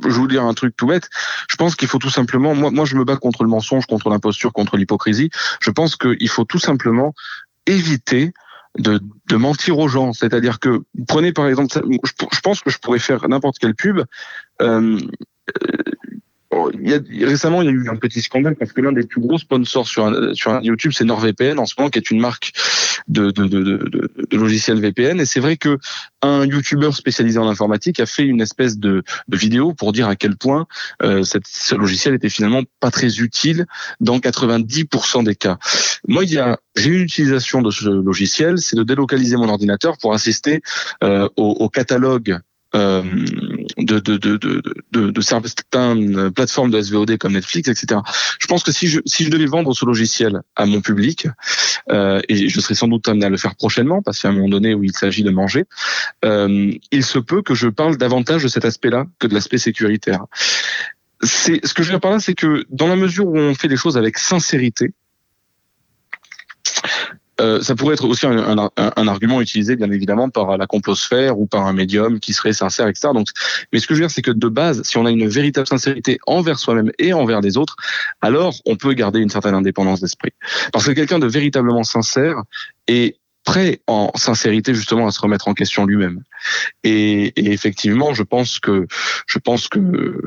je 0.03 0.09
vais 0.09 0.13
vous 0.13 0.27
dire 0.27 0.43
un 0.43 0.53
truc 0.53 0.75
tout 0.75 0.88
bête. 0.88 1.09
Je 1.49 1.55
pense 1.55 1.75
qu'il 1.75 1.88
faut 1.88 1.99
tout 1.99 2.09
simplement, 2.09 2.55
moi, 2.55 2.71
moi, 2.71 2.86
je 2.86 2.95
me 2.95 3.03
bats 3.03 3.17
contre 3.17 3.43
le 3.43 3.49
mensonge, 3.49 3.86
contre 3.86 4.09
l'imposture, 4.09 4.53
contre 4.53 4.77
l'hypocrisie. 4.77 5.29
Je 5.61 5.71
pense 5.71 5.95
qu'il 5.95 6.29
faut 6.29 6.45
tout 6.45 6.59
simplement 6.59 7.13
éviter 7.65 8.34
de, 8.77 8.99
mentir 9.36 9.79
aux 9.79 9.88
gens. 9.88 10.13
C'est-à-dire 10.13 10.59
que 10.59 10.84
prenez 11.07 11.31
par 11.31 11.47
exemple, 11.47 11.73
je, 11.73 12.41
pense 12.41 12.61
que 12.61 12.69
je 12.69 12.77
pourrais 12.79 12.99
faire 12.99 13.27
n'importe 13.27 13.59
quelle 13.59 13.75
pub. 13.75 14.01
Euh, 14.61 14.99
euh, 16.53 16.71
a, 16.88 17.25
récemment, 17.25 17.61
il 17.61 17.65
y 17.65 17.69
a 17.69 17.71
eu 17.71 17.89
un 17.89 17.95
petit 17.95 18.21
scandale 18.21 18.55
parce 18.55 18.73
que 18.73 18.81
l'un 18.81 18.91
des 18.91 19.05
plus 19.05 19.21
gros 19.21 19.38
sponsors 19.38 19.88
sur 19.88 20.36
sur 20.36 20.59
YouTube, 20.61 20.91
c'est 20.93 21.03
NordVPN 21.03 21.59
en 21.59 21.65
ce 21.65 21.75
moment, 21.77 21.89
qui 21.89 21.99
est 21.99 22.11
une 22.11 22.19
marque 22.19 22.53
de, 23.08 23.32
de, 23.32 23.47
de, 23.47 23.62
de, 24.32 24.38
logiciels 24.38 24.80
VPN. 24.80 25.20
Et 25.20 25.26
c'est 25.26 25.39
vrai 25.39 25.58
que 25.58 25.78
un 26.22 26.45
YouTuber 26.45 26.91
spécialisé 26.91 27.39
en 27.39 27.47
informatique 27.47 27.99
a 27.99 28.06
fait 28.06 28.24
une 28.24 28.41
espèce 28.41 28.78
de, 28.78 29.04
vidéo 29.30 29.74
pour 29.74 29.91
dire 29.91 30.08
à 30.08 30.16
quel 30.16 30.38
point 30.38 30.68
euh, 31.01 31.24
ce 31.24 31.76
logiciel 31.76 32.14
était 32.14 32.30
finalement 32.30 32.62
pas 32.80 32.91
très 32.91 33.20
utile 33.20 33.66
dans 33.99 34.20
90% 34.20 35.24
des 35.24 35.36
cas. 35.36 35.58
Moi, 36.08 36.24
il 36.24 36.34
y 36.34 36.39
a, 36.39 36.58
j'ai 36.76 36.89
une 36.89 37.01
utilisation 37.01 37.62
de 37.62 37.72
ce 37.72 37.89
logiciel, 37.89 38.58
c'est 38.60 38.76
de 38.76 38.84
délocaliser 38.84 39.36
mon 39.38 39.49
ordinateur 39.49 39.97
pour 39.97 40.14
assister 40.14 40.62
euh, 41.04 41.28
au, 41.36 41.51
au 41.51 41.70
catalogue 41.70 42.39
de, 42.74 43.99
de, 43.99 44.17
de, 44.17 44.38
de, 44.38 45.11
de, 45.11 45.21
certaines 45.21 46.32
plateformes 46.32 46.71
de 46.71 46.82
SVOD 46.82 47.17
comme 47.17 47.34
Netflix, 47.34 47.69
etc. 47.69 48.01
Je 48.39 48.47
pense 48.47 48.63
que 48.63 48.71
si 48.71 48.88
je, 48.88 48.99
si 49.05 49.24
je 49.24 49.30
devais 49.30 49.45
vendre 49.45 49.74
ce 49.74 49.86
logiciel 49.86 50.41
à 50.55 50.65
mon 50.65 50.82
public, 50.82 51.28
euh, 51.91 52.21
et 52.30 52.49
je 52.49 52.59
serai 52.59 52.76
sans 52.76 52.88
doute 52.88 53.07
amené 53.07 53.26
à 53.26 53.30
le 53.30 53.38
faire 53.38 53.55
prochainement, 53.55 54.01
parce 54.01 54.19
qu'à 54.19 54.30
un 54.30 54.32
moment 54.32 54.49
donné 54.49 54.74
où 54.74 54.84
il 54.84 54.93
s'agit 54.93 55.24
de 55.24 55.30
manger, 55.30 55.65
euh, 56.26 56.71
il 56.91 57.03
se 57.03 57.19
peut 57.19 57.41
que 57.41 57.53
je 57.53 57.67
parle 57.67 57.97
davantage 57.97 58.43
de 58.43 58.47
cet 58.47 58.65
aspect-là 58.65 59.05
que 59.19 59.28
de 59.28 59.34
l'aspect 59.34 59.57
sécuritaire. 59.57 60.26
C'est 61.21 61.65
ce 61.65 61.74
que 61.74 61.84
je 61.84 61.89
veux 61.89 61.93
dire 61.93 62.01
par 62.01 62.11
là, 62.11 62.19
c'est 62.19 62.34
que 62.34 62.65
dans 62.69 62.88
la 62.88 62.95
mesure 62.95 63.28
où 63.28 63.38
on 63.38 63.55
fait 63.55 63.67
les 63.67 63.78
choses 63.78 63.97
avec 63.97 64.17
sincérité, 64.17 64.93
euh, 67.41 67.61
ça 67.61 67.75
pourrait 67.75 67.93
être 67.95 68.05
aussi 68.05 68.25
un, 68.25 68.57
un- 68.57 68.69
un 68.77 69.07
argument 69.07 69.41
utilisé 69.41 69.75
bien 69.75 69.89
évidemment 69.91 70.29
par 70.29 70.57
la 70.57 70.67
complosphère 70.67 71.39
ou 71.39 71.45
par 71.47 71.65
un 71.65 71.73
médium 71.73 72.19
qui 72.19 72.34
serait 72.34 72.53
sincère, 72.53 72.88
etc. 72.88 73.09
Donc, 73.13 73.27
mais 73.71 73.79
ce 73.79 73.88
que 73.88 73.95
je 73.95 73.99
veux 73.99 74.05
dire, 74.07 74.11
c'est 74.13 74.21
que 74.21 74.31
de 74.31 74.47
base, 74.47 74.84
si 74.84 74.97
on 74.97 75.05
a 75.05 75.11
une 75.11 75.27
véritable 75.27 75.67
sincérité 75.67 76.19
envers 76.27 76.59
soi-même 76.59 76.91
et 76.99 77.13
envers 77.13 77.41
les 77.41 77.57
autres, 77.57 77.75
alors 78.21 78.53
on 78.65 78.75
peut 78.75 78.93
garder 78.93 79.19
une 79.19 79.29
certaine 79.29 79.55
indépendance 79.55 80.01
d'esprit. 80.01 80.31
Parce 80.71 80.86
que 80.86 80.91
quelqu'un 80.91 81.19
de 81.19 81.27
véritablement 81.27 81.84
sincère 81.84 82.43
est 82.88 83.17
prêt 83.45 83.81
en 83.88 84.09
sincérité 84.15 84.73
justement 84.73 85.05
à 85.05 85.11
se 85.11 85.19
remettre 85.19 85.49
en 85.49 85.53
question 85.53 85.86
lui-même. 85.86 86.21
Et, 86.86 87.25
et 87.36 87.51
effectivement, 87.51 88.13
je 88.13 88.23
pense 88.23 88.59
que 88.59 88.88
je 89.27 89.38
pense 89.39 89.67
que 89.67 90.21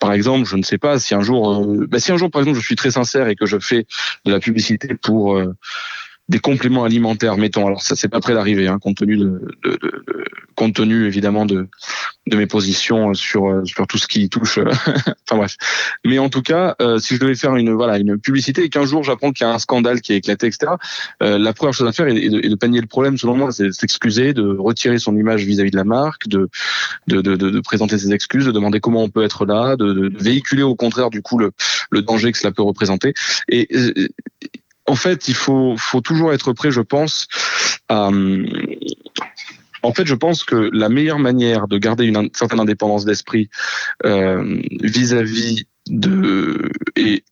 par 0.00 0.12
exemple, 0.12 0.46
je 0.46 0.56
ne 0.56 0.62
sais 0.62 0.78
pas 0.78 0.98
si 0.98 1.14
un 1.14 1.22
jour, 1.22 1.50
euh, 1.62 1.86
bah, 1.88 1.98
si 1.98 2.12
un 2.12 2.16
jour 2.18 2.30
par 2.30 2.42
exemple 2.42 2.58
je 2.60 2.64
suis 2.64 2.76
très 2.76 2.90
sincère 2.90 3.28
et 3.28 3.36
que 3.36 3.46
je 3.46 3.58
fais 3.58 3.86
de 4.26 4.32
la 4.32 4.38
publicité 4.38 4.94
pour 4.94 5.36
euh, 5.38 5.54
des 6.28 6.38
compléments 6.40 6.84
alimentaires, 6.84 7.36
mettons. 7.36 7.66
Alors 7.66 7.82
ça, 7.82 7.94
c'est 7.94 8.08
pas 8.08 8.20
près 8.20 8.34
d'arriver, 8.34 8.66
hein, 8.66 8.78
compte 8.80 8.96
tenu 8.96 9.16
de, 9.16 9.40
de, 9.64 9.70
de- 9.70 10.04
compte 10.56 10.74
tenu 10.74 11.06
évidemment 11.06 11.46
de 11.46 11.68
de 12.28 12.36
mes 12.36 12.46
positions 12.46 13.14
sur 13.14 13.48
euh, 13.48 13.64
sur 13.64 13.86
tout 13.86 13.98
ce 13.98 14.08
qui 14.08 14.28
touche. 14.28 14.58
euh, 14.58 14.64
enfin 15.30 15.36
bref. 15.36 15.56
Mais 16.04 16.18
en 16.18 16.28
tout 16.28 16.42
cas, 16.42 16.74
euh, 16.80 16.98
si 16.98 17.14
je 17.14 17.20
devais 17.20 17.36
faire 17.36 17.54
une 17.54 17.72
voilà 17.72 17.98
une 17.98 18.18
publicité 18.18 18.64
et 18.64 18.68
qu'un 18.68 18.84
jour 18.84 19.04
j'apprends 19.04 19.30
qu'il 19.30 19.46
y 19.46 19.50
a 19.50 19.52
un 19.52 19.58
scandale 19.60 20.00
qui 20.00 20.12
a 20.12 20.16
éclaté, 20.16 20.48
etc. 20.48 20.72
euh, 21.22 21.38
la 21.38 21.52
première 21.52 21.74
chose 21.74 21.86
à 21.86 21.92
faire 21.92 22.08
est, 22.08 22.16
est 22.16 22.28
de, 22.28 22.38
est 22.44 22.48
de 22.48 22.54
panier 22.56 22.80
le 22.80 22.88
problème. 22.88 23.16
Selon 23.18 23.36
moi, 23.36 23.52
c'est 23.52 23.64
de 23.66 23.70
s'excuser, 23.70 24.32
de 24.32 24.56
retirer 24.58 24.98
son 24.98 25.16
image 25.16 25.44
vis-à-vis 25.44 25.70
de 25.70 25.76
la 25.76 25.84
marque, 25.84 26.26
de 26.26 26.48
de, 27.06 27.20
de 27.20 27.60
présenter 27.60 27.98
ses 27.98 28.12
excuses, 28.12 28.46
de 28.46 28.52
demander 28.52 28.80
comment 28.80 29.02
on 29.04 29.08
peut 29.08 29.22
être 29.22 29.46
là, 29.46 29.76
de, 29.76 30.10
véhiculer 30.18 30.62
au 30.62 30.74
contraire 30.74 31.10
du 31.10 31.22
coup 31.22 31.38
le 31.38 31.52
le 31.90 32.02
danger 32.02 32.32
que 32.32 32.38
cela 32.38 32.52
peut 32.52 32.62
représenter. 32.62 33.14
Et 33.48 33.68
euh, 33.74 34.08
en 34.86 34.94
fait, 34.94 35.28
il 35.28 35.34
faut, 35.34 35.76
toujours 36.04 36.32
être 36.32 36.52
prêt, 36.52 36.70
je 36.70 36.80
pense, 36.80 37.26
à... 37.88 38.10
En 39.82 39.92
fait, 39.92 40.06
je 40.06 40.14
pense 40.14 40.42
que 40.42 40.70
la 40.72 40.88
meilleure 40.88 41.20
manière 41.20 41.68
de 41.68 41.78
garder 41.78 42.06
une 42.06 42.16
in- 42.16 42.28
certaine 42.32 42.58
indépendance 42.58 43.04
d'esprit 43.04 43.48
euh, 44.04 44.60
vis-à-vis 44.80 45.66
de... 45.86 46.70
Et 46.96 47.22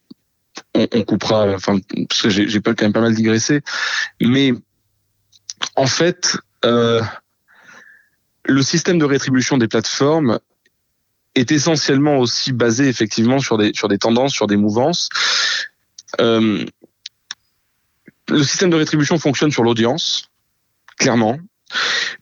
on, 0.75 0.87
on 0.93 1.03
coupera, 1.03 1.49
enfin, 1.55 1.79
parce 2.09 2.23
que 2.23 2.31
j'ai 2.31 2.61
quand 2.61 2.81
même 2.83 2.93
pas 2.93 3.01
mal 3.01 3.15
digressé, 3.15 3.63
mais 4.21 4.53
en 5.75 5.87
fait, 5.87 6.37
euh, 6.65 7.03
le 8.45 8.63
système 8.63 8.99
de 8.99 9.05
rétribution 9.05 9.59
des 9.59 9.69
plateformes 9.69 10.39
est 11.35 11.51
essentiellement 11.51 12.19
aussi 12.19 12.53
basé 12.53 12.89
effectivement 12.89 13.41
sur 13.41 13.59
des, 13.59 13.73
sur 13.75 13.89
des 13.89 13.99
tendances, 13.99 14.33
sur 14.33 14.47
des 14.47 14.57
mouvances. 14.57 15.09
Euh, 16.21 16.65
le 18.35 18.43
système 18.43 18.71
de 18.71 18.77
rétribution 18.77 19.19
fonctionne 19.19 19.51
sur 19.51 19.63
l'audience, 19.63 20.31
clairement, 20.99 21.39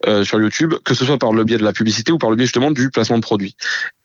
euh, 0.07 0.25
sur 0.25 0.41
YouTube, 0.41 0.75
que 0.85 0.95
ce 0.95 1.05
soit 1.05 1.19
par 1.19 1.33
le 1.33 1.45
biais 1.45 1.59
de 1.59 1.65
la 1.65 1.73
publicité 1.73 2.13
ou 2.13 2.19
par 2.19 2.31
le 2.31 2.37
biais 2.37 2.47
justement 2.47 2.71
du 2.71 2.91
placement 2.91 3.17
de 3.17 3.23
produits. 3.23 3.57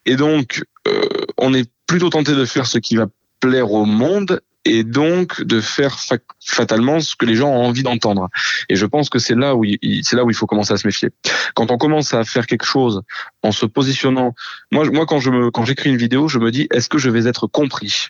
Et 0.06 0.16
donc, 0.16 0.64
euh, 0.88 1.02
on 1.38 1.54
est 1.54 1.70
plutôt 1.86 2.10
tenté 2.10 2.34
de 2.34 2.46
faire 2.46 2.66
ce 2.68 2.78
qui 2.78 2.96
va 2.96 3.08
plaire 3.40 3.72
au 3.72 3.86
monde 3.86 4.42
et 4.68 4.84
donc 4.84 5.42
de 5.42 5.62
faire 5.62 6.00
fa- 6.00 6.18
fatalement 6.46 7.00
ce 7.00 7.16
que 7.16 7.26
les 7.26 7.36
gens 7.36 7.50
ont 7.50 7.66
envie 7.66 7.84
d'entendre. 7.84 8.30
Et 8.70 8.76
je 8.76 8.86
pense 8.86 9.10
que 9.10 9.20
c'est 9.20 9.36
là 9.36 9.56
où 9.56 9.64
c'est 10.04 10.16
là 10.16 10.24
où 10.24 10.30
il 10.30 10.36
faut 10.36 10.48
commencer 10.48 10.74
à 10.74 10.78
se 10.78 10.88
méfier. 10.88 11.10
Quand 11.56 11.72
on 11.72 11.78
commence 11.78 12.14
à 12.14 12.24
faire 12.24 12.46
quelque 12.46 12.66
chose 12.66 13.02
en 13.44 13.52
se 13.52 13.66
positionnant, 13.66 14.34
moi, 14.72 14.86
moi 14.92 15.06
quand 15.06 15.20
je 15.20 15.30
me, 15.30 15.52
quand 15.52 15.66
j'écris 15.66 15.90
une 15.90 15.98
vidéo, 15.98 16.28
je 16.28 16.40
me 16.40 16.52
dis 16.52 16.68
est-ce 16.72 16.90
que 16.90 16.98
je 16.98 17.10
vais 17.10 17.28
être 17.28 17.48
compris? 17.48 18.08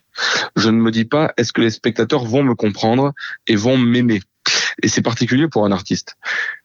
Je 0.55 0.69
ne 0.69 0.77
me 0.77 0.91
dis 0.91 1.05
pas 1.05 1.33
est-ce 1.37 1.53
que 1.53 1.61
les 1.61 1.71
spectateurs 1.71 2.25
vont 2.25 2.43
me 2.43 2.55
comprendre 2.55 3.13
et 3.47 3.55
vont 3.55 3.77
m'aimer? 3.77 4.21
Et 4.83 4.87
c'est 4.89 5.01
particulier 5.01 5.47
pour 5.47 5.65
un 5.65 5.71
artiste. 5.71 6.17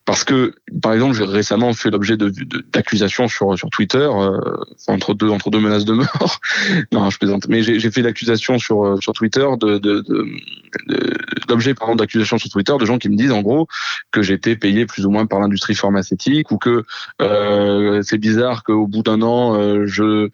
Parce 0.04 0.24
que, 0.24 0.54
par 0.82 0.94
exemple, 0.94 1.14
j'ai 1.14 1.24
récemment 1.24 1.72
fait 1.74 1.90
l'objet 1.90 2.16
d'accusations 2.16 3.28
sur, 3.28 3.56
sur 3.56 3.70
Twitter, 3.70 3.98
euh, 3.98 4.36
entre, 4.88 5.14
deux, 5.14 5.28
entre 5.28 5.50
deux 5.50 5.60
menaces 5.60 5.84
de 5.84 5.92
mort. 5.92 6.40
non, 6.92 7.08
je 7.08 7.18
plaisante. 7.18 7.46
Mais 7.48 7.62
j'ai 7.62 7.90
fait 7.90 8.02
l'accusations 8.02 8.58
sur, 8.58 8.84
euh, 8.84 9.00
sur 9.00 9.12
Twitter, 9.12 9.46
de, 9.60 9.78
de, 9.78 10.04
l'objet 11.48 11.74
pardon 11.74 11.94
d'accusations 11.94 12.36
sur 12.38 12.50
Twitter 12.50 12.72
de 12.80 12.84
gens 12.84 12.98
qui 12.98 13.08
me 13.08 13.16
disent 13.16 13.30
en 13.30 13.42
gros 13.42 13.68
que 14.10 14.22
j'étais 14.22 14.56
payé 14.56 14.86
plus 14.86 15.06
ou 15.06 15.10
moins 15.10 15.26
par 15.26 15.38
l'industrie 15.38 15.74
pharmaceutique 15.74 16.50
ou 16.50 16.56
que 16.56 16.84
euh, 17.20 18.00
c'est 18.02 18.18
bizarre 18.18 18.64
qu'au 18.64 18.86
bout 18.86 19.02
d'un 19.02 19.20
an 19.20 19.84
je 19.84 20.30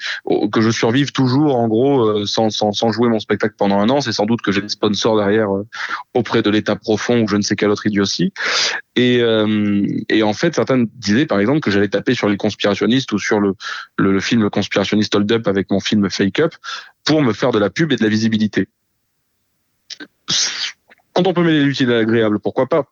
que 0.52 0.60
je 0.60 0.70
survive 0.70 1.10
toujours 1.10 1.56
en 1.56 1.66
gros 1.66 2.24
sans, 2.24 2.50
sans, 2.50 2.70
sans 2.70 2.92
jouer 2.92 3.08
mon 3.08 3.18
spectacle 3.18 3.54
pendant 3.58 3.80
un 3.80 3.88
an 3.88 4.00
c'est 4.00 4.12
sans 4.12 4.26
doute 4.26 4.42
que 4.42 4.52
j'ai 4.52 4.62
des 4.62 4.68
sponsors 4.68 5.16
derrière 5.16 5.48
auprès 6.14 6.42
de 6.42 6.50
l'État 6.50 6.76
profond 6.76 7.22
ou 7.22 7.28
je 7.28 7.36
ne 7.36 7.42
sais 7.42 7.56
quelle 7.68 7.72
autre 7.72 7.86
idiotie 7.86 8.32
et, 8.96 9.20
euh, 9.20 9.86
et 10.08 10.22
en 10.22 10.32
fait 10.32 10.54
certains 10.54 10.84
disaient 10.94 11.26
par 11.26 11.38
exemple 11.40 11.60
que 11.60 11.70
j'allais 11.70 11.88
taper 11.88 12.14
sur 12.14 12.28
les 12.28 12.36
conspirationnistes 12.36 13.12
ou 13.12 13.18
sur 13.18 13.40
le, 13.40 14.20
film 14.20 14.50
conspirationniste 14.50 15.14
Hold 15.14 15.30
Up 15.32 15.48
avec 15.48 15.70
mon 15.70 15.80
film 15.80 16.08
Fake 16.10 16.40
Up 16.40 16.54
pour 17.04 17.22
me 17.22 17.32
faire 17.32 17.52
de 17.52 17.58
la 17.58 17.70
pub 17.70 17.92
et 17.92 17.96
de 17.96 18.02
la 18.02 18.08
visibilité. 18.08 18.68
Quand 21.12 21.26
on 21.26 21.32
peut 21.32 21.42
mêler 21.42 21.62
l'utile 21.62 21.90
et 21.90 21.94
l'agréable, 21.94 22.38
pourquoi 22.40 22.66
pas? 22.66 22.84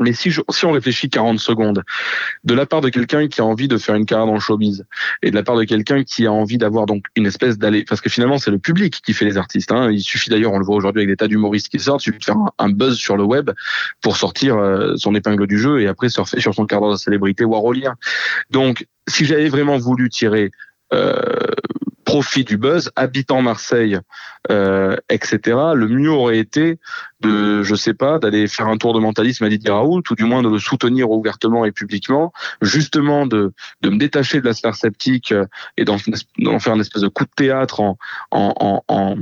Mais 0.00 0.12
si, 0.12 0.30
je- 0.30 0.42
si 0.50 0.66
on 0.66 0.72
réfléchit 0.72 1.08
40 1.08 1.38
secondes, 1.38 1.82
de 2.44 2.54
la 2.54 2.66
part 2.66 2.80
de 2.80 2.88
quelqu'un 2.88 3.26
qui 3.28 3.40
a 3.40 3.44
envie 3.44 3.68
de 3.68 3.78
faire 3.78 3.94
une 3.94 4.06
carrière 4.06 4.26
dans 4.26 4.34
le 4.34 4.40
showbiz, 4.40 4.84
et 5.22 5.30
de 5.30 5.34
la 5.34 5.42
part 5.42 5.56
de 5.56 5.64
quelqu'un 5.64 6.04
qui 6.04 6.26
a 6.26 6.32
envie 6.32 6.58
d'avoir 6.58 6.86
donc 6.86 7.06
une 7.16 7.26
espèce 7.26 7.58
d'aller, 7.58 7.84
parce 7.84 8.00
que 8.00 8.10
finalement 8.10 8.38
c'est 8.38 8.50
le 8.50 8.58
public 8.58 9.00
qui 9.04 9.14
fait 9.14 9.24
les 9.24 9.36
artistes. 9.36 9.72
Hein. 9.72 9.90
Il 9.90 10.02
suffit 10.02 10.30
d'ailleurs, 10.30 10.52
on 10.52 10.58
le 10.58 10.64
voit 10.64 10.76
aujourd'hui 10.76 11.00
avec 11.00 11.08
des 11.08 11.16
tas 11.16 11.28
d'humoristes 11.28 11.68
qui 11.68 11.78
sortent, 11.78 12.02
il 12.02 12.10
suffit 12.10 12.18
de 12.18 12.24
faire 12.24 12.36
un, 12.58 12.68
buzz 12.68 12.96
sur 12.96 13.16
le 13.16 13.24
web 13.24 13.50
pour 14.00 14.16
sortir 14.16 14.56
euh, 14.56 14.94
son 14.96 15.14
épingle 15.14 15.46
du 15.46 15.58
jeu 15.58 15.80
et 15.80 15.86
après 15.86 16.08
surfer 16.08 16.40
sur 16.40 16.54
son 16.54 16.66
quart 16.66 16.80
d'heure 16.80 16.92
de 16.92 16.96
célébrité 16.96 17.44
relire. 17.64 17.94
Donc, 18.50 18.86
si 19.08 19.24
j'avais 19.24 19.48
vraiment 19.48 19.78
voulu 19.78 20.08
tirer 20.08 20.50
euh, 20.92 21.22
profit 22.14 22.44
du 22.44 22.58
buzz, 22.58 22.92
habitant 22.94 23.42
Marseille, 23.42 23.98
euh, 24.48 24.96
etc., 25.08 25.40
le 25.74 25.88
mieux 25.88 26.12
aurait 26.12 26.38
été 26.38 26.78
de, 27.18 27.64
je 27.64 27.74
sais 27.74 27.92
pas, 27.92 28.20
d'aller 28.20 28.46
faire 28.46 28.68
un 28.68 28.76
tour 28.76 28.94
de 28.94 29.00
mentalisme 29.00 29.42
à 29.42 29.48
Didier 29.48 29.72
Raoult, 29.72 30.04
ou 30.08 30.14
du 30.14 30.22
moins 30.22 30.40
de 30.40 30.48
le 30.48 30.60
soutenir 30.60 31.10
ouvertement 31.10 31.64
et 31.64 31.72
publiquement, 31.72 32.32
justement 32.62 33.26
de, 33.26 33.52
me 33.82 33.98
détacher 33.98 34.40
de 34.40 34.46
la 34.46 34.52
sphère 34.52 34.76
sceptique 34.76 35.32
euh, 35.32 35.44
et 35.76 35.84
d'en 35.84 35.98
faire 35.98 36.74
une 36.74 36.80
espèce 36.82 37.02
de 37.02 37.08
coup 37.08 37.24
de 37.24 37.30
théâtre 37.34 37.80
en 37.80 39.16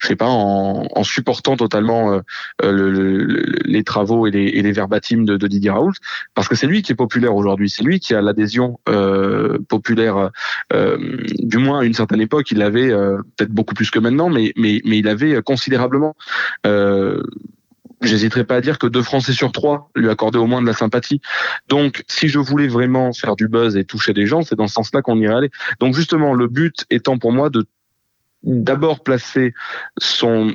je 0.00 0.08
sais 0.08 0.16
pas, 0.16 0.26
en, 0.26 0.86
en 0.94 1.04
supportant 1.04 1.56
totalement 1.56 2.12
euh, 2.12 2.20
euh, 2.62 2.72
le- 2.72 2.90
le- 2.90 3.44
les 3.64 3.84
travaux 3.84 4.26
et 4.26 4.30
les, 4.30 4.46
et 4.46 4.62
les 4.62 4.72
verbatims 4.72 5.24
de, 5.24 5.36
de 5.36 5.46
Didier 5.46 5.70
Raoult, 5.70 5.92
parce 6.34 6.48
que 6.48 6.54
c'est 6.54 6.66
lui 6.66 6.82
qui 6.82 6.92
est 6.92 6.96
populaire 6.96 7.34
aujourd'hui, 7.34 7.70
c'est 7.70 7.84
lui 7.84 8.00
qui 8.00 8.14
a 8.14 8.22
l'adhésion 8.22 8.80
euh, 8.88 9.58
populaire, 9.68 10.30
euh, 10.72 10.96
du 11.38 11.58
moins 11.58 11.80
à 11.80 11.84
une 11.84 11.94
certaine 11.94 12.20
époque, 12.20 12.50
il 12.50 12.58
l'avait 12.58 12.90
euh, 12.90 13.18
peut-être 13.36 13.52
beaucoup 13.52 13.74
plus 13.74 13.90
que 13.90 13.98
maintenant, 13.98 14.30
mais, 14.30 14.52
mais, 14.56 14.80
mais 14.84 14.98
il 14.98 15.08
avait 15.08 15.42
considérablement. 15.42 16.16
J'hésiterai 18.02 18.44
pas 18.44 18.56
à 18.56 18.60
dire 18.62 18.78
que 18.78 18.86
deux 18.86 19.02
Français 19.02 19.34
sur 19.34 19.52
trois 19.52 19.90
lui 19.94 20.08
accordaient 20.08 20.38
au 20.38 20.46
moins 20.46 20.62
de 20.62 20.66
la 20.66 20.72
sympathie. 20.72 21.20
Donc, 21.68 22.02
si 22.08 22.28
je 22.28 22.38
voulais 22.38 22.66
vraiment 22.66 23.12
faire 23.12 23.36
du 23.36 23.46
buzz 23.46 23.76
et 23.76 23.84
toucher 23.84 24.14
des 24.14 24.24
gens, 24.24 24.40
c'est 24.40 24.54
dans 24.54 24.68
ce 24.68 24.72
sens-là 24.72 25.02
qu'on 25.02 25.18
irait 25.18 25.34
aller. 25.34 25.50
Donc, 25.80 25.94
justement, 25.94 26.32
le 26.32 26.48
but 26.48 26.86
étant 26.88 27.18
pour 27.18 27.30
moi 27.30 27.50
de 27.50 27.66
d'abord 28.42 29.02
placer 29.02 29.54
son 29.98 30.54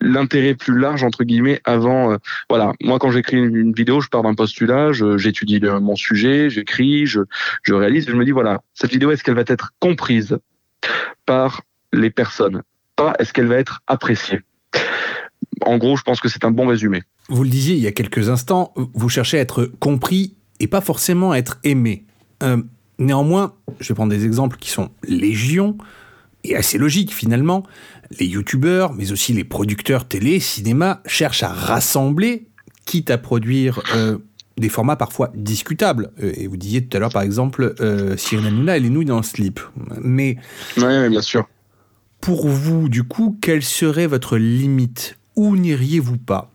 l'intérêt 0.00 0.54
plus 0.54 0.78
large 0.78 1.04
entre 1.04 1.24
guillemets 1.24 1.60
avant 1.64 2.12
euh, 2.12 2.16
voilà. 2.48 2.72
Moi 2.82 2.98
quand 2.98 3.10
j'écris 3.10 3.36
une, 3.36 3.72
vidéo 3.72 4.00
je 4.00 4.08
pars 4.08 4.22
d'un 4.22 4.34
postulat 4.34 4.92
j'étudie 5.16 5.60
mon 5.60 5.96
sujet 5.96 6.50
j'écris 6.50 7.06
je, 7.06 7.20
je 7.62 7.74
réalise 7.74 8.08
je 8.08 8.14
me 8.14 8.24
dis 8.24 8.30
voilà 8.30 8.62
cette 8.74 8.90
vidéo 8.90 9.10
est-ce 9.10 9.22
qu'elle 9.22 9.34
va 9.34 9.44
être 9.46 9.72
comprise 9.80 10.38
par 11.26 11.62
les 11.92 12.10
personnes? 12.10 12.62
Pas 12.96 13.14
est-ce 13.18 13.32
qu'elle 13.32 13.46
va 13.46 13.56
être 13.56 13.82
appréciée? 13.86 14.40
En 15.62 15.78
gros 15.78 15.96
je 15.96 16.02
pense 16.02 16.20
que 16.20 16.28
c'est 16.28 16.44
un 16.44 16.50
bon 16.50 16.66
résumé. 16.66 17.02
Vous 17.28 17.44
le 17.44 17.50
disiez 17.50 17.74
il 17.74 17.82
y 17.82 17.86
a 17.86 17.92
quelques 17.92 18.30
instants, 18.30 18.72
vous 18.76 19.08
cherchez 19.08 19.38
à 19.38 19.40
être 19.40 19.70
compris 19.78 20.36
et 20.60 20.66
pas 20.66 20.80
forcément 20.80 21.32
à 21.32 21.38
être 21.38 21.58
aimé. 21.64 22.04
Euh, 22.42 22.62
néanmoins, 22.98 23.54
je 23.80 23.88
vais 23.88 23.94
prendre 23.94 24.12
des 24.12 24.24
exemples 24.24 24.56
qui 24.58 24.70
sont 24.70 24.90
légion 25.06 25.76
et 26.44 26.56
assez 26.56 26.78
logiques 26.78 27.14
finalement. 27.14 27.64
Les 28.18 28.26
youtubeurs, 28.26 28.94
mais 28.94 29.12
aussi 29.12 29.32
les 29.32 29.44
producteurs 29.44 30.06
télé, 30.06 30.40
cinéma, 30.40 31.02
cherchent 31.06 31.42
à 31.42 31.52
rassembler, 31.52 32.48
quitte 32.86 33.10
à 33.10 33.18
produire 33.18 33.82
euh, 33.94 34.18
des 34.56 34.68
formats 34.68 34.96
parfois 34.96 35.30
discutables. 35.34 36.10
Euh, 36.22 36.32
Et 36.36 36.46
vous 36.46 36.56
disiez 36.56 36.84
tout 36.84 36.96
à 36.96 37.00
l'heure, 37.00 37.12
par 37.12 37.22
exemple, 37.22 37.74
euh, 37.80 38.16
Cyril 38.16 38.46
Hanouna 38.46 38.76
et 38.76 38.80
les 38.80 38.90
nouilles 38.90 39.04
dans 39.04 39.18
le 39.18 39.22
slip. 39.22 39.60
Mais 40.00 40.36
oui 40.78 41.08
bien 41.08 41.22
sûr 41.22 41.46
pour 42.20 42.48
vous, 42.48 42.88
du 42.88 43.04
coup, 43.04 43.38
quelle 43.40 43.62
serait 43.62 44.06
votre 44.06 44.36
limite? 44.36 45.18
Où 45.36 45.56
n'iriez-vous 45.56 46.18
pas? 46.18 46.50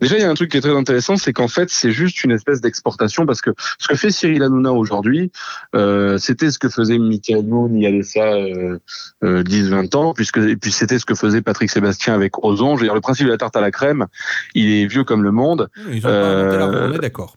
Déjà, 0.00 0.16
il 0.16 0.22
y 0.22 0.24
a 0.24 0.30
un 0.30 0.34
truc 0.34 0.50
qui 0.50 0.56
est 0.56 0.60
très 0.60 0.76
intéressant, 0.76 1.16
c'est 1.16 1.32
qu'en 1.32 1.48
fait, 1.48 1.70
c'est 1.70 1.92
juste 1.92 2.24
une 2.24 2.32
espèce 2.32 2.60
d'exportation 2.60 3.24
parce 3.24 3.40
que 3.40 3.50
ce 3.78 3.88
que 3.88 3.94
fait 3.94 4.10
Cyril 4.10 4.42
Hanouna 4.42 4.72
aujourd'hui, 4.72 5.30
euh, 5.76 6.18
c'était 6.18 6.50
ce 6.50 6.58
que 6.58 6.68
faisait 6.68 6.98
Michael 6.98 7.46
Youn 7.46 7.76
il 7.76 7.82
y 7.82 7.86
a 7.86 8.02
ça 8.02 8.20
euh, 8.20 8.78
euh, 9.22 9.42
10-20 9.44 9.96
ans, 9.96 10.14
puisque 10.14 10.38
et 10.38 10.56
puis 10.56 10.72
c'était 10.72 10.98
ce 10.98 11.04
que 11.04 11.14
faisait 11.14 11.42
Patrick 11.42 11.70
Sébastien 11.70 12.14
avec 12.14 12.44
Ozon. 12.44 12.76
Je 12.76 12.80
veux 12.80 12.86
dire, 12.86 12.94
le 12.94 13.00
principe 13.00 13.26
de 13.26 13.30
la 13.30 13.38
tarte 13.38 13.56
à 13.56 13.60
la 13.60 13.70
crème, 13.70 14.06
il 14.54 14.70
est 14.72 14.86
vieux 14.86 15.04
comme 15.04 15.22
le 15.22 15.30
monde. 15.30 15.68
Ils 15.90 16.06
ont 16.06 16.10
pas 16.10 16.26
inventé 16.26 16.56
la 16.56 16.66
roue, 16.66 16.72
Euh, 16.72 16.88
on 16.90 16.94
est 16.94 16.98
d'accord. 16.98 17.36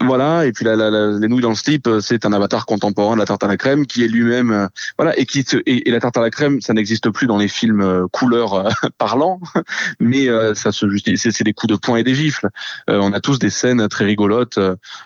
Voilà, 0.00 0.46
et 0.46 0.52
puis 0.52 0.64
la, 0.64 0.76
les 1.18 1.28
nouilles 1.28 1.42
dans 1.42 1.50
le 1.50 1.54
slip, 1.54 1.86
euh, 1.86 2.00
c'est 2.00 2.24
un 2.24 2.32
avatar 2.32 2.66
contemporain 2.66 3.14
de 3.14 3.20
la 3.20 3.26
tarte 3.26 3.44
à 3.44 3.46
la 3.46 3.56
crème 3.56 3.86
qui 3.86 4.04
est 4.04 4.08
lui-même, 4.08 4.50
euh, 4.50 4.66
voilà, 4.98 5.18
et 5.18 5.26
qui 5.26 5.44
et, 5.66 5.88
et 5.88 5.90
la 5.90 6.00
tarte 6.00 6.16
à 6.16 6.20
la 6.20 6.30
crème, 6.30 6.60
ça 6.60 6.72
n'existe 6.72 7.10
plus 7.10 7.26
dans 7.26 7.38
les 7.38 7.48
films 7.48 7.80
euh, 7.80 8.06
couleurs 8.12 8.68
parlants, 8.98 9.40
mais 10.00 10.26
ça 10.54 10.72
se 10.72 10.88
justifie, 10.88 11.32
c'est 11.32 11.44
des 11.44 11.52
coups 11.52 11.72
de 11.72 11.76
poing 11.78 11.96
et 11.96 12.04
des 12.04 12.14
gifles. 12.14 12.48
On 12.88 13.12
a 13.12 13.20
tous 13.20 13.38
des 13.38 13.50
scènes 13.50 13.86
très 13.88 14.04
rigolotes, 14.04 14.58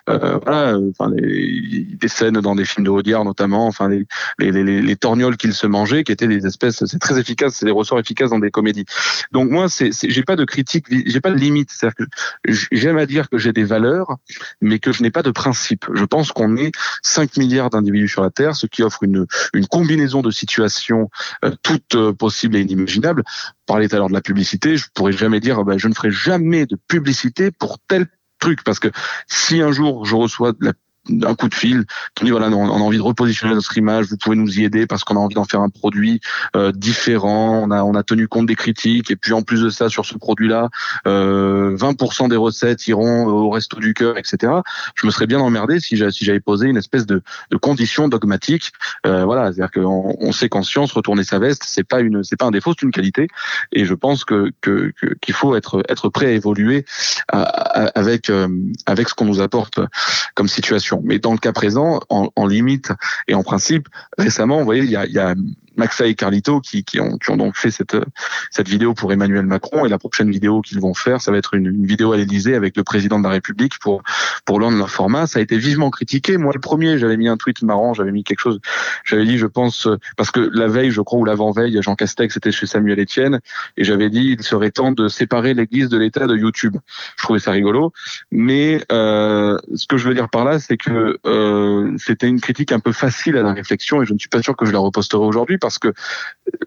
voilà, 0.06 0.78
enfin 0.90 1.10
des 1.10 2.08
scènes 2.08 2.40
dans 2.40 2.54
des 2.54 2.64
films 2.64 2.84
de 2.84 2.90
Audiard 2.90 3.24
notamment, 3.24 3.66
enfin 3.66 3.88
les, 3.88 4.06
les, 4.38 4.50
les, 4.52 4.82
les- 4.82 4.96
se 5.52 5.66
mangeaient, 5.66 6.04
qui 6.04 6.12
étaient 6.12 6.26
des 6.28 6.46
espèces, 6.46 6.84
c'est 6.84 6.98
très 6.98 7.18
efficace, 7.18 7.54
c'est 7.54 7.66
des 7.66 7.72
ressorts 7.72 7.98
efficaces 8.00 8.30
dans 8.30 8.38
des 8.38 8.50
comédies. 8.50 8.84
Donc 9.32 9.50
moi, 9.50 9.68
c'est- 9.68 9.90
j'ai 10.08 10.22
pas 10.22 10.36
de 10.36 10.44
critique, 10.44 10.86
j'ai 10.90 11.20
pas 11.20 11.30
de 11.30 11.36
limite, 11.36 11.70
c'est-à-dire 11.70 11.94
que 11.96 12.52
j'aime 12.72 12.98
à 12.98 13.06
dire 13.06 13.28
que 13.30 13.38
j'ai 13.38 13.52
des 13.52 13.64
valeurs, 13.64 14.16
mais 14.60 14.75
que 14.78 14.92
je 14.92 15.02
n'ai 15.02 15.10
pas 15.10 15.22
de 15.22 15.30
principe. 15.30 15.86
Je 15.94 16.04
pense 16.04 16.32
qu'on 16.32 16.56
est 16.56 16.72
5 17.02 17.36
milliards 17.36 17.70
d'individus 17.70 18.08
sur 18.08 18.22
la 18.22 18.30
Terre, 18.30 18.56
ce 18.56 18.66
qui 18.66 18.82
offre 18.82 19.02
une, 19.02 19.26
combinaison 19.70 20.22
de 20.22 20.30
situations 20.30 21.10
euh, 21.44 21.50
toutes 21.62 21.94
euh, 21.94 22.12
possibles 22.12 22.56
et 22.56 22.60
inimaginables. 22.60 23.22
Parler 23.66 23.88
tout 23.88 23.96
à 23.96 23.98
l'heure 23.98 24.08
de 24.08 24.14
la 24.14 24.20
publicité, 24.20 24.76
je 24.76 24.86
pourrais 24.94 25.12
jamais 25.12 25.40
dire, 25.40 25.64
bah, 25.64 25.76
je 25.76 25.88
ne 25.88 25.94
ferai 25.94 26.10
jamais 26.10 26.66
de 26.66 26.76
publicité 26.88 27.50
pour 27.50 27.78
tel 27.88 28.06
truc, 28.38 28.62
parce 28.64 28.78
que 28.78 28.88
si 29.26 29.60
un 29.60 29.72
jour 29.72 30.04
je 30.04 30.14
reçois 30.14 30.52
de 30.52 30.58
la 30.60 30.72
un 31.08 31.34
coup 31.34 31.48
de 31.48 31.54
fil 31.54 31.84
qui 32.14 32.24
dit 32.24 32.30
voilà 32.30 32.48
on 32.48 32.68
a 32.68 32.70
envie 32.70 32.98
de 32.98 33.02
repositionner 33.02 33.54
notre 33.54 33.76
image 33.76 34.06
vous 34.06 34.16
pouvez 34.16 34.36
nous 34.36 34.58
y 34.58 34.64
aider 34.64 34.86
parce 34.86 35.04
qu'on 35.04 35.16
a 35.16 35.20
envie 35.20 35.34
d'en 35.34 35.44
faire 35.44 35.60
un 35.60 35.68
produit 35.68 36.20
euh, 36.54 36.72
différent. 36.72 37.62
On 37.62 37.70
a 37.70 37.82
on 37.84 37.94
a 37.94 38.02
tenu 38.02 38.28
compte 38.28 38.46
des 38.46 38.56
critiques 38.56 39.10
et 39.10 39.16
puis 39.16 39.32
en 39.32 39.42
plus 39.42 39.62
de 39.62 39.70
ça 39.70 39.88
sur 39.88 40.04
ce 40.04 40.16
produit 40.16 40.48
là 40.48 40.68
euh, 41.06 41.76
20% 41.76 42.28
des 42.28 42.36
recettes 42.36 42.86
iront 42.86 43.26
au 43.26 43.50
resto 43.50 43.78
du 43.78 43.94
cœur 43.94 44.18
etc 44.18 44.52
je 44.94 45.06
me 45.06 45.10
serais 45.10 45.26
bien 45.26 45.40
emmerdé 45.40 45.80
si 45.80 45.96
j'avais 45.96 46.40
posé 46.40 46.68
une 46.68 46.76
espèce 46.76 47.06
de, 47.06 47.22
de 47.50 47.56
condition 47.56 48.08
dogmatique. 48.08 48.72
Euh, 49.06 49.24
voilà 49.24 49.52
c'est 49.52 49.62
à 49.62 49.68
dire 49.68 49.70
qu'on 49.70 50.16
on 50.20 50.32
sait 50.32 50.48
qu'en 50.48 50.62
science 50.62 50.92
retourner 50.92 51.24
sa 51.24 51.38
veste 51.38 51.64
c'est 51.66 51.84
pas 51.84 52.00
une 52.00 52.24
c'est 52.24 52.36
pas 52.36 52.46
un 52.46 52.50
défaut 52.50 52.72
c'est 52.78 52.84
une 52.84 52.92
qualité. 52.92 53.28
Et 53.72 53.84
je 53.84 53.94
pense 53.94 54.24
que 54.24 54.52
qu'il 55.20 55.34
faut 55.34 55.54
être 55.56 55.82
être 55.88 56.08
prêt 56.08 56.26
à 56.26 56.30
évoluer 56.30 56.84
euh, 57.34 57.44
avec 57.94 58.26
ce 59.08 59.14
qu'on 59.14 59.24
nous 59.24 59.40
apporte 59.40 59.80
comme 60.34 60.48
situation. 60.48 60.95
Mais 61.04 61.18
dans 61.18 61.32
le 61.32 61.38
cas 61.38 61.52
présent, 61.52 62.00
en, 62.08 62.46
limite 62.46 62.92
et 63.28 63.34
en 63.34 63.42
principe, 63.42 63.88
récemment, 64.18 64.58
vous 64.58 64.64
voyez, 64.64 64.82
il 64.82 64.90
y 64.90 65.18
a 65.18 65.34
Maxa 65.76 66.06
et 66.06 66.14
Carlito 66.14 66.60
qui, 66.60 66.84
qui, 66.84 67.00
ont, 67.00 67.18
qui 67.18 67.30
ont 67.30 67.36
donc 67.36 67.56
fait 67.56 67.70
cette, 67.70 67.96
cette 68.50 68.68
vidéo 68.68 68.94
pour 68.94 69.12
Emmanuel 69.12 69.46
Macron 69.46 69.84
et 69.84 69.88
la 69.88 69.98
prochaine 69.98 70.30
vidéo 70.30 70.62
qu'ils 70.62 70.80
vont 70.80 70.94
faire, 70.94 71.20
ça 71.20 71.30
va 71.30 71.38
être 71.38 71.54
une, 71.54 71.66
une 71.66 71.86
vidéo 71.86 72.12
à 72.12 72.16
l'Élysée 72.16 72.54
avec 72.54 72.76
le 72.76 72.84
président 72.84 73.18
de 73.18 73.24
la 73.24 73.30
République 73.30 73.78
pour 73.78 74.02
pour 74.44 74.60
l'un 74.60 74.72
de 74.72 74.78
leur 74.78 74.90
format. 74.90 75.26
Ça 75.26 75.40
a 75.40 75.42
été 75.42 75.58
vivement 75.58 75.90
critiqué. 75.90 76.38
Moi, 76.38 76.52
le 76.54 76.60
premier, 76.60 76.98
j'avais 76.98 77.16
mis 77.16 77.28
un 77.28 77.36
tweet 77.36 77.62
marrant, 77.62 77.94
j'avais 77.94 78.12
mis 78.12 78.24
quelque 78.24 78.40
chose, 78.40 78.60
j'avais 79.04 79.26
dit, 79.26 79.38
je 79.38 79.46
pense, 79.46 79.88
parce 80.16 80.30
que 80.30 80.40
la 80.52 80.68
veille, 80.68 80.90
je 80.90 81.00
crois, 81.00 81.18
ou 81.18 81.24
l'avant-veille, 81.24 81.78
Jean 81.82 81.94
Castex 81.94 82.36
était 82.36 82.52
chez 82.52 82.66
Samuel 82.66 83.00
Etienne 83.00 83.40
et 83.76 83.84
j'avais 83.84 84.08
dit, 84.08 84.36
il 84.38 84.42
serait 84.42 84.70
temps 84.70 84.92
de 84.92 85.08
séparer 85.08 85.54
l'Église 85.54 85.88
de 85.88 85.98
l'État 85.98 86.26
de 86.26 86.36
YouTube. 86.36 86.76
Je 87.16 87.22
trouvais 87.22 87.40
ça 87.40 87.50
rigolo, 87.50 87.92
mais 88.30 88.82
euh, 88.92 89.58
ce 89.74 89.86
que 89.86 89.96
je 89.96 90.08
veux 90.08 90.14
dire 90.14 90.28
par 90.28 90.44
là, 90.44 90.58
c'est 90.58 90.76
que 90.76 91.18
euh, 91.26 91.94
c'était 91.98 92.28
une 92.28 92.40
critique 92.40 92.72
un 92.72 92.80
peu 92.80 92.92
facile 92.92 93.36
à 93.36 93.42
la 93.42 93.52
réflexion 93.52 94.02
et 94.02 94.06
je 94.06 94.14
ne 94.14 94.18
suis 94.18 94.28
pas 94.28 94.42
sûr 94.42 94.56
que 94.56 94.64
je 94.64 94.72
la 94.72 94.78
reposterai 94.78 95.22
aujourd'hui 95.22 95.58
parce 95.66 95.80
que 95.80 95.92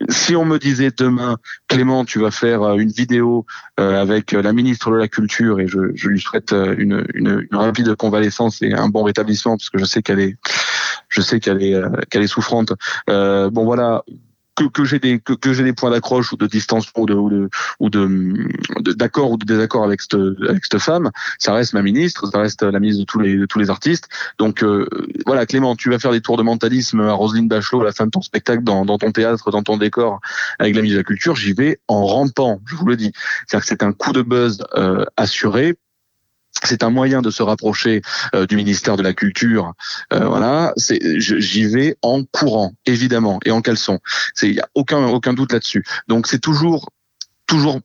si 0.09 0.35
on 0.35 0.43
me 0.43 0.57
disait 0.57 0.91
demain, 0.95 1.37
Clément, 1.69 2.03
tu 2.03 2.19
vas 2.19 2.31
faire 2.31 2.61
euh, 2.63 2.77
une 2.77 2.91
vidéo 2.91 3.45
euh, 3.79 4.01
avec 4.01 4.33
la 4.33 4.51
ministre 4.51 4.91
de 4.91 4.97
la 4.97 5.07
Culture 5.07 5.61
et 5.61 5.67
je, 5.67 5.79
lui 5.79 6.19
souhaite 6.19 6.51
euh, 6.51 6.75
une, 6.77 7.47
rapide 7.51 7.95
convalescence 7.95 8.61
et 8.61 8.73
un 8.73 8.89
bon 8.89 9.03
rétablissement 9.03 9.55
parce 9.55 9.69
que 9.69 9.77
je 9.77 9.85
sais 9.85 10.01
qu'elle 10.01 10.19
est, 10.19 10.35
je 11.07 11.21
sais 11.21 11.39
qu'elle 11.39 11.63
est, 11.63 12.27
souffrante. 12.27 12.73
Euh, 13.09 13.49
bon 13.49 13.63
voilà, 13.63 14.03
que, 14.59 14.69
que 14.69 14.83
j'ai 14.83 14.99
des 14.99 15.19
que, 15.19 15.33
que 15.33 15.53
j'ai 15.53 15.63
des 15.63 15.73
points 15.73 15.91
d'accroche 15.91 16.33
ou 16.33 16.37
de 16.37 16.47
distance 16.47 16.91
ou 16.97 17.05
de 17.05 17.49
ou 17.79 17.89
de 17.89 18.93
d'accord 18.93 19.31
ou 19.31 19.37
de 19.37 19.45
désaccord 19.45 19.83
avec 19.83 20.01
cette 20.01 20.19
avec 20.47 20.63
cette 20.65 20.81
femme, 20.81 21.11
ça 21.37 21.53
reste 21.53 21.73
ma 21.73 21.81
ministre, 21.81 22.29
ça 22.31 22.39
reste 22.39 22.63
la 22.63 22.79
ministre 22.79 23.01
de 23.01 23.05
tous 23.05 23.19
les 23.19 23.35
de 23.35 23.45
tous 23.45 23.59
les 23.59 23.69
artistes. 23.69 24.09
Donc 24.37 24.63
euh, 24.63 24.87
voilà, 25.25 25.45
Clément, 25.45 25.75
tu 25.75 25.89
vas 25.89 25.99
faire 25.99 26.11
des 26.11 26.21
tours 26.21 26.37
de 26.37 26.43
mentalisme 26.43 26.99
à 27.01 27.13
Roselyne 27.13 27.47
Bachelot 27.47 27.81
à 27.81 27.85
la 27.85 27.91
fin 27.91 28.05
de 28.05 28.11
ton 28.11 28.21
spectacle 28.21 28.63
dans, 28.63 28.85
dans 28.85 28.97
ton 28.97 29.11
théâtre, 29.11 29.51
dans 29.51 29.63
ton 29.63 29.77
décor 29.77 30.19
avec 30.59 30.75
la 30.75 30.81
ministre 30.81 30.97
de 30.97 30.99
la 31.01 31.05
Culture, 31.05 31.35
j'y 31.35 31.53
vais 31.53 31.79
en 31.87 32.05
rampant, 32.05 32.61
je 32.65 32.75
vous 32.75 32.85
le 32.85 32.97
dis. 32.97 33.11
C'est-à-dire 33.47 33.63
que 33.63 33.69
c'est 33.69 33.83
un 33.83 33.93
coup 33.93 34.11
de 34.13 34.21
buzz 34.21 34.63
euh, 34.75 35.05
assuré 35.17 35.77
c'est 36.63 36.83
un 36.83 36.89
moyen 36.89 37.21
de 37.21 37.29
se 37.29 37.43
rapprocher 37.43 38.01
euh, 38.35 38.45
du 38.45 38.55
ministère 38.55 38.97
de 38.97 39.03
la 39.03 39.13
Culture. 39.13 39.73
Euh, 40.13 40.27
voilà, 40.27 40.73
c'est 40.77 40.99
j'y 41.19 41.65
vais 41.65 41.95
en 42.01 42.23
courant, 42.23 42.73
évidemment, 42.85 43.39
et 43.45 43.51
en 43.51 43.61
caleçon. 43.61 43.99
C'est 44.33 44.49
il 44.49 44.55
y 44.55 44.59
a 44.59 44.69
aucun 44.75 45.05
aucun 45.05 45.33
doute 45.33 45.53
là-dessus. 45.53 45.83
Donc 46.07 46.27
c'est 46.27 46.39
toujours 46.39 46.89
toujours 47.47 47.79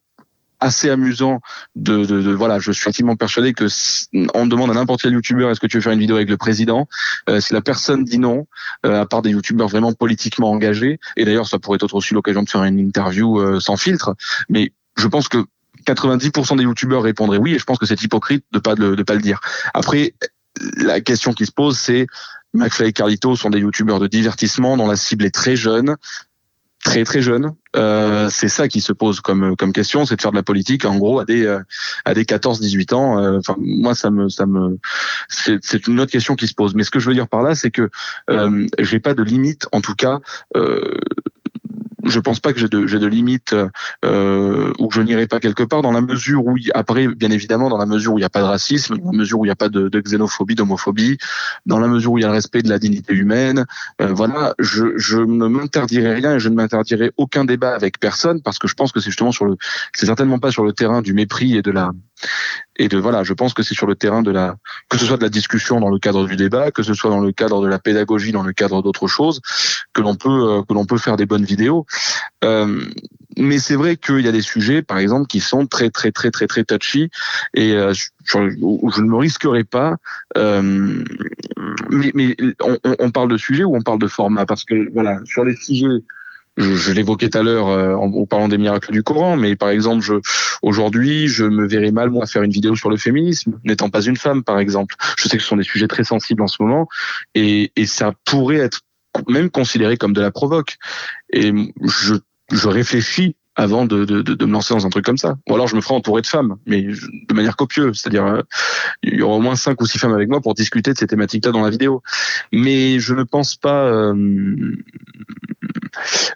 assez 0.61 0.89
amusant 0.89 1.41
de, 1.77 2.05
de, 2.05 2.23
de, 2.23 2.33
voilà 2.33 2.59
je 2.59 2.73
suis 2.73 2.89
intimement 2.89 3.17
persuadé 3.17 3.53
que 3.53 3.69
si 3.69 4.07
on 4.35 4.47
demande 4.47 4.71
à 4.71 4.75
n'importe 4.75 5.03
quel 5.03 5.13
youtubeur 5.13 5.51
est-ce 5.51 5.61
que 5.61 5.67
tu 5.67 5.77
veux 5.77 5.83
faire 5.83 5.93
une 5.93 6.01
vidéo 6.01 6.17
avec 6.17 6.31
le 6.31 6.37
président? 6.37 6.89
Euh, 7.29 7.41
si 7.41 7.53
la 7.53 7.61
personne 7.61 8.05
dit 8.05 8.19
non 8.19 8.47
euh, 8.87 9.03
à 9.03 9.07
part 9.07 9.23
des 9.23 9.31
youtubeurs 9.31 9.69
vraiment 9.69 9.93
politiquement 9.93 10.51
engagés 10.51 10.99
et 11.17 11.25
d'ailleurs 11.25 11.49
ça 11.49 11.59
pourrait 11.59 11.79
être 11.83 11.95
aussi 11.95 12.15
l'occasion 12.15 12.43
de 12.43 12.49
faire 12.49 12.65
une 12.65 12.79
interview 12.79 13.39
euh, 13.39 13.61
sans 13.61 13.77
filtre 13.77 14.15
mais 14.49 14.73
je 14.97 15.09
pense 15.09 15.29
que 15.29 15.45
90% 15.87 16.57
des 16.57 16.65
youtubeurs 16.65 17.03
répondraient 17.03 17.39
oui 17.39 17.55
et 17.55 17.59
je 17.59 17.65
pense 17.65 17.79
que 17.79 17.87
c'est 17.87 18.03
hypocrite 18.03 18.45
de 18.53 18.59
pas 18.59 18.75
de, 18.75 19.03
pas 19.03 19.15
le 19.15 19.21
dire. 19.21 19.41
Après 19.73 20.15
la 20.77 21.01
question 21.01 21.33
qui 21.33 21.47
se 21.47 21.53
pose 21.53 21.79
c'est 21.79 22.07
McFly 22.55 22.89
et 22.89 22.93
Carlito 22.93 23.37
sont 23.37 23.51
des 23.51 23.59
youtubeurs 23.59 23.99
de 23.99 24.07
divertissement 24.07 24.77
dont 24.77 24.87
la 24.87 24.97
cible 24.97 25.25
est 25.25 25.35
très 25.35 25.57
jeune, 25.57 25.97
très 26.85 27.03
très 27.05 27.21
jeune. 27.21 27.53
Euh, 27.75 28.29
c'est 28.31 28.49
ça 28.49 28.69
qui 28.69 28.81
se 28.81 28.93
pose 28.93 29.21
comme 29.21 29.57
comme 29.57 29.73
question, 29.73 30.07
c'est 30.07 30.17
de 30.17 30.23
faire 30.23 30.31
de 30.31 30.37
la 30.37 30.45
politique 30.45 30.85
en 30.85 30.97
gros 30.97 31.19
à 31.19 31.25
des 31.25 31.45
euh, 31.45 31.61
à 32.05 32.15
des 32.15 32.25
14 32.25 32.61
18 32.61 32.93
ans. 32.93 33.19
Euh, 33.19 33.39
Enfin 33.39 33.57
moi 33.59 33.97
ça 33.97 34.11
me 34.11 34.29
ça 34.29 34.47
me 34.47 34.79
c'est 35.29 35.87
une 35.89 35.99
autre 35.99 36.13
question 36.13 36.37
qui 36.37 36.47
se 36.47 36.55
pose. 36.55 36.75
Mais 36.75 36.85
ce 36.85 36.91
que 36.91 37.01
je 37.01 37.09
veux 37.09 37.15
dire 37.15 37.29
par 37.29 37.43
là 37.43 37.57
c'est 37.57 37.73
que 37.73 37.91
j'ai 38.79 39.01
pas 39.01 39.15
de 39.15 39.23
limite 39.23 39.67
en 39.73 39.81
tout 39.81 39.95
cas 39.95 40.21
je 42.07 42.21
pense 42.21 42.41
pas 42.41 42.53
que 42.53 42.61
j'ai 42.61 42.69
de, 42.69 43.07
limites 43.07 43.55
euh, 44.05 44.73
ou 44.79 44.89
que 44.89 44.95
je 44.95 45.03
n'irai 45.03 45.27
pas 45.27 45.41
quelque 45.41 45.63
part 45.63 45.83
dans 45.83 45.93
la 45.93 46.01
mesure 46.01 46.45
où, 46.47 46.57
après, 46.75 47.09
bien 47.09 47.31
évidemment, 47.31 47.69
dans 47.69 47.79
la 47.79 47.87
mesure 47.87 48.15
où 48.15 48.19
il 48.19 48.23
n'y 48.23 48.27
a 48.27 48.31
pas 48.31 48.41
de 48.41 48.47
racisme, 48.47 48.99
dans 48.99 49.13
la 49.13 49.19
mesure 49.19 49.41
où 49.41 49.45
il 49.45 49.49
n'y 49.49 49.53
a 49.53 49.57
pas 49.57 49.69
de, 49.69 49.89
de 49.89 50.01
xénophobie, 50.01 50.55
d'homophobie, 50.55 51.19
dans 51.67 51.79
la 51.79 51.89
mesure 51.89 52.13
où 52.13 52.19
il 52.19 52.23
y 52.23 52.25
a 52.25 52.29
le 52.29 52.35
respect 52.35 52.63
de 52.63 52.69
la 52.69 52.79
dignité 52.79 53.15
humaine. 53.15 53.67
Euh, 54.01 54.13
voilà, 54.13 54.55
je, 54.59 54.97
je 54.97 55.19
ne 55.19 55.47
m'interdirai 55.47 56.15
rien 56.15 56.35
et 56.37 56.39
je 56.39 56.49
ne 56.49 56.55
m'interdirai 56.55 57.13
aucun 57.17 57.45
débat 57.45 57.75
avec 57.75 57.99
personne 57.99 58.43
parce 58.43 58.59
que 58.59 58.69
je 58.69 58.75
pense 58.75 58.93
que 58.93 59.01
c'est 59.01 59.11
justement 59.11 59.33
sur 59.33 59.45
le, 59.45 59.57
c'est 59.95 60.07
certainement 60.07 60.39
pas 60.39 60.51
sur 60.51 60.65
le 60.65 60.73
terrain 60.73 61.03
du 61.03 61.15
mépris 61.15 61.57
et 61.57 61.63
de 61.63 61.71
la 61.71 61.93
et 62.77 62.89
de 62.89 62.99
voilà, 62.99 63.23
je 63.23 63.33
pense 63.33 63.55
que 63.55 63.63
c'est 63.63 63.75
sur 63.75 63.87
le 63.87 63.95
terrain 63.95 64.23
de 64.23 64.31
la 64.31 64.57
que 64.89 64.99
ce 64.99 65.07
soit 65.07 65.17
de 65.17 65.23
la 65.23 65.29
discussion 65.29 65.81
dans 65.81 65.91
le 65.91 65.99
cadre 65.99 66.27
du 66.27 66.37
débat, 66.37 66.71
que 66.71 66.83
ce 66.83 66.95
soit 66.95 67.11
dans 67.11 67.21
le 67.21 67.33
cadre 67.33 67.63
de 67.63 67.69
la 67.69 67.79
pédagogie, 67.79 68.33
dans 68.33 68.43
le 68.43 68.53
cadre 68.53 68.83
d'autres 68.83 69.07
choses, 69.07 69.41
que 69.93 70.01
l'on 70.01 70.17
peut 70.17 70.29
euh, 70.29 70.63
que 70.63 70.75
l'on 70.75 70.85
peut 70.85 70.99
faire 70.99 71.17
des 71.17 71.27
bonnes 71.27 71.45
vidéos. 71.45 71.87
Euh, 72.45 72.85
mais 73.37 73.59
c'est 73.59 73.75
vrai 73.75 73.97
qu'il 73.97 74.21
y 74.21 74.29
a 74.29 74.33
des 74.33 74.43
sujets, 74.43 74.83
par 74.83 74.99
exemple, 74.99 75.27
qui 75.27 75.41
sont 75.41 75.67
très 75.67 75.91
très 75.91 76.13
très 76.13 76.31
très 76.31 76.47
très 76.47 76.65
touchy 76.65 77.11
et 77.55 77.73
euh, 77.73 77.93
je, 78.25 78.39
ne 78.39 79.09
me 79.09 79.17
risquerai 79.17 79.65
pas. 79.65 79.97
Euh, 80.37 81.05
mais, 81.91 82.37
on, 82.61 82.79
on, 82.99 83.11
parle 83.11 83.31
de 83.31 83.37
sujet 83.37 83.65
ou 83.65 83.75
on 83.77 83.83
parle 83.83 83.99
de 83.99 84.09
format? 84.09 84.47
Parce 84.47 84.65
que 84.65 84.93
voilà, 84.93 85.21
sur 85.25 85.45
les 85.45 85.57
sujets 85.57 86.03
je, 86.57 86.75
je 86.75 86.93
l'évoquais 86.93 87.29
tout 87.29 87.39
à 87.39 87.43
l'heure 87.43 87.69
euh, 87.69 87.95
en, 87.95 88.13
en, 88.13 88.27
parlant 88.27 88.49
des 88.49 88.59
miracles 88.59 88.93
du 88.93 89.03
Coran, 89.03 89.37
mais 89.37 89.57
par 89.57 89.71
exemple, 89.71 90.05
je, 90.05 90.15
aujourd'hui, 90.63 91.29
je 91.29 91.45
me 91.45 91.67
verrais 91.67 91.91
mal 91.91 92.11
moi 92.11 92.27
faire 92.27 92.43
une 92.43 92.53
vidéo 92.53 92.77
sur 92.77 92.91
le 92.91 92.97
féminisme, 92.97 93.59
n'étant 93.65 93.91
pas 93.91 94.03
une 94.03 94.17
femme, 94.17 94.45
par 94.45 94.59
exemple. 94.59 94.95
Je 95.19 95.29
sais 95.29 95.37
que 95.37 95.43
ce 95.43 95.49
sont 95.49 95.57
des 95.57 95.65
sujets 95.65 95.89
très 95.89 96.05
sensibles 96.05 96.43
en 96.43 96.47
ce 96.47 96.63
moment, 96.63 96.89
et, 97.35 97.73
et 97.77 97.87
ça 97.87 98.13
pourrait 98.25 98.57
être 98.57 98.81
même 99.29 99.51
considéré 99.51 99.97
comme 99.97 100.13
de 100.13 100.21
la 100.21 100.31
provoque. 100.31 100.77
Et 101.33 101.53
je, 101.83 102.15
je 102.53 102.69
réfléchis 102.69 103.37
avant 103.57 103.87
de, 103.87 104.05
de, 104.05 104.21
de, 104.23 104.45
me 104.45 104.53
lancer 104.53 104.75
dans 104.75 104.85
un 104.85 104.91
truc 104.91 105.05
comme 105.05 105.17
ça. 105.19 105.37
Ou 105.49 105.55
alors 105.55 105.69
je 105.69 105.77
me 105.77 105.81
ferai 105.81 105.95
entourer 105.95 106.23
de 106.23 106.27
femmes, 106.27 106.57
mais 106.67 106.83
de 106.83 107.35
manière 107.35 107.57
copieuse. 107.57 108.01
C'est-à-dire, 108.01 108.27
euh, 108.27 108.43
il 109.03 109.15
y 109.15 109.23
aura 109.23 109.37
au 109.37 109.41
moins 109.41 109.55
cinq 109.55 109.81
ou 109.81 109.87
six 109.87 109.99
femmes 109.99 110.13
avec 110.13 110.29
moi 110.29 110.41
pour 110.41 110.55
discuter 110.55 110.93
de 110.93 110.99
ces 110.99 111.07
thématiques-là 111.07 111.53
dans 111.53 111.63
la 111.63 111.71
vidéo. 111.71 112.03
Mais 112.53 112.99
je 112.99 113.15
ne 113.15 113.23
pense 113.23 113.55
pas, 113.57 113.85
euh, 113.85 114.77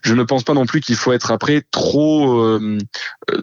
je 0.02 0.14
ne 0.14 0.22
pense 0.22 0.44
pas 0.44 0.54
non 0.54 0.66
plus 0.66 0.80
qu'il 0.80 0.96
faut 0.96 1.12
être 1.12 1.30
après 1.30 1.62
trop. 1.70 2.40
Euh, 2.42 2.78
euh 3.30 3.42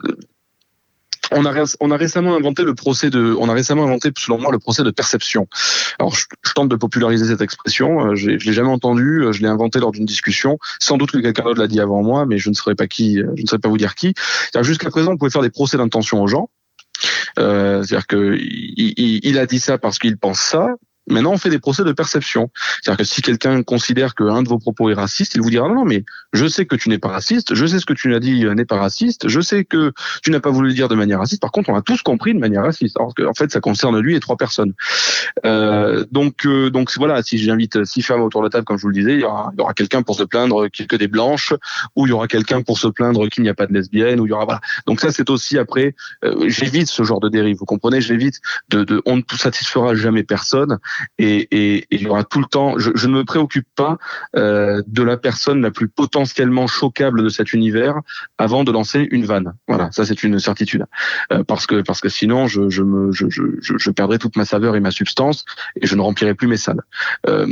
on 1.32 1.44
a, 1.46 1.98
récemment 1.98 2.36
inventé 2.36 2.64
le 2.64 2.76
procès 2.76 3.10
de, 3.10 3.36
on 3.40 3.50
a 3.50 3.54
récemment 3.54 3.84
inventé, 3.84 4.12
selon 4.18 4.40
moi, 4.40 4.52
le 4.52 4.60
procès 4.60 4.84
de 4.84 4.92
perception. 4.92 5.48
Alors, 6.00 6.16
je, 6.16 6.26
tente 6.54 6.70
de 6.70 6.76
populariser 6.76 7.26
cette 7.26 7.42
expression. 7.42 8.16
Je, 8.16 8.38
je 8.38 8.46
l'ai 8.46 8.54
jamais 8.54 8.70
entendu. 8.70 9.26
Je 9.32 9.42
l'ai 9.42 9.48
inventé 9.48 9.80
lors 9.80 9.92
d'une 9.92 10.06
discussion. 10.06 10.60
Sans 10.80 10.98
doute 10.98 11.12
que 11.12 11.18
quelqu'un 11.18 11.44
d'autre 11.44 11.60
l'a 11.60 11.68
dit 11.68 11.80
avant 11.80 12.04
moi, 12.04 12.26
mais 12.26 12.38
je 12.38 12.50
ne 12.50 12.54
saurais 12.54 12.76
pas 12.76 12.86
vous 12.86 13.78
dire 13.78 13.96
qui. 13.96 14.14
Jusqu'à 14.62 14.90
présent, 14.90 15.14
on 15.14 15.18
pouvait 15.18 15.32
faire 15.32 15.42
des 15.42 15.50
procès 15.50 15.78
d'intention 15.78 16.22
aux 16.22 16.28
gens. 16.28 16.50
Euh, 17.40 17.84
C'est-à-dire 17.84 18.08
que 18.08 18.38
il, 18.40 19.38
a 19.38 19.46
dit 19.46 19.60
ça 19.60 19.78
parce 19.78 20.00
qu'il 20.00 20.18
pense 20.18 20.40
ça, 20.40 20.70
Maintenant, 21.07 21.34
on 21.34 21.38
fait 21.38 21.49
des 21.49 21.60
procès 21.60 21.84
de 21.84 21.91
perception. 21.91 22.49
C'est-à-dire 22.82 22.99
que 22.99 23.03
si 23.03 23.22
quelqu'un 23.22 23.64
considère 23.64 24.15
qu'un 24.15 24.44
de 24.44 24.49
vos 24.49 24.60
propos 24.60 24.90
est 24.90 24.94
raciste, 24.94 25.36
il 25.36 25.41
vous 25.41 25.49
dira 25.49 25.68
non, 25.68 25.76
non, 25.76 25.86
mais 25.86 26.03
je 26.34 26.48
sais 26.48 26.65
que 26.65 26.76
tu 26.76 26.90
n'es 26.90 26.98
pas 26.98 27.10
raciste, 27.10 27.53
je 27.53 27.65
sais 27.65 27.80
ce 27.80 27.86
que 27.86 27.94
tu 27.94 28.14
as 28.15 28.19
dit 28.19 28.45
n'est 28.45 28.65
pas 28.65 28.77
raciste, 28.77 29.27
je 29.27 29.41
sais 29.41 29.65
que 29.65 29.91
tu 30.23 30.32
n'as 30.32 30.40
pas 30.40 30.49
voulu 30.49 30.69
le 30.69 30.73
dire 30.73 30.88
de 30.88 30.95
manière 30.95 31.19
raciste. 31.19 31.41
Par 31.41 31.52
contre, 31.52 31.69
on 31.69 31.76
a 31.76 31.82
tous 31.82 32.02
compris 32.02 32.34
de 32.34 32.40
manière 32.40 32.64
raciste. 32.64 32.98
Alors 32.98 33.14
qu'en 33.14 33.34
fait, 33.34 33.52
ça 33.52 33.60
concerne 33.60 33.99
lui 33.99 34.15
et 34.15 34.19
trois 34.19 34.38
personnes. 34.38 34.73
Euh, 35.45 36.06
donc, 36.11 36.45
euh, 36.45 36.69
donc 36.69 36.91
voilà, 36.98 37.22
si 37.23 37.38
j'invite 37.38 37.84
six 37.86 38.02
femmes 38.02 38.22
autour 38.22 38.41
de 38.41 38.48
la 38.48 38.49
table, 38.49 38.65
comme 38.65 38.77
je 38.77 38.84
vous 38.84 38.90
le 38.90 38.95
disais, 38.95 39.14
il 39.14 39.22
y 39.22 39.23
aura, 39.23 39.52
aura 39.57 39.73
quelqu'un 39.73 40.02
pour 40.02 40.15
se 40.15 40.23
plaindre 40.23 40.69
qu'il 40.69 40.86
que 40.88 40.95
des 40.95 41.07
blanches, 41.07 41.53
ou 41.95 42.06
il 42.06 42.10
y 42.10 42.14
aura 42.14 42.27
quelqu'un 42.27 42.61
pour 42.61 42.77
se 42.77 42.88
plaindre 42.88 43.27
qu'il 43.30 43.44
n'y 43.44 43.49
a 43.49 43.53
pas 43.53 43.65
de 43.68 43.73
lesbiennes, 43.73 44.19
ou 44.19 44.26
il 44.26 44.30
y 44.30 44.34
aura 44.34 44.45
voilà. 44.45 44.61
Donc 44.86 44.99
ça, 44.99 45.11
c'est 45.11 45.30
aussi 45.30 45.57
après, 45.57 45.95
euh, 46.23 46.48
j'évite 46.48 46.88
ce 46.88 47.03
genre 47.03 47.19
de 47.19 47.30
dérive. 47.30 47.57
Vous 47.57 47.65
comprenez, 47.65 48.02
j'évite 48.02 48.40
de, 48.69 48.84
de, 48.84 49.02
on 49.06 49.18
ne 49.18 49.22
satisfera 49.36 49.95
jamais 49.95 50.23
personne 50.23 50.80
et, 51.17 51.85
il 51.91 52.01
y 52.01 52.07
aura 52.07 52.23
tout 52.23 52.39
le 52.39 52.45
temps. 52.45 52.77
Je, 52.77 53.07
ne 53.07 53.13
me 53.13 53.23
préoccupe 53.23 53.67
pas 53.76 53.97
euh, 54.35 54.81
de 54.88 55.03
la 55.03 55.17
personne 55.17 55.61
la 55.61 55.72
plus 55.72 55.88
potentiellement 55.88 56.67
choquable 56.67 57.23
de 57.23 57.30
cet 57.30 57.53
univers 57.53 57.99
avant 58.38 58.63
de 58.63 58.72
lancer 58.72 59.07
une 59.11 59.26
vanne. 59.26 59.53
Voilà, 59.67 59.89
ça 59.91 60.05
c'est 60.05 60.23
une 60.23 60.39
certitude. 60.39 60.85
Euh, 61.31 61.43
parce 61.43 61.67
que 61.67 61.81
parce 61.81 62.01
que 62.01 62.09
sinon 62.09 62.47
je, 62.47 62.69
je 62.69 63.89
perdrai 63.91 64.19
toute 64.19 64.35
ma 64.35 64.45
saveur 64.45 64.76
et 64.76 64.80
ma 64.80 64.91
substance 64.91 65.45
et 65.80 65.85
je 65.85 65.95
ne 65.95 66.01
remplirai 66.01 66.34
plus 66.34 66.47
mes 66.47 66.57
salles. 66.57 66.81
Euh, 67.27 67.45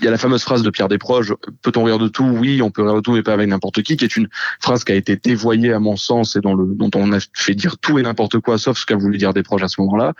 il 0.00 0.04
y 0.04 0.08
a 0.08 0.10
la 0.10 0.18
fameuse 0.18 0.42
phrase 0.42 0.62
de 0.62 0.70
Pierre 0.70 0.88
Desproges, 0.88 1.34
peut-on 1.62 1.84
rire 1.84 1.98
de 1.98 2.08
tout? 2.08 2.24
Oui, 2.24 2.60
on 2.62 2.70
peut 2.70 2.82
rire 2.82 2.94
de 2.94 3.00
tout, 3.00 3.12
mais 3.12 3.22
pas 3.22 3.32
avec 3.32 3.48
n'importe 3.48 3.82
qui, 3.82 3.96
qui 3.96 4.04
est 4.04 4.16
une 4.16 4.28
phrase 4.60 4.84
qui 4.84 4.92
a 4.92 4.94
été 4.94 5.16
dévoyée 5.16 5.72
à 5.72 5.78
mon 5.78 5.96
sens 5.96 6.36
et 6.36 6.40
dont, 6.40 6.56
on 6.94 7.12
a 7.12 7.18
fait 7.34 7.54
dire 7.54 7.78
tout 7.78 7.98
et 7.98 8.02
n'importe 8.02 8.38
quoi, 8.40 8.58
sauf 8.58 8.78
ce 8.78 8.86
qu'a 8.86 8.96
voulu 8.96 9.18
dire 9.18 9.32
Desproges 9.32 9.62
à 9.62 9.68
ce 9.68 9.80
moment-là. 9.80 10.12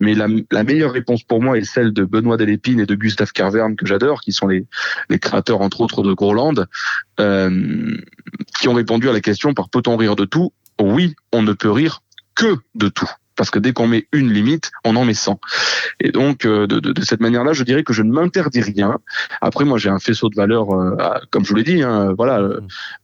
Mais 0.00 0.14
la, 0.14 0.28
meilleure 0.64 0.92
réponse 0.92 1.22
pour 1.22 1.42
moi 1.42 1.58
est 1.58 1.64
celle 1.64 1.92
de 1.92 2.04
Benoît 2.04 2.36
Delépine 2.36 2.80
et 2.80 2.86
de 2.86 2.94
Gustave 2.94 3.32
Carverne, 3.32 3.76
que 3.76 3.86
j'adore, 3.86 4.20
qui 4.20 4.32
sont 4.32 4.46
les, 4.46 4.66
les 5.10 5.18
créateurs, 5.18 5.60
entre 5.60 5.80
autres, 5.80 6.02
de 6.02 6.12
Groland, 6.12 6.66
euh, 7.20 7.96
qui 8.58 8.68
ont 8.68 8.74
répondu 8.74 9.08
à 9.08 9.12
la 9.12 9.20
question 9.20 9.54
par 9.54 9.68
peut-on 9.68 9.96
rire 9.96 10.16
de 10.16 10.24
tout? 10.24 10.52
Oui, 10.80 11.14
on 11.32 11.42
ne 11.42 11.52
peut 11.52 11.70
rire 11.70 12.02
que 12.34 12.56
de 12.74 12.88
tout 12.88 13.10
parce 13.36 13.50
que 13.50 13.58
dès 13.58 13.72
qu'on 13.72 13.86
met 13.86 14.06
une 14.12 14.32
limite, 14.32 14.70
on 14.84 14.96
en 14.96 15.04
met 15.04 15.14
100. 15.14 15.40
Et 16.00 16.10
donc, 16.10 16.44
euh, 16.44 16.66
de, 16.66 16.80
de, 16.80 16.92
de, 16.92 17.02
cette 17.02 17.20
manière-là, 17.20 17.52
je 17.52 17.62
dirais 17.62 17.84
que 17.84 17.92
je 17.92 18.02
ne 18.02 18.12
m'interdis 18.12 18.60
rien. 18.60 18.98
Après, 19.40 19.64
moi, 19.64 19.78
j'ai 19.78 19.90
un 19.90 19.98
faisceau 19.98 20.28
de 20.28 20.34
valeurs, 20.34 20.72
euh, 20.72 20.96
comme 21.30 21.44
je 21.44 21.50
vous 21.50 21.56
l'ai 21.56 21.62
dit. 21.62 21.82
Hein, 21.82 22.14
voilà, 22.16 22.40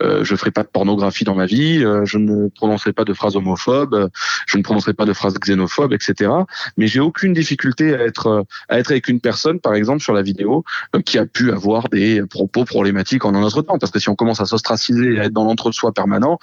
euh, 0.02 0.24
je 0.24 0.36
ferai 0.36 0.50
pas 0.50 0.62
de 0.62 0.68
pornographie 0.68 1.24
dans 1.24 1.34
ma 1.34 1.46
vie, 1.46 1.84
euh, 1.84 2.04
je 2.04 2.18
ne 2.18 2.48
prononcerai 2.48 2.92
pas 2.92 3.04
de 3.04 3.12
phrases 3.12 3.36
homophobes, 3.36 4.10
je 4.46 4.58
ne 4.58 4.62
prononcerai 4.62 4.94
pas 4.94 5.04
de 5.04 5.12
phrases 5.12 5.34
xénophobes, 5.38 5.92
etc. 5.92 6.30
Mais 6.76 6.86
j'ai 6.86 7.00
aucune 7.00 7.32
difficulté 7.32 7.94
à 7.94 8.00
être 8.00 8.44
à 8.68 8.78
être 8.78 8.90
avec 8.90 9.08
une 9.08 9.20
personne, 9.20 9.60
par 9.60 9.74
exemple, 9.74 10.02
sur 10.02 10.12
la 10.12 10.22
vidéo, 10.22 10.64
euh, 10.96 11.00
qui 11.00 11.18
a 11.18 11.26
pu 11.26 11.52
avoir 11.52 11.88
des 11.88 12.22
propos 12.26 12.64
problématiques 12.64 13.24
en 13.24 13.34
un 13.34 13.42
autre 13.42 13.62
temps. 13.62 13.78
Parce 13.78 13.92
que 13.92 13.98
si 13.98 14.08
on 14.08 14.14
commence 14.14 14.40
à 14.40 14.46
s'ostraciser, 14.46 15.20
à 15.20 15.24
être 15.24 15.32
dans 15.32 15.44
l'entre-soi 15.44 15.92
permanent, 15.92 16.38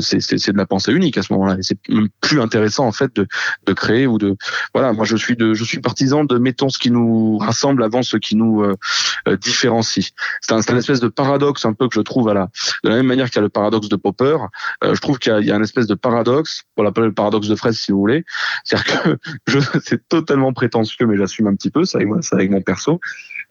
c'est 0.00 0.18
de 0.18 0.58
la 0.58 0.66
pensée 0.66 0.92
unique 0.92 1.18
à 1.18 1.22
ce 1.22 1.32
moment-là. 1.32 1.56
Et 1.58 1.62
c'est 1.62 1.78
plus 2.20 2.40
intéressant 2.40 2.86
en 2.86 2.92
fait 2.92 3.15
de, 3.20 3.72
créer 3.72 4.06
ou 4.06 4.18
de 4.18 4.36
voilà. 4.74 4.92
Moi, 4.92 5.04
je 5.04 5.16
suis 5.16 5.36
de, 5.36 5.54
je 5.54 5.64
suis 5.64 5.80
partisan 5.80 6.24
de 6.24 6.38
mettons 6.38 6.68
ce 6.68 6.78
qui 6.78 6.90
nous 6.90 7.38
rassemble 7.38 7.82
avant 7.82 8.02
ce 8.02 8.16
qui 8.16 8.36
nous 8.36 8.62
euh, 8.62 8.76
euh, 9.28 9.36
différencie. 9.36 10.12
C'est 10.40 10.52
un, 10.52 10.62
c'est 10.62 10.72
un 10.72 10.76
espèce 10.76 11.00
de 11.00 11.08
paradoxe 11.08 11.64
un 11.64 11.72
peu 11.72 11.88
que 11.88 11.94
je 11.94 12.00
trouve 12.00 12.28
à 12.28 12.34
la 12.34 12.48
de 12.84 12.88
la 12.88 12.96
même 12.96 13.06
manière 13.06 13.26
qu'il 13.26 13.36
y 13.36 13.38
a 13.38 13.42
le 13.42 13.48
paradoxe 13.48 13.88
de 13.88 13.96
Popper. 13.96 14.36
euh, 14.84 14.94
je 14.94 15.00
trouve 15.00 15.18
qu'il 15.18 15.32
y 15.32 15.34
a, 15.34 15.40
il 15.40 15.46
y 15.46 15.50
a 15.50 15.56
un 15.56 15.62
espèce 15.62 15.86
de 15.86 15.94
paradoxe, 15.94 16.64
on 16.76 16.82
l'appelle 16.82 17.04
le 17.04 17.14
paradoxe 17.14 17.48
de 17.48 17.56
Fraisse 17.56 17.78
si 17.78 17.92
vous 17.92 17.98
voulez. 17.98 18.24
C'est-à-dire 18.64 19.02
que 19.02 19.18
je, 19.46 19.58
c'est 19.82 20.08
totalement 20.08 20.52
prétentieux, 20.52 21.06
mais 21.06 21.16
j'assume 21.16 21.46
un 21.46 21.54
petit 21.54 21.70
peu, 21.70 21.84
ça 21.84 21.98
avec 21.98 22.08
moi, 22.08 22.22
ça 22.22 22.36
avec 22.36 22.50
mon 22.50 22.62
perso. 22.62 23.00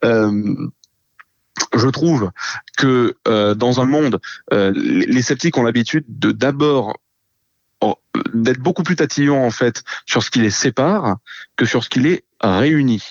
Je 0.02 1.88
trouve 1.88 2.30
que 2.76 3.16
dans 3.54 3.80
un 3.80 3.86
monde, 3.86 4.20
les 4.50 5.22
sceptiques 5.22 5.56
ont 5.56 5.62
l'habitude 5.62 6.04
de 6.08 6.32
d'abord 6.32 6.96
d'être 8.34 8.60
beaucoup 8.60 8.82
plus 8.82 8.96
tatillons 8.96 9.44
en 9.44 9.50
fait 9.50 9.82
sur 10.06 10.22
ce 10.22 10.30
qui 10.30 10.40
les 10.40 10.50
sépare 10.50 11.16
que 11.56 11.66
sur 11.66 11.84
ce 11.84 11.88
qui 11.88 12.00
les 12.00 12.24
réunit. 12.40 13.10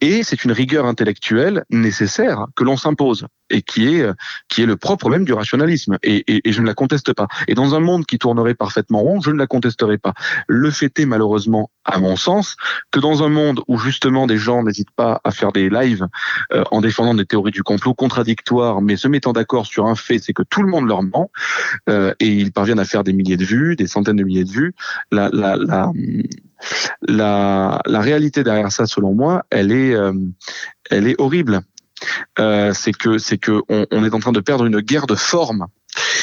Et 0.00 0.22
c'est 0.22 0.44
une 0.44 0.52
rigueur 0.52 0.86
intellectuelle 0.86 1.64
nécessaire 1.70 2.46
que 2.54 2.64
l'on 2.64 2.76
s'impose 2.76 3.26
et 3.48 3.62
qui 3.62 3.94
est 3.94 4.02
euh, 4.02 4.12
qui 4.48 4.62
est 4.62 4.66
le 4.66 4.76
propre 4.76 5.08
même 5.08 5.24
du 5.24 5.32
rationalisme. 5.32 5.98
Et, 6.02 6.24
et, 6.26 6.48
et 6.48 6.52
je 6.52 6.60
ne 6.60 6.66
la 6.66 6.74
conteste 6.74 7.12
pas. 7.12 7.28
Et 7.48 7.54
dans 7.54 7.74
un 7.74 7.80
monde 7.80 8.04
qui 8.04 8.18
tournerait 8.18 8.54
parfaitement 8.54 9.00
rond, 9.00 9.20
je 9.20 9.30
ne 9.30 9.38
la 9.38 9.46
contesterai 9.46 9.98
pas. 9.98 10.14
Le 10.48 10.70
fait 10.70 10.98
est 10.98 11.06
malheureusement, 11.06 11.70
à 11.84 11.98
mon 11.98 12.16
sens, 12.16 12.56
que 12.90 13.00
dans 13.00 13.22
un 13.22 13.28
monde 13.28 13.60
où 13.68 13.78
justement 13.78 14.26
des 14.26 14.38
gens 14.38 14.62
n'hésitent 14.62 14.90
pas 14.90 15.20
à 15.24 15.30
faire 15.30 15.52
des 15.52 15.70
lives 15.70 16.06
euh, 16.52 16.64
en 16.70 16.80
défendant 16.80 17.14
des 17.14 17.24
théories 17.24 17.52
du 17.52 17.62
complot 17.62 17.94
contradictoires, 17.94 18.82
mais 18.82 18.96
se 18.96 19.08
mettant 19.08 19.32
d'accord 19.32 19.66
sur 19.66 19.86
un 19.86 19.94
fait, 19.94 20.18
c'est 20.18 20.32
que 20.32 20.42
tout 20.42 20.62
le 20.62 20.68
monde 20.68 20.86
leur 20.86 21.02
ment 21.02 21.30
euh, 21.88 22.12
et 22.20 22.28
ils 22.28 22.52
parviennent 22.52 22.80
à 22.80 22.84
faire 22.84 23.04
des 23.04 23.12
milliers 23.12 23.36
de 23.36 23.44
vues, 23.44 23.76
des 23.76 23.86
centaines 23.86 24.16
de 24.16 24.24
milliers 24.24 24.44
de 24.44 24.50
vues. 24.50 24.74
La, 25.10 25.30
la, 25.32 25.56
la, 25.56 25.92
la, 27.02 27.80
réalité 27.86 28.44
derrière 28.44 28.72
ça, 28.72 28.86
selon 28.86 29.14
moi, 29.14 29.44
elle 29.50 29.72
est, 29.72 29.94
euh, 29.94 30.12
horrible. 31.18 31.62
Euh, 32.38 32.72
c'est 32.74 32.92
que 32.92 33.18
c'est 33.18 33.38
que 33.38 33.62
on, 33.68 34.04
est 34.04 34.14
en 34.14 34.20
train 34.20 34.32
de 34.32 34.40
perdre 34.40 34.66
une 34.66 34.80
guerre 34.80 35.06
de 35.06 35.14
forme. 35.14 35.66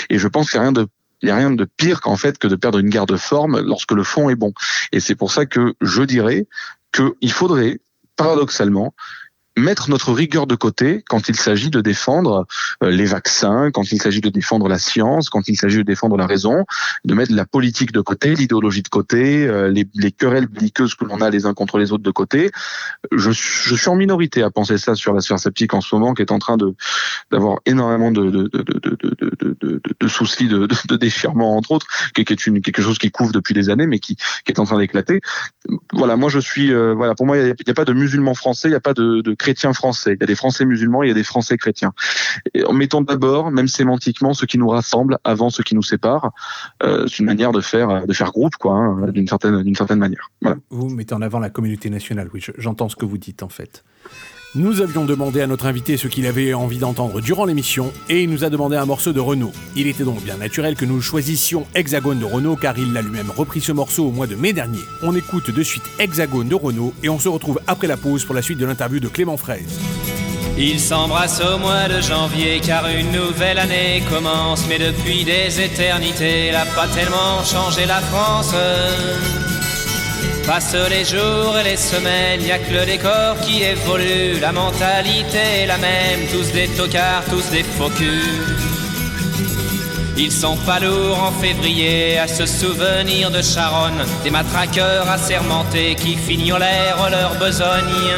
Et 0.09 0.19
je 0.19 0.27
pense 0.27 0.51
qu'il 0.51 0.59
n'y 0.59 0.65
a 0.65 0.69
rien 0.69 0.71
de 0.71 0.87
a 1.25 1.35
rien 1.35 1.51
de 1.51 1.63
pire 1.65 2.01
qu'en 2.01 2.17
fait 2.17 2.37
que 2.37 2.47
de 2.47 2.55
perdre 2.55 2.79
une 2.79 2.89
guerre 2.89 3.05
de 3.05 3.15
forme 3.15 3.61
lorsque 3.61 3.93
le 3.93 4.03
fond 4.03 4.29
est 4.29 4.35
bon. 4.35 4.53
Et 4.91 4.99
c'est 4.99 5.15
pour 5.15 5.31
ça 5.31 5.45
que 5.45 5.73
je 5.81 6.03
dirais 6.03 6.47
qu'il 6.91 7.31
faudrait, 7.31 7.79
paradoxalement, 8.17 8.93
mettre 9.57 9.89
notre 9.89 10.11
rigueur 10.11 10.47
de 10.47 10.55
côté 10.55 11.03
quand 11.07 11.29
il 11.29 11.35
s'agit 11.35 11.69
de 11.69 11.81
défendre 11.81 12.47
euh, 12.83 12.89
les 12.89 13.05
vaccins, 13.05 13.69
quand 13.71 13.91
il 13.91 14.01
s'agit 14.01 14.21
de 14.21 14.29
défendre 14.29 14.67
la 14.67 14.79
science, 14.79 15.29
quand 15.29 15.47
il 15.47 15.55
s'agit 15.55 15.77
de 15.77 15.83
défendre 15.83 16.17
la 16.17 16.25
raison, 16.25 16.65
de 17.05 17.13
mettre 17.13 17.33
la 17.33 17.45
politique 17.45 17.91
de 17.91 18.01
côté, 18.01 18.35
l'idéologie 18.35 18.81
de 18.81 18.89
côté, 18.89 19.47
euh, 19.47 19.69
les, 19.69 19.87
les 19.95 20.11
querelles 20.11 20.47
belliqueuses 20.47 20.95
que 20.95 21.05
l'on 21.05 21.21
a 21.21 21.29
les 21.29 21.45
uns 21.45 21.53
contre 21.53 21.77
les 21.77 21.91
autres 21.91 22.03
de 22.03 22.11
côté. 22.11 22.51
Je, 23.11 23.31
je, 23.31 23.75
suis 23.75 23.89
en 23.89 23.95
minorité 23.95 24.43
à 24.43 24.49
penser 24.49 24.77
ça 24.77 24.95
sur 24.95 25.13
la 25.13 25.21
sphère 25.21 25.39
sceptique 25.39 25.73
en 25.73 25.81
ce 25.81 25.93
moment, 25.95 26.13
qui 26.13 26.21
est 26.21 26.31
en 26.31 26.39
train 26.39 26.57
de 26.57 26.73
d'avoir 27.31 27.59
énormément 27.65 28.11
de, 28.11 28.29
de, 28.29 28.47
de, 28.47 28.63
de 28.63 29.57
de 29.61 29.81
de 29.99 30.07
soucis 30.07 30.47
de, 30.47 30.67
déchirement 30.95 31.57
entre 31.57 31.71
autres, 31.71 31.87
qui, 32.13 32.21
est 32.21 32.47
une, 32.47 32.61
quelque 32.61 32.81
chose 32.81 32.97
qui 32.97 33.11
couvre 33.11 33.31
depuis 33.31 33.53
des 33.53 33.69
années, 33.69 33.87
mais 33.87 33.99
qui, 33.99 34.15
qui 34.15 34.51
est 34.51 34.59
en 34.59 34.65
train 34.65 34.77
d'éclater. 34.77 35.21
Voilà, 35.91 36.15
moi 36.15 36.29
je 36.29 36.39
suis, 36.39 36.71
euh, 36.71 36.93
voilà, 36.93 37.15
pour 37.15 37.25
moi 37.25 37.37
il 37.37 37.43
n'y 37.45 37.71
a, 37.71 37.73
pas 37.73 37.85
de 37.85 37.93
musulmans 37.93 38.33
français, 38.33 38.67
il 38.67 38.71
n'y 38.71 38.77
a 38.77 38.81
pas 38.81 38.93
de 38.93 39.33
chrétiens 39.43 39.73
français. 39.73 40.13
Il 40.15 40.21
y 40.21 40.23
a 40.23 40.27
des 40.33 40.35
Français 40.43 40.63
musulmans, 40.65 41.03
il 41.03 41.09
y 41.09 41.11
a 41.11 41.13
des 41.13 41.23
Français 41.33 41.57
chrétiens. 41.57 41.93
En 42.65 42.73
mettant 42.73 43.01
d'abord, 43.01 43.51
même 43.51 43.67
sémantiquement, 43.67 44.33
ce 44.33 44.45
qui 44.45 44.57
nous 44.57 44.69
rassemble 44.69 45.17
avant 45.23 45.49
ce 45.49 45.61
qui 45.61 45.75
nous 45.75 45.83
sépare. 45.83 46.31
Euh, 46.81 47.05
c'est 47.07 47.19
une 47.19 47.25
manière 47.25 47.51
de 47.51 47.61
faire, 47.61 48.07
de 48.07 48.13
faire 48.13 48.31
groupe, 48.31 48.55
quoi, 48.55 48.75
hein, 48.75 49.11
d'une 49.11 49.27
certaine, 49.27 49.61
d'une 49.63 49.75
certaine 49.75 49.99
manière. 49.99 50.31
Vous 50.69 50.89
mettez 50.89 51.13
en 51.13 51.21
avant 51.21 51.39
la 51.39 51.49
communauté 51.49 51.89
nationale, 51.89 52.29
oui, 52.33 52.39
je- 52.41 52.51
j'entends 52.57 52.87
ce 52.89 52.95
que 52.95 53.05
vous 53.05 53.17
dites 53.17 53.43
en 53.43 53.49
fait. 53.49 53.83
Nous 54.55 54.81
avions 54.81 55.03
demandé 55.03 55.41
à 55.41 55.47
notre 55.47 55.65
invité 55.65 55.97
ce 55.97 56.07
qu'il 56.07 56.27
avait 56.27 56.53
envie 56.53 56.77
d'entendre 56.77 57.21
durant 57.21 57.45
l'émission 57.45 57.91
et 58.07 58.21
il 58.21 58.29
nous 58.29 58.43
a 58.43 58.51
demandé 58.51 58.75
un 58.75 58.85
morceau 58.85 59.11
de 59.11 59.19
Renault. 59.19 59.51
Il 59.75 59.87
était 59.87 60.03
donc 60.03 60.21
bien 60.21 60.37
naturel 60.37 60.75
que 60.75 60.85
nous 60.85 61.01
choisissions 61.01 61.65
Hexagone 61.73 62.19
de 62.19 62.25
Renault 62.25 62.55
car 62.55 62.77
il 62.77 62.93
l'a 62.93 63.01
lui-même 63.01 63.31
repris 63.35 63.61
ce 63.61 63.71
morceau 63.71 64.05
au 64.05 64.11
mois 64.11 64.27
de 64.27 64.35
mai 64.35 64.53
dernier. 64.53 64.81
On 65.01 65.15
écoute 65.15 65.49
de 65.49 65.63
suite 65.63 65.81
Hexagone 65.97 66.49
de 66.49 66.53
Renault 66.53 66.93
et 67.01 67.09
on 67.09 67.17
se 67.17 67.29
retrouve 67.29 67.61
après 67.65 67.87
la 67.87 67.97
pause 67.97 68.25
pour 68.25 68.35
la 68.35 68.43
suite 68.43 68.59
de 68.59 68.67
l'interview 68.67 68.99
de 68.99 69.07
Clément 69.07 69.37
Fraise. 69.37 69.79
Ils 70.55 70.79
s'embrassent 70.79 71.41
au 71.41 71.57
mois 71.57 71.87
de 71.87 71.99
janvier 71.99 72.61
car 72.63 72.87
une 72.87 73.11
nouvelle 73.11 73.57
année 73.57 74.03
commence. 74.07 74.67
Mais 74.69 74.77
depuis 74.77 75.23
des 75.23 75.61
éternités, 75.61 76.49
elle 76.49 76.55
a 76.57 76.65
pas 76.75 76.87
tellement 76.89 77.43
changé 77.43 77.87
la 77.87 78.01
France. 78.01 78.53
Passent 80.45 80.75
les 80.89 81.05
jours 81.05 81.57
et 81.57 81.63
les 81.63 81.77
semaines, 81.77 82.41
y 82.41 82.51
a 82.51 82.59
que 82.59 82.73
le 82.73 82.85
décor 82.85 83.39
qui 83.41 83.63
évolue. 83.63 84.39
La 84.41 84.51
mentalité 84.51 85.61
est 85.61 85.67
la 85.67 85.77
même, 85.77 86.27
tous 86.31 86.51
des 86.51 86.67
tocards, 86.67 87.23
tous 87.29 87.49
des 87.49 87.63
faux 87.63 87.89
culs. 87.89 88.57
Ils 90.17 90.31
sont 90.31 90.57
pas 90.57 90.79
lourds 90.79 91.23
en 91.23 91.31
février 91.31 92.19
à 92.19 92.27
se 92.27 92.45
souvenir 92.45 93.31
de 93.31 93.41
Charonne, 93.41 94.05
des 94.23 94.29
matraqueurs 94.29 95.09
assermentés 95.09 95.95
qui 95.95 96.15
fignolèrent 96.15 97.09
leur 97.09 97.35
besogne. 97.39 98.11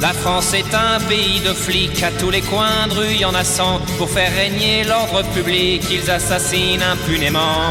La 0.00 0.12
France 0.12 0.52
est 0.54 0.74
un 0.74 0.98
pays 1.00 1.40
de 1.40 1.52
flics, 1.52 2.02
à 2.02 2.10
tous 2.12 2.30
les 2.30 2.40
coins 2.40 2.86
de 2.88 2.94
rue 2.94 3.14
y 3.14 3.24
en 3.24 3.34
a 3.34 3.44
cent. 3.44 3.80
Pour 3.98 4.10
faire 4.10 4.34
régner 4.34 4.84
l'ordre 4.84 5.22
public, 5.34 5.82
ils 5.90 6.10
assassinent 6.10 6.82
impunément. 6.82 7.66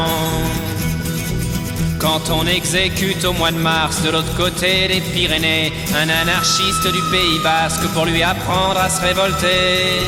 Quand 1.98 2.30
on 2.30 2.46
exécute 2.46 3.24
au 3.24 3.32
mois 3.32 3.50
de 3.50 3.58
mars 3.58 4.02
de 4.02 4.10
l'autre 4.10 4.34
côté 4.36 4.88
des 4.88 5.00
Pyrénées 5.00 5.72
un 5.94 6.08
anarchiste 6.08 6.86
du 6.86 7.00
Pays 7.10 7.38
Basque 7.42 7.86
pour 7.94 8.04
lui 8.04 8.22
apprendre 8.22 8.78
à 8.78 8.88
se 8.90 9.00
révolter. 9.00 10.02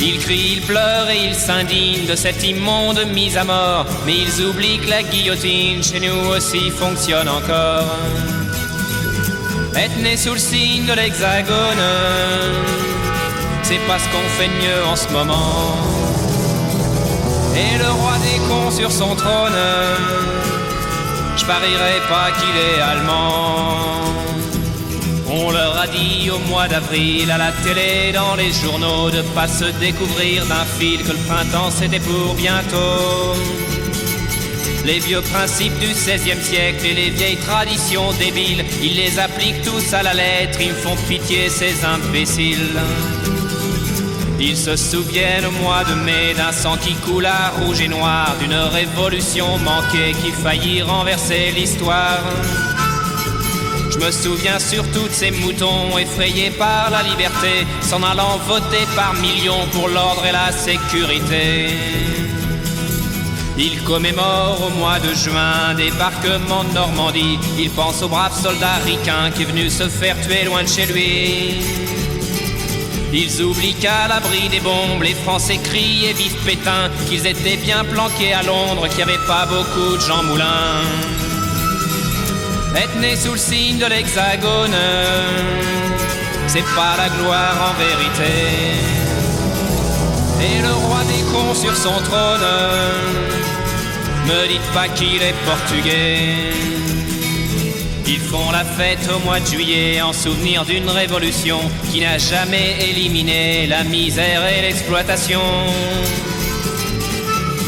Ils 0.00 0.18
crient, 0.18 0.56
ils 0.56 0.62
pleurent 0.62 1.08
et 1.10 1.26
ils 1.28 1.34
s'indignent 1.34 2.06
de 2.06 2.16
cette 2.16 2.42
immonde 2.44 3.00
mise 3.12 3.36
à 3.36 3.44
mort, 3.44 3.86
mais 4.04 4.14
ils 4.14 4.44
oublient 4.44 4.78
que 4.78 4.90
la 4.90 5.02
guillotine 5.02 5.82
chez 5.82 6.00
nous 6.00 6.30
aussi 6.30 6.70
fonctionne 6.70 7.28
encore. 7.28 7.96
Être 9.74 9.96
né 10.02 10.16
sous 10.16 10.32
le 10.32 10.38
signe 10.38 10.86
de 10.86 10.92
l'hexagone, 10.92 11.84
c'est 13.62 13.80
pas 13.86 13.98
ce 13.98 14.08
qu'on 14.08 14.28
fait 14.38 14.48
de 14.48 14.64
mieux 14.64 14.84
en 14.86 14.96
ce 14.96 15.08
moment. 15.08 16.25
Et 17.56 17.78
le 17.78 17.90
roi 17.90 18.18
des 18.18 18.38
cons 18.48 18.70
sur 18.70 18.92
son 18.92 19.14
trône, 19.16 19.60
je 21.36 21.44
parierais 21.46 22.00
pas 22.06 22.30
qu'il 22.36 22.56
est 22.68 22.80
allemand. 22.82 23.86
On 25.28 25.50
leur 25.50 25.76
a 25.78 25.86
dit 25.86 26.30
au 26.30 26.38
mois 26.50 26.68
d'avril 26.68 27.30
à 27.30 27.38
la 27.38 27.52
télé, 27.52 28.12
dans 28.12 28.36
les 28.36 28.52
journaux, 28.52 29.10
de 29.10 29.22
pas 29.34 29.48
se 29.48 29.64
découvrir 29.80 30.44
d'un 30.46 30.66
fil 30.78 31.02
que 31.02 31.12
le 31.12 31.22
printemps 31.28 31.70
c'était 31.70 32.00
pour 32.00 32.34
bientôt. 32.34 33.34
Les 34.84 34.98
vieux 34.98 35.22
principes 35.22 35.78
du 35.78 35.88
XVIe 35.88 36.42
siècle 36.42 36.84
et 36.86 36.94
les 36.94 37.10
vieilles 37.10 37.38
traditions 37.38 38.12
débiles, 38.18 38.64
ils 38.82 38.96
les 38.96 39.18
appliquent 39.18 39.62
tous 39.62 39.94
à 39.94 40.02
la 40.02 40.12
lettre, 40.12 40.60
ils 40.60 40.68
me 40.68 40.74
font 40.74 40.96
pitié 41.08 41.48
ces 41.48 41.84
imbéciles. 41.84 42.78
Ils 44.38 44.56
se 44.56 44.76
souviennent 44.76 45.46
au 45.46 45.50
mois 45.62 45.82
de 45.84 45.94
mai 45.94 46.34
d'un 46.36 46.52
sang 46.52 46.76
qui 46.76 46.94
coula 46.94 47.52
rouge 47.58 47.80
et 47.80 47.88
noir, 47.88 48.36
d'une 48.38 48.54
révolution 48.54 49.58
manquée 49.58 50.12
qui 50.22 50.30
faillit 50.30 50.82
renverser 50.82 51.52
l'histoire. 51.56 52.20
Je 53.90 53.98
me 53.98 54.10
souviens 54.10 54.58
surtout 54.58 55.08
de 55.08 55.12
ces 55.12 55.30
moutons 55.30 55.96
effrayés 55.96 56.50
par 56.50 56.90
la 56.90 57.02
liberté, 57.02 57.66
s'en 57.80 58.02
allant 58.02 58.36
voter 58.46 58.86
par 58.94 59.14
millions 59.14 59.66
pour 59.72 59.88
l'ordre 59.88 60.26
et 60.26 60.32
la 60.32 60.52
sécurité. 60.52 61.68
Il 63.58 63.82
commémore 63.84 64.60
au 64.66 64.78
mois 64.78 64.98
de 64.98 65.14
juin 65.14 65.72
débarquement 65.74 66.62
de 66.64 66.74
Normandie. 66.74 67.38
Il 67.58 67.70
pense 67.70 68.02
au 68.02 68.08
brave 68.08 68.38
soldat 68.38 68.74
ricain 68.84 69.30
qui 69.34 69.42
est 69.42 69.46
venu 69.46 69.70
se 69.70 69.88
faire 69.88 70.20
tuer 70.20 70.44
loin 70.44 70.62
de 70.62 70.68
chez 70.68 70.84
lui. 70.84 71.95
Ils 73.12 73.42
oublient 73.42 73.74
qu'à 73.74 74.08
l'abri 74.08 74.48
des 74.48 74.60
bombes, 74.60 75.02
les 75.02 75.14
Français 75.14 75.58
crient 75.62 76.06
et 76.06 76.14
Pétain, 76.44 76.90
qu'ils 77.08 77.26
étaient 77.26 77.56
bien 77.56 77.84
planqués 77.84 78.32
à 78.32 78.42
Londres, 78.42 78.88
qu'il 78.88 78.98
n'y 78.98 79.02
avait 79.10 79.26
pas 79.26 79.46
beaucoup 79.46 79.96
de 79.96 80.00
Jean 80.00 80.22
Moulin. 80.24 80.82
Être 82.74 82.98
né 83.00 83.16
sous 83.16 83.32
le 83.32 83.38
signe 83.38 83.78
de 83.78 83.86
l'hexagone, 83.86 84.76
c'est 86.46 86.64
pas 86.74 86.96
la 86.98 87.08
gloire 87.08 87.70
en 87.70 87.74
vérité. 87.78 88.32
Et 90.42 90.60
le 90.60 90.72
roi 90.74 90.98
des 91.04 91.22
cons 91.32 91.54
sur 91.54 91.74
son 91.74 91.98
trône, 92.02 92.46
me 94.26 94.48
dites 94.48 94.72
pas 94.74 94.88
qu'il 94.88 95.22
est 95.22 95.34
portugais. 95.46 96.52
Ils 98.08 98.20
font 98.20 98.52
la 98.52 98.64
fête 98.64 99.08
au 99.14 99.18
mois 99.24 99.40
de 99.40 99.46
juillet 99.46 100.00
en 100.00 100.12
souvenir 100.12 100.64
d'une 100.64 100.88
révolution 100.88 101.58
qui 101.90 102.00
n'a 102.00 102.18
jamais 102.18 102.76
éliminé 102.88 103.66
la 103.66 103.82
misère 103.82 104.46
et 104.46 104.62
l'exploitation. 104.62 105.40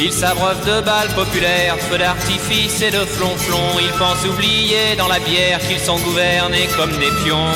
Ils 0.00 0.12
s'abreuvent 0.12 0.64
de 0.64 0.80
balles 0.80 1.12
populaires, 1.16 1.76
feux 1.90 1.98
d'artifice 1.98 2.80
et 2.82 2.92
de 2.92 3.04
flonflons. 3.04 3.80
Ils 3.80 3.98
pensent 3.98 4.24
oublier 4.26 4.94
dans 4.96 5.08
la 5.08 5.18
bière 5.18 5.58
qu'ils 5.66 5.80
sont 5.80 5.98
gouvernés 5.98 6.68
comme 6.76 6.92
des 6.92 7.10
pions. 7.24 7.52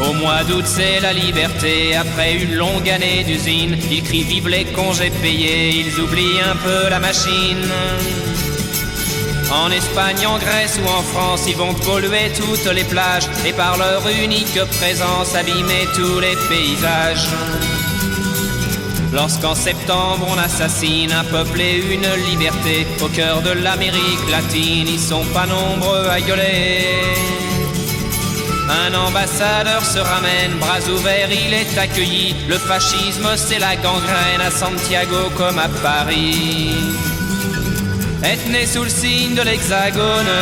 Au 0.00 0.12
mois 0.12 0.44
d'août, 0.44 0.64
c'est 0.64 1.00
la 1.00 1.12
liberté. 1.12 1.96
Après 1.96 2.34
une 2.34 2.54
longue 2.54 2.88
année 2.88 3.24
d'usine, 3.24 3.76
ils 3.90 4.02
crient 4.04 4.22
vive 4.22 4.48
les 4.48 4.64
congés 4.64 5.10
payés. 5.10 5.70
Ils 5.70 6.00
oublient 6.00 6.40
un 6.40 6.56
peu 6.56 6.88
la 6.88 7.00
machine. 7.00 7.68
En 9.52 9.70
Espagne, 9.70 10.26
en 10.26 10.38
Grèce 10.38 10.78
ou 10.82 10.88
en 10.88 11.02
France, 11.02 11.44
ils 11.46 11.56
vont 11.56 11.74
polluer 11.74 12.32
toutes 12.34 12.72
les 12.72 12.84
plages 12.84 13.28
et 13.46 13.52
par 13.52 13.76
leur 13.76 14.02
unique 14.08 14.58
présence 14.78 15.34
abîmer 15.34 15.86
tous 15.94 16.20
les 16.20 16.36
paysages. 16.48 17.28
Lorsqu'en 19.12 19.54
septembre 19.54 20.26
on 20.28 20.38
assassine 20.38 21.12
un 21.12 21.22
peuple 21.24 21.60
et 21.60 21.76
une 21.76 22.08
liberté 22.28 22.84
au 23.00 23.08
cœur 23.08 23.42
de 23.42 23.50
l'Amérique 23.50 24.28
latine, 24.28 24.88
ils 24.88 24.98
sont 24.98 25.24
pas 25.26 25.46
nombreux 25.46 26.08
à 26.08 26.20
gueuler. 26.20 27.14
Un 28.68 28.94
ambassadeur 28.94 29.84
se 29.84 29.98
ramène, 29.98 30.58
bras 30.58 30.80
ouverts, 30.90 31.30
il 31.30 31.54
est 31.54 31.78
accueilli. 31.78 32.34
Le 32.48 32.58
fascisme, 32.58 33.28
c'est 33.36 33.58
la 33.58 33.76
gangrène 33.76 34.40
à 34.44 34.50
Santiago 34.50 35.30
comme 35.36 35.58
à 35.58 35.68
Paris. 35.68 36.74
Être 38.24 38.48
né 38.48 38.64
sous 38.66 38.82
le 38.82 38.88
signe 38.88 39.34
de 39.34 39.42
l'hexagone, 39.42 40.32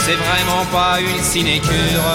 c'est 0.00 0.16
vraiment 0.16 0.66
pas 0.70 1.00
une 1.00 1.22
sinécure. 1.22 2.06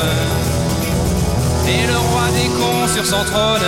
Et 1.67 1.87
le 1.87 1.97
roi 1.97 2.27
des 2.35 2.47
cons 2.49 2.87
sur 2.93 3.03
son 3.03 3.23
trône, 3.25 3.61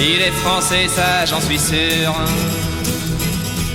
il 0.00 0.20
est 0.20 0.32
français, 0.32 0.88
ça 0.88 1.24
j'en 1.24 1.40
suis 1.40 1.58
sûr. 1.58 2.12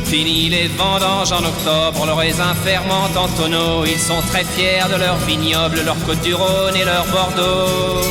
Fini 0.04 0.50
les 0.50 0.68
vendanges 0.68 1.32
en 1.32 1.44
octobre, 1.46 2.06
le 2.06 2.14
raisin 2.14 2.54
fermente 2.66 3.16
en 3.16 3.30
tonneaux. 3.30 3.86
Ils 3.86 4.00
sont 4.00 4.22
très 4.32 4.44
fiers 4.44 4.90
de 4.92 4.98
leur 4.98 5.16
vignoble, 5.20 5.80
leur 5.86 5.98
côte 6.06 6.22
du 6.22 6.36
Rhône 6.36 6.76
et 6.76 6.84
leur 6.84 7.06
Bordeaux. 7.08 8.02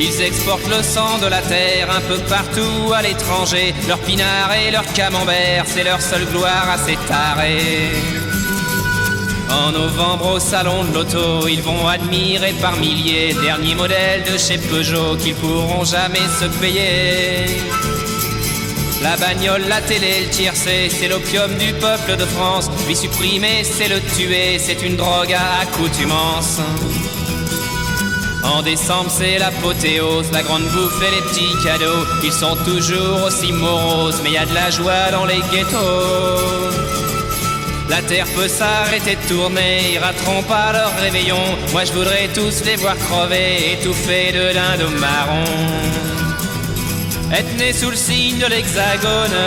Ils 0.00 0.22
exportent 0.22 0.68
le 0.68 0.82
sang 0.82 1.18
de 1.18 1.26
la 1.26 1.42
terre 1.42 1.90
un 1.90 2.00
peu 2.00 2.18
partout 2.28 2.92
à 2.94 3.02
l'étranger. 3.02 3.74
Leur 3.88 3.98
pinard 3.98 4.52
et 4.54 4.70
leur 4.70 4.86
camembert, 4.92 5.64
c'est 5.66 5.82
leur 5.82 6.00
seule 6.00 6.26
gloire 6.26 6.70
à 6.70 6.78
s'étarer. 6.78 7.90
En 9.50 9.72
novembre 9.72 10.34
au 10.34 10.38
salon 10.38 10.84
de 10.84 10.94
l'auto, 10.94 11.48
ils 11.48 11.62
vont 11.62 11.88
admirer 11.88 12.52
par 12.60 12.76
milliers 12.76 13.34
derniers 13.42 13.74
modèles 13.74 14.22
de 14.22 14.38
chez 14.38 14.58
Peugeot 14.58 15.16
qu'ils 15.16 15.34
pourront 15.34 15.84
jamais 15.84 16.28
se 16.38 16.44
payer. 16.60 17.46
La 19.02 19.16
bagnole, 19.16 19.64
la 19.68 19.80
télé, 19.80 20.20
le 20.26 20.30
tiercé, 20.30 20.88
c'est 20.90 21.08
l'opium 21.08 21.54
du 21.56 21.72
peuple 21.72 22.16
de 22.16 22.24
France. 22.24 22.70
Lui 22.86 22.94
supprimer, 22.94 23.64
c'est 23.64 23.88
le 23.88 24.00
tuer, 24.00 24.58
c'est 24.58 24.82
une 24.82 24.96
drogue 24.96 25.32
à 25.32 25.62
accoutumance. 25.62 26.60
En 28.44 28.62
décembre, 28.62 29.10
c'est 29.10 29.38
l'apothéose, 29.38 30.30
la 30.32 30.42
grande 30.42 30.64
bouffe 30.64 31.02
et 31.02 31.14
les 31.14 31.22
petits 31.22 31.64
cadeaux. 31.64 32.04
Ils 32.22 32.32
sont 32.32 32.56
toujours 32.64 33.24
aussi 33.26 33.52
moroses, 33.52 34.20
mais 34.22 34.32
y 34.32 34.38
a 34.38 34.46
de 34.46 34.54
la 34.54 34.70
joie 34.70 35.10
dans 35.10 35.24
les 35.26 35.40
ghettos. 35.50 36.68
La 37.88 38.02
terre 38.02 38.26
peut 38.36 38.48
s'arrêter 38.48 39.16
de 39.16 39.28
tourner, 39.28 39.92
ils 39.94 39.98
rateront 39.98 40.42
pas 40.42 40.72
leur 40.72 40.94
réveillon. 41.00 41.40
Moi 41.72 41.84
je 41.84 41.92
voudrais 41.92 42.28
tous 42.34 42.62
les 42.64 42.76
voir 42.76 42.96
crever, 42.96 43.72
étouffés 43.72 44.30
de 44.32 44.52
dindon 44.52 44.90
marron. 45.00 45.44
Être 47.32 47.56
né 47.56 47.72
sous 47.72 47.90
le 47.90 47.96
signe 47.96 48.38
de 48.38 48.46
l'hexagone, 48.46 49.38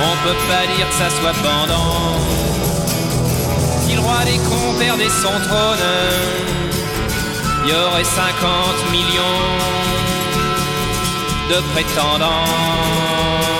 on 0.00 0.26
peut 0.26 0.40
pas 0.48 0.66
dire 0.76 0.88
que 0.88 0.94
ça 0.94 1.10
soit 1.18 1.36
pendant. 1.42 2.18
Si 3.86 3.94
le 3.94 4.00
roi 4.00 4.24
des 4.24 4.38
cons 4.38 4.78
perdait 4.78 5.08
son 5.08 5.38
trône, 5.48 5.86
il 7.66 7.70
y 7.70 7.74
aurait 7.74 8.04
50 8.04 8.90
millions 8.92 9.22
de 11.50 11.60
prétendants. 11.72 13.56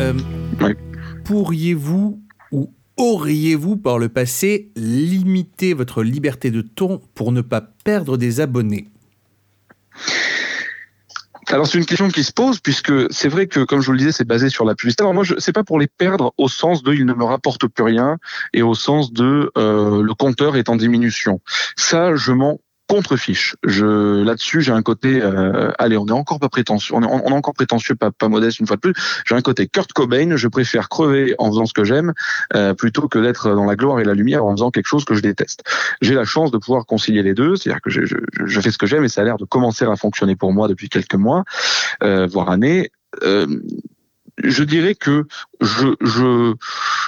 Euh, 0.00 0.12
Oui. 0.60 0.72
Pourriez-vous 1.24 2.18
ou 2.18 2.29
auriez-vous 3.00 3.78
par 3.78 3.98
le 3.98 4.10
passé 4.10 4.70
limité 4.76 5.72
votre 5.72 6.02
liberté 6.02 6.50
de 6.50 6.60
ton 6.60 7.00
pour 7.14 7.32
ne 7.32 7.40
pas 7.40 7.62
perdre 7.62 8.18
des 8.18 8.40
abonnés? 8.40 8.88
Alors 11.48 11.66
c'est 11.66 11.78
une 11.78 11.86
question 11.86 12.08
qui 12.08 12.22
se 12.22 12.32
pose 12.32 12.60
puisque 12.60 12.92
c'est 13.12 13.28
vrai 13.28 13.46
que 13.48 13.64
comme 13.64 13.80
je 13.80 13.86
vous 13.86 13.92
le 13.92 13.98
disais 13.98 14.12
c'est 14.12 14.26
basé 14.26 14.50
sur 14.50 14.64
la 14.64 14.74
publicité. 14.74 15.02
Alors 15.02 15.14
moi 15.14 15.24
je 15.24 15.34
c'est 15.38 15.52
pas 15.52 15.64
pour 15.64 15.80
les 15.80 15.88
perdre 15.88 16.32
au 16.36 16.48
sens 16.48 16.82
de 16.82 16.92
ils 16.92 17.06
ne 17.06 17.14
me 17.14 17.24
rapportent 17.24 17.66
plus 17.66 17.82
rien 17.82 18.18
et 18.52 18.62
au 18.62 18.74
sens 18.74 19.12
de 19.12 19.50
euh, 19.56 20.02
le 20.02 20.14
compteur 20.14 20.56
est 20.56 20.68
en 20.68 20.76
diminution. 20.76 21.40
Ça 21.76 22.14
je 22.14 22.32
m'en 22.32 22.60
contrefiche. 22.90 23.54
Je 23.62 24.24
là-dessus 24.24 24.62
j'ai 24.62 24.72
un 24.72 24.82
côté 24.82 25.22
euh, 25.22 25.70
allez 25.78 25.96
on 25.96 26.06
est 26.06 26.12
encore 26.12 26.40
pas 26.40 26.48
prétentieux 26.48 26.92
on 26.96 27.02
est, 27.02 27.32
encore 27.32 27.54
prétentieux 27.54 27.94
pas, 27.94 28.10
pas 28.10 28.28
modeste 28.28 28.58
une 28.58 28.66
fois 28.66 28.74
de 28.74 28.80
plus. 28.80 28.94
J'ai 29.24 29.36
un 29.36 29.42
côté 29.42 29.68
Kurt 29.68 29.92
Cobain. 29.92 30.36
Je 30.36 30.48
préfère 30.48 30.88
crever 30.88 31.36
en 31.38 31.50
faisant 31.50 31.66
ce 31.66 31.72
que 31.72 31.84
j'aime 31.84 32.12
euh, 32.56 32.74
plutôt 32.74 33.06
que 33.06 33.20
d'être 33.20 33.54
dans 33.54 33.64
la 33.64 33.76
gloire 33.76 34.00
et 34.00 34.04
la 34.04 34.14
lumière 34.14 34.44
en 34.44 34.56
faisant 34.56 34.72
quelque 34.72 34.88
chose 34.88 35.04
que 35.04 35.14
je 35.14 35.22
déteste. 35.22 35.62
J'ai 36.00 36.14
la 36.14 36.24
chance 36.24 36.50
de 36.50 36.58
pouvoir 36.58 36.84
concilier 36.84 37.22
les 37.22 37.34
deux, 37.34 37.54
c'est-à-dire 37.54 37.80
que 37.80 37.90
je, 37.90 38.04
je, 38.04 38.16
je 38.44 38.60
fais 38.60 38.72
ce 38.72 38.78
que 38.78 38.86
j'aime 38.86 39.04
et 39.04 39.08
ça 39.08 39.20
a 39.20 39.24
l'air 39.24 39.36
de 39.36 39.44
commencer 39.44 39.84
à 39.84 39.94
fonctionner 39.94 40.34
pour 40.34 40.52
moi 40.52 40.66
depuis 40.66 40.88
quelques 40.88 41.14
mois, 41.14 41.44
euh, 42.02 42.26
voire 42.26 42.50
années. 42.50 42.90
Euh, 43.22 43.46
je 44.42 44.64
dirais 44.64 44.96
que 44.96 45.26
je, 45.60 45.94
je, 46.00 46.54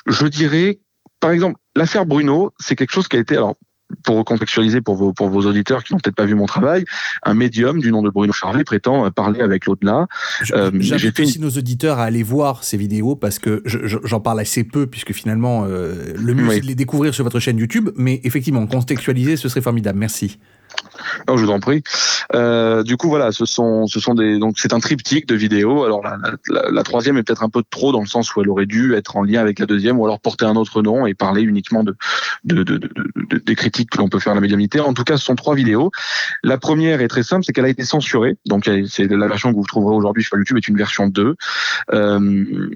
je 0.06 0.26
dirais, 0.26 0.78
par 1.18 1.32
exemple, 1.32 1.58
l'affaire 1.74 2.06
Bruno, 2.06 2.52
c'est 2.60 2.76
quelque 2.76 2.92
chose 2.92 3.08
qui 3.08 3.16
a 3.16 3.20
été, 3.20 3.36
alors, 3.36 3.56
pour 4.04 4.16
recontextualiser 4.16 4.80
pour 4.80 4.96
vos, 4.96 5.12
pour 5.12 5.28
vos 5.28 5.42
auditeurs 5.46 5.84
qui 5.84 5.92
n'ont 5.92 5.98
peut-être 6.00 6.16
pas 6.16 6.24
vu 6.26 6.34
mon 6.34 6.46
travail, 6.46 6.84
un 7.22 7.34
médium 7.34 7.80
du 7.80 7.90
nom 7.92 8.02
de 8.02 8.10
Bruno 8.10 8.32
Charvet 8.32 8.64
prétend 8.64 9.06
euh, 9.06 9.10
parler 9.10 9.40
avec 9.40 9.66
l'au-delà. 9.66 10.06
Euh, 10.52 10.70
J'invite 10.80 11.18
une- 11.18 11.24
aussi 11.24 11.40
nos 11.40 11.50
auditeurs 11.50 11.98
à 11.98 12.04
aller 12.04 12.22
voir 12.22 12.64
ces 12.64 12.76
vidéos 12.76 13.16
parce 13.16 13.38
que 13.38 13.62
je- 13.64 13.86
je- 13.86 13.98
j'en 14.04 14.20
parle 14.20 14.40
assez 14.40 14.64
peu 14.64 14.86
puisque 14.86 15.12
finalement 15.12 15.64
euh, 15.66 16.12
le 16.16 16.34
mieux 16.34 16.48
Oui. 16.48 16.54
c'est 16.56 16.60
de 16.60 16.66
les 16.66 16.74
découvrir 16.74 17.14
sur 17.14 17.24
votre 17.24 17.40
chaîne 17.40 17.58
YouTube, 17.58 17.90
mais 17.96 18.20
effectivement 18.24 18.66
contextualiser 18.66 19.36
ce 19.36 19.48
serait 19.48 19.60
formidable. 19.62 19.98
Merci. 19.98 20.38
Non, 21.28 21.36
je 21.36 21.44
vous 21.44 21.50
en 21.50 21.60
prie. 21.60 21.82
Euh, 22.34 22.82
du 22.82 22.96
coup, 22.96 23.08
voilà, 23.08 23.32
ce 23.32 23.44
sont, 23.44 23.86
ce 23.86 24.00
sont 24.00 24.14
des, 24.14 24.38
donc 24.38 24.58
c'est 24.58 24.72
un 24.72 24.80
triptyque 24.80 25.26
de 25.26 25.34
vidéos. 25.34 25.84
Alors 25.84 26.02
la, 26.02 26.18
la, 26.48 26.70
la 26.70 26.82
troisième 26.82 27.16
est 27.18 27.22
peut-être 27.22 27.42
un 27.42 27.48
peu 27.48 27.62
trop 27.70 27.92
dans 27.92 28.00
le 28.00 28.06
sens 28.06 28.34
où 28.34 28.40
elle 28.40 28.48
aurait 28.48 28.66
dû 28.66 28.94
être 28.94 29.16
en 29.16 29.22
lien 29.22 29.40
avec 29.40 29.58
la 29.58 29.66
deuxième, 29.66 29.98
ou 29.98 30.04
alors 30.04 30.20
porter 30.20 30.44
un 30.44 30.56
autre 30.56 30.82
nom 30.82 31.06
et 31.06 31.14
parler 31.14 31.42
uniquement 31.42 31.82
de, 31.84 31.94
de, 32.44 32.62
de, 32.62 32.76
de- 32.78 32.90
de- 33.30 33.38
des 33.38 33.54
critiques 33.54 33.90
que 33.90 33.98
l'on 33.98 34.08
peut 34.08 34.18
faire 34.18 34.32
à 34.32 34.34
la 34.34 34.40
médiumnité. 34.40 34.80
En 34.80 34.94
tout 34.94 35.04
cas, 35.04 35.16
ce 35.16 35.24
sont 35.24 35.34
trois 35.36 35.54
vidéos. 35.54 35.90
La 36.42 36.58
première 36.58 37.00
est 37.00 37.08
très 37.08 37.22
simple, 37.22 37.44
c'est 37.44 37.52
qu'elle 37.52 37.64
a 37.64 37.68
été 37.70 37.84
censurée. 37.84 38.36
Donc 38.46 38.68
c'est 38.88 39.06
la 39.10 39.28
version 39.28 39.50
que 39.50 39.56
vous 39.56 39.66
trouverez 39.66 39.94
aujourd'hui 39.94 40.22
sur 40.24 40.36
YouTube 40.36 40.56
est 40.58 40.68
une 40.68 40.76
version 40.76 41.06
2. 41.08 41.34
Euh, 41.92 42.70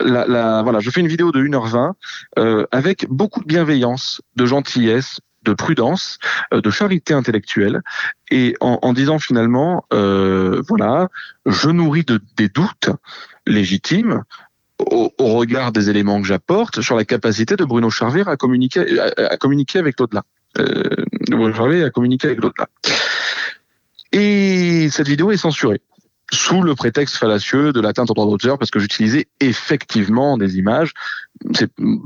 la, 0.00 0.26
la- 0.26 0.62
voilà, 0.62 0.80
je 0.80 0.90
fais 0.90 1.00
une 1.00 1.08
vidéo 1.08 1.32
de 1.32 1.40
1h20 1.42 1.92
euh, 2.38 2.66
avec 2.70 3.06
beaucoup 3.08 3.40
de 3.40 3.46
bienveillance, 3.46 4.20
de 4.36 4.46
gentillesse, 4.46 5.20
de 5.48 5.54
prudence, 5.54 6.18
euh, 6.52 6.60
de 6.60 6.70
charité 6.70 7.14
intellectuelle, 7.14 7.82
et 8.30 8.54
en, 8.60 8.92
disant 8.92 9.18
finalement, 9.18 9.84
euh, 9.92 10.62
voilà, 10.68 11.08
je 11.46 11.70
nourris 11.70 12.04
de, 12.04 12.20
des 12.36 12.48
doutes 12.48 12.90
légitimes 13.46 14.22
au, 14.78 15.10
regard 15.18 15.72
des 15.72 15.88
éléments 15.90 16.20
que 16.20 16.26
j'apporte 16.26 16.82
sur 16.82 16.94
la 16.96 17.04
capacité 17.04 17.56
de 17.56 17.64
Bruno 17.64 17.90
Charvet 17.90 18.22
à 18.26 18.36
communiquer, 18.36 18.80
avec 19.78 19.98
l'au-delà. 19.98 20.22
Euh, 20.58 20.82
Bruno 21.30 21.54
Charvet 21.54 21.82
à 21.82 21.90
communiquer 21.90 22.28
avec 22.28 22.42
l'au-delà. 22.42 22.68
Et 24.12 24.88
cette 24.90 25.08
vidéo 25.08 25.30
est 25.30 25.36
censurée 25.36 25.80
sous 26.30 26.62
le 26.62 26.74
prétexte 26.74 27.16
fallacieux 27.16 27.72
de 27.72 27.80
l'atteinte 27.80 28.10
au 28.10 28.14
droit 28.14 28.26
d'auteur 28.26 28.58
parce 28.58 28.70
que 28.70 28.78
j'utilisais 28.78 29.28
effectivement 29.40 30.36
des 30.36 30.58
images. 30.58 30.92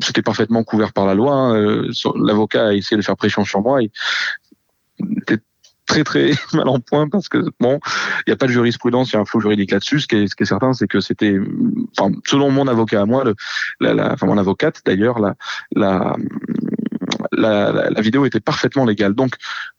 C'était 0.01 0.23
parfaitement 0.23 0.63
couvert 0.65 0.93
par 0.93 1.07
la 1.07 1.15
loi. 1.15 1.35
hein. 1.35 1.55
Euh, 1.57 1.91
L'avocat 2.17 2.69
a 2.69 2.73
essayé 2.73 2.97
de 2.97 3.03
faire 3.05 3.17
pression 3.17 3.45
sur 3.45 3.61
moi. 3.63 3.81
Était 3.83 5.39
très 5.87 6.05
très 6.05 6.31
mal 6.53 6.69
en 6.69 6.79
point 6.79 7.09
parce 7.09 7.29
que 7.29 7.39
bon, 7.59 7.81
il 8.19 8.31
n'y 8.31 8.33
a 8.33 8.37
pas 8.37 8.47
de 8.47 8.53
jurisprudence, 8.53 9.11
il 9.11 9.15
y 9.15 9.17
a 9.17 9.21
un 9.21 9.25
flou 9.25 9.41
juridique 9.41 9.73
là-dessus. 9.73 10.01
Ce 10.01 10.07
ce 10.07 10.35
qui 10.37 10.43
est 10.43 10.47
certain, 10.47 10.73
c'est 10.73 10.87
que 10.87 11.01
c'était, 11.01 11.39
enfin, 11.99 12.13
selon 12.27 12.51
mon 12.51 12.69
avocat 12.69 13.03
à 13.03 13.07
moi, 13.07 13.25
le, 13.25 13.35
la, 13.81 13.93
la- 13.95 14.13
enfin 14.13 14.27
mon 14.27 14.39
avocate 14.39 14.83
d'ailleurs, 14.87 15.19
la, 15.19 15.35
la, 15.75 16.17
la 17.33 18.01
vidéo 18.01 18.25
était 18.27 18.41
parfaitement 18.41 18.85
légale. 18.85 19.15
Donc, 19.15 19.35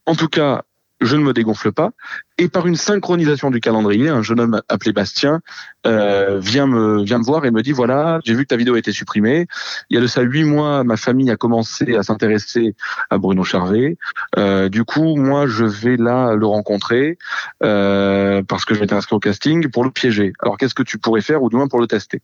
en 0.05 0.15
tout 0.15 0.27
cas, 0.27 0.63
je 1.03 1.15
ne 1.15 1.23
me 1.23 1.33
dégonfle 1.33 1.71
pas. 1.71 1.91
Et 2.37 2.47
par 2.47 2.65
une 2.65 2.75
synchronisation 2.75 3.51
du 3.51 3.59
calendrier, 3.59 4.09
un 4.09 4.21
jeune 4.21 4.39
homme 4.39 4.61
appelé 4.69 4.91
Bastien 4.91 5.41
euh, 5.85 6.39
vient 6.39 6.65
me 6.65 7.03
vient 7.03 7.19
me 7.19 7.23
voir 7.23 7.45
et 7.45 7.51
me 7.51 7.61
dit 7.61 7.71
voilà, 7.71 8.19
j'ai 8.23 8.33
vu 8.33 8.43
que 8.43 8.47
ta 8.47 8.55
vidéo 8.55 8.75
a 8.75 8.79
été 8.79 8.91
supprimée. 8.91 9.47
Il 9.89 9.95
y 9.95 9.97
a 9.97 10.01
de 10.01 10.07
ça 10.07 10.21
huit 10.21 10.43
mois, 10.43 10.83
ma 10.83 10.97
famille 10.97 11.29
a 11.29 11.35
commencé 11.35 11.95
à 11.95 12.03
s'intéresser 12.03 12.75
à 13.09 13.17
Bruno 13.17 13.43
Charvet. 13.43 13.97
Euh, 14.37 14.69
du 14.69 14.83
coup, 14.83 15.15
moi, 15.15 15.45
je 15.47 15.65
vais 15.65 15.97
là 15.97 16.35
le 16.35 16.45
rencontrer 16.45 17.17
euh, 17.63 18.41
parce 18.47 18.65
que 18.65 18.73
je 18.73 18.79
m'étais 18.79 18.95
inscrit 18.95 19.15
au 19.15 19.19
casting 19.19 19.69
pour 19.69 19.83
le 19.83 19.91
piéger. 19.91 20.33
Alors, 20.39 20.57
qu'est-ce 20.57 20.75
que 20.75 20.83
tu 20.83 20.97
pourrais 20.97 21.21
faire 21.21 21.43
ou 21.43 21.49
du 21.49 21.55
moins 21.55 21.67
pour 21.67 21.79
le 21.79 21.87
tester? 21.87 22.21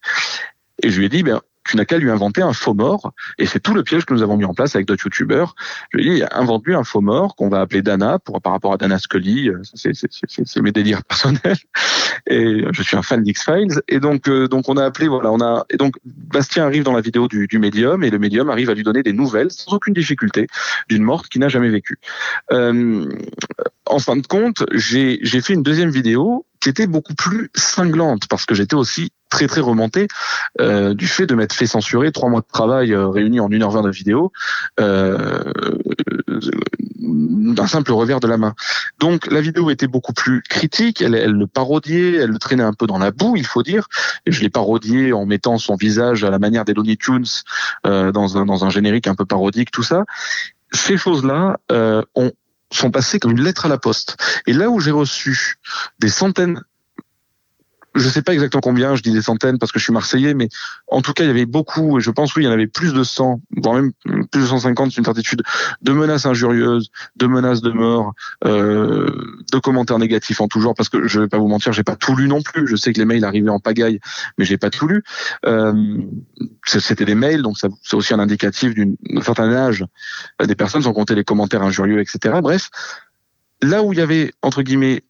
Et 0.82 0.90
je 0.90 1.00
lui 1.00 1.06
ai 1.06 1.10
dit 1.10 1.24
ben 1.24 1.42
tu 1.70 1.78
n'as 1.78 1.86
qu'à 1.86 1.98
lui 1.98 2.10
inventer 2.10 2.42
un 2.42 2.54
faux 2.54 2.74
mort. 2.74 3.14
Et 3.38 3.46
c'est 3.46 3.60
tout 3.60 3.74
le 3.74 3.84
piège 3.84 4.06
que 4.06 4.14
nous 4.14 4.24
avons 4.24 4.38
mis 4.38 4.46
en 4.46 4.54
place 4.54 4.76
avec 4.76 4.88
d'autres 4.88 5.06
youtubeurs. 5.06 5.56
Je 5.92 5.98
lui 5.98 6.08
ai 6.08 6.16
dit, 6.16 6.24
un 6.32 6.84
faux 6.84 7.02
mort 7.02 7.36
qu'on 7.36 7.50
va 7.50 7.62
appeler 7.62 7.82
Dana 7.82 8.18
pour, 8.20 8.42
par 8.42 8.54
rapport 8.54 8.74
à 8.74 8.78
Dana 8.78 8.98
Scully. 8.98 9.50
Euh, 9.50 9.62
C'est, 9.74 10.62
mes 10.62 10.72
délires 10.72 11.04
personnels. 11.04 11.58
Et 12.28 12.64
je 12.72 12.82
suis 12.82 12.98
un 12.98 13.04
fan 13.04 13.24
d'X-Files. 13.24 13.82
Et 13.88 14.00
donc, 14.00 14.28
euh, 14.28 14.48
donc 14.48 14.68
on 14.68 14.78
a 14.78 14.84
appelé, 14.84 15.08
voilà, 15.08 15.32
on 15.32 15.42
a, 15.42 15.66
et 15.70 15.78
donc 15.78 15.96
Bastien 16.06 16.66
arrive 16.66 16.84
dans 16.84 16.94
la 16.94 17.02
vidéo 17.02 17.28
du, 17.28 17.48
du 17.48 17.60
médium 17.60 18.04
et 18.04 18.10
le 18.10 18.20
médium 18.20 18.50
arrive 18.50 18.70
à 18.70 18.74
lui 18.74 18.84
donner 18.84 19.04
des 19.04 19.14
nouvelles 19.14 19.52
sans 19.52 19.74
aucune 19.74 19.94
difficulté 19.94 20.48
d'une 20.90 21.04
morte 21.04 21.28
qui 21.28 21.40
n'a 21.40 21.50
jamais 21.50 21.70
vécu. 21.70 21.98
Euh, 22.52 23.06
en 23.86 24.00
fin 24.00 24.16
de 24.16 24.26
compte, 24.26 24.64
j'ai 24.74 25.20
fait 25.42 25.54
une 25.54 25.64
deuxième 25.64 25.90
vidéo 25.90 26.46
qui 26.60 26.70
était 26.70 26.88
beaucoup 26.88 27.16
plus 27.16 27.50
cinglante 27.56 28.28
parce 28.28 28.46
que 28.46 28.54
j'étais 28.54 28.76
aussi 28.76 29.12
très 29.30 29.48
très 29.48 29.62
remonté 29.62 30.08
euh, 30.60 30.94
du 30.94 31.08
fait 31.08 31.26
de 31.26 31.36
m'être 31.36 31.54
fait 31.54 31.68
censurer 31.68 32.12
trois 32.12 32.30
mois 32.30 32.42
de 32.42 32.48
travail 32.52 32.94
euh, 32.94 33.08
réunis 33.08 33.40
en 33.40 33.50
1h20 33.50 33.84
de 33.84 33.92
vidéo 33.92 34.32
euh, 34.80 35.54
d'un 37.00 37.68
simple 37.68 37.92
revers 37.92 38.20
de 38.20 38.28
la 38.28 38.38
main. 38.38 38.56
Donc 39.00 39.32
la 39.32 39.42
vidéo 39.42 39.70
était 39.70 39.88
beaucoup 39.88 40.14
plus 40.14 40.42
critique, 40.42 41.02
elle, 41.02 41.16
elle 41.16 41.32
le 41.32 41.48
parodiait, 41.48 42.16
elle 42.16 42.32
le 42.32 42.40
traînait 42.40 42.64
un 42.64 42.74
peu 42.74 42.88
dans 42.88 42.98
la 42.98 43.12
boue, 43.12 43.36
il 43.36 43.46
faut 43.46 43.64
dire. 43.64 43.88
Et 44.26 44.32
je 44.32 44.42
l'ai 44.42 44.50
parodié 44.50 45.14
en 45.14 45.26
mettant 45.26 45.58
son 45.58 45.76
visage 45.76 46.24
à 46.24 46.30
la 46.30 46.40
manière 46.40 46.66
des 46.66 46.74
Looney 46.74 46.98
Tunes 46.98 47.26
euh, 47.86 48.12
dans, 48.12 48.38
un, 48.38 48.46
dans 48.46 48.66
un 48.66 48.70
générique 48.70 49.08
un 49.08 49.16
peu 49.16 49.26
parodique, 49.26 49.72
tout 49.72 49.84
ça. 49.84 50.04
Ces 50.72 50.98
choses-là 50.98 51.58
euh, 51.72 52.04
ont 52.16 52.32
sont 52.72 52.92
passées 52.92 53.18
comme 53.20 53.32
une 53.32 53.42
lettre 53.42 53.66
à 53.66 53.70
la 53.70 53.80
poste. 53.80 54.18
Et 54.46 54.54
là 54.54 54.70
où 54.70 54.80
j'ai 54.80 54.92
reçu 54.92 55.56
des 55.98 56.10
centaines 56.10 56.62
je 58.00 58.10
sais 58.10 58.22
pas 58.22 58.34
exactement 58.34 58.62
combien, 58.62 58.96
je 58.96 59.02
dis 59.02 59.12
des 59.12 59.22
centaines 59.22 59.60
parce 59.60 59.72
que 59.72 59.80
je 59.80 59.84
suis 59.84 59.94
marseillais, 59.94 60.34
mais 60.34 60.50
en 60.88 61.02
tout 61.02 61.14
cas, 61.14 61.24
il 61.24 61.28
y 61.28 61.30
avait 61.30 61.46
beaucoup, 61.46 61.98
et 61.98 62.02
je 62.02 62.12
pense 62.12 62.36
oui, 62.36 62.44
il 62.44 62.46
y 62.46 62.50
en 62.50 62.52
avait 62.52 62.68
plus 62.68 62.94
de 62.94 63.04
100, 63.04 63.42
voire 63.58 63.76
même 63.76 63.92
plus 64.32 64.42
de 64.42 64.46
150, 64.48 64.92
c'est 64.92 64.98
une 64.98 65.06
certitude, 65.06 65.44
de 65.82 65.92
menaces 65.92 66.26
injurieuses, 66.26 66.90
de 67.16 67.28
menaces 67.28 67.62
de 67.62 67.72
mort, 67.72 68.14
euh, 68.46 69.10
de 69.52 69.60
commentaires 69.60 70.00
négatifs 70.00 70.42
en 70.42 70.48
tout 70.48 70.62
genre, 70.62 70.74
parce 70.76 70.90
que 70.90 71.08
je 71.08 71.20
vais 71.20 71.28
pas 71.28 71.38
vous 71.38 71.48
mentir, 71.48 71.74
j'ai 71.74 71.84
pas 71.84 71.96
tout 71.96 72.16
lu 72.16 72.28
non 72.28 72.42
plus. 72.42 72.68
Je 72.68 72.76
sais 72.76 72.94
que 72.94 73.00
les 73.00 73.06
mails 73.06 73.26
arrivaient 73.26 73.50
en 73.50 73.60
pagaille, 73.60 74.00
mais 74.38 74.46
j'ai 74.46 74.58
pas 74.58 74.70
tout 74.70 74.88
lu. 74.88 75.04
Euh, 75.46 75.74
C'était 76.66 77.06
des 77.06 77.16
mails, 77.16 77.42
donc 77.42 77.58
c'est 77.58 77.96
aussi 77.96 78.14
un 78.14 78.20
indicatif 78.20 78.74
d'un 78.76 79.22
certain 79.22 79.52
âge 79.52 79.86
euh, 80.42 80.46
des 80.46 80.56
personnes, 80.56 80.84
sans 80.84 80.94
compter 80.94 81.16
les 81.16 81.24
commentaires 81.24 81.64
injurieux, 81.64 82.00
etc. 82.00 82.40
Bref, 82.42 82.70
là 83.62 83.84
où 83.84 83.94
il 83.94 84.00
y 84.00 84.02
avait, 84.02 84.34
entre 84.42 84.62
guillemets, 84.62 85.04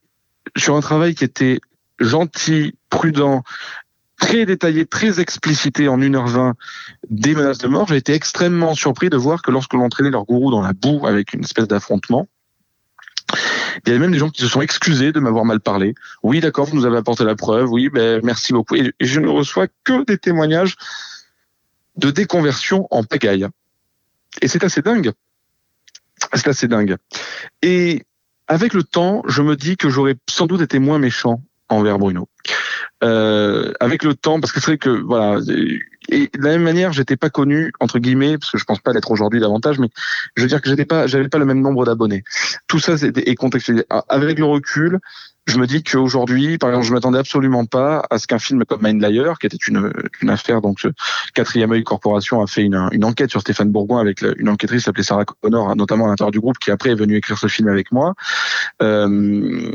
sur 0.56 0.76
un 0.76 0.80
travail 0.80 1.14
qui 1.14 1.24
était 1.24 1.60
gentil, 2.00 2.74
prudent, 2.88 3.42
très 4.18 4.46
détaillé, 4.46 4.86
très 4.86 5.20
explicité 5.20 5.88
en 5.88 5.98
1h20 5.98 6.52
des 7.08 7.34
menaces 7.34 7.58
de 7.58 7.68
mort, 7.68 7.88
j'ai 7.88 7.96
été 7.96 8.12
extrêmement 8.12 8.74
surpris 8.74 9.10
de 9.10 9.16
voir 9.16 9.42
que 9.42 9.50
lorsque 9.50 9.72
l'on 9.72 9.88
traînait 9.88 10.10
leur 10.10 10.24
gourou 10.24 10.50
dans 10.50 10.60
la 10.60 10.72
boue 10.72 11.06
avec 11.06 11.32
une 11.32 11.40
espèce 11.40 11.66
d'affrontement, 11.66 12.28
il 13.84 13.88
y 13.88 13.90
avait 13.90 13.98
même 13.98 14.12
des 14.12 14.18
gens 14.18 14.30
qui 14.30 14.42
se 14.42 14.48
sont 14.48 14.60
excusés 14.60 15.12
de 15.12 15.20
m'avoir 15.20 15.44
mal 15.44 15.60
parlé. 15.60 15.94
Oui, 16.22 16.40
d'accord, 16.40 16.66
vous 16.66 16.76
nous 16.76 16.84
avez 16.84 16.98
apporté 16.98 17.24
la 17.24 17.36
preuve. 17.36 17.70
Oui, 17.70 17.88
ben, 17.88 18.20
merci 18.24 18.52
beaucoup. 18.52 18.74
Et 18.76 18.92
je 19.00 19.20
ne 19.20 19.28
reçois 19.28 19.68
que 19.84 20.04
des 20.04 20.18
témoignages 20.18 20.76
de 21.96 22.10
déconversion 22.10 22.86
en 22.90 23.04
pagaille. 23.04 23.46
Et 24.42 24.48
c'est 24.48 24.64
assez 24.64 24.82
dingue. 24.82 25.12
C'est 26.34 26.48
assez 26.48 26.68
dingue. 26.68 26.96
Et 27.62 28.04
avec 28.48 28.74
le 28.74 28.82
temps, 28.82 29.22
je 29.26 29.42
me 29.42 29.56
dis 29.56 29.76
que 29.76 29.88
j'aurais 29.88 30.16
sans 30.28 30.46
doute 30.46 30.60
été 30.60 30.78
moins 30.78 30.98
méchant 30.98 31.42
envers 31.70 31.98
Bruno. 31.98 32.28
Euh, 33.02 33.72
avec 33.80 34.02
le 34.04 34.14
temps, 34.14 34.40
parce 34.40 34.52
que 34.52 34.60
c'est 34.60 34.72
vrai 34.72 34.78
que 34.78 34.90
voilà, 34.90 35.40
et 36.10 36.30
de 36.34 36.42
la 36.42 36.50
même 36.50 36.62
manière, 36.62 36.92
j'étais 36.92 37.16
pas 37.16 37.30
connu 37.30 37.72
entre 37.80 37.98
guillemets, 37.98 38.36
parce 38.36 38.50
que 38.50 38.58
je 38.58 38.64
pense 38.64 38.80
pas 38.80 38.92
l'être 38.92 39.10
aujourd'hui 39.10 39.40
davantage, 39.40 39.78
mais 39.78 39.88
je 40.36 40.42
veux 40.42 40.48
dire 40.48 40.60
que 40.60 40.68
j'étais 40.68 40.84
pas, 40.84 41.06
j'avais 41.06 41.28
pas 41.28 41.38
le 41.38 41.46
même 41.46 41.60
nombre 41.60 41.86
d'abonnés. 41.86 42.24
Tout 42.66 42.78
ça 42.78 42.94
est 42.94 43.34
contextualisé. 43.36 43.86
Ah, 43.88 44.04
Avec 44.08 44.38
le 44.38 44.44
recul, 44.44 44.98
je 45.46 45.58
me 45.58 45.66
dis 45.66 45.82
qu'aujourd'hui, 45.82 46.58
par 46.58 46.70
exemple, 46.70 46.86
je 46.86 46.92
m'attendais 46.92 47.18
absolument 47.18 47.64
pas 47.64 48.04
à 48.10 48.18
ce 48.18 48.26
qu'un 48.26 48.38
film 48.38 48.64
comme 48.64 48.82
Mind 48.82 49.00
Liar, 49.02 49.38
qui 49.38 49.46
était 49.46 49.58
une, 49.66 49.92
affaire, 50.28 50.60
donc 50.60 50.84
euh, 50.84 50.92
Quatrième 51.34 51.72
œil 51.72 51.84
Corporation 51.84 52.42
a 52.42 52.46
fait 52.46 52.62
une, 52.62 52.76
enquête 53.04 53.30
sur 53.30 53.40
Stéphane 53.40 53.70
Bourgoin 53.70 54.00
avec 54.00 54.22
une 54.36 54.48
enquêtrice 54.48 54.86
appelée 54.88 55.02
Sarah 55.02 55.24
Connor, 55.24 55.74
notamment 55.76 56.06
à 56.06 56.08
l'intérieur 56.08 56.32
du 56.32 56.40
groupe, 56.40 56.58
qui 56.58 56.70
après 56.70 56.90
est 56.90 56.94
venue 56.94 57.16
écrire 57.16 57.38
ce 57.38 57.46
film 57.46 57.68
avec 57.68 57.92
moi. 57.92 58.14
Euh, 58.82 59.72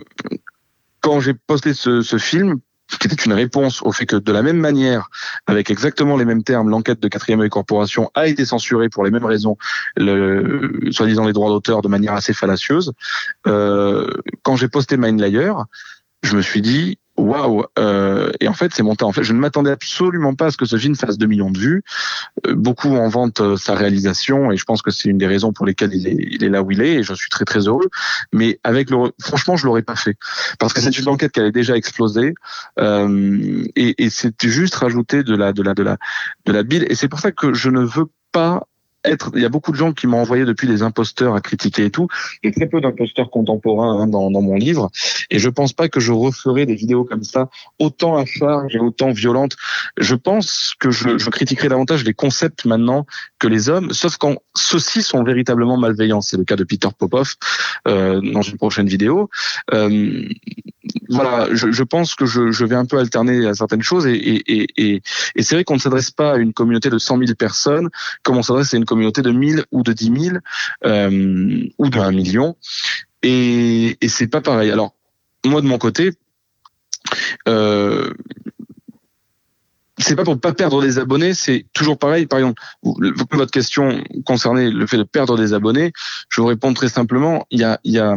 quand 1.06 1.20
j'ai 1.20 1.36
posté 1.36 1.76
ce, 1.76 2.02
ce 2.02 2.18
film, 2.18 2.56
qui 3.00 3.06
était 3.06 3.24
une 3.26 3.34
réponse 3.34 3.84
au 3.84 3.92
fait 3.92 4.08
que 4.08 4.16
de 4.16 4.32
la 4.32 4.42
même 4.42 4.58
manière, 4.58 5.08
avec 5.46 5.70
exactement 5.70 6.18
les 6.18 6.26
mêmes 6.26 6.42
termes, 6.42 6.68
l'enquête 6.72 7.00
de 7.00 7.08
Quatrième 7.08 7.42
œil 7.42 7.50
Corporation 7.50 8.10
a 8.16 8.26
été 8.26 8.44
censurée 8.44 8.90
pour 8.90 9.04
les 9.04 9.12
mêmes 9.12 9.26
raisons, 9.26 9.56
le, 9.98 10.80
soi-disant 10.90 11.26
les 11.26 11.34
droits 11.34 11.50
d'auteur 11.50 11.84
de 11.84 11.88
manière 11.88 12.14
assez 12.14 12.34
fallacieuse. 12.34 12.92
Euh, 13.46 14.08
quand 14.42 14.56
j'ai 14.56 14.68
posté 14.68 14.98
Mindlayer, 14.98 15.54
je 16.24 16.36
me 16.38 16.42
suis 16.42 16.64
dit 16.64 16.98
waouh 17.18 17.64
euh, 17.80 18.32
et 18.40 18.48
en 18.48 18.54
fait 18.54 18.74
c'est 18.74 18.84
monté 18.84 19.06
en 19.06 19.12
fait 19.12 19.24
je 19.24 19.34
ne 19.34 19.40
m'attendais 19.40 19.72
absolument 19.72 20.36
pas 20.36 20.48
à 20.48 20.52
ce 20.52 20.58
que 20.58 20.66
ce 20.66 20.78
film 20.78 20.96
fasse 20.96 21.18
2 21.18 21.26
millions 21.28 21.52
de 21.52 21.58
vues. 21.58 21.84
Euh, 22.46 22.56
beaucoup 22.56 22.96
en 22.96 23.08
vantent 23.08 23.42
euh, 23.42 23.58
sa 23.58 23.76
réalisation 23.76 24.52
et 24.52 24.58
je 24.58 24.66
pense 24.66 24.82
que 24.82 24.92
c'est 24.92 25.10
une 25.10 25.18
des 25.18 25.28
raisons 25.28 25.54
pour 25.54 25.66
lesquelles 25.66 25.94
il 25.94 26.44
est, 26.44 26.50
là 26.50 26.62
où 26.62 26.72
il 26.72 26.82
est 26.82 26.96
et 26.96 27.04
je 27.04 27.14
suis 27.14 27.30
très 27.30 27.46
très 27.46 27.68
heureux. 27.68 27.90
Mais 28.34 28.60
avec 28.64 28.90
le 28.90 29.12
franchement 29.22 29.56
je 29.56 29.66
l'aurais 29.66 29.82
pas 29.82 29.96
fait. 29.96 30.18
Parce 30.60 30.74
que 30.74 30.82
c'est 30.82 30.98
une 30.98 31.08
enquête 31.08 31.32
qui 31.32 31.40
avait 31.40 31.52
déjà 31.52 31.76
explosé 31.76 32.34
euh, 32.80 33.64
et, 33.76 34.04
et 34.04 34.10
c'est 34.10 34.36
juste 34.46 34.76
rajouter 34.76 35.24
de 35.24 35.36
la 35.36 35.54
de 35.54 35.64
la 35.64 35.74
de 35.74 35.84
la 35.84 35.98
de 36.46 36.52
la 36.52 36.64
bile. 36.64 36.86
Et 36.90 36.96
c'est 36.96 37.08
pour 37.08 37.20
ça 37.20 37.32
que 37.32 37.54
je 37.54 37.70
ne 37.70 37.82
veux 37.82 38.08
pas 38.32 38.68
il 39.36 39.42
y 39.42 39.46
a 39.46 39.50
beaucoup 39.50 39.72
de 39.72 39.78
gens 39.78 39.94
qui 39.94 40.08
m'ont 40.08 40.20
envoyé 40.20 40.46
depuis 40.46 40.68
des 40.68 40.82
imposteurs 40.82 41.36
à 41.36 41.42
critiquer 41.42 41.86
et 41.86 41.92
tout, 41.92 42.08
et 42.44 42.52
très 42.52 42.68
peu 42.68 42.82
d'imposteurs 42.82 43.30
contemporains 43.30 44.02
hein, 44.02 44.08
dans, 44.08 44.32
dans 44.32 44.42
mon 44.42 44.56
livre. 44.56 44.90
Et 45.30 45.40
je 45.40 45.50
pense 45.50 45.74
pas 45.74 45.90
que 45.90 46.00
je 46.00 46.12
referai 46.12 46.66
des 46.66 46.76
vidéos 46.76 47.04
comme 47.04 47.24
ça, 47.24 47.50
autant 47.80 48.18
à 48.18 48.26
charge 48.26 48.76
et 48.76 48.80
autant 48.80 49.12
violentes. 49.12 49.56
Je 49.98 50.16
pense 50.16 50.74
que 50.80 50.92
je, 50.92 51.18
je 51.18 51.30
critiquerai 51.30 51.70
davantage 51.70 52.04
les 52.04 52.14
concepts 52.14 52.66
maintenant 52.66 53.06
que 53.40 53.48
les 53.48 53.70
hommes, 53.70 53.92
sauf 53.92 54.18
quand 54.18 54.38
ceux-ci 54.56 55.02
sont 55.02 55.24
véritablement 55.24 55.78
malveillants. 55.78 56.22
C'est 56.22 56.38
le 56.38 56.44
cas 56.44 56.56
de 56.56 56.64
Peter 56.64 56.90
Popov 56.98 57.36
euh, 57.88 58.22
dans 58.34 58.42
une 58.42 58.58
prochaine 58.58 58.88
vidéo. 58.88 59.30
Euh, 59.74 60.28
voilà, 61.10 61.48
je, 61.54 61.72
je 61.72 61.84
pense 61.84 62.16
que 62.16 62.26
je, 62.26 62.52
je 62.52 62.66
vais 62.66 62.76
un 62.76 62.86
peu 62.86 62.98
alterner 62.98 63.48
à 63.48 63.54
certaines 63.54 63.82
choses 63.82 64.06
et, 64.08 64.14
et, 64.14 64.44
et, 64.48 64.68
et, 64.78 65.02
et 65.36 65.44
c'est 65.44 65.56
vrai 65.56 65.64
qu'on 65.64 65.76
ne 65.76 65.80
s'adresse 65.80 66.12
pas 66.12 66.34
à 66.34 66.38
une 66.38 66.54
communauté 66.54 66.90
de 66.90 66.98
100 66.98 67.20
000 67.20 67.34
personnes 67.38 67.90
comme 68.24 68.38
on 68.38 68.44
s'adresse 68.44 68.74
à 68.74 68.78
une 68.78 68.86
communauté 68.86 68.95
de 69.22 69.32
1000 69.32 69.66
ou 69.72 69.84
de 69.84 69.94
10 69.94 70.12
000 70.30 70.38
euh, 70.86 71.68
ou 71.78 71.90
de 71.90 72.00
1 72.00 72.12
million 72.12 72.56
et, 73.24 73.98
et 74.02 74.08
c'est 74.08 74.28
pas 74.28 74.42
pareil. 74.42 74.72
Alors 74.72 74.96
moi 75.46 75.62
de 75.62 75.68
mon 75.68 75.78
côté, 75.78 76.12
euh, 77.48 78.14
c'est 80.06 80.16
pas 80.16 80.24
pour 80.24 80.40
pas 80.40 80.54
perdre 80.54 80.82
des 80.84 81.00
abonnés, 81.00 81.34
c'est 81.34 81.66
toujours 81.74 81.98
pareil. 81.98 82.28
Par 82.28 82.38
exemple, 82.38 82.62
votre 82.84 83.52
question 83.52 84.04
concernait 84.24 84.70
le 84.70 84.86
fait 84.86 84.98
de 84.98 85.04
perdre 85.04 85.36
des 85.36 85.54
abonnés, 85.54 85.94
je 86.30 86.42
vous 86.42 86.48
réponds 86.48 86.74
très 86.74 86.90
simplement. 86.90 87.48
Il 87.50 87.60
y 87.60 87.64
a, 87.64 87.80
il 87.84 87.94
y 87.94 88.00
a, 88.00 88.16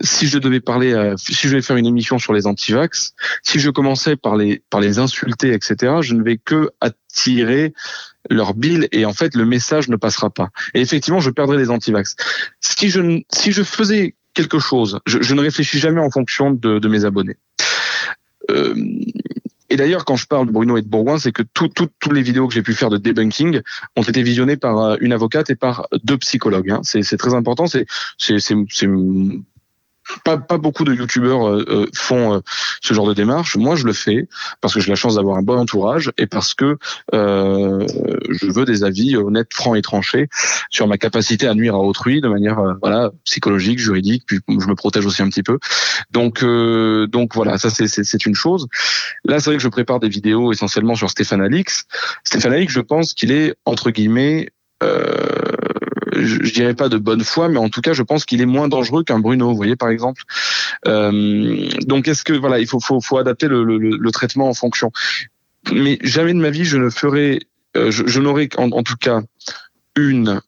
si 0.00 0.26
je 0.26 0.38
devais 0.38 0.60
parler, 0.60 0.94
euh, 0.94 1.14
si 1.18 1.34
je 1.34 1.48
devais 1.48 1.60
faire 1.60 1.76
une 1.76 1.86
émission 1.86 2.18
sur 2.18 2.32
les 2.32 2.46
antivax, 2.46 3.12
si 3.42 3.58
je 3.58 3.68
commençais 3.68 4.16
par 4.16 4.36
les, 4.36 4.62
par 4.70 4.80
les 4.80 4.98
insulter, 4.98 5.52
etc., 5.52 5.96
je 6.00 6.14
ne 6.14 6.22
vais 6.22 6.38
que 6.38 6.70
attirer 6.80 7.74
leur 8.30 8.54
bile 8.54 8.88
et 8.90 9.04
en 9.04 9.12
fait 9.12 9.34
le 9.36 9.44
message 9.44 9.88
ne 9.88 9.96
passera 9.96 10.30
pas. 10.30 10.48
Et 10.72 10.80
effectivement, 10.80 11.20
je 11.20 11.30
perdrais 11.30 11.58
les 11.58 11.68
antivax. 11.68 12.16
Si 12.60 12.88
je, 12.88 13.20
si 13.30 13.52
je 13.52 13.62
faisais 13.62 14.14
quelque 14.32 14.58
chose, 14.58 14.98
je, 15.06 15.20
je 15.20 15.34
ne 15.34 15.42
réfléchis 15.42 15.78
jamais 15.78 16.00
en 16.00 16.10
fonction 16.10 16.50
de, 16.52 16.78
de 16.78 16.88
mes 16.88 17.04
abonnés. 17.04 17.36
Euh, 18.50 18.74
et 19.68 19.76
d'ailleurs, 19.76 20.04
quand 20.04 20.16
je 20.16 20.26
parle 20.26 20.46
de 20.46 20.52
Bruno 20.52 20.76
et 20.76 20.82
de 20.82 20.88
Bourgoin, 20.88 21.18
c'est 21.18 21.32
que 21.32 21.42
tout- 21.42 21.68
tout- 21.68 21.88
toutes 21.98 22.12
les 22.12 22.22
vidéos 22.22 22.46
que 22.48 22.54
j'ai 22.54 22.62
pu 22.62 22.74
faire 22.74 22.90
de 22.90 22.98
debunking 22.98 23.60
ont 23.96 24.02
été 24.02 24.22
visionnées 24.22 24.56
par 24.56 24.78
euh, 24.78 24.96
une 25.00 25.12
avocate 25.12 25.50
et 25.50 25.56
par 25.56 25.86
deux 26.04 26.18
psychologues. 26.18 26.70
hein. 26.70 26.80
C'est 26.82 27.16
très 27.16 27.34
important. 27.34 27.66
C'est 27.66 27.86
pas, 30.24 30.36
pas 30.38 30.58
beaucoup 30.58 30.84
de 30.84 30.94
youtubeurs 30.94 31.48
euh, 31.48 31.64
euh, 31.68 31.86
font 31.94 32.34
euh, 32.34 32.40
ce 32.80 32.94
genre 32.94 33.06
de 33.06 33.14
démarche. 33.14 33.56
Moi, 33.56 33.76
je 33.76 33.84
le 33.84 33.92
fais 33.92 34.28
parce 34.60 34.74
que 34.74 34.80
j'ai 34.80 34.90
la 34.90 34.96
chance 34.96 35.16
d'avoir 35.16 35.36
un 35.36 35.42
bon 35.42 35.58
entourage 35.58 36.12
et 36.18 36.26
parce 36.26 36.54
que 36.54 36.78
euh, 37.14 37.86
je 38.30 38.46
veux 38.46 38.64
des 38.64 38.84
avis 38.84 39.16
honnêtes, 39.16 39.52
francs 39.52 39.76
et 39.76 39.82
tranchés 39.82 40.28
sur 40.70 40.86
ma 40.86 40.98
capacité 40.98 41.46
à 41.46 41.54
nuire 41.54 41.74
à 41.74 41.78
autrui 41.78 42.20
de 42.20 42.28
manière 42.28 42.60
voilà 42.80 43.10
psychologique, 43.24 43.78
juridique. 43.78 44.24
Puis 44.26 44.40
je 44.48 44.66
me 44.66 44.74
protège 44.74 45.06
aussi 45.06 45.22
un 45.22 45.28
petit 45.28 45.42
peu. 45.42 45.58
Donc 46.10 46.44
donc 46.44 47.34
voilà, 47.34 47.58
ça 47.58 47.70
c'est 47.70 48.26
une 48.26 48.34
chose. 48.34 48.68
Là, 49.24 49.40
c'est 49.40 49.50
vrai 49.50 49.56
que 49.56 49.62
je 49.62 49.68
prépare 49.68 50.00
des 50.00 50.08
vidéos 50.08 50.52
essentiellement 50.52 50.94
sur 50.94 51.10
Stéphane 51.10 51.40
Alix. 51.40 51.84
Stéphane 52.24 52.52
Alix, 52.52 52.72
je 52.72 52.80
pense 52.80 53.14
qu'il 53.14 53.32
est 53.32 53.54
entre 53.64 53.90
guillemets 53.90 54.48
euh, 54.82 55.65
je, 56.24 56.52
dirais 56.52 56.74
pas 56.74 56.88
de 56.88 56.96
bonne 56.98 57.24
foi, 57.24 57.48
mais 57.48 57.58
en 57.58 57.68
tout 57.68 57.80
cas, 57.80 57.92
je 57.92 58.02
pense 58.02 58.24
qu'il 58.24 58.40
est 58.40 58.46
moins 58.46 58.68
dangereux 58.68 59.04
qu'un 59.04 59.18
Bruno. 59.18 59.48
Vous 59.50 59.56
voyez, 59.56 59.76
par 59.76 59.88
exemple. 59.88 60.22
Euh, 60.86 61.68
donc, 61.86 62.08
est-ce 62.08 62.24
que 62.24 62.32
voilà, 62.32 62.58
il 62.58 62.66
faut, 62.66 62.80
faut, 62.80 63.00
faut 63.00 63.18
adapter 63.18 63.48
le, 63.48 63.64
le, 63.64 63.78
le 63.78 64.10
traitement 64.10 64.48
en 64.48 64.54
fonction. 64.54 64.90
Mais 65.72 65.98
jamais 66.02 66.32
de 66.34 66.38
ma 66.38 66.50
vie, 66.50 66.64
je 66.64 66.76
ne 66.76 66.90
ferai, 66.90 67.40
euh, 67.76 67.90
je, 67.90 68.06
je 68.06 68.20
n'aurai 68.20 68.48
en, 68.56 68.70
en 68.70 68.82
tout 68.82 68.96
cas 68.96 69.20
une 69.96 70.40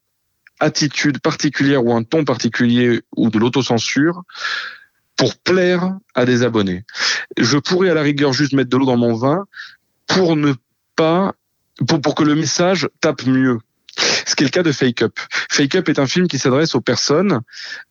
attitude 0.61 1.21
particulière 1.21 1.85
ou 1.85 1.93
un 1.93 2.03
ton 2.03 2.25
particulier 2.25 3.03
ou 3.17 3.31
de 3.31 3.39
l'autocensure 3.39 4.23
pour 5.17 5.37
plaire 5.37 5.97
à 6.15 6.25
des 6.25 6.43
abonnés. 6.43 6.85
Je 7.37 7.59
pourrais 7.59 7.91
à 7.91 7.95
la 7.95 8.03
rigueur 8.03 8.33
juste 8.33 8.53
mettre 8.53 8.71
de 8.71 8.77
l'eau 8.77 8.87
dans 8.87 8.97
mon 8.97 9.15
vin 9.15 9.45
pour 10.07 10.37
ne 10.37 10.55
pas 10.97 11.35
pour, 11.87 12.01
pour 12.01 12.15
que 12.15 12.25
le 12.25 12.35
message 12.35 12.89
tape 13.01 13.27
mieux. 13.27 13.59
Ce 14.27 14.35
qui 14.35 14.45
est 14.45 14.47
le 14.47 14.51
cas 14.51 14.63
de 14.63 14.73
Fake 14.73 15.03
Up. 15.03 15.19
Fake 15.51 15.75
Up 15.75 15.89
est 15.89 15.99
un 15.99 16.07
film 16.07 16.29
qui 16.29 16.39
s'adresse 16.39 16.75
aux 16.75 16.81
personnes, 16.81 17.41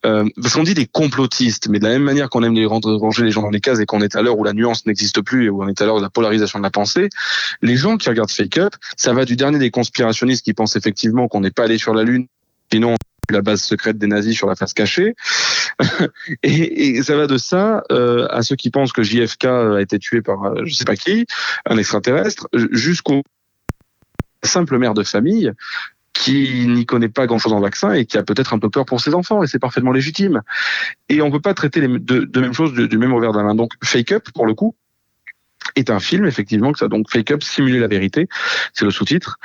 euh, 0.06 0.28
qu'on 0.54 0.64
dit 0.64 0.74
des 0.74 0.86
complotistes, 0.86 1.68
mais 1.70 1.80
de 1.80 1.84
la 1.84 1.92
même 1.92 2.04
manière 2.04 2.30
qu'on 2.30 2.44
aime 2.44 2.54
les 2.54 2.66
ranger 2.66 3.24
les 3.24 3.32
gens 3.32 3.42
dans 3.42 3.50
les 3.50 3.62
cases 3.62 3.80
et 3.80 3.86
qu'on 3.86 4.02
est 4.02 4.16
à 4.16 4.22
l'heure 4.22 4.38
où 4.38 4.44
la 4.44 4.54
nuance 4.54 4.86
n'existe 4.86 5.22
plus 5.22 5.46
et 5.46 5.50
où 5.50 5.64
on 5.64 5.68
est 5.68 5.82
à 5.82 5.86
l'heure 5.86 5.98
de 5.98 6.04
la 6.04 6.10
polarisation 6.10 6.60
de 6.60 6.64
la 6.64 6.72
pensée, 6.72 7.10
les 7.62 7.76
gens 7.76 7.98
qui 7.98 8.10
regardent 8.10 8.32
Fake 8.32 8.58
Up, 8.58 8.74
ça 8.96 9.14
va 9.14 9.26
du 9.26 9.36
dernier 9.36 9.60
des 9.60 9.72
conspirationnistes 9.72 10.46
qui 10.46 10.54
pensent 10.54 10.76
effectivement 10.76 11.28
qu'on 11.28 11.42
n'est 11.42 11.52
pas 11.52 11.64
allé 11.64 11.78
sur 11.78 11.94
la 11.94 12.04
Lune, 12.04 12.28
sinon 12.72 12.96
la 13.30 13.42
base 13.42 13.62
secrète 13.62 13.98
des 13.98 14.08
nazis 14.08 14.36
sur 14.36 14.48
la 14.48 14.56
face 14.56 14.74
cachée. 14.74 15.16
et, 16.44 16.98
et 16.98 17.04
ça 17.04 17.16
va 17.16 17.28
de 17.28 17.38
ça 17.38 17.84
euh, 17.92 18.28
à 18.30 18.42
ceux 18.42 18.56
qui 18.56 18.70
pensent 18.70 18.94
que 18.94 19.04
JFK 19.04 19.46
a 19.46 19.82
été 19.82 20.00
tué 20.00 20.22
par 20.22 20.44
euh, 20.46 20.62
je 20.66 20.74
sais 20.74 20.86
pas 20.86 20.96
qui, 20.96 21.26
un 21.66 21.78
extraterrestre, 21.78 22.48
jusqu'au 22.54 23.24
simple 24.44 24.78
mère 24.78 24.94
de 24.94 25.04
famille 25.04 25.52
qui 26.18 26.68
n'y 26.68 26.86
connaît 26.86 27.10
pas 27.10 27.28
grand-chose 27.28 27.54
en 27.54 27.60
vaccin 27.60 27.94
et 27.94 28.06
qui 28.06 28.18
a 28.18 28.24
peut-être 28.24 28.54
un 28.54 28.60
peu 28.60 28.70
peur 28.70 28.86
pour 28.86 29.00
ses 29.02 29.14
enfants 29.14 29.44
et 29.44 29.48
c'est 29.48 29.60
parfaitement 29.60 29.92
légitime. 29.92 30.42
Et 31.10 31.22
on 31.22 31.32
peut 31.32 31.42
pas 31.42 31.54
traiter 31.54 31.82
les 31.82 32.00
deux, 32.00 32.26
de 32.26 32.40
même 32.40 32.54
chose 32.54 32.74
du, 32.74 32.88
du 32.88 32.98
même 32.98 33.14
revers 33.14 33.32
de 33.32 33.38
la 33.38 33.44
main. 33.44 33.56
Donc 33.56 33.74
Fake 33.84 34.12
Up 34.12 34.30
pour 34.34 34.46
le 34.46 34.54
coup 34.54 34.76
est 35.76 35.90
un 35.90 36.00
film 36.00 36.26
effectivement 36.26 36.72
que 36.72 36.80
ça 36.80 36.88
donc 36.88 37.10
Fake 37.10 37.32
Up 37.32 37.44
simuler 37.44 37.80
la 37.80 37.88
vérité, 37.88 38.28
c'est 38.74 38.86
le 38.86 38.92
sous-titre 38.92 39.38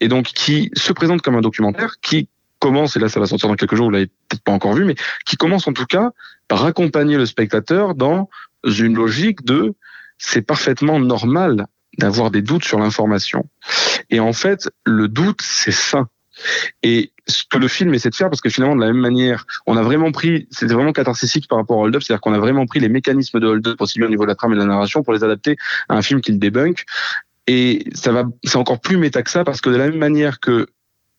et 0.00 0.08
donc 0.08 0.26
qui 0.26 0.70
se 0.74 0.92
présente 0.92 1.22
comme 1.22 1.36
un 1.36 1.40
documentaire 1.40 1.94
qui 2.00 2.28
commence, 2.58 2.96
et 2.96 3.00
là 3.00 3.08
ça 3.08 3.18
va 3.18 3.26
sortir 3.26 3.48
dans 3.48 3.56
quelques 3.56 3.74
jours, 3.74 3.86
vous 3.86 3.92
l'avez 3.92 4.06
peut-être 4.06 4.42
pas 4.42 4.52
encore 4.52 4.74
vu, 4.74 4.84
mais 4.84 4.94
qui 5.24 5.36
commence 5.36 5.66
en 5.66 5.72
tout 5.72 5.86
cas 5.86 6.10
par 6.46 6.64
accompagner 6.64 7.16
le 7.16 7.26
spectateur 7.26 7.94
dans 7.94 8.28
une 8.64 8.94
logique 8.94 9.44
de 9.44 9.74
c'est 10.18 10.42
parfaitement 10.42 11.00
normal 11.00 11.66
d'avoir 11.98 12.30
des 12.30 12.42
doutes 12.42 12.64
sur 12.64 12.78
l'information. 12.78 13.48
Et 14.10 14.20
en 14.20 14.32
fait, 14.32 14.68
le 14.84 15.08
doute, 15.08 15.40
c'est 15.42 15.72
sain. 15.72 16.08
Et 16.82 17.12
ce 17.26 17.44
que 17.48 17.58
le 17.58 17.68
film 17.68 17.94
essaie 17.94 18.10
de 18.10 18.14
faire, 18.14 18.30
parce 18.30 18.40
que 18.40 18.50
finalement, 18.50 18.76
de 18.76 18.80
la 18.80 18.88
même 18.88 19.00
manière, 19.00 19.46
on 19.66 19.76
a 19.76 19.82
vraiment 19.82 20.12
pris, 20.12 20.48
c'était 20.50 20.74
vraiment 20.74 20.92
catharsique 20.92 21.48
par 21.48 21.58
rapport 21.58 21.78
au 21.78 21.84
Hold 21.84 21.96
Up, 21.96 22.02
c'est-à-dire 22.02 22.20
qu'on 22.20 22.34
a 22.34 22.38
vraiment 22.38 22.66
pris 22.66 22.80
les 22.80 22.88
mécanismes 22.88 23.40
de 23.40 23.46
Hold 23.46 23.66
Up, 23.66 23.80
aussi 23.80 23.98
bien 23.98 24.08
au 24.08 24.10
niveau 24.10 24.24
de 24.24 24.28
la 24.28 24.34
trame 24.34 24.52
et 24.52 24.56
de 24.56 24.60
la 24.60 24.66
narration, 24.66 25.02
pour 25.02 25.12
les 25.12 25.24
adapter 25.24 25.56
à 25.88 25.96
un 25.96 26.02
film 26.02 26.20
qui 26.20 26.32
le 26.32 26.38
débunk. 26.38 26.84
Et 27.46 27.84
ça 27.94 28.12
va, 28.12 28.24
c'est 28.44 28.56
encore 28.56 28.80
plus 28.80 28.96
méta 28.96 29.22
que 29.22 29.30
ça, 29.30 29.44
parce 29.44 29.60
que 29.60 29.70
de 29.70 29.76
la 29.76 29.88
même 29.88 29.98
manière 29.98 30.40
que 30.40 30.68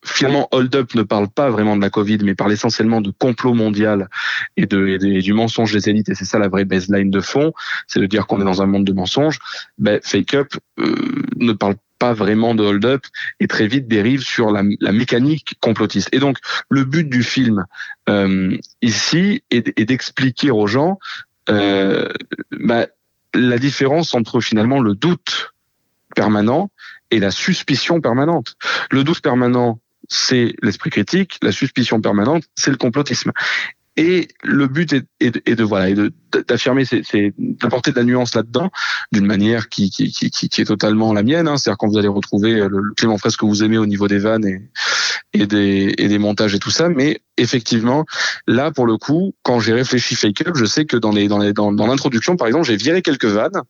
finalement 0.04 0.48
Hold 0.50 0.74
Up 0.74 0.94
ne 0.94 1.02
parle 1.02 1.28
pas 1.28 1.50
vraiment 1.50 1.76
de 1.76 1.80
la 1.80 1.90
Covid, 1.90 2.18
mais 2.22 2.34
parle 2.34 2.52
essentiellement 2.52 3.00
de 3.00 3.10
complot 3.10 3.54
mondial 3.54 4.08
et, 4.56 4.66
de, 4.66 5.20
du 5.20 5.32
mensonge 5.32 5.72
des 5.72 5.88
élites. 5.88 6.08
Et 6.08 6.14
c'est 6.14 6.24
ça 6.24 6.38
la 6.38 6.48
vraie 6.48 6.64
baseline 6.64 7.10
de 7.10 7.20
fond, 7.20 7.52
c'est 7.86 8.00
de 8.00 8.06
dire 8.06 8.26
qu'on 8.26 8.40
est 8.40 8.44
dans 8.44 8.62
un 8.62 8.66
monde 8.66 8.84
de 8.84 8.92
mensonges. 8.92 9.38
Ben, 9.78 10.00
Fake 10.02 10.34
Up 10.34 10.54
euh, 10.78 10.94
ne 11.36 11.52
parle 11.52 11.76
pas 11.98 12.12
vraiment 12.12 12.54
de 12.54 12.64
Hold 12.64 12.84
Up 12.84 13.02
et 13.38 13.46
très 13.46 13.68
vite 13.68 13.86
dérive 13.86 14.22
sur 14.22 14.50
la, 14.50 14.62
mécanique 14.62 15.54
complotiste. 15.60 16.08
Et 16.12 16.18
donc 16.18 16.38
le 16.68 16.84
but 16.84 17.08
du 17.08 17.22
film 17.22 17.64
euh, 18.08 18.56
ici 18.80 19.42
est, 19.50 19.72
est 19.78 19.84
d'expliquer 19.84 20.50
aux 20.50 20.66
gens 20.66 20.98
euh, 21.48 22.08
ben, 22.50 22.86
la 23.34 23.58
différence 23.58 24.14
entre 24.14 24.40
finalement 24.40 24.80
le 24.80 24.94
doute 24.94 25.52
permanent 26.14 26.70
et 27.10 27.18
la 27.18 27.30
suspicion 27.30 28.00
permanente. 28.00 28.56
Le 28.90 29.04
doute 29.04 29.20
permanent, 29.20 29.80
c'est 30.08 30.54
l'esprit 30.62 30.90
critique, 30.90 31.38
la 31.42 31.52
suspicion 31.52 32.00
permanente, 32.00 32.44
c'est 32.56 32.70
le 32.70 32.76
complotisme. 32.76 33.32
Et 33.96 34.28
le 34.42 34.66
but 34.68 34.94
est, 35.20 35.54
de, 35.54 35.64
voilà, 35.64 35.92
de- 35.92 36.12
d'affirmer, 36.48 36.84
c'est 36.84 37.34
d'apporter 37.38 37.92
de 37.92 37.96
la 37.96 38.04
nuance 38.04 38.34
là-dedans, 38.34 38.70
d'une 39.12 39.26
manière 39.26 39.68
qui, 39.68 39.90
qui, 39.90 40.10
qui, 40.10 40.30
qui, 40.30 40.60
est 40.60 40.64
totalement 40.64 41.12
la 41.12 41.22
mienne. 41.22 41.48
Hein. 41.48 41.56
C'est-à-dire 41.56 41.78
quand 41.78 41.88
vous 41.88 41.98
allez 41.98 42.08
retrouver 42.08 42.54
le, 42.54 42.68
le 42.68 42.94
Clément 42.94 43.18
Fraisse 43.18 43.36
que 43.36 43.46
vous 43.46 43.62
aimez 43.62 43.78
au 43.78 43.86
niveau 43.86 44.08
des 44.08 44.18
vannes 44.18 44.44
et, 44.44 44.62
et, 45.34 45.46
des, 45.46 45.94
et 45.98 46.08
des 46.08 46.18
montages 46.18 46.54
et 46.54 46.58
tout 46.58 46.70
ça. 46.70 46.88
Mais 46.88 47.20
effectivement, 47.36 48.04
là 48.46 48.70
pour 48.70 48.86
le 48.86 48.96
coup, 48.96 49.34
quand 49.42 49.60
j'ai 49.60 49.72
réfléchi 49.72 50.14
Fake 50.14 50.46
Up, 50.46 50.54
je 50.56 50.64
sais 50.64 50.84
que 50.84 50.96
dans 50.96 51.10
les 51.10 51.28
dans 51.28 51.38
les 51.38 51.52
dans, 51.52 51.72
dans 51.72 51.86
l'introduction, 51.86 52.36
par 52.36 52.46
exemple, 52.46 52.66
j'ai 52.66 52.76
viré 52.76 53.02
quelques 53.02 53.24
vannes. 53.24 53.60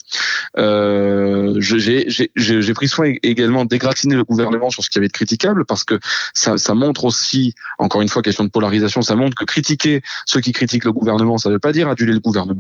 Euh, 0.58 1.54
j'ai 1.60 2.74
pris 2.74 2.88
soin 2.88 3.12
également 3.22 3.64
d'égratigner 3.64 4.16
le 4.16 4.24
gouvernement 4.24 4.70
sur 4.70 4.82
ce 4.82 4.90
qui 4.90 4.98
avait 4.98 5.08
de 5.08 5.12
critiquable 5.12 5.64
parce 5.64 5.84
que 5.84 5.98
ça, 6.34 6.58
ça 6.58 6.74
montre 6.74 7.04
aussi, 7.04 7.54
encore 7.78 8.02
une 8.02 8.08
fois, 8.08 8.22
question 8.22 8.44
de 8.44 8.50
polarisation, 8.50 9.02
ça 9.02 9.16
montre 9.16 9.36
que 9.36 9.44
critiquer 9.44 10.02
ceux 10.26 10.40
qui 10.40 10.52
critiquent 10.52 10.84
le 10.84 10.92
gouvernement, 10.92 11.38
ça 11.38 11.48
ne 11.48 11.54
veut 11.54 11.60
pas 11.60 11.72
dire 11.72 11.88
aduler 11.88 12.12
le 12.12 12.20
gouvernement 12.20 12.51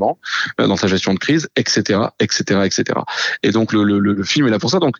euh, 0.60 0.66
dans 0.66 0.76
sa 0.76 0.86
gestion 0.86 1.14
de 1.14 1.18
crise, 1.18 1.48
etc., 1.56 2.00
etc., 2.20 2.60
etc. 2.64 3.00
Et 3.42 3.50
donc 3.50 3.72
le, 3.72 4.22
film 4.24 4.46
est 4.46 4.50
là 4.50 4.58
pour 4.58 4.70
ça. 4.70 4.78
Donc 4.78 4.96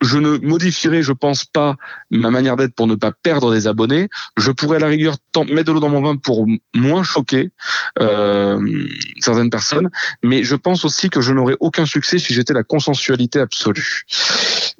je 0.00 0.18
ne 0.18 0.38
modifierai, 0.38 1.02
je 1.02 1.12
pense 1.12 1.44
pas, 1.44 1.76
ma 2.10 2.30
manière 2.30 2.56
d'être 2.56 2.74
pour 2.74 2.86
ne 2.86 2.94
pas 2.94 3.12
perdre 3.12 3.52
des 3.52 3.66
abonnés. 3.66 4.08
Je 4.38 4.50
pourrais 4.50 4.76
à 4.76 4.80
la 4.80 4.86
rigueur 4.86 5.16
mettre 5.48 5.64
de 5.64 5.72
l'eau 5.72 5.80
dans 5.80 5.90
mon 5.90 6.00
vin 6.00 6.16
pour 6.16 6.46
moins 6.74 7.02
choquer 7.02 7.50
euh, 7.98 8.86
certaines 9.18 9.50
personnes, 9.50 9.90
mais 10.22 10.42
je 10.42 10.56
pense 10.56 10.84
aussi 10.84 11.10
que 11.10 11.20
je 11.20 11.32
n'aurais 11.32 11.56
aucun 11.60 11.84
succès 11.84 12.18
si 12.18 12.32
j'étais 12.32 12.54
la 12.54 12.62
consensualité 12.62 13.40
absolue. 13.40 14.04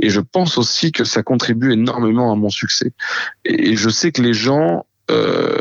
Et 0.01 0.09
je 0.09 0.21
pense 0.21 0.57
aussi 0.57 0.93
que 0.93 1.05
ça 1.05 1.23
contribue 1.23 1.73
énormément 1.73 2.33
à 2.33 2.37
mon 2.37 2.49
succès. 2.49 2.93
Et 3.45 3.77
je 3.77 3.91
sais 3.91 4.13
que 4.13 4.23
les 4.23 4.33
gens 4.33 4.87
euh, 5.11 5.57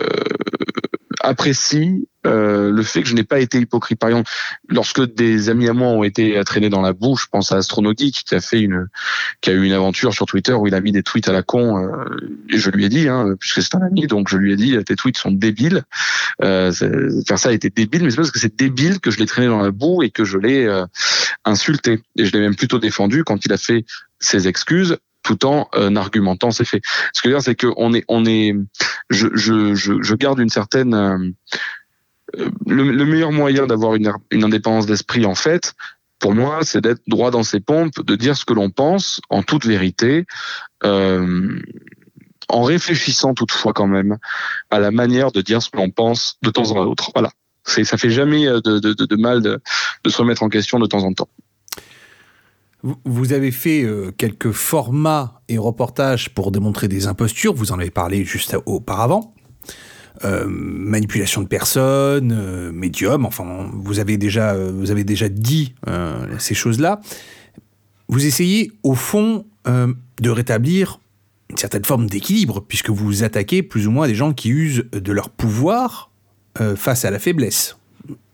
apprécient 1.22 2.00
euh, 2.26 2.72
le 2.72 2.84
fait 2.84 3.02
que 3.02 3.08
je 3.08 3.16
n'ai 3.16 3.24
pas 3.24 3.40
été 3.40 3.60
hypocrite. 3.60 4.00
Par 4.00 4.10
exemple, 4.10 4.30
lorsque 4.68 5.02
des 5.14 5.50
amis 5.50 5.68
à 5.68 5.74
moi 5.74 5.88
ont 5.90 6.04
été 6.04 6.42
traînés 6.46 6.70
dans 6.70 6.82
la 6.82 6.94
boue, 6.94 7.16
je 7.16 7.28
pense 7.32 7.52
à 7.52 7.58
Astronogeek 7.58 8.24
qui 8.26 8.36
a 8.36 8.42
fait 8.42 8.62
une, 8.62 8.88
qui 9.42 9.50
a 9.50 9.54
eu 9.54 9.64
une 9.64 9.72
aventure 9.72 10.14
sur 10.14 10.26
Twitter 10.26 10.54
où 10.54 10.68
il 10.68 10.76
a 10.76 10.82
mis 10.82 10.92
des 10.92 11.04
tweets 11.04 11.30
à 11.30 11.32
la 11.32 11.44
con. 11.44 11.78
euh, 11.78 12.06
et 12.50 12.58
je 12.58 12.70
lui 12.70 12.86
ai 12.86 12.90
dit, 12.90 13.08
hein, 13.08 13.36
puisque 13.40 13.62
c'est 13.62 13.76
un 13.76 13.82
ami, 13.82 14.08
donc 14.08 14.30
je 14.30 14.38
lui 14.38 14.54
ai 14.54 14.56
dit, 14.56 14.78
tes 14.84 14.96
tweets 14.96 15.18
sont 15.18 15.32
débiles. 15.32 15.84
Euh, 16.44 16.72
faire 17.28 17.40
ça 17.40 17.52
été 17.52 17.70
débile, 17.70 18.04
mais 18.04 18.12
c'est 18.12 18.18
parce 18.18 18.32
que 18.32 18.40
c'est 18.40 18.56
débile 18.56 19.00
que 19.00 19.12
je 19.12 19.20
l'ai 19.20 19.26
traîné 19.26 19.48
dans 19.48 19.62
la 19.62 19.72
boue 19.72 20.04
et 20.04 20.10
que 20.10 20.24
je 20.24 20.38
l'ai 20.38 20.66
euh, 20.66 20.86
insulté. 21.46 22.02
Et 22.18 22.26
je 22.26 22.32
l'ai 22.32 22.40
même 22.40 22.56
plutôt 22.56 22.80
défendu 22.80 23.24
quand 23.24 23.46
il 23.46 23.54
a 23.54 23.58
fait 23.58 23.86
ses 24.20 24.48
excuses 24.48 24.98
tout 25.30 25.46
en 25.46 25.70
euh, 25.76 25.96
argumentant 25.96 26.50
ses 26.50 26.66
faits. 26.66 26.82
Ce 27.14 27.22
que 27.22 27.30
je 27.30 27.36
veux 27.36 27.36
dire, 27.36 27.44
c'est 27.44 27.56
que 27.56 27.68
on 27.78 27.94
est, 27.94 28.04
on 28.08 28.26
est, 28.26 28.56
je, 29.12 30.16
garde 30.16 30.40
une 30.40 30.50
certaine 30.50 30.96
euh, 30.96 31.18
euh, 32.40 32.50
le, 32.66 32.92
le 32.92 33.06
meilleur 33.06 33.32
moyen 33.32 33.68
d'avoir 33.68 33.94
une, 33.94 34.12
indépendance 34.32 34.88
d'esprit, 34.88 35.28
en 35.28 35.36
fait, 35.36 35.76
pour 36.18 36.34
moi, 36.34 36.60
c'est 36.64 36.82
d'être 36.82 37.02
droit 37.08 37.30
dans 37.30 37.44
ses 37.44 37.60
pompes, 37.60 38.04
de 38.04 38.16
dire 38.16 38.36
ce 38.36 38.44
que 38.44 38.54
l'on 38.54 38.72
pense 38.72 39.22
en 39.30 39.44
toute 39.44 39.66
vérité, 39.66 40.26
en 40.84 42.64
réfléchissant 42.64 43.36
toutefois 43.36 43.74
quand 43.74 43.88
même 43.88 44.18
à 44.72 44.80
la 44.80 44.90
manière 44.90 45.32
de 45.32 45.42
dire 45.42 45.62
ce 45.62 45.70
que 45.70 45.78
l'on 45.78 45.92
pense 45.92 46.38
de 46.42 46.50
temps 46.50 46.72
en 46.72 46.96
temps. 46.96 47.12
Voilà. 47.14 47.32
Ça 47.64 47.98
fait 47.98 48.10
jamais 48.10 48.46
de, 48.46 49.16
mal 49.16 49.42
de 49.42 49.60
se 50.10 50.18
remettre 50.18 50.42
en 50.42 50.50
question 50.50 50.80
de 50.80 50.88
temps 50.88 51.04
en 51.04 51.14
temps. 51.14 51.30
Vous- 52.82 53.34
avez 53.34 53.52
fait 53.52 53.84
euh, 53.84 54.12
quelques 54.18 54.52
formats 54.52 55.42
et 55.50 55.58
reportages 55.58 56.30
pour 56.34 56.52
démontrer 56.52 56.88
des 56.88 57.08
impostures, 57.08 57.54
vous 57.54 57.72
en 57.74 57.80
avez 57.80 57.92
parlé 57.92 58.24
juste 58.24 58.56
auparavant. 58.66 59.34
Euh, 60.26 60.46
manipulation 60.48 61.42
de 61.42 61.48
personnes, 61.48 62.32
euh, 62.38 62.72
médium, 62.72 63.26
enfin, 63.26 63.70
vous 63.74 64.00
avez 64.00 64.18
déjà, 64.18 64.56
vous 64.56 64.92
avez 64.92 65.04
déjà 65.04 65.30
dit 65.30 65.74
ces 66.40 66.56
choses-là. 66.56 67.00
Vous 68.08 68.26
essayez, 68.26 68.72
au 68.84 68.96
fond, 68.96 69.46
de 69.66 70.30
rétablir 70.30 71.00
une 71.50 71.58
certaine 71.58 71.86
forme 71.86 72.08
d'équilibre, 72.10 72.62
puisque 72.68 72.90
vous 72.90 73.24
attaquez 73.24 73.62
plus 73.64 73.88
ou 73.88 73.92
moins 73.92 74.08
des 74.08 74.16
gens 74.16 74.34
qui 74.34 74.50
usent 74.50 74.86
de 74.92 75.12
leur 75.12 75.30
pouvoir 75.30 76.12
face 76.76 77.06
à 77.06 77.12
la 77.12 77.20
faiblesse. 77.20 77.78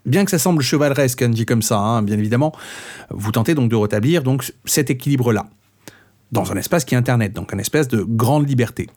Bien 0.05 0.23
que 0.25 0.31
ça 0.31 0.37
semble 0.39 0.61
chevaleresque, 0.61 1.21
hein, 1.21 1.29
dit 1.29 1.45
comme 1.45 1.61
ça, 1.61 1.77
hein, 1.77 2.01
bien 2.03 2.17
évidemment, 2.17 2.53
vous 3.09 3.31
tentez 3.31 3.55
donc 3.55 3.69
de 3.69 3.75
rétablir 3.75 4.21
donc 4.23 4.51
cet 4.65 4.89
équilibre-là 4.89 5.45
dans 6.31 6.51
un 6.51 6.55
espace 6.57 6.85
qui 6.85 6.95
est 6.95 6.97
Internet, 6.97 7.33
donc 7.33 7.53
un 7.53 7.57
espace 7.57 7.87
de 7.87 8.03
grande 8.07 8.47
liberté. 8.47 8.87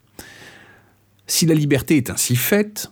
Si 1.26 1.46
la 1.46 1.54
liberté 1.54 1.96
est 1.98 2.10
ainsi 2.10 2.36
faite, 2.36 2.90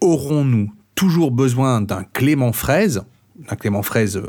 aurons-nous 0.00 0.72
toujours 0.94 1.30
besoin 1.30 1.80
d'un 1.82 2.04
Clément 2.04 2.52
Fraise, 2.52 3.02
d'un 3.48 3.56
Clément 3.56 3.82
Fraise 3.82 4.22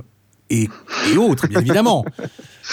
et, 0.49 0.69
et 1.11 1.17
autres, 1.17 1.47
bien 1.47 1.61
évidemment. 1.61 2.05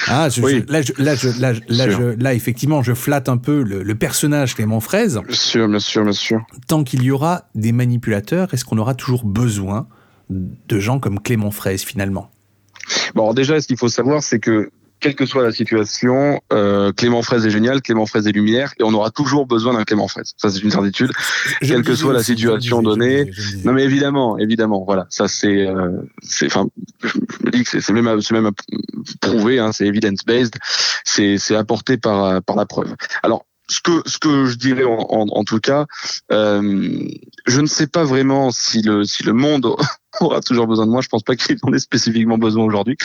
Hein, 0.09 0.28
je- 0.28 0.43
Oui. 0.43 0.52
je- 0.55 0.64
là, 0.68 0.82
je- 0.82 2.35
effectivement, 2.35 2.82
je 2.82 2.94
flatte 2.94 3.28
un 3.28 3.36
peu 3.36 3.62
le, 3.62 3.85
le 3.85 3.94
personnage 3.94 4.56
Clément 4.56 4.81
Fraise. 4.81 5.20
Sûr, 5.31 5.68
bien 5.68 5.78
sûr. 5.78 6.40
Tant 6.66 6.82
qu'il 6.82 7.05
y 7.05 7.12
aura 7.12 7.44
des 7.55 7.70
manipulateurs, 7.70 8.52
est-ce 8.52 8.64
qu'on 8.64 8.78
aura 8.78 8.94
toujours 8.97 9.24
besoin 9.24 9.86
de 10.30 10.78
gens 10.80 10.98
comme 11.01 11.20
Clément 11.20 11.51
Fraise, 11.51 11.82
finalement 11.82 12.30
Bon, 13.14 13.22
alors 13.22 13.34
déjà, 13.34 13.60
ce 13.60 13.66
qu'il 13.66 13.76
faut 13.78 13.88
savoir, 13.88 14.22
c'est 14.22 14.40
que 14.40 14.70
quelle 15.01 15.14
que 15.16 15.26
soit 15.26 15.42
la 15.42 15.52
situation, 15.52 16.40
euh, 16.52 16.90
Clément 16.92 17.20
Fraise 17.20 17.44
est 17.46 17.51
génial, 17.51 17.82
Clément 17.82 18.06
Fraise 18.06 18.26
est 18.26 18.32
lumière, 18.32 18.72
et 18.78 18.84
on 18.84 18.92
aura 18.94 19.10
toujours 19.10 19.46
besoin 19.46 19.74
d'un 19.74 19.84
Clément 19.84 20.09
Fraise. 20.09 20.32
Ça, 20.38 20.48
c'est 20.51 20.60
une 20.60 20.70
certitude. 20.70 21.10
Quelle 21.60 21.82
que 21.82 21.94
soit 21.94 22.14
la 22.14 22.20
je 22.20 22.24
situation 22.24 22.78
je 22.80 22.84
donnée. 22.84 23.24
disais, 23.26 23.59
je. 23.60 23.66
Non, 23.66 23.74
mais 23.74 23.84
évidemment, 23.84 24.38
évidemment, 24.38 24.82
voilà. 24.86 25.06
Ça, 25.10 25.28
c'est, 25.28 25.66
euh, 25.66 25.90
c'est, 26.22 26.46
enfin, 26.46 26.68
je 27.02 27.18
me 27.44 27.51
dis 27.51 27.64
que 27.64 27.70
c'est- 27.70 27.80
c'est 27.82 27.92
même, 27.92 28.20
c'est 28.22 28.32
même 28.34 28.51
prouvé, 29.20 29.59
hein, 29.59 29.72
c'est 29.72 29.86
evidence-based, 29.86 30.55
c'est, 31.05 31.36
c'est 31.38 31.56
apporté 31.56 31.98
par, 31.98 32.24
euh, 32.24 32.40
par 32.40 32.56
la 32.56 32.64
preuve. 32.64 32.94
Alors, 33.22 33.44
ce 33.68 33.80
que, 33.80 34.02
ce 34.06 34.18
que 34.18 34.46
je 34.46 34.56
dirais 34.56 34.84
en, 34.84 35.06
en, 35.10 35.26
en 35.28 35.44
tout 35.44 35.59
cas, 35.60 35.86
euh, 36.32 36.98
je 37.46 37.60
ne 37.60 37.66
sais 37.66 37.86
pas 37.86 38.05
vraiment 38.05 38.51
si 38.52 38.80
le, 38.82 39.05
si 39.05 39.22
le 39.22 39.32
monde 39.34 39.66
aura 40.20 40.41
toujours 40.41 40.66
besoin 40.66 40.86
de 40.86 40.91
moi. 40.91 41.01
Je 41.01 41.09
pense 41.09 41.23
pas 41.23 41.36
qu'il 41.36 41.57
en 41.62 41.73
ait 41.73 41.78
spécifiquement 41.78 42.39
besoin 42.39 42.65
aujourd'hui. 42.65 42.97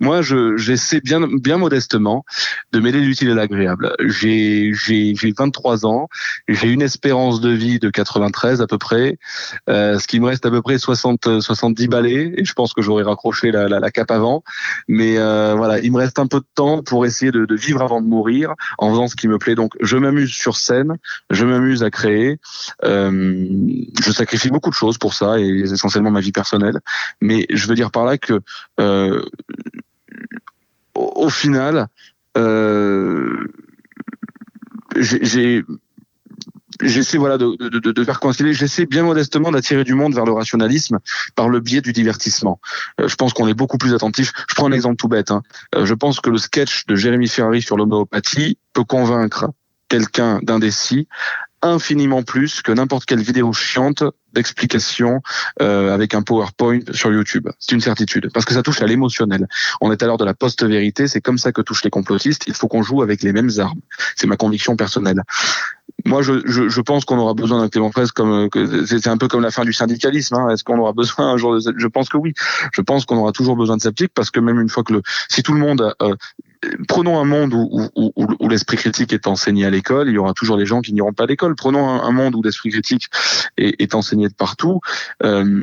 Moi, 0.00 0.22
je, 0.22 0.56
j'essaie 0.56 1.00
bien, 1.00 1.20
bien 1.20 1.58
modestement 1.58 2.24
de 2.72 2.80
mêler 2.80 3.00
l'utile 3.00 3.28
et 3.28 3.34
l'agréable. 3.34 3.94
J'ai, 4.06 4.72
j'ai, 4.74 5.14
j'ai 5.14 5.34
23 5.36 5.86
ans. 5.86 6.08
J'ai 6.48 6.68
une 6.68 6.82
espérance 6.82 7.40
de 7.40 7.50
vie 7.50 7.78
de 7.78 7.90
93 7.90 8.60
à 8.60 8.66
peu 8.66 8.78
près. 8.78 9.18
Euh, 9.68 9.98
ce 9.98 10.06
qui 10.06 10.20
me 10.20 10.26
reste 10.26 10.46
à 10.46 10.50
peu 10.50 10.62
près 10.62 10.78
60, 10.78 11.40
70 11.40 11.88
balais. 11.88 12.34
Et 12.36 12.44
je 12.44 12.52
pense 12.52 12.72
que 12.72 12.82
j'aurais 12.82 13.04
raccroché 13.04 13.50
la, 13.50 13.68
la, 13.68 13.80
la 13.80 13.90
cape 13.90 14.10
avant. 14.10 14.42
Mais 14.88 15.18
euh, 15.18 15.54
voilà, 15.56 15.78
il 15.80 15.92
me 15.92 15.98
reste 15.98 16.18
un 16.18 16.26
peu 16.26 16.40
de 16.40 16.46
temps 16.54 16.82
pour 16.82 17.06
essayer 17.06 17.30
de, 17.30 17.44
de 17.44 17.54
vivre 17.54 17.82
avant 17.82 18.00
de 18.00 18.06
mourir 18.06 18.54
en 18.78 18.90
faisant 18.90 19.08
ce 19.08 19.16
qui 19.16 19.28
me 19.28 19.38
plaît. 19.38 19.54
Donc, 19.54 19.72
je 19.80 19.96
m'amuse 19.96 20.32
sur 20.32 20.56
scène, 20.56 20.96
je 21.30 21.44
m'amuse 21.44 21.82
à 21.82 21.90
créer. 21.90 22.38
Euh, 22.84 23.46
je 24.02 24.12
sacrifie 24.12 24.50
beaucoup 24.50 24.70
de 24.70 24.74
choses 24.74 24.98
pour 24.98 25.14
ça 25.14 25.38
et 25.38 25.46
essentiellement 25.46 26.10
ma 26.10 26.20
vie 26.20 26.32
personnelle. 26.32 26.55
Mais 27.20 27.46
je 27.50 27.66
veux 27.66 27.74
dire 27.74 27.90
par 27.90 28.04
là 28.04 28.18
que 28.18 28.40
euh, 28.80 29.22
au, 30.94 31.28
final, 31.28 31.88
euh, 32.36 33.52
j'essaie 34.96 35.62
voilà 37.18 37.38
de, 37.38 38.04
faire 38.04 38.20
j'essaie 38.52 38.86
bien 38.86 39.02
modestement 39.02 39.50
d'attirer 39.50 39.84
du 39.84 39.94
monde 39.94 40.14
vers 40.14 40.24
le 40.24 40.32
rationalisme 40.32 40.98
par 41.34 41.48
le 41.48 41.60
biais 41.60 41.80
du 41.80 41.92
divertissement. 41.92 42.60
Euh, 43.00 43.08
je 43.08 43.16
pense 43.16 43.32
qu'on 43.32 43.48
est 43.48 43.54
beaucoup 43.54 43.78
plus 43.78 43.94
attentif. 43.94 44.32
Je 44.48 44.54
prends 44.54 44.66
un 44.66 44.72
exemple 44.72 44.96
tout 44.96 45.08
bête 45.08 45.30
hein. 45.30 45.42
Je 45.76 45.94
pense 45.94 46.20
que 46.20 46.30
le 46.30 46.38
sketch 46.38 46.86
de 46.86 46.96
Jérémy 46.96 47.28
Ferrari 47.28 47.62
sur 47.62 47.76
l'homéopathie 47.76 48.58
peut 48.72 48.84
convaincre 48.84 49.50
quelqu'un 49.88 50.40
d'indécis 50.42 51.08
infiniment 51.62 52.22
plus 52.22 52.62
que 52.62 52.72
n'importe 52.72 53.06
quelle 53.06 53.20
vidéo 53.20 53.52
chiante 53.52 54.04
d'explication 54.32 55.22
euh, 55.62 55.94
avec 55.94 56.14
un 56.14 56.22
PowerPoint 56.22 56.80
sur 56.92 57.12
YouTube. 57.12 57.48
C'est 57.58 57.74
une 57.74 57.80
certitude, 57.80 58.30
parce 58.32 58.44
que 58.44 58.52
ça 58.52 58.62
touche 58.62 58.82
à 58.82 58.86
l'émotionnel. 58.86 59.48
On 59.80 59.90
est 59.90 60.02
à 60.02 60.06
l'heure 60.06 60.18
de 60.18 60.24
la 60.24 60.34
post-vérité, 60.34 61.08
c'est 61.08 61.20
comme 61.20 61.38
ça 61.38 61.52
que 61.52 61.62
touchent 61.62 61.84
les 61.84 61.90
complotistes. 61.90 62.44
Il 62.46 62.54
faut 62.54 62.68
qu'on 62.68 62.82
joue 62.82 63.02
avec 63.02 63.22
les 63.22 63.32
mêmes 63.32 63.50
armes. 63.58 63.80
C'est 64.14 64.26
ma 64.26 64.36
conviction 64.36 64.76
personnelle. 64.76 65.22
Moi, 66.04 66.22
je, 66.22 66.42
je, 66.44 66.68
je 66.68 66.80
pense 66.82 67.04
qu'on 67.04 67.18
aura 67.18 67.34
besoin 67.34 67.60
d'un 67.60 67.68
Clément 67.68 67.90
Fraisse 67.90 68.12
comme 68.12 68.48
euh, 68.54 68.86
c'est 68.86 69.08
un 69.08 69.16
peu 69.16 69.28
comme 69.28 69.42
la 69.42 69.50
fin 69.50 69.64
du 69.64 69.72
syndicalisme. 69.72 70.34
Hein. 70.34 70.50
Est-ce 70.50 70.62
qu'on 70.62 70.78
aura 70.78 70.92
besoin 70.92 71.32
un 71.32 71.36
jour 71.36 71.54
de 71.54 71.74
Je 71.76 71.86
pense 71.86 72.08
que 72.08 72.18
oui. 72.18 72.34
Je 72.72 72.82
pense 72.82 73.06
qu'on 73.06 73.16
aura 73.16 73.32
toujours 73.32 73.56
besoin 73.56 73.76
de 73.76 73.82
sceptiques 73.82 74.12
parce 74.14 74.30
que 74.30 74.38
même 74.38 74.60
une 74.60 74.68
fois 74.68 74.84
que 74.84 74.92
le, 74.92 75.02
si 75.28 75.42
tout 75.42 75.54
le 75.54 75.60
monde 75.60 75.94
euh, 76.02 76.14
Prenons 76.88 77.18
un 77.18 77.24
monde 77.24 77.52
où, 77.54 78.48
l'esprit 78.48 78.76
critique 78.76 79.12
est 79.12 79.26
enseigné 79.26 79.64
à 79.66 79.70
l'école, 79.70 80.08
il 80.08 80.14
y 80.14 80.18
aura 80.18 80.32
toujours 80.32 80.56
des 80.56 80.66
gens 80.66 80.80
qui 80.80 80.92
n'iront 80.92 81.12
pas 81.12 81.24
à 81.24 81.26
l'école. 81.26 81.54
Prenons 81.54 81.88
un, 81.88 82.10
monde 82.12 82.34
où 82.34 82.42
l'esprit 82.42 82.70
critique 82.70 83.08
est, 83.56 83.94
enseigné 83.94 84.28
de 84.28 84.34
partout, 84.34 84.80
euh, 85.22 85.62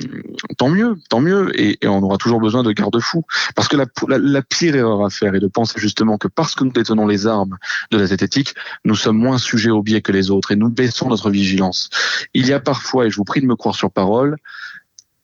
tant 0.58 0.70
mieux, 0.70 0.98
tant 1.10 1.20
mieux, 1.20 1.52
et, 1.60 1.78
on 1.86 2.02
aura 2.04 2.18
toujours 2.18 2.40
besoin 2.40 2.64
de 2.64 2.72
garde-fous. 2.72 3.26
Parce 3.56 3.68
que 3.68 3.78
la, 3.78 3.86
la, 4.08 4.42
pire 4.42 4.76
erreur 4.76 5.04
à 5.04 5.10
faire 5.10 5.36
est 5.36 5.40
de 5.40 5.48
penser 5.48 5.80
justement 5.80 6.18
que 6.18 6.28
parce 6.28 6.56
que 6.56 6.64
nous 6.64 6.72
détenons 6.72 7.08
les 7.08 7.28
armes 7.28 7.58
de 7.92 7.98
la 7.98 8.06
zététique, 8.06 8.54
nous 8.86 8.96
sommes 8.96 9.18
moins 9.18 9.38
sujets 9.38 9.72
au 9.72 9.82
biais 9.82 10.02
que 10.02 10.12
les 10.12 10.32
autres 10.32 10.52
et 10.52 10.56
nous 10.56 10.70
baissons 10.70 11.10
notre 11.10 11.30
vigilance. 11.30 11.90
Il 12.34 12.48
y 12.48 12.54
a 12.54 12.60
parfois, 12.60 13.06
et 13.06 13.10
je 13.10 13.18
vous 13.18 13.24
prie 13.24 13.42
de 13.42 13.48
me 13.48 13.56
croire 13.56 13.76
sur 13.76 13.92
parole, 13.92 14.38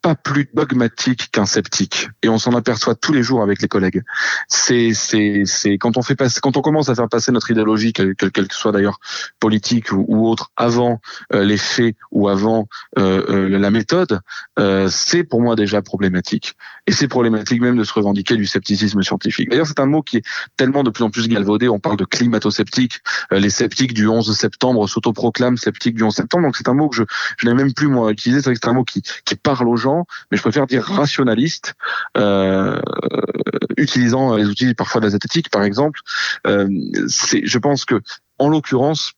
pas 0.02 0.16
plus 0.16 0.50
dogmatique 0.54 1.30
qu'un 1.32 1.46
sceptique. 1.46 2.10
Et 2.24 2.30
on 2.30 2.38
s'en 2.38 2.54
aperçoit 2.54 2.96
tous 2.96 3.12
les 3.12 3.24
jours 3.24 3.42
avec 3.42 3.62
les 3.62 3.68
collègues. 3.68 4.04
C'est, 4.48 4.94
c'est, 4.94 5.44
c'est 5.46 5.78
quand 5.78 5.98
on 5.98 6.02
fait 6.02 6.16
passer, 6.16 6.40
quand 6.42 6.58
on 6.58 6.62
commence 6.62 6.90
à 6.90 6.96
faire 6.96 7.10
passer 7.10 7.32
notre 7.32 7.52
idéologie, 7.52 7.94
quelle, 7.94 8.16
quelle, 8.16 8.32
que 8.32 8.56
soit 8.56 8.72
d'ailleurs 8.72 9.00
politique 9.40 9.92
ou, 9.92 10.28
autre, 10.28 10.52
avant 10.56 11.02
euh, 11.34 11.44
les 11.44 11.58
faits 11.58 11.96
ou 12.12 12.30
avant 12.30 12.68
euh, 12.98 13.26
euh, 13.30 13.60
la 13.60 13.72
méthode, 13.72 14.22
c'est 14.90 15.24
pour 15.24 15.42
moi 15.42 15.56
déjà 15.56 15.82
problématique. 15.82 16.56
Et 16.88 16.92
c'est 16.92 17.08
problématique 17.08 17.62
même 17.62 17.78
de 17.78 17.84
se 17.84 17.94
revendiquer 17.94 18.36
du 18.36 18.46
scepticisme 18.46 19.04
scientifique. 19.04 19.50
D'ailleurs, 19.50 19.68
c'est 19.68 19.80
un 19.80 19.86
mot 19.86 20.02
qui 20.02 20.18
est 20.18 20.24
tellement 20.58 20.84
de 20.84 20.90
plus 20.90 21.04
en 21.04 21.10
plus 21.10 21.28
galvaudé. 21.28 21.70
On 21.70 21.80
parle 21.80 21.98
de 21.98 22.06
climato-sceptiques. 22.06 23.02
Euh, 23.32 23.40
les 23.40 23.50
sceptiques 23.50 23.94
du 23.94 24.08
11 24.08 24.36
septembre 24.36 24.88
s'autoproclament 24.88 25.58
sceptiques 25.58 25.96
du 25.96 26.04
11 26.04 26.16
septembre. 26.16 26.46
Donc 26.46 26.58
c'est 26.58 26.68
un 26.68 26.74
mot 26.74 26.90
que 26.90 26.96
je, 26.96 27.04
n'ai 27.48 27.54
même 27.54 27.74
plus 27.74 27.88
moi 27.88 28.12
utilisé. 28.12 28.42
C'est 28.42 28.68
un 28.68 28.74
mot 28.74 28.84
qui 28.84 29.04
parle 29.44 29.68
aux 29.68 29.78
gens 29.78 29.89
mais 30.32 30.38
je 30.38 30.42
préfère 30.42 30.68
dire 30.68 30.84
rationaliste, 30.84 31.76
euh, 32.18 32.80
utilisant 33.78 34.36
les 34.36 34.46
outils 34.46 34.74
parfois 34.74 35.02
de 35.02 35.06
la 35.06 35.12
zététique, 35.12 35.50
par 35.50 35.64
exemple. 35.64 36.00
Euh, 36.48 36.68
je 37.44 37.58
pense 37.58 37.86
que, 37.86 38.02
en 38.38 38.50
l'occurrence, 38.50 39.14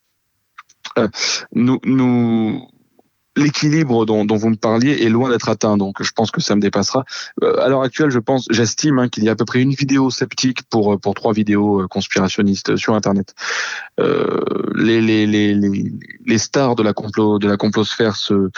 euh, 0.98 1.08
nous, 1.54 1.80
nous 1.86 2.68
l'équilibre 3.38 4.06
dont, 4.06 4.26
dont, 4.26 4.36
vous 4.36 4.50
me 4.50 4.56
parliez 4.56 5.04
est 5.04 5.10
loin 5.10 5.30
d'être 5.30 5.50
atteint, 5.50 5.78
donc 5.78 6.04
je 6.04 6.12
pense 6.12 6.32
que 6.32 6.42
ça 6.42 6.56
me 6.56 6.62
dépassera. 6.62 7.06
Euh, 7.44 7.62
à 7.62 7.70
l'heure 7.70 7.82
actuelle, 7.82 8.10
je 8.10 8.20
pense, 8.20 8.46
j'estime 8.50 9.00
hein, 9.00 9.10
qu'il 9.10 9.24
y 9.24 9.30
a 9.30 9.32
à 9.32 9.36
peu 9.36 9.46
près 9.46 9.62
une 9.62 9.74
vidéo 9.74 10.10
sceptique 10.10 10.64
pour 10.70 11.00
pour 11.00 11.14
trois 11.14 11.34
vidéos 11.34 11.88
conspirationnistes 11.90 12.76
sur 12.76 12.94
Internet. 12.94 13.34
Euh, 14.00 14.40
les, 14.76 15.02
les, 15.02 15.28
les, 15.28 15.54
les, 15.54 15.94
les 16.26 16.38
stars 16.38 16.76
de 16.76 16.84
la 16.84 16.94
complot 16.94 17.40
de 17.40 17.48
la 17.48 17.58
complosphère 17.58 18.16
se, 18.16 18.50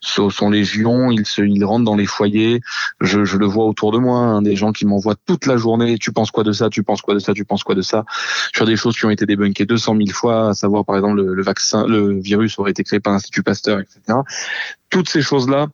se 0.00 0.28
sont 0.30 0.50
légion, 0.50 1.10
ils 1.10 1.26
se 1.26 1.42
ils 1.42 1.64
rentrent 1.64 1.84
dans 1.84 1.96
les 1.96 2.06
foyers. 2.06 2.60
Je, 3.00 3.24
je 3.24 3.36
le 3.36 3.46
vois 3.46 3.66
autour 3.66 3.92
de 3.92 3.98
moi, 3.98 4.18
hein, 4.18 4.42
des 4.42 4.56
gens 4.56 4.72
qui 4.72 4.86
m'envoient 4.86 5.16
toute 5.26 5.46
la 5.46 5.56
journée. 5.56 5.98
Tu 5.98 6.12
penses 6.12 6.30
quoi 6.30 6.44
de 6.44 6.52
ça 6.52 6.70
Tu 6.70 6.82
penses 6.82 7.02
quoi 7.02 7.14
de 7.14 7.18
ça 7.18 7.34
Tu 7.34 7.44
penses 7.44 7.64
quoi 7.64 7.74
de 7.74 7.82
ça 7.82 8.04
Sur 8.54 8.66
des 8.66 8.76
choses 8.76 8.96
qui 8.96 9.04
ont 9.04 9.10
été 9.10 9.26
débunkées 9.26 9.66
200 9.66 9.96
000 9.96 10.08
fois, 10.10 10.50
à 10.50 10.54
savoir 10.54 10.84
par 10.84 10.96
exemple 10.96 11.16
le, 11.16 11.34
le 11.34 11.42
vaccin, 11.42 11.86
le 11.86 12.18
virus 12.20 12.58
aurait 12.58 12.70
été 12.70 12.84
créé 12.84 13.00
par 13.00 13.12
l'Institut 13.12 13.42
Pasteur, 13.42 13.80
etc. 13.80 14.18
Toutes 14.90 15.08
ces 15.08 15.22
choses-là, 15.22 15.68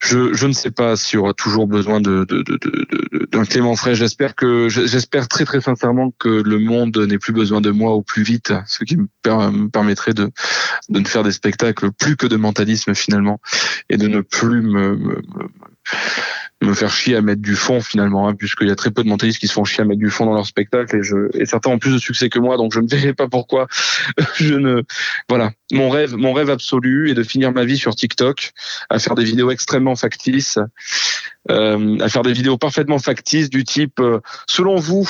je, 0.00 0.46
ne 0.46 0.52
sais 0.52 0.70
pas 0.70 0.96
s'il 0.96 1.16
y 1.16 1.20
aura 1.20 1.34
toujours 1.34 1.66
besoin 1.66 2.00
d'un 2.00 3.44
Clément 3.44 3.74
Fray. 3.74 3.94
J'espère 3.94 4.34
que 4.34 4.68
j'espère 4.68 5.28
très 5.28 5.44
très 5.44 5.60
sincèrement 5.60 6.12
que 6.18 6.28
le 6.28 6.58
monde 6.58 6.96
n'ait 6.96 7.18
plus 7.18 7.32
besoin 7.32 7.60
de 7.60 7.70
moi 7.70 7.92
au 7.92 8.02
plus 8.02 8.22
vite, 8.22 8.52
ce 8.66 8.84
qui 8.84 8.96
me, 8.96 9.08
per, 9.22 9.50
me 9.50 9.68
permettrait 9.68 10.14
de, 10.14 10.30
ne 10.88 11.04
faire 11.04 11.24
des 11.24 11.32
spectacles 11.32 11.90
plus 11.90 12.16
que 12.16 12.26
de 12.26 12.36
mentalisme 12.36 12.94
finalement 12.94 13.40
et 13.90 13.96
de 13.96 14.06
ne 14.06 14.20
plus 14.20 14.62
me 14.62 15.20
me 16.60 16.74
faire 16.74 16.90
chier 16.90 17.14
à 17.14 17.22
mettre 17.22 17.40
du 17.40 17.54
fond 17.54 17.80
finalement, 17.80 18.28
hein, 18.28 18.34
puisqu'il 18.34 18.68
y 18.68 18.70
a 18.70 18.76
très 18.76 18.90
peu 18.90 19.04
de 19.04 19.08
mentalistes 19.08 19.38
qui 19.38 19.46
se 19.46 19.52
font 19.52 19.64
chier 19.64 19.82
à 19.82 19.84
mettre 19.84 20.00
du 20.00 20.10
fond 20.10 20.26
dans 20.26 20.34
leur 20.34 20.46
spectacle 20.46 20.96
et, 21.34 21.46
certains 21.46 21.70
ont 21.70 21.78
plus 21.78 21.92
de 21.92 21.98
succès 21.98 22.28
que 22.28 22.38
moi, 22.38 22.56
donc 22.56 22.72
je 22.72 22.80
ne 22.80 22.88
verrai 22.88 23.14
pas 23.14 23.28
pourquoi 23.28 23.68
je 24.34 24.54
ne. 24.54 24.82
Voilà, 25.28 25.52
mon 25.72 25.88
rêve, 25.88 26.50
absolu 26.50 27.10
est 27.10 27.14
de 27.14 27.22
finir 27.22 27.52
ma 27.52 27.64
vie 27.64 27.76
sur 27.76 27.94
TikTok, 27.94 28.52
à 28.90 28.98
faire 28.98 29.14
des 29.14 29.24
vidéos 29.24 29.50
extrêmement 29.50 29.94
factices, 29.94 30.58
euh, 31.50 31.98
à 32.00 32.08
faire 32.08 32.22
des 32.22 32.32
vidéos 32.32 32.58
parfaitement 32.58 32.98
factices 32.98 33.50
du 33.50 33.64
type, 33.64 34.00
euh, 34.00 34.20
selon 34.48 34.76
vous, 34.76 35.08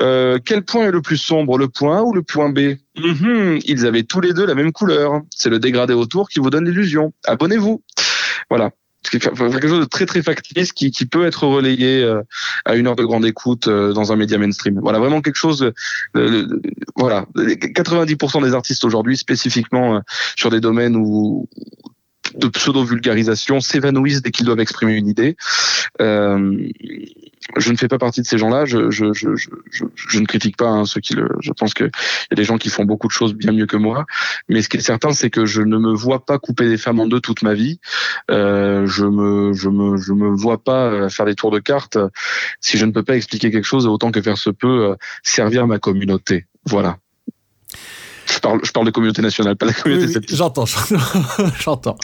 euh, 0.00 0.38
quel 0.42 0.62
point 0.62 0.86
est 0.86 0.90
le 0.90 1.02
plus 1.02 1.18
sombre, 1.18 1.58
le 1.58 1.68
point 1.68 1.98
A 1.98 2.02
ou 2.02 2.14
le 2.14 2.22
point 2.22 2.48
B? 2.48 2.76
-hmm, 2.96 3.60
Ils 3.64 3.86
avaient 3.86 4.04
tous 4.04 4.20
les 4.20 4.32
deux 4.32 4.46
la 4.46 4.54
même 4.54 4.72
couleur. 4.72 5.20
C'est 5.30 5.50
le 5.50 5.58
dégradé 5.58 5.92
autour 5.92 6.28
qui 6.28 6.38
vous 6.38 6.50
donne 6.50 6.64
l'illusion. 6.64 7.12
Abonnez-vous. 7.26 7.82
Voilà 8.48 8.70
quelque 9.10 9.68
chose 9.68 9.80
de 9.80 9.84
très 9.84 10.06
très 10.06 10.22
factice 10.22 10.72
qui, 10.72 10.90
qui 10.90 11.06
peut 11.06 11.26
être 11.26 11.46
relayé 11.46 12.02
euh, 12.02 12.22
à 12.64 12.74
une 12.74 12.86
heure 12.86 12.96
de 12.96 13.04
grande 13.04 13.24
écoute 13.24 13.68
euh, 13.68 13.92
dans 13.92 14.12
un 14.12 14.16
média 14.16 14.38
mainstream. 14.38 14.78
Voilà, 14.80 14.98
vraiment 14.98 15.20
quelque 15.20 15.36
chose. 15.36 15.72
Euh, 16.16 16.60
voilà, 16.96 17.26
90% 17.36 18.42
des 18.42 18.54
artistes 18.54 18.84
aujourd'hui, 18.84 19.16
spécifiquement 19.16 20.00
sur 20.36 20.50
des 20.50 20.60
domaines 20.60 20.96
où 20.96 21.48
de 22.36 22.48
pseudo-vulgarisation 22.48 23.60
s'évanouissent 23.60 24.22
dès 24.22 24.30
qu'ils 24.30 24.46
doivent 24.46 24.60
exprimer 24.60 24.94
une 24.94 25.08
idée. 25.08 25.36
Euh, 26.00 26.68
je 27.56 27.70
ne 27.70 27.76
fais 27.76 27.88
pas 27.88 27.98
partie 27.98 28.20
de 28.20 28.26
ces 28.26 28.38
gens-là. 28.38 28.64
Je, 28.64 28.90
je, 28.90 29.12
je, 29.12 29.30
je, 29.94 30.18
ne 30.18 30.26
critique 30.26 30.56
pas 30.56 30.68
hein, 30.68 30.84
ceux 30.84 31.00
qui 31.00 31.14
le. 31.14 31.28
Je 31.40 31.52
pense 31.52 31.74
qu'il 31.74 31.86
y 31.86 32.34
a 32.34 32.34
des 32.34 32.44
gens 32.44 32.58
qui 32.58 32.68
font 32.68 32.84
beaucoup 32.84 33.06
de 33.06 33.12
choses 33.12 33.34
bien 33.34 33.52
mieux 33.52 33.66
que 33.66 33.76
moi. 33.76 34.04
Mais 34.48 34.62
ce 34.62 34.68
qui 34.68 34.78
est 34.78 34.80
certain, 34.80 35.12
c'est 35.12 35.30
que 35.30 35.46
je 35.46 35.62
ne 35.62 35.78
me 35.78 35.92
vois 35.94 36.24
pas 36.24 36.38
couper 36.38 36.68
des 36.68 36.76
femmes 36.76 37.00
en 37.00 37.06
deux 37.06 37.20
toute 37.20 37.42
ma 37.42 37.54
vie. 37.54 37.80
Euh, 38.30 38.86
je 38.86 39.06
me, 39.06 39.52
je 39.52 39.68
me, 39.68 39.96
je 39.96 40.12
me 40.12 40.28
vois 40.28 40.62
pas 40.62 40.86
euh, 40.86 41.08
faire 41.08 41.26
des 41.26 41.34
tours 41.34 41.50
de 41.50 41.58
cartes 41.58 41.98
si 42.60 42.78
je 42.78 42.84
ne 42.84 42.92
peux 42.92 43.02
pas 43.02 43.16
expliquer 43.16 43.50
quelque 43.50 43.64
chose 43.64 43.86
autant 43.86 44.10
que 44.10 44.20
faire 44.20 44.38
se 44.38 44.50
peut 44.50 44.90
euh, 44.90 44.94
servir 45.22 45.66
ma 45.66 45.78
communauté. 45.78 46.46
Voilà. 46.64 46.98
Je 48.36 48.40
parle, 48.40 48.60
je 48.62 48.70
parle 48.70 48.86
de 48.86 48.90
communauté 48.92 49.22
nationale, 49.22 49.56
pas 49.56 49.66
de 49.66 49.70
la 49.72 49.76
communauté 49.80 50.18
Oui. 50.18 50.26
J'entends, 50.28 50.66
j'entends. 51.58 51.96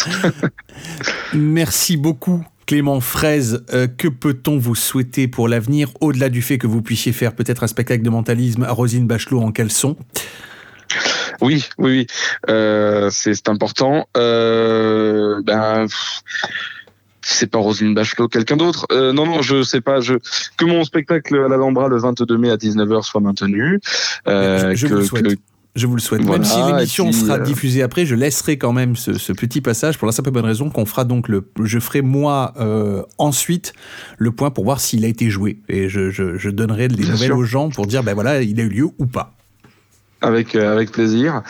Merci 1.35 1.97
beaucoup. 1.97 2.45
Clément 2.67 3.01
Fraise, 3.01 3.65
Euh, 3.73 3.87
que 3.87 4.09
peut-on 4.09 4.57
vous 4.59 4.75
souhaiter 4.75 5.29
pour 5.29 5.49
l'avenir, 5.49 5.91
au-delà 6.01 6.29
du 6.29 6.43
fait 6.43 6.59
que 6.59 6.67
vous 6.67 6.81
puissiez 6.81 7.13
faire 7.13 7.35
peut-être 7.35 7.65
un 7.65 7.67
spectacle 7.67 8.03
de 8.03 8.11
mentalisme 8.11 8.63
à 8.63 8.71
Rosine 8.73 9.07
Bachelot 9.07 9.41
en 9.41 9.53
caleçon? 9.53 9.97
Oui, 11.41 11.67
oui, 11.79 11.91
oui. 11.91 12.07
Euh, 12.49 13.11
c'est 13.11 13.49
important. 13.49 14.07
Euh, 14.17 15.43
ben, 15.45 15.87
c'est 17.21 17.47
pas 17.51 17.59
Roselyne 17.59 17.95
Bachelot, 17.95 18.29
quelqu'un 18.29 18.57
d'autre. 18.57 18.87
Euh, 18.93 19.13
non, 19.13 19.27
non, 19.27 19.43
je 19.43 19.63
sais 19.63 19.81
pas. 19.81 20.01
Je 20.01 20.15
que 20.57 20.65
mon 20.65 20.85
spectacle 20.85 21.35
à 21.45 21.49
l'Alhambra 21.49 21.89
le 21.89 21.99
22 21.99 22.39
mai 22.39 22.51
à 22.51 22.57
19h 22.57 23.03
soit 23.03 23.21
maintenu. 23.21 23.81
Je- 24.27 24.73
je 24.75 24.87
que- 24.87 24.93
vous 24.93 24.99
le 25.01 25.05
souhaite. 25.05 25.27
que- 25.27 25.35
Je 25.75 25.87
vous 25.87 25.95
le 25.95 26.01
souhaite. 26.03 26.23
Voilà, 26.23 26.43
Même 26.43 26.51
si 26.51 26.59
l'émission 26.73 27.07
et 27.07 27.11
puis, 27.11 27.19
sera 27.19 27.39
euh, 27.39 27.43
diffusée 27.43 27.83
après, 27.83 28.05
je 28.05 28.15
laisserai 28.15 28.59
quand 28.59 28.73
même 28.73 28.95
ce, 28.95 29.15
ce 29.15 29.33
petit 29.33 29.63
passage 29.63 29.97
pour 29.97 30.07
la 30.07 30.13
simple 30.13 30.29
et 30.29 30.33
bonne 30.33 30.45
raison 30.45 30.69
qu'on 30.69 30.85
fera 30.85 31.05
donc 31.05 31.29
le. 31.29 31.51
Je 31.63 31.79
ferai 31.79 32.03
moi 32.03 32.53
euh, 32.61 33.03
ensuite 33.17 33.73
le 34.19 34.33
point 34.33 34.51
pour 34.51 34.65
voir 34.65 34.81
s'il 34.81 35.05
a 35.05 35.09
été 35.09 35.31
joué 35.31 35.61
et 35.69 35.89
je, 35.89 36.11
je, 36.11 36.37
je 36.37 36.51
donnerai 36.51 36.89
des 36.89 37.05
nouvelles 37.05 37.19
sûr. 37.19 37.37
aux 37.39 37.45
gens 37.45 37.71
pour 37.71 37.87
dire 37.87 38.03
ben 38.03 38.13
voilà 38.13 38.43
il 38.43 38.61
a 38.61 38.65
eu 38.65 38.69
lieu 38.69 38.89
ou 38.99 39.07
pas. 39.07 39.35
Avec 40.23 40.55
euh, 40.55 40.73
avec 40.73 40.93
plaisir. 40.93 41.43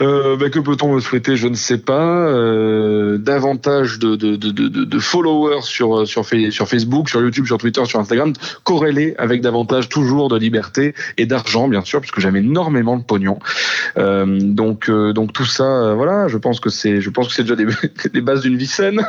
Euh, 0.00 0.36
bah, 0.36 0.50
que 0.50 0.58
peut-on 0.58 0.94
me 0.94 1.00
souhaiter? 1.00 1.36
Je 1.36 1.48
ne 1.48 1.54
sais 1.54 1.78
pas. 1.78 2.26
Euh, 2.28 3.18
davantage 3.18 3.98
de, 3.98 4.16
de, 4.16 4.36
de, 4.36 4.50
de, 4.50 4.68
de 4.84 4.98
followers 4.98 5.62
sur 5.62 6.06
sur 6.06 6.26
Fa- 6.26 6.50
sur 6.50 6.68
Facebook, 6.68 7.08
sur 7.08 7.20
YouTube, 7.20 7.46
sur 7.46 7.58
Twitter, 7.58 7.84
sur 7.84 8.00
Instagram, 8.00 8.32
corrélés 8.64 9.14
avec 9.18 9.40
davantage 9.42 9.88
toujours 9.88 10.28
de 10.28 10.36
liberté 10.36 10.94
et 11.16 11.26
d'argent, 11.26 11.68
bien 11.68 11.82
sûr, 11.82 12.00
puisque 12.00 12.20
j'aime 12.20 12.36
énormément 12.36 12.96
de 12.96 13.04
pognon. 13.04 13.38
Euh, 13.96 14.38
donc 14.40 14.90
donc 14.90 15.32
tout 15.32 15.46
ça, 15.46 15.94
voilà. 15.94 16.28
Je 16.28 16.36
pense 16.36 16.60
que 16.60 16.68
c'est 16.70 17.00
je 17.00 17.10
pense 17.10 17.28
que 17.28 17.34
c'est 17.34 17.42
déjà 17.42 17.56
des, 17.56 17.66
des 18.12 18.20
bases 18.20 18.42
d'une 18.42 18.56
vie 18.56 18.66
saine 18.66 19.06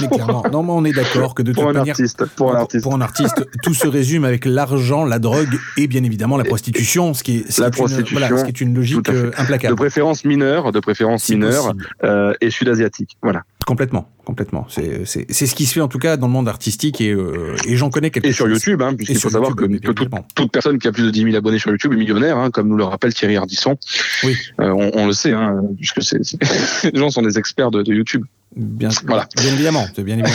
Mais 0.00 0.08
clairement, 0.08 0.44
non, 0.52 0.62
mais 0.62 0.72
on 0.72 0.84
est 0.84 0.92
d'accord 0.92 1.34
que 1.34 1.42
de 1.42 1.52
pour 1.52 1.64
toute 1.64 1.70
un 1.70 1.78
manière, 1.80 1.92
artiste. 1.92 2.24
Pour 2.36 2.54
un 2.54 2.60
artiste. 2.60 2.82
Pour 2.84 2.94
un 2.94 3.00
artiste, 3.00 3.44
tout 3.62 3.74
se 3.74 3.88
résume 3.88 4.24
avec 4.24 4.44
l'argent, 4.44 5.04
la 5.04 5.18
drogue 5.18 5.58
et 5.76 5.86
bien 5.86 6.04
évidemment 6.04 6.36
la 6.36 6.44
prostitution, 6.44 7.14
ce 7.14 7.22
qui 7.22 7.38
est, 7.38 7.50
ce 7.50 7.60
La 7.62 7.70
qui 7.70 7.76
est 7.76 7.80
une, 7.80 7.86
prostitution, 7.86 8.18
voilà, 8.18 8.38
ce 8.38 8.44
qui 8.44 8.50
est 8.50 8.59
une 8.60 8.74
logique 8.74 9.08
euh, 9.08 9.30
De 9.30 9.32
implacable. 9.40 9.76
préférence 9.76 10.24
mineure, 10.24 10.72
de 10.72 10.80
préférence 10.80 11.24
Si 11.24 11.34
mineure 11.34 11.72
euh, 12.04 12.32
et 12.40 12.50
sud-asiatique. 12.50 13.16
Voilà. 13.22 13.42
Complètement, 13.66 14.08
complètement. 14.24 14.66
C'est 14.68 15.04
ce 15.06 15.54
qui 15.54 15.66
se 15.66 15.74
fait 15.74 15.80
en 15.80 15.88
tout 15.88 15.98
cas 15.98 16.16
dans 16.16 16.26
le 16.26 16.32
monde 16.32 16.48
artistique 16.48 17.00
et, 17.00 17.10
euh, 17.12 17.54
et 17.66 17.76
j'en 17.76 17.90
connais 17.90 18.10
quelques 18.10 18.26
Et 18.26 18.32
sur 18.32 18.48
YouTube, 18.48 18.82
hein, 18.82 18.94
puisqu'il 18.94 19.18
faut 19.18 19.30
savoir 19.30 19.54
que, 19.54 19.64
que 19.66 19.92
toute, 19.92 20.50
personne 20.52 20.78
qui 20.78 20.88
a 20.88 20.92
plus 20.92 21.04
de 21.04 21.10
10 21.10 21.22
000 21.24 21.36
abonnés 21.36 21.58
sur 21.58 21.70
YouTube 21.70 21.92
est 21.92 21.96
millionnaire, 21.96 22.36
hein, 22.38 22.50
comme 22.50 22.68
nous 22.68 22.76
le 22.76 22.84
rappelle 22.84 23.14
Thierry 23.14 23.36
Ardisson. 23.36 23.76
Oui. 24.24 24.36
Euh, 24.60 24.70
on, 24.70 24.90
on 24.94 25.06
le 25.06 25.12
sait, 25.12 25.32
hein, 25.32 25.60
puisque 25.76 26.02
c'est- 26.02 26.20
les 26.92 26.98
gens 26.98 27.10
sont 27.10 27.22
des 27.22 27.38
experts 27.38 27.70
de, 27.70 27.82
de 27.82 27.92
YouTube. 27.94 28.24
Bien, 28.56 28.88
Voilà. 29.06 29.28
bien 29.36 29.52
évidemment, 29.52 29.86
bien 29.96 30.18
évidemment. 30.18 30.34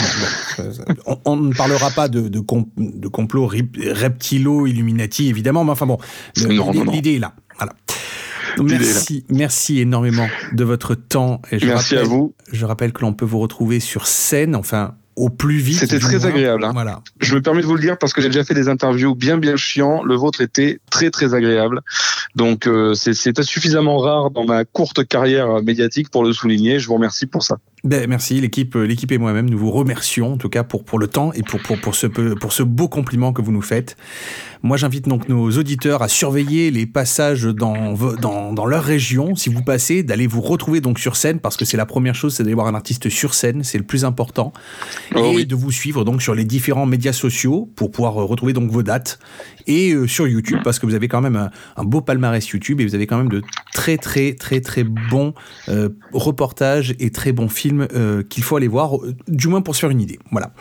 Bon, 0.56 0.64
on, 1.06 1.18
on 1.32 1.36
ne 1.36 1.52
parlera 1.52 1.90
pas 1.90 2.08
de, 2.08 2.28
de, 2.28 2.40
com- 2.40 2.64
de 2.78 3.08
complot 3.08 3.46
rip- 3.46 3.76
reptilo, 3.92 4.66
illuminati, 4.66 5.28
évidemment, 5.28 5.64
mais 5.64 5.72
enfin 5.72 5.84
bon, 5.84 5.98
l'idée 6.92 7.16
est 7.16 7.18
là. 7.18 7.34
Voilà. 7.58 7.74
Merci, 8.64 9.24
merci 9.28 9.80
énormément 9.80 10.28
de 10.52 10.64
votre 10.64 10.94
temps. 10.94 11.40
Et 11.50 11.58
je 11.58 11.66
Merci 11.66 11.94
à 11.96 11.98
rappelle- 12.00 12.10
vous. 12.12 12.34
Je 12.52 12.64
rappelle 12.66 12.92
que 12.92 13.02
l'on 13.02 13.12
peut 13.12 13.24
vous 13.24 13.38
retrouver 13.40 13.80
sur 13.80 14.06
scène, 14.06 14.54
enfin 14.56 14.94
au 15.16 15.30
plus 15.30 15.56
vite. 15.56 15.78
C'était 15.78 15.98
très 15.98 16.18
moins. 16.18 16.26
agréable, 16.26 16.64
hein. 16.64 16.72
Voilà. 16.74 17.00
Je 17.20 17.34
me 17.34 17.40
permets 17.40 17.62
de 17.62 17.66
vous 17.66 17.74
le 17.74 17.80
dire 17.80 17.96
parce 17.96 18.12
que 18.12 18.20
j'ai 18.20 18.28
déjà 18.28 18.44
fait 18.44 18.52
des 18.52 18.68
interviews 18.68 19.14
bien 19.14 19.38
bien 19.38 19.56
chiants. 19.56 20.02
Le 20.04 20.14
vôtre 20.14 20.42
était 20.42 20.78
très 20.90 21.10
très 21.10 21.32
agréable. 21.32 21.80
Donc 22.34 22.66
euh, 22.66 22.92
c'est 22.92 23.14
suffisamment 23.42 23.96
rare 23.96 24.30
dans 24.30 24.44
ma 24.44 24.66
courte 24.66 25.06
carrière 25.06 25.62
médiatique 25.62 26.10
pour 26.10 26.22
le 26.22 26.34
souligner. 26.34 26.78
Je 26.80 26.86
vous 26.86 26.94
remercie 26.94 27.24
pour 27.24 27.42
ça. 27.42 27.56
Ben, 27.86 28.08
merci, 28.08 28.40
l'équipe, 28.40 28.74
l'équipe 28.74 29.12
et 29.12 29.18
moi-même, 29.18 29.48
nous 29.48 29.58
vous 29.58 29.70
remercions 29.70 30.32
en 30.32 30.36
tout 30.38 30.48
cas 30.48 30.64
pour, 30.64 30.84
pour 30.84 30.98
le 30.98 31.06
temps 31.06 31.32
et 31.34 31.42
pour, 31.44 31.60
pour, 31.60 31.78
pour, 31.80 31.94
ce, 31.94 32.08
peu- 32.08 32.34
pour 32.34 32.52
ce 32.52 32.64
beau 32.64 32.88
compliment 32.88 33.32
que 33.32 33.40
vous 33.42 33.52
nous 33.52 33.62
faites. 33.62 33.96
Moi, 34.62 34.76
j'invite 34.76 35.06
donc 35.06 35.28
nos 35.28 35.48
auditeurs 35.52 36.02
à 36.02 36.08
surveiller 36.08 36.72
les 36.72 36.86
passages 36.86 37.44
dans, 37.44 37.94
dans, 38.20 38.52
dans 38.52 38.66
leur 38.66 38.82
région. 38.82 39.36
Si 39.36 39.50
vous 39.50 39.62
passez, 39.62 40.02
d'aller 40.02 40.26
vous 40.26 40.40
retrouver 40.40 40.80
donc 40.80 40.98
sur 40.98 41.14
scène 41.14 41.38
parce 41.38 41.56
que 41.56 41.64
c'est 41.64 41.76
la 41.76 41.86
première 41.86 42.16
chose, 42.16 42.34
c'est 42.34 42.42
d'aller 42.42 42.54
voir 42.54 42.66
un 42.66 42.74
artiste 42.74 43.08
sur 43.08 43.34
scène, 43.34 43.62
c'est 43.62 43.78
le 43.78 43.84
plus 43.84 44.04
important. 44.04 44.52
Oh 45.14 45.18
et 45.18 45.36
oui. 45.36 45.46
de 45.46 45.54
vous 45.54 45.70
suivre 45.70 46.04
donc 46.04 46.22
sur 46.22 46.34
les 46.34 46.44
différents 46.44 46.86
médias 46.86 47.12
sociaux 47.12 47.70
pour 47.76 47.92
pouvoir 47.92 48.20
euh, 48.20 48.24
retrouver 48.24 48.52
donc 48.52 48.68
vos 48.70 48.82
dates 48.82 49.20
et 49.68 49.92
euh, 49.92 50.08
sur 50.08 50.26
YouTube 50.26 50.58
parce 50.64 50.80
que 50.80 50.86
vous 50.86 50.94
avez 50.94 51.06
quand 51.06 51.20
même 51.20 51.36
un, 51.36 51.50
un 51.76 51.84
beau 51.84 52.00
palmarès 52.00 52.44
YouTube 52.48 52.80
et 52.80 52.86
vous 52.86 52.96
avez 52.96 53.06
quand 53.06 53.18
même 53.18 53.28
de 53.28 53.42
très 53.72 53.96
très 53.98 54.32
très 54.34 54.60
très 54.60 54.82
bons 54.82 55.34
euh, 55.68 55.90
reportages 56.12 56.94
et 56.98 57.10
très 57.10 57.30
bons 57.32 57.48
films 57.48 57.75
euh, 57.80 58.22
qu'il 58.22 58.42
faut 58.42 58.56
aller 58.56 58.68
voir, 58.68 58.96
euh, 58.96 59.14
du 59.28 59.48
moins 59.48 59.62
pour 59.62 59.74
se 59.74 59.80
faire 59.80 59.90
une 59.90 60.00
idée. 60.00 60.18
Voilà. 60.30 60.52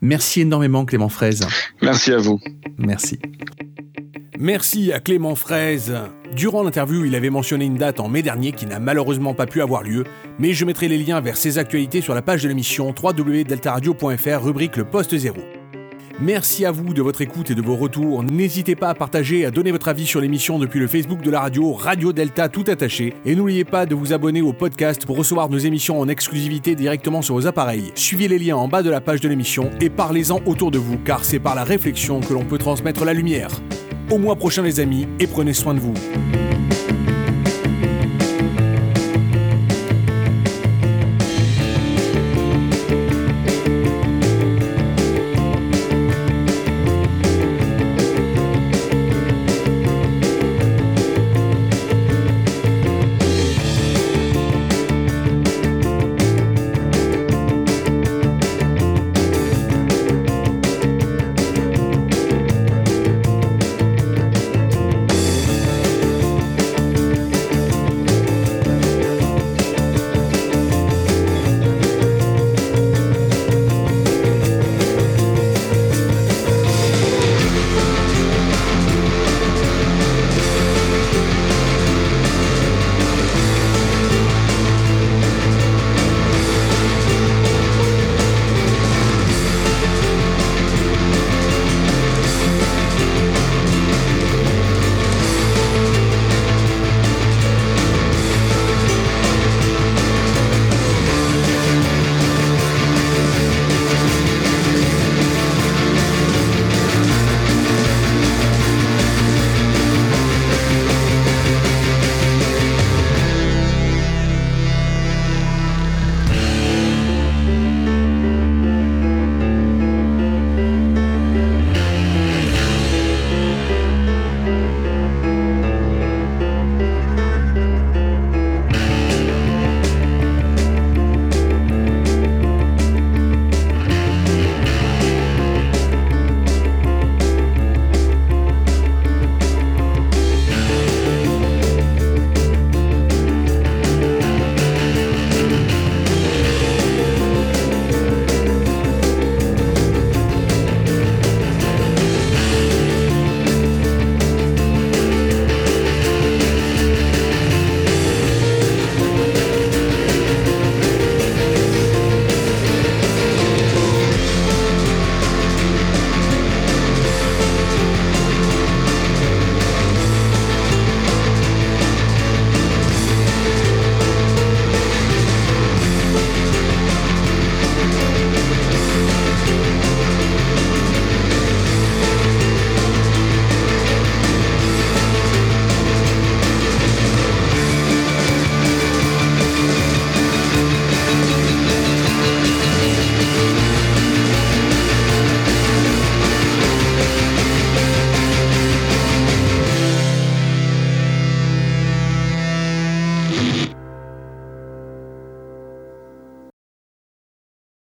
Merci 0.00 0.42
énormément 0.42 0.84
Clément 0.84 1.08
Fraise. 1.08 1.46
Merci 1.82 2.12
à 2.12 2.18
vous. 2.18 2.40
Merci. 2.78 3.18
Merci 4.38 4.92
à 4.92 5.00
Clément 5.00 5.34
Fraise. 5.34 5.94
Durant 6.36 6.62
l'interview, 6.62 7.04
il 7.04 7.14
avait 7.16 7.30
mentionné 7.30 7.64
une 7.64 7.76
date 7.76 7.98
en 7.98 8.08
mai 8.08 8.22
dernier 8.22 8.52
qui 8.52 8.66
n'a 8.66 8.78
malheureusement 8.78 9.34
pas 9.34 9.46
pu 9.46 9.60
avoir 9.60 9.82
lieu, 9.82 10.04
mais 10.38 10.52
je 10.52 10.64
mettrai 10.64 10.86
les 10.86 10.98
liens 10.98 11.20
vers 11.20 11.36
ses 11.36 11.58
actualités 11.58 12.00
sur 12.00 12.14
la 12.14 12.22
page 12.22 12.44
de 12.44 12.48
l'émission 12.48 12.94
www.deltaradio.fr, 12.94 14.44
rubrique 14.44 14.76
Le 14.76 14.84
Poste 14.84 15.16
Zéro. 15.16 15.40
Merci 16.20 16.64
à 16.64 16.72
vous 16.72 16.94
de 16.94 17.00
votre 17.00 17.20
écoute 17.20 17.52
et 17.52 17.54
de 17.54 17.62
vos 17.62 17.76
retours. 17.76 18.24
N'hésitez 18.24 18.74
pas 18.74 18.88
à 18.88 18.94
partager, 18.94 19.46
à 19.46 19.52
donner 19.52 19.70
votre 19.70 19.86
avis 19.86 20.04
sur 20.04 20.20
l'émission 20.20 20.58
depuis 20.58 20.80
le 20.80 20.88
Facebook 20.88 21.22
de 21.22 21.30
la 21.30 21.38
radio, 21.38 21.72
Radio 21.72 22.12
Delta 22.12 22.48
tout 22.48 22.64
attaché. 22.66 23.14
Et 23.24 23.36
n'oubliez 23.36 23.64
pas 23.64 23.86
de 23.86 23.94
vous 23.94 24.12
abonner 24.12 24.42
au 24.42 24.52
podcast 24.52 25.06
pour 25.06 25.16
recevoir 25.16 25.48
nos 25.48 25.58
émissions 25.58 26.00
en 26.00 26.08
exclusivité 26.08 26.74
directement 26.74 27.22
sur 27.22 27.36
vos 27.36 27.46
appareils. 27.46 27.92
Suivez 27.94 28.26
les 28.26 28.40
liens 28.40 28.56
en 28.56 28.66
bas 28.66 28.82
de 28.82 28.90
la 28.90 29.00
page 29.00 29.20
de 29.20 29.28
l'émission 29.28 29.70
et 29.80 29.90
parlez-en 29.90 30.40
autour 30.44 30.72
de 30.72 30.78
vous, 30.78 30.98
car 30.98 31.24
c'est 31.24 31.38
par 31.38 31.54
la 31.54 31.62
réflexion 31.62 32.18
que 32.18 32.32
l'on 32.32 32.44
peut 32.44 32.58
transmettre 32.58 33.04
la 33.04 33.12
lumière. 33.12 33.50
Au 34.10 34.18
mois 34.18 34.34
prochain 34.34 34.62
les 34.62 34.80
amis, 34.80 35.06
et 35.20 35.28
prenez 35.28 35.52
soin 35.52 35.74
de 35.74 35.78
vous. 35.78 35.94